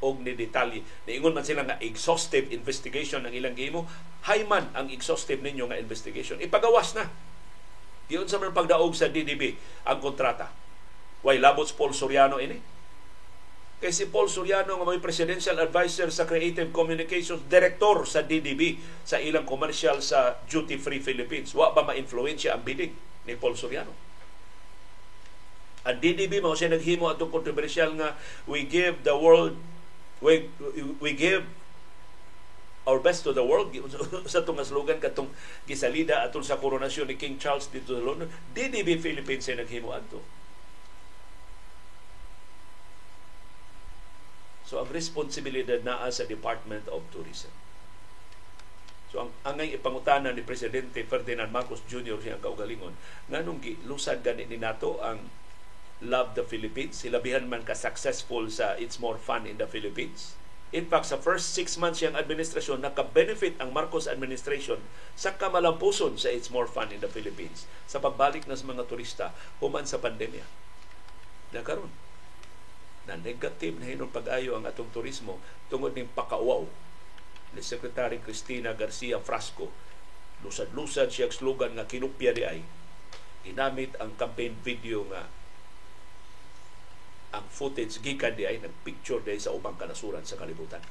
og 0.00 0.22
ni 0.22 0.32
detalye. 0.32 0.80
Niingon 1.04 1.34
man 1.34 1.44
sila 1.44 1.66
nga 1.66 1.76
exhaustive 1.82 2.48
investigation 2.54 3.26
ang 3.26 3.34
ilang 3.34 3.58
gimo. 3.58 3.84
Hay 4.30 4.46
man 4.46 4.70
ang 4.72 4.88
exhaustive 4.88 5.42
ninyo 5.42 5.68
nga 5.68 5.76
investigation. 5.76 6.38
Ipagawas 6.40 6.94
na. 6.96 7.10
Diyon 8.08 8.24
sa 8.24 8.40
man 8.40 8.56
pagdaog 8.56 8.94
sa 8.96 9.10
DDB 9.10 9.58
ang 9.84 9.98
kontrata. 10.00 10.48
Way 11.26 11.42
labots 11.42 11.74
Paul 11.74 11.92
Soriano 11.92 12.40
ini. 12.40 12.77
Kay 13.78 13.94
si 13.94 14.10
Paul 14.10 14.26
Soriano 14.26 14.74
nga 14.74 14.86
may 14.90 14.98
presidential 14.98 15.54
advisor 15.62 16.10
sa 16.10 16.26
Creative 16.26 16.74
Communications, 16.74 17.46
director 17.46 18.02
sa 18.10 18.26
DDB 18.26 18.74
sa 19.06 19.22
ilang 19.22 19.46
commercial 19.46 20.02
sa 20.02 20.34
Duty 20.50 20.82
Free 20.82 20.98
Philippines. 20.98 21.54
Wa 21.54 21.70
ba 21.70 21.86
ma-influensya 21.86 22.58
ang 22.58 22.66
bidding 22.66 22.90
ni 23.22 23.38
Paul 23.38 23.54
Soriano? 23.54 23.94
Ang 25.86 26.02
DDB 26.02 26.42
mo 26.42 26.58
siya 26.58 26.74
naghimo 26.74 27.06
atong 27.06 27.30
kontrobersyal 27.30 27.94
nga 27.94 28.18
we 28.50 28.66
give 28.66 29.06
the 29.06 29.14
world 29.14 29.54
we, 30.18 30.50
we 30.98 31.14
give 31.14 31.46
our 32.82 32.98
best 32.98 33.22
to 33.22 33.30
the 33.30 33.46
world 33.46 33.70
sa 34.32 34.42
itong 34.42 34.58
slogan 34.66 34.98
katong 34.98 35.30
gisalida 35.70 36.26
atol 36.26 36.42
sa 36.42 36.58
koronasyon 36.58 37.12
ni 37.12 37.14
King 37.14 37.38
Charles 37.38 37.70
dito 37.70 37.94
sa 37.94 38.02
London 38.02 38.26
DDB 38.56 38.98
Philippines 38.98 39.46
ay 39.52 39.62
naghimo 39.62 39.94
adto 39.94 40.18
So 44.68 44.84
ang 44.84 44.92
responsibilidad 44.92 45.80
naa 45.80 46.12
sa 46.12 46.28
Department 46.28 46.84
of 46.92 47.00
Tourism. 47.08 47.48
So 49.08 49.24
ang 49.24 49.32
angay 49.48 49.72
ipangutana 49.72 50.36
ni 50.36 50.44
Presidente 50.44 51.00
Ferdinand 51.08 51.48
Marcos 51.48 51.80
Jr. 51.88 52.20
siyang 52.20 52.44
kaugalingon 52.44 52.92
nganong 53.32 53.64
lusad 53.88 54.20
gani 54.20 54.44
ni 54.44 54.60
nato 54.60 55.00
ang 55.00 55.32
Love 56.04 56.36
the 56.38 56.44
Philippines. 56.46 57.00
Silabihan 57.00 57.48
man 57.48 57.66
ka 57.66 57.74
successful 57.74 58.46
sa 58.52 58.78
It's 58.78 59.02
More 59.02 59.18
Fun 59.18 59.50
in 59.50 59.58
the 59.58 59.66
Philippines. 59.66 60.38
In 60.70 60.86
fact, 60.86 61.10
sa 61.10 61.18
first 61.18 61.56
six 61.56 61.80
months 61.80 62.04
siyang 62.04 62.14
administrasyon, 62.14 62.84
naka-benefit 62.84 63.56
ang 63.58 63.74
Marcos 63.74 64.06
administration 64.06 64.78
sa 65.18 65.34
kamalampuson 65.34 66.14
sa 66.20 66.30
It's 66.30 66.52
More 66.54 66.70
Fun 66.70 66.94
in 66.94 67.02
the 67.02 67.10
Philippines 67.10 67.66
sa 67.88 67.98
pagbalik 67.98 68.46
ng 68.46 68.54
mga 68.54 68.86
turista 68.86 69.34
human 69.58 69.88
sa 69.88 69.98
pandemya. 69.98 70.44
Nagkaroon 71.56 72.07
na 73.08 73.16
negative 73.16 73.80
na 73.80 73.88
hinong 73.88 74.12
pag-ayo 74.12 74.54
ang 74.54 74.68
atong 74.68 74.92
turismo 74.92 75.40
tungod 75.72 75.96
ning 75.96 76.12
pakauaw 76.12 76.68
ni 77.56 77.64
Secretary 77.64 78.20
Cristina 78.20 78.76
Garcia 78.76 79.16
Frasco. 79.16 79.72
Lusad-lusad 80.44 81.08
siya 81.08 81.32
slogan 81.32 81.74
nga 81.74 81.88
kinupya 81.88 82.36
di 82.36 82.44
ay 82.44 82.60
ginamit 83.42 83.96
ang 83.96 84.12
campaign 84.20 84.60
video 84.60 85.08
nga 85.08 85.24
ang 87.32 87.48
footage 87.48 88.04
gikan 88.04 88.36
di 88.36 88.44
ay 88.44 88.60
nagpicture 88.60 89.24
di 89.24 89.40
sa 89.40 89.56
ubang 89.56 89.80
kanasuran 89.80 90.22
sa 90.28 90.36
kalibutan. 90.36 90.84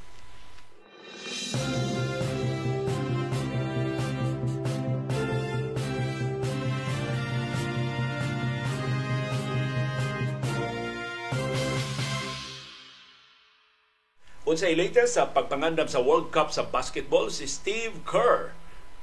Unsay 14.48 14.80
latest 14.80 15.20
sa 15.20 15.28
pagpangandam 15.28 15.92
sa 15.92 16.00
World 16.00 16.32
Cup 16.32 16.56
sa 16.56 16.64
basketball 16.64 17.28
si 17.28 17.52
Steve 17.52 18.00
Kerr 18.08 18.56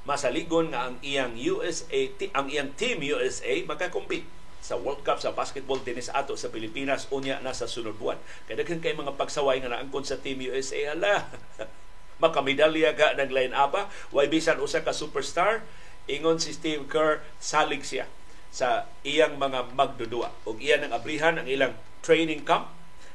masaligon 0.08 0.72
nga 0.72 0.88
ang 0.88 0.96
iyang 1.04 1.36
USA 1.36 2.08
ang 2.32 2.48
iyang 2.48 2.72
team 2.80 3.04
USA 3.04 3.52
makakompete 3.68 4.24
sa 4.64 4.80
World 4.80 5.04
Cup 5.04 5.20
sa 5.20 5.36
basketball 5.36 5.84
dinis 5.84 6.08
ato 6.08 6.32
sa 6.40 6.48
Pilipinas 6.48 7.04
unya 7.12 7.44
na 7.44 7.52
sa 7.52 7.68
sunod 7.68 8.00
buwan. 8.00 8.16
Kaya 8.48 8.64
daghan 8.64 8.80
kay 8.80 8.96
mga 8.96 9.20
pagsaway 9.20 9.60
nga 9.60 9.68
naangkon 9.68 10.08
sa 10.08 10.16
Team 10.16 10.40
USA 10.48 10.96
hala. 10.96 11.28
makamedalya 12.24 12.96
ka 12.96 13.12
ng 13.12 13.28
line 13.28 13.52
apa, 13.52 13.92
way 14.16 14.24
bisan 14.32 14.56
usa 14.64 14.80
ka 14.80 14.96
superstar, 14.96 15.60
ingon 16.08 16.40
si 16.40 16.56
Steve 16.56 16.88
Kerr 16.88 17.20
salig 17.36 17.84
siya 17.84 18.08
sa 18.48 18.88
iyang 19.04 19.36
mga 19.36 19.76
magdudua. 19.76 20.32
ug 20.48 20.56
iyan 20.56 20.88
ang 20.88 20.96
abrihan 20.96 21.36
ang 21.36 21.44
ilang 21.44 21.76
training 22.00 22.48
camp 22.48 22.72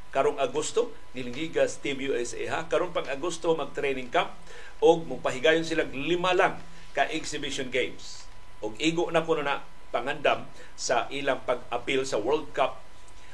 karong 0.09 0.41
Agosto 0.41 0.89
nilingigas 1.13 1.77
Team 1.81 2.01
USA 2.01 2.41
ha 2.49 2.59
karong 2.65 2.93
pang 2.93 3.05
Agosto 3.05 3.53
mag 3.53 3.73
training 3.73 4.09
camp 4.09 4.33
og 4.81 5.05
mopahigayon 5.05 5.67
sila 5.67 5.85
lima 5.89 6.33
lang 6.33 6.57
ka 6.97 7.05
exhibition 7.13 7.69
games 7.69 8.25
og 8.59 8.73
igo 8.81 9.07
na 9.13 9.21
kuno 9.21 9.45
na 9.45 9.61
pangandam 9.89 10.45
sa 10.77 11.09
ilang 11.09 11.41
pag-appeal 11.45 12.05
sa 12.05 12.21
World 12.21 12.53
Cup 12.53 12.81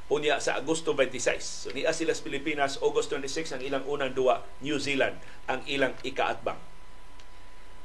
unya 0.06 0.38
sa 0.38 0.53
Agosto 0.53 0.93
26. 0.93 1.65
So 1.65 1.68
niya 1.73 1.89
sila 1.89 2.14
sa 2.14 2.22
Pilipinas, 2.22 2.77
August 2.77 3.10
26 3.10 3.57
ang 3.57 3.61
ilang 3.65 3.84
unang 3.89 4.14
duwa, 4.14 4.45
New 4.61 4.77
Zealand 4.77 5.18
ang 5.49 5.65
ilang 5.65 5.97
ikaatbang. 6.06 6.61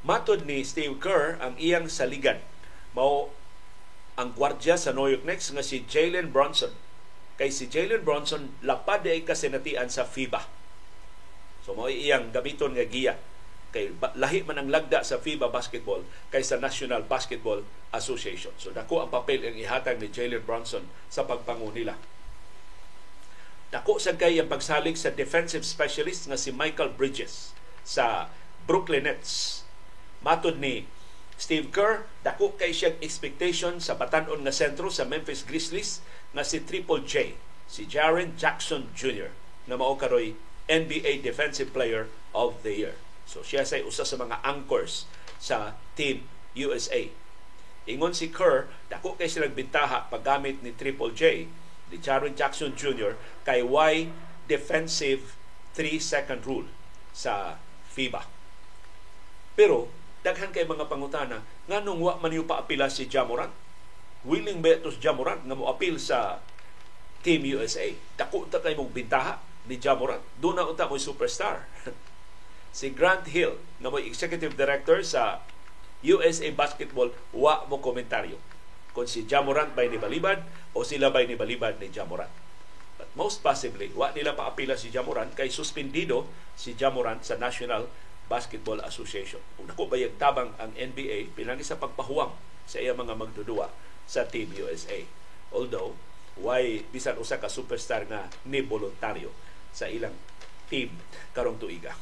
Matod 0.04 0.44
ni 0.44 0.60
Steve 0.64 0.96
Kerr 1.00 1.40
ang 1.40 1.56
iyang 1.56 1.88
saligan 1.88 2.40
mao 2.96 3.32
ang 4.16 4.32
gwardya 4.36 4.76
sa 4.76 4.92
New 4.92 5.08
York 5.08 5.24
Knicks 5.24 5.52
nga 5.52 5.64
si 5.64 5.84
Jalen 5.88 6.32
Bronson 6.32 6.72
kay 7.40 7.48
si 7.48 7.72
Jalen 7.72 8.04
Bronson 8.04 8.52
lapad 8.60 9.00
ay 9.08 9.24
kasinatian 9.24 9.88
sa 9.88 10.04
FIBA. 10.04 10.44
So 11.64 11.72
mo 11.72 11.88
iyang 11.88 12.36
gamiton 12.36 12.76
nga 12.76 12.84
giya 12.84 13.16
kay 13.72 13.96
lahi 14.18 14.44
man 14.44 14.60
ang 14.60 14.68
lagda 14.68 15.00
sa 15.00 15.16
FIBA 15.16 15.48
basketball 15.48 16.04
kay 16.28 16.44
sa 16.44 16.60
National 16.60 17.00
Basketball 17.00 17.64
Association. 17.96 18.52
So 18.60 18.76
dako 18.76 19.00
ang 19.00 19.08
papel 19.08 19.40
ang 19.40 19.56
ihatag 19.56 19.96
ni 19.96 20.12
Jalen 20.12 20.44
Bronson 20.44 20.84
sa 21.08 21.24
pagpangu 21.24 21.72
nila. 21.72 21.96
Dako 23.72 23.96
sa 23.96 24.20
kay 24.20 24.36
ang 24.36 24.52
pagsalig 24.52 25.00
sa 25.00 25.08
defensive 25.08 25.64
specialist 25.64 26.28
nga 26.28 26.36
si 26.36 26.52
Michael 26.52 26.92
Bridges 26.92 27.56
sa 27.88 28.28
Brooklyn 28.68 29.08
Nets. 29.08 29.64
Matod 30.20 30.60
ni 30.60 30.84
Steve 31.40 31.72
Kerr, 31.72 32.04
dako 32.20 32.52
kay 32.60 32.68
siyang 32.68 33.00
expectation 33.00 33.80
sa 33.80 33.96
batanon 33.96 34.44
nga 34.44 34.52
sentro 34.52 34.92
sa 34.92 35.08
Memphis 35.08 35.40
Grizzlies 35.40 36.04
na 36.36 36.44
si 36.44 36.60
Triple 36.60 37.00
J, 37.08 37.32
si 37.64 37.88
Jaren 37.88 38.36
Jackson 38.36 38.92
Jr. 38.92 39.32
na 39.64 39.80
mao 39.80 39.96
karoy 39.96 40.36
NBA 40.68 41.24
Defensive 41.24 41.72
Player 41.72 42.12
of 42.36 42.60
the 42.60 42.76
Year. 42.76 42.96
So 43.24 43.40
siya 43.40 43.64
say 43.64 43.80
usa 43.80 44.04
sa 44.04 44.20
mga 44.20 44.44
anchors 44.44 45.08
sa 45.40 45.80
Team 45.96 46.28
USA. 46.52 47.08
Ingon 47.88 48.12
si 48.12 48.28
Kerr, 48.28 48.68
dako 48.92 49.16
kay 49.16 49.24
silang 49.24 49.56
bintaha 49.56 50.12
paggamit 50.12 50.60
ni 50.60 50.76
Triple 50.76 51.16
J, 51.16 51.48
ni 51.88 51.96
Jaren 52.04 52.36
Jackson 52.36 52.76
Jr. 52.76 53.16
kay 53.48 53.64
Y 53.64 54.12
defensive 54.44 55.40
3-second 55.72 56.44
rule 56.44 56.68
sa 57.16 57.56
FIBA. 57.96 58.28
Pero 59.56 59.88
daghan 60.20 60.52
kay 60.52 60.68
mga 60.68 60.86
pangutana 60.86 61.40
nganong 61.66 62.00
wa 62.00 62.14
man 62.20 62.34
paapila 62.44 62.92
si 62.92 63.08
Jamoran 63.08 63.48
willing 64.24 64.60
ba 64.60 64.76
ito 64.76 64.92
si 64.92 65.00
Jamoran 65.00 65.40
nga 65.44 65.56
mo 65.56 65.68
appeal 65.68 65.96
sa 65.96 66.40
Team 67.20 67.44
USA. 67.52 67.84
Dako 68.16 68.48
ta 68.48 68.64
kay 68.64 68.72
mong 68.72 68.92
bintaha 68.96 69.40
ni 69.68 69.76
Jamoran. 69.76 70.20
Doon 70.40 70.56
na 70.56 70.64
unta 70.64 70.88
mo 70.88 70.96
superstar. 70.96 71.68
si 72.76 72.92
Grant 72.92 73.28
Hill 73.28 73.60
nga 73.80 73.88
mo 73.92 74.00
executive 74.00 74.56
director 74.56 75.04
sa 75.04 75.44
USA 76.00 76.48
Basketball 76.52 77.12
wa 77.36 77.64
mo 77.68 77.80
komentaryo 77.80 78.40
kung 78.96 79.06
si 79.06 79.28
Jamoran 79.28 79.70
bay 79.76 79.86
ni 79.92 80.00
Balibad 80.00 80.42
o 80.72 80.82
sila 80.82 81.12
bay 81.12 81.28
ni 81.28 81.36
Balibad 81.36 81.76
ni 81.76 81.92
Jamoran. 81.92 82.28
But 83.00 83.08
most 83.16 83.40
possibly, 83.40 83.92
wa 83.96 84.12
nila 84.12 84.36
paapila 84.36 84.76
si 84.76 84.92
Jamoran 84.92 85.32
kay 85.32 85.48
suspendido 85.48 86.28
si 86.56 86.76
Jamoran 86.76 87.20
sa 87.24 87.36
National 87.40 87.88
Basketball 88.30 88.78
Association. 88.86 89.42
Kung 89.58 89.66
nako 89.66 89.90
bayag 89.90 90.14
tabang 90.14 90.54
ang 90.62 90.70
NBA 90.78 91.34
pinagi 91.34 91.66
sa 91.66 91.82
pagpahuwang 91.82 92.30
sa 92.70 92.78
iya 92.78 92.94
mga 92.94 93.18
magdudua 93.18 93.66
sa 94.06 94.22
Team 94.30 94.54
USA. 94.54 95.02
Although, 95.50 95.98
why 96.38 96.86
bisan 96.94 97.18
usa 97.18 97.42
ka 97.42 97.50
superstar 97.50 98.06
nga 98.06 98.30
ni 98.46 98.62
voluntaryo 98.62 99.34
sa 99.74 99.90
ilang 99.90 100.14
team 100.70 100.94
karong 101.34 101.58
tuiga. 101.58 101.98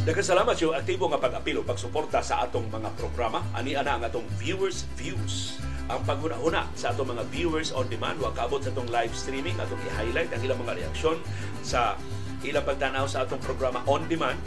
Daghang 0.00 0.24
salamat 0.24 0.56
sa 0.56 0.80
aktibo 0.80 1.12
nga 1.12 1.20
pag-apilo 1.20 1.60
pagsuporta 1.60 2.24
sa 2.24 2.40
atong 2.48 2.72
mga 2.72 2.88
programa. 2.96 3.44
Ani 3.52 3.76
ana 3.76 4.00
ang 4.00 4.02
atong 4.08 4.24
viewers 4.40 4.88
views 4.96 5.60
ang 5.92 6.00
paghuna-huna 6.08 6.72
sa 6.72 6.96
atong 6.96 7.12
mga 7.12 7.28
viewers 7.28 7.68
on 7.76 7.84
demand 7.92 8.16
wa 8.16 8.32
kaabot 8.32 8.64
sa 8.64 8.72
atong 8.72 8.88
live 8.88 9.12
streaming 9.12 9.52
atong 9.60 9.76
i-highlight 9.92 10.32
ang 10.32 10.40
ilang 10.40 10.56
mga 10.64 10.80
reaksyon 10.80 11.20
sa 11.60 12.00
ilang 12.40 12.64
pagtanaw 12.64 13.04
sa 13.04 13.28
atong 13.28 13.44
programa 13.44 13.84
on 13.84 14.00
demand 14.08 14.40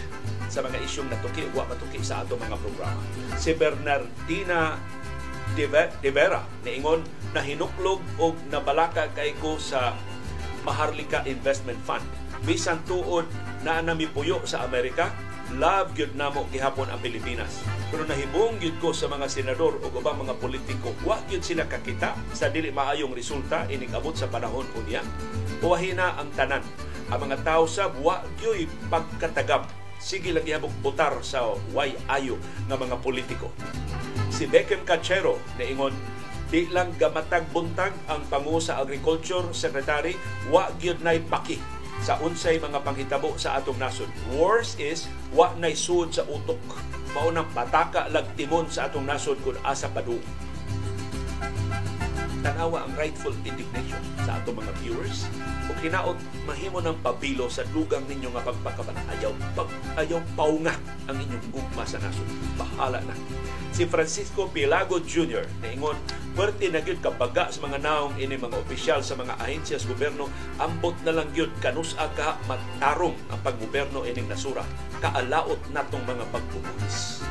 sa 0.50 0.66
mga 0.66 0.74
isyong 0.90 1.14
natuki 1.14 1.46
wa 1.54 1.70
matuki 1.70 2.02
sa 2.02 2.26
atong 2.26 2.42
mga 2.42 2.58
programa. 2.58 3.02
Si 3.38 3.54
Bernardina 3.54 4.82
De 5.54 6.10
Vera 6.10 6.42
niingon 6.66 7.06
na 7.30 7.46
hinuklog 7.46 8.02
og 8.18 8.34
nabalaka 8.50 9.14
kay 9.14 9.38
ko 9.38 9.62
sa 9.62 9.94
Maharlika 10.66 11.22
Investment 11.30 11.78
Fund. 11.86 12.02
Bisan 12.42 12.82
tuod 12.90 13.30
na 13.62 13.86
namipuyo 13.86 14.42
sa 14.50 14.66
Amerika, 14.66 15.14
love 15.58 15.94
gyud 15.94 16.18
namo 16.18 16.46
gihapon 16.50 16.90
ang 16.90 17.02
Pilipinas. 17.02 17.62
Pero 17.94 18.06
nahibong 18.06 18.58
gyud 18.58 18.78
ko 18.82 18.90
sa 18.96 19.06
mga 19.10 19.30
senador 19.30 19.78
o 19.82 19.88
ubang 19.94 20.22
mga 20.22 20.38
politiko, 20.42 20.94
wa 21.06 21.22
gyud 21.30 21.46
sila 21.46 21.70
kakita 21.70 22.18
sa 22.34 22.50
dili 22.50 22.74
maayong 22.74 23.14
resulta 23.14 23.70
ining 23.70 23.94
abot 23.94 24.14
sa 24.18 24.30
panahon 24.30 24.66
unya. 24.80 25.06
Uwahina 25.62 26.18
ang 26.18 26.30
tanan. 26.34 26.66
Ang 27.14 27.30
mga 27.30 27.46
tao 27.46 27.70
sa 27.70 27.92
wa 28.02 28.26
gyud 28.42 28.70
pagkatagam. 28.90 29.66
Sige 30.02 30.36
lang 30.36 30.44
ihabog 30.44 30.74
butar 30.84 31.16
sa 31.24 31.56
way 31.72 31.96
ayo 32.12 32.36
ng 32.68 32.78
mga 32.78 33.00
politiko. 33.00 33.48
Si 34.34 34.50
Beckham 34.50 34.84
Cachero 34.84 35.40
na 35.56 35.64
ingon 35.64 35.96
di 36.54 36.70
lang 36.70 36.94
gamatag 37.02 37.50
buntag 37.50 37.98
ang 38.06 38.22
pangu 38.30 38.62
sa 38.62 38.78
agriculture 38.78 39.50
secretary 39.58 40.14
wa 40.54 40.70
gyud 40.78 41.02
nay 41.02 41.18
paki 41.18 41.58
sa 42.04 42.20
unsay 42.20 42.60
mga 42.60 42.84
panghitabo 42.84 43.40
sa 43.40 43.56
atong 43.56 43.80
nasod. 43.80 44.12
Worse 44.36 44.76
is, 44.76 45.08
wa 45.32 45.56
nay 45.56 45.72
suod 45.72 46.12
sa 46.12 46.28
utok. 46.28 46.60
Maunang 47.16 47.48
pataka 47.56 48.12
lag 48.12 48.28
timon 48.36 48.68
sa 48.68 48.92
atong 48.92 49.08
nasod 49.08 49.40
kung 49.40 49.56
asa 49.64 49.88
padung. 49.88 50.20
Tanawa 52.44 52.84
ang 52.84 52.94
rightful 53.00 53.32
indignation 53.48 54.04
sa 54.28 54.36
atong 54.36 54.60
mga 54.60 54.76
viewers. 54.84 55.32
O 55.72 55.80
kinaot 55.80 56.20
mahimo 56.44 56.84
ng 56.84 57.00
pabilo 57.00 57.48
sa 57.48 57.64
dugang 57.72 58.04
ninyo 58.04 58.36
nga 58.36 58.44
pagpakaban 58.52 59.00
ayaw 59.16 59.32
pag 59.56 59.72
ayaw 59.96 60.20
paunga 60.36 60.76
ang 61.08 61.16
inyong 61.16 61.56
gugma 61.56 61.88
sa 61.88 62.04
nasod. 62.04 62.28
Bahala 62.60 63.00
na 63.08 63.16
si 63.74 63.90
Francisco 63.90 64.46
Pilago 64.54 65.02
Jr. 65.02 65.50
naingon 65.66 65.98
Pwerte 66.34 66.66
na 66.74 66.82
gyud 66.82 66.98
kabaga 66.98 67.54
sa 67.54 67.62
mga 67.62 67.78
naong 67.86 68.18
ini 68.18 68.42
mga 68.42 68.58
opisyal 68.58 69.06
sa 69.06 69.14
mga 69.14 69.38
ahensya 69.38 69.78
sa 69.78 69.86
gobyerno 69.86 70.26
ambot 70.58 70.98
na 71.06 71.14
lang 71.14 71.30
gyud 71.30 71.54
kanus 71.62 71.94
ka 72.18 72.42
matarong 72.50 73.14
ang 73.30 73.38
paggobyerno 73.46 74.02
ining 74.02 74.26
nasura 74.26 74.66
kaalaot 74.98 75.62
natong 75.70 76.02
mga 76.02 76.26
pagbubuhis. 76.34 77.22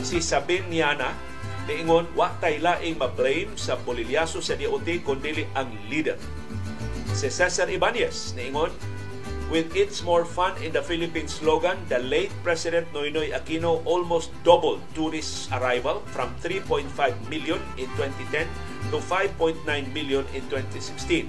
Si 0.00 0.24
Sabin 0.24 0.64
Niana 0.72 1.12
niingon 1.68 2.08
wa 2.16 2.32
tay 2.40 2.64
laing 2.64 2.96
ma-blame 2.96 3.52
sa 3.60 3.76
bolilyaso 3.76 4.40
sa 4.40 4.56
DOT 4.56 4.88
kundi 5.04 5.44
ang 5.52 5.68
leader. 5.92 6.16
Si 7.12 7.28
Cesar 7.28 7.68
Ibanez 7.68 8.32
niingon 8.40 8.72
With 9.50 9.76
its 9.76 10.02
more 10.02 10.24
fun 10.24 10.56
in 10.64 10.72
the 10.72 10.82
Philippines 10.82 11.34
slogan, 11.36 11.76
the 11.88 12.00
late 12.00 12.32
President 12.42 12.88
Noynoy 12.92 13.36
Aquino 13.36 13.84
almost 13.84 14.32
doubled 14.42 14.80
tourist 14.96 15.52
arrival 15.52 16.00
from 16.16 16.34
3.5 16.40 16.88
million 17.28 17.60
in 17.76 17.86
2010 18.00 18.48
to 18.90 18.96
5.9 18.98 19.60
million 19.92 20.24
in 20.32 20.42
2016. 20.48 21.28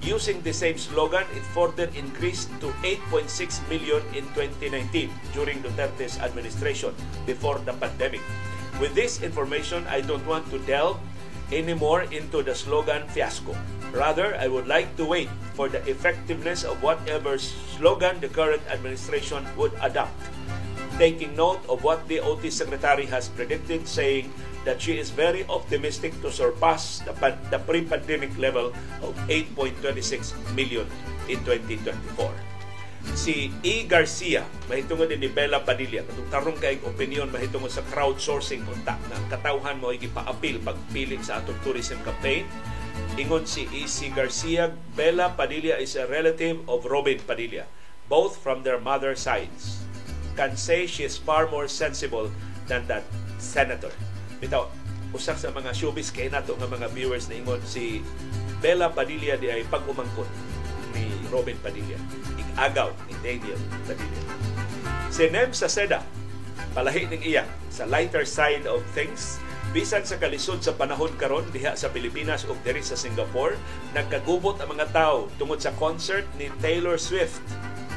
Using 0.00 0.40
the 0.40 0.52
same 0.52 0.78
slogan, 0.78 1.28
it 1.36 1.44
further 1.52 1.92
increased 1.92 2.48
to 2.64 2.72
8.6 2.80 3.28
million 3.68 4.00
in 4.16 4.24
2019 4.32 5.12
during 5.36 5.60
Duterte's 5.60 6.16
administration 6.24 6.96
before 7.26 7.60
the 7.68 7.76
pandemic. 7.76 8.24
With 8.80 8.96
this 8.96 9.20
information, 9.20 9.84
I 9.86 10.00
don't 10.00 10.24
want 10.24 10.48
to 10.50 10.58
delve 10.64 10.96
anymore 11.52 12.08
into 12.08 12.42
the 12.42 12.54
slogan 12.54 13.04
fiasco. 13.12 13.52
Rather, 13.92 14.36
I 14.36 14.46
would 14.46 14.66
like 14.66 14.96
to 14.96 15.04
wait 15.04 15.28
for 15.54 15.68
the 15.68 15.82
effectiveness 15.88 16.64
of 16.64 16.82
whatever 16.82 17.38
slogan 17.38 18.20
the 18.20 18.28
current 18.28 18.62
administration 18.70 19.46
would 19.56 19.72
adopt. 19.82 20.14
Taking 20.98 21.34
note 21.34 21.64
of 21.68 21.82
what 21.82 22.06
the 22.08 22.20
OT 22.20 22.50
Secretary 22.50 23.06
has 23.06 23.28
predicted, 23.28 23.88
saying 23.88 24.32
that 24.64 24.80
she 24.80 24.98
is 24.98 25.10
very 25.10 25.44
optimistic 25.48 26.12
to 26.20 26.30
surpass 26.30 27.00
the, 27.00 27.12
the 27.50 27.58
pre-pandemic 27.58 28.36
level 28.36 28.72
of 29.00 29.16
8.26 29.28 30.36
million 30.54 30.86
in 31.28 31.40
2024 31.44 32.30
si 33.16 33.48
E. 33.64 33.88
Garcia, 33.88 34.44
mahitungod 34.68 35.08
ni 35.16 35.28
Bella 35.32 35.64
Padilla, 35.64 36.04
katong 36.04 36.28
tarong 36.28 36.58
kay 36.60 36.76
opinion 36.84 37.32
mahitungod 37.32 37.72
sa 37.72 37.80
crowdsourcing 37.88 38.60
unta 38.68 38.96
na 39.08 39.16
katawhan 39.32 39.80
mo 39.80 39.88
ay 39.90 39.98
gipa-appeal 39.98 40.60
pagpili 40.60 41.16
sa 41.24 41.40
atong 41.40 41.56
tourism 41.64 41.96
campaign. 42.04 42.44
Ingon 43.20 43.44
si 43.44 43.68
E. 43.68 43.84
C. 43.84 44.08
Garcia, 44.08 44.72
Bella 44.96 45.34
Padilla 45.36 45.76
is 45.76 45.96
a 45.96 46.08
relative 46.08 46.64
of 46.68 46.88
Robin 46.88 47.20
Padilla, 47.20 47.68
both 48.08 48.40
from 48.40 48.64
their 48.64 48.80
mother 48.80 49.12
sides. 49.12 49.84
Can 50.38 50.56
say 50.56 50.88
she 50.88 51.04
is 51.04 51.20
far 51.20 51.50
more 51.50 51.68
sensible 51.68 52.32
than 52.64 52.86
that 52.88 53.04
senator. 53.36 53.92
Bitaw, 54.40 54.72
usak 55.12 55.36
sa 55.36 55.50
mga 55.50 55.74
showbiz 55.74 56.14
kay 56.14 56.30
nato 56.30 56.54
nga 56.54 56.70
mga 56.70 56.88
viewers 56.94 57.26
na 57.26 57.36
ingon 57.36 57.60
si 57.66 58.00
Bella 58.62 58.88
Padilla 58.88 59.34
di 59.34 59.50
ay 59.50 59.66
pag-umangkot 59.66 60.28
ni 60.94 61.10
Robin 61.28 61.58
Padilla 61.58 61.98
agaw 62.56 62.94
ni 63.10 63.14
Daniel 63.24 63.60
Padilla. 63.84 64.22
Si 65.10 65.26
Nem 65.26 65.50
Seda, 65.50 66.06
palahi 66.72 67.10
ning 67.10 67.22
iya 67.26 67.42
sa 67.72 67.84
lighter 67.88 68.22
side 68.22 68.64
of 68.70 68.78
things, 68.94 69.42
bisan 69.70 70.02
sa 70.02 70.18
kalisod 70.18 70.58
sa 70.66 70.74
panahon 70.74 71.14
karon 71.14 71.46
diha 71.54 71.78
sa 71.78 71.94
Pilipinas 71.94 72.42
ug 72.42 72.58
diri 72.66 72.82
sa 72.82 72.98
Singapore, 72.98 73.54
nagkagubot 73.94 74.58
ang 74.58 74.74
mga 74.74 74.90
tao 74.90 75.30
tungod 75.38 75.62
sa 75.62 75.70
concert 75.78 76.26
ni 76.34 76.50
Taylor 76.58 76.98
Swift 76.98 77.38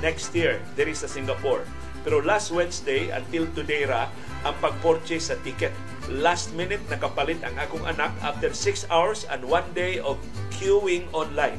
next 0.06 0.30
year 0.38 0.62
diri 0.78 0.94
sa 0.94 1.10
Singapore. 1.10 1.66
Pero 2.06 2.22
last 2.22 2.54
Wednesday 2.54 3.10
until 3.10 3.50
today 3.58 3.90
ra 3.90 4.06
ang 4.46 4.54
pag-purchase 4.62 5.34
sa 5.34 5.40
ticket. 5.42 5.74
Last 6.12 6.54
minute 6.54 6.84
nakapalit 6.92 7.42
ang 7.42 7.56
akong 7.58 7.88
anak 7.90 8.12
after 8.22 8.52
6 8.52 8.92
hours 8.94 9.26
and 9.32 9.42
1 9.42 9.74
day 9.74 9.98
of 9.98 10.20
queuing 10.54 11.10
online 11.16 11.58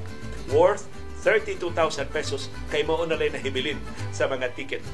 worth 0.53 0.86
32,000 1.24 2.07
pesos 2.12 2.53
kay 2.69 2.85
mao 2.85 3.03
na 3.09 3.16
na 3.16 3.41
hibilin 3.41 3.81
sa 4.12 4.28
mga 4.28 4.53
ticket. 4.53 4.85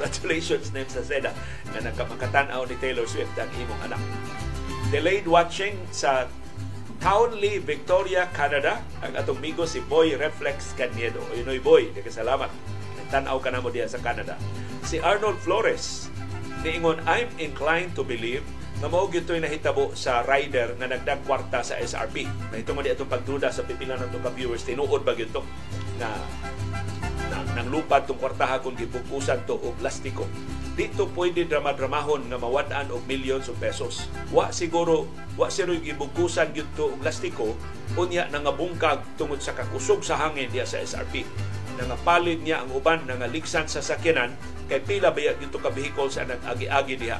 Congratulations 0.00 0.72
Nem 0.72 0.88
sa 0.88 1.04
Seda 1.04 1.28
na 1.76 1.92
nakamakatanaw 1.92 2.64
ni 2.64 2.72
Taylor 2.80 3.04
Swift 3.04 3.36
ang 3.36 3.52
imong 3.52 3.92
anak. 3.92 4.00
Delayed 4.88 5.28
watching 5.28 5.76
sa 5.92 6.24
Townley, 7.04 7.60
Victoria, 7.60 8.24
Canada 8.32 8.80
ang 9.04 9.12
atong 9.12 9.36
migo 9.44 9.68
si 9.68 9.84
Boy 9.84 10.16
Reflex 10.16 10.72
Caniedo. 10.72 11.20
Unoy 11.36 11.60
Boy, 11.60 11.92
salamat. 12.08 12.48
Tanaw 13.12 13.44
ka 13.44 13.52
na 13.52 13.60
mo 13.60 13.68
diya 13.68 13.92
sa 13.92 14.00
Canada. 14.00 14.40
Si 14.88 14.96
Arnold 15.04 15.36
Flores, 15.44 16.08
niingon, 16.64 17.04
I'm 17.04 17.28
inclined 17.36 17.92
to 17.92 18.00
believe 18.00 18.40
nga 18.80 18.88
mao 18.88 19.04
gyud 19.04 19.28
nahitabo 19.28 19.92
sa 19.92 20.24
rider 20.24 20.80
nga 20.80 20.88
nagdag 20.88 21.20
kwarta 21.28 21.60
sa 21.60 21.76
SRP. 21.76 22.24
Nahito 22.48 22.72
mo 22.72 22.80
di 22.80 22.88
atong 22.88 23.12
pagduda 23.12 23.52
sa 23.52 23.68
pipila 23.68 24.00
ng 24.00 24.16
ka 24.16 24.32
viewers 24.32 24.64
tinuod 24.64 25.04
ba 25.04 25.12
gyud 25.12 25.36
na 26.00 26.08
nang 27.30 27.68
lupad 27.70 28.04
tong 28.04 28.18
kwartaha 28.18 28.58
kung 28.60 28.74
gibukusan 28.74 29.42
to 29.46 29.56
og 29.56 29.78
plastiko. 29.78 30.26
Dito 30.74 31.06
pwede 31.12 31.44
drama-dramahon 31.46 32.30
nga 32.30 32.38
mawad-an 32.40 32.90
og 32.90 33.04
millions 33.06 33.46
of 33.46 33.58
pesos. 33.62 34.10
Wa 34.34 34.50
siguro, 34.50 35.06
wa 35.38 35.46
siguro 35.46 35.78
gibukusan 35.78 36.50
gyud 36.54 36.70
to 36.74 36.90
og 36.90 36.98
plastiko 36.98 37.54
unya 37.98 38.30
nangabungkag 38.30 39.02
tungod 39.18 39.42
sa 39.42 39.50
kakusog 39.50 40.06
sa 40.06 40.14
hangin 40.14 40.46
diya 40.50 40.62
sa 40.62 40.78
SRP. 40.78 41.26
Nangapalit 41.78 42.38
niya 42.42 42.62
ang 42.62 42.70
uban 42.70 43.02
nangaligsan 43.06 43.66
sa 43.66 43.82
sakyanan 43.82 44.34
kay 44.70 44.78
pila 44.78 45.10
ba 45.10 45.34
dito 45.34 45.58
ka 45.58 45.74
vehicles 45.74 46.20
ang 46.20 46.30
agi-agi 46.46 46.94
diha 46.94 47.18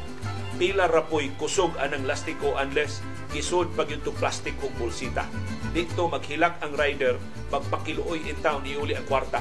pila 0.61 0.85
rapoy 0.93 1.33
kusog 1.41 1.73
anang 1.81 2.05
lastiko 2.05 2.53
unless 2.61 3.01
gisod 3.33 3.73
pag 3.73 3.89
yung 3.89 4.05
plastic 4.21 4.53
o 4.61 4.69
bulsita. 4.77 5.25
Dito 5.73 6.05
maghilak 6.05 6.61
ang 6.61 6.77
rider, 6.77 7.17
magpakiluoy 7.49 8.29
in 8.29 8.37
town, 8.45 8.61
iuli 8.69 8.93
ang 8.93 9.09
kwarta. 9.09 9.41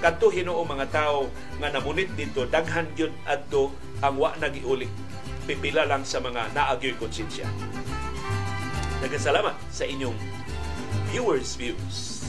Kadto 0.00 0.32
hinoo 0.32 0.64
mga 0.64 0.88
tao 0.88 1.28
nga 1.60 1.68
namunit 1.68 2.08
dito, 2.16 2.48
daghan 2.48 2.88
yun 2.96 3.12
adto 3.28 3.68
ang 4.00 4.16
wa 4.16 4.32
nagiuli. 4.40 4.88
Pipila 5.44 5.84
lang 5.84 6.08
sa 6.08 6.24
mga 6.24 6.56
naagyoy 6.56 6.96
konsensya. 6.96 7.44
Nagasalamat 9.04 9.60
sa 9.68 9.84
inyong 9.84 10.16
viewers' 11.12 11.52
views. 11.52 12.24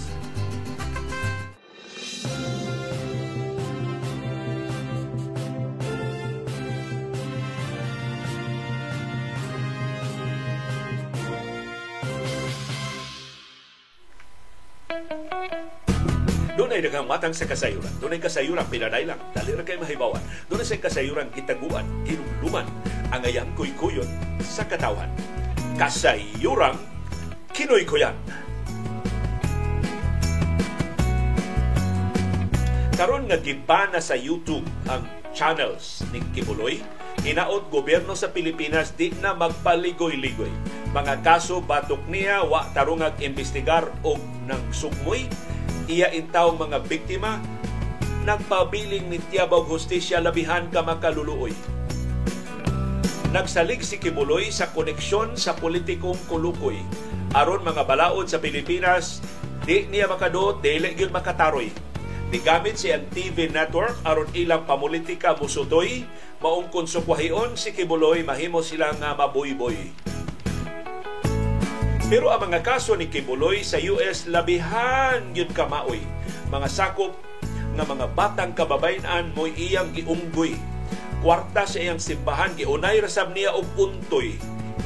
Doon 16.62 16.78
ay 16.78 16.86
daghang 16.86 17.10
matang 17.10 17.34
sa 17.34 17.50
kasayuran. 17.50 17.90
Doon 17.98 18.14
ay 18.14 18.22
kasayuran 18.22 18.70
pinaday 18.70 19.10
lang. 19.10 19.18
Dali 19.34 19.58
ra 19.58 19.66
kay 19.66 19.82
mahibawan. 19.82 20.22
Doon 20.46 20.62
ay 20.62 20.70
sa 20.70 20.78
kasayuran 20.78 21.34
itaguan, 21.34 21.82
hinumluman, 22.06 22.70
ang 23.10 23.26
ayang 23.26 23.50
kuy-kuyon 23.58 24.06
sa 24.46 24.62
katawhan. 24.70 25.10
Kasayuran 25.74 26.78
kinoy-kuyan. 27.50 28.14
Karon 32.94 33.26
nga 33.26 33.42
gibana 33.42 33.98
sa 33.98 34.14
YouTube 34.14 34.70
ang 34.86 35.02
channels 35.34 36.06
ni 36.14 36.22
Kibuloy, 36.30 36.78
hinaot 37.26 37.74
gobyerno 37.74 38.14
sa 38.14 38.30
Pilipinas 38.30 38.94
di 38.94 39.10
na 39.18 39.34
magpaligoy-ligoy. 39.34 40.54
Mga 40.94 41.26
kaso 41.26 41.58
batok 41.58 42.06
niya 42.06 42.46
wa 42.46 42.70
tarungag 42.70 43.18
imbestigar 43.18 43.90
og 44.06 44.22
nang 44.46 44.62
sugmoy 44.70 45.26
iya 45.88 46.14
intawong 46.14 46.58
mga 46.58 46.78
biktima 46.86 47.42
nagpabiling 48.22 49.10
ni 49.10 49.18
Tiabaw 49.18 49.66
Hustisya 49.66 50.22
labihan 50.22 50.70
ka 50.70 50.86
makaluluoy. 50.86 51.54
Nagsalig 53.32 53.82
si 53.82 53.98
Kibuloy 53.98 54.52
sa 54.52 54.70
koneksyon 54.70 55.40
sa 55.40 55.56
politikong 55.56 56.20
kulukoy. 56.28 56.78
Aron 57.32 57.64
mga 57.64 57.88
balaod 57.88 58.28
sa 58.28 58.44
Pilipinas, 58.44 59.24
di 59.64 59.88
niya 59.88 60.06
makadot, 60.12 60.60
dili 60.60 60.92
gyud 60.94 61.16
makataroy. 61.16 61.72
Digamit 62.28 62.76
si 62.76 62.92
ang 62.92 63.08
TV 63.12 63.48
network 63.48 63.96
aron 64.04 64.28
ilang 64.36 64.68
pamulitika 64.68 65.36
musutoy, 65.40 66.04
maong 66.44 66.68
konsukwahion 66.70 67.56
si 67.56 67.72
Kibuloy 67.72 68.22
mahimo 68.28 68.60
sila 68.60 68.92
nga 69.00 69.16
maboy-boy. 69.16 70.12
Pero 72.12 72.28
ang 72.28 72.44
mga 72.44 72.60
kaso 72.60 73.00
ni 73.00 73.08
Kibuloy 73.08 73.64
sa 73.64 73.80
US 73.80 74.28
labihan 74.28 75.32
yun 75.32 75.48
kamaoy. 75.48 76.04
Mga 76.52 76.68
sakop 76.68 77.16
nga 77.72 77.88
mga 77.88 78.12
batang 78.12 78.52
kababayan 78.52 79.32
mo 79.32 79.48
iyang 79.48 79.96
giunggoy. 79.96 80.60
Kwarta 81.24 81.64
sa 81.64 81.80
iyang 81.80 82.04
simbahan 82.04 82.52
giunay 82.60 83.00
rasab 83.00 83.32
niya 83.32 83.56
og 83.56 83.64
untoy. 83.80 84.36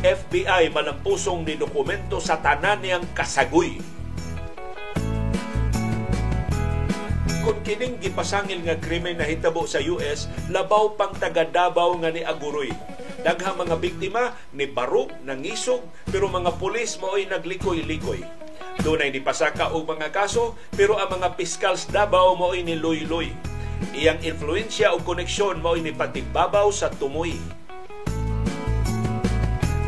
FBI 0.05 0.69
malampusong 0.69 1.49
ni 1.49 1.57
dokumento 1.57 2.21
sa 2.21 2.37
tanan 2.45 2.85
niyang 2.85 3.09
kasagoy. 3.17 3.81
Kung 7.41 7.57
kining 7.65 7.97
gipasangil 8.05 8.61
nga 8.69 8.77
krimen 8.77 9.17
na 9.17 9.25
hitabo 9.25 9.65
sa 9.65 9.81
US, 9.81 10.29
labaw 10.53 10.93
pang 10.93 11.17
taga 11.17 11.41
Davao 11.41 11.97
nga 11.97 12.13
ni 12.13 12.21
Aguroy. 12.21 12.69
Daghang 13.25 13.57
mga 13.57 13.81
biktima 13.81 14.37
ni 14.53 14.69
barog, 14.69 15.09
nangisog, 15.25 15.81
pero 16.13 16.29
mga 16.29 16.61
pulis 16.61 17.01
mao'y 17.01 17.25
naglikoy-likoy. 17.25 18.21
Doon 18.85 19.01
ay 19.01 19.09
nipasaka 19.09 19.73
og 19.73 19.89
mga 19.89 20.13
kaso, 20.13 20.53
pero 20.77 21.01
ang 21.01 21.09
mga 21.09 21.33
piskal 21.33 21.73
sa 21.73 22.05
Davao 22.05 22.37
mao'y 22.37 22.61
niloy-loy. 22.61 23.33
Iyang 23.97 24.21
influensya 24.21 24.93
o 24.93 25.01
koneksyon 25.01 25.57
mao'y 25.57 25.81
nipatibabaw 25.81 26.69
sa 26.69 26.93
tumoy. 26.93 27.33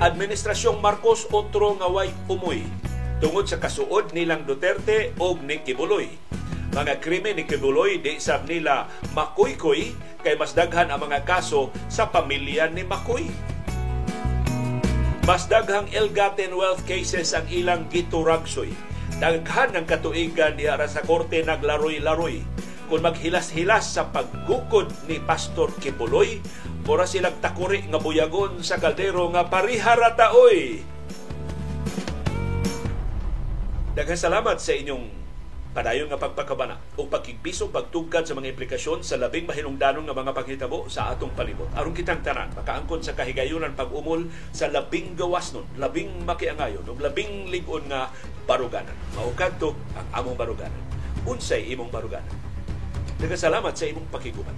Administrasyong 0.01 0.81
Marcos 0.81 1.29
otro 1.29 1.77
nga 1.77 1.85
way 1.93 2.09
umoy 2.25 2.65
tungod 3.21 3.45
sa 3.45 3.61
kasuod 3.61 4.17
nilang 4.17 4.49
Duterte 4.49 5.13
o 5.21 5.37
ni 5.37 5.61
Kibuloy. 5.61 6.26
Mga 6.75 6.99
krimen 6.99 7.39
ni 7.39 7.43
Kibuloy 7.47 8.03
di 8.03 8.19
sab 8.19 8.43
nila 8.49 8.91
makuykoy 9.15 9.95
kay 10.27 10.35
mas 10.35 10.51
daghan 10.51 10.91
ang 10.91 11.07
mga 11.07 11.23
kaso 11.23 11.71
sa 11.87 12.11
pamilya 12.11 12.67
ni 12.67 12.83
Makoy. 12.83 13.31
Mas 15.27 15.47
daghang 15.47 15.91
ill-gotten 15.91 16.55
wealth 16.55 16.87
cases 16.87 17.35
ang 17.35 17.47
ilang 17.51 17.87
gituragsoy. 17.91 18.71
Daghan 19.19 19.75
ng 19.75 19.83
katuigan 19.87 20.55
diara 20.55 20.87
sa 20.87 21.03
korte 21.03 21.43
naglaroy-laroy. 21.43 22.43
Kung 22.87 23.03
maghilas-hilas 23.03 23.99
sa 23.99 24.07
paggukod 24.07 24.87
ni 25.11 25.19
Pastor 25.19 25.75
Kibuloy, 25.83 26.39
mura 26.87 27.03
silang 27.03 27.35
takuri 27.43 27.83
nga 27.91 27.99
buyagon 27.99 28.63
sa 28.63 28.79
kaldero 28.79 29.27
nga 29.35 29.51
pariharataoy. 29.51 30.79
Daghang 33.97 34.21
salamat 34.21 34.61
sa 34.61 34.71
inyong 34.77 35.16
Padayon 35.77 36.09
nga 36.09 36.17
pagpakabana 36.17 36.73
o 36.97 37.05
pagkigpiso 37.05 37.69
pagtugkad 37.69 38.25
sa 38.25 38.33
mga 38.33 38.49
implikasyon 38.57 39.05
sa 39.05 39.13
labing 39.21 39.45
mahinungdanon 39.45 40.09
nga 40.09 40.17
mga 40.17 40.33
paghitabo 40.33 40.89
sa 40.89 41.13
atong 41.13 41.37
palibot. 41.37 41.69
Aron 41.77 41.93
kitang 41.93 42.25
tanan, 42.25 42.49
makaangkon 42.57 43.05
sa 43.05 43.13
kahigayunan 43.13 43.77
pag-umol 43.77 44.25
sa 44.49 44.73
labing 44.73 45.13
gawasnon, 45.13 45.69
labing 45.77 46.25
makiangayon, 46.25 46.81
o 46.81 46.97
labing 46.97 47.53
ligon 47.53 47.85
nga 47.93 48.09
baruganan. 48.49 48.97
Maukadto 49.13 49.77
ang 49.93 50.25
among 50.25 50.33
baruganan. 50.33 50.81
Unsay 51.29 51.69
imong 51.69 51.93
baruganan. 51.93 52.33
Nagasalamat 53.21 53.77
sa 53.77 53.85
imong 53.85 54.09
pakiguban. 54.09 54.57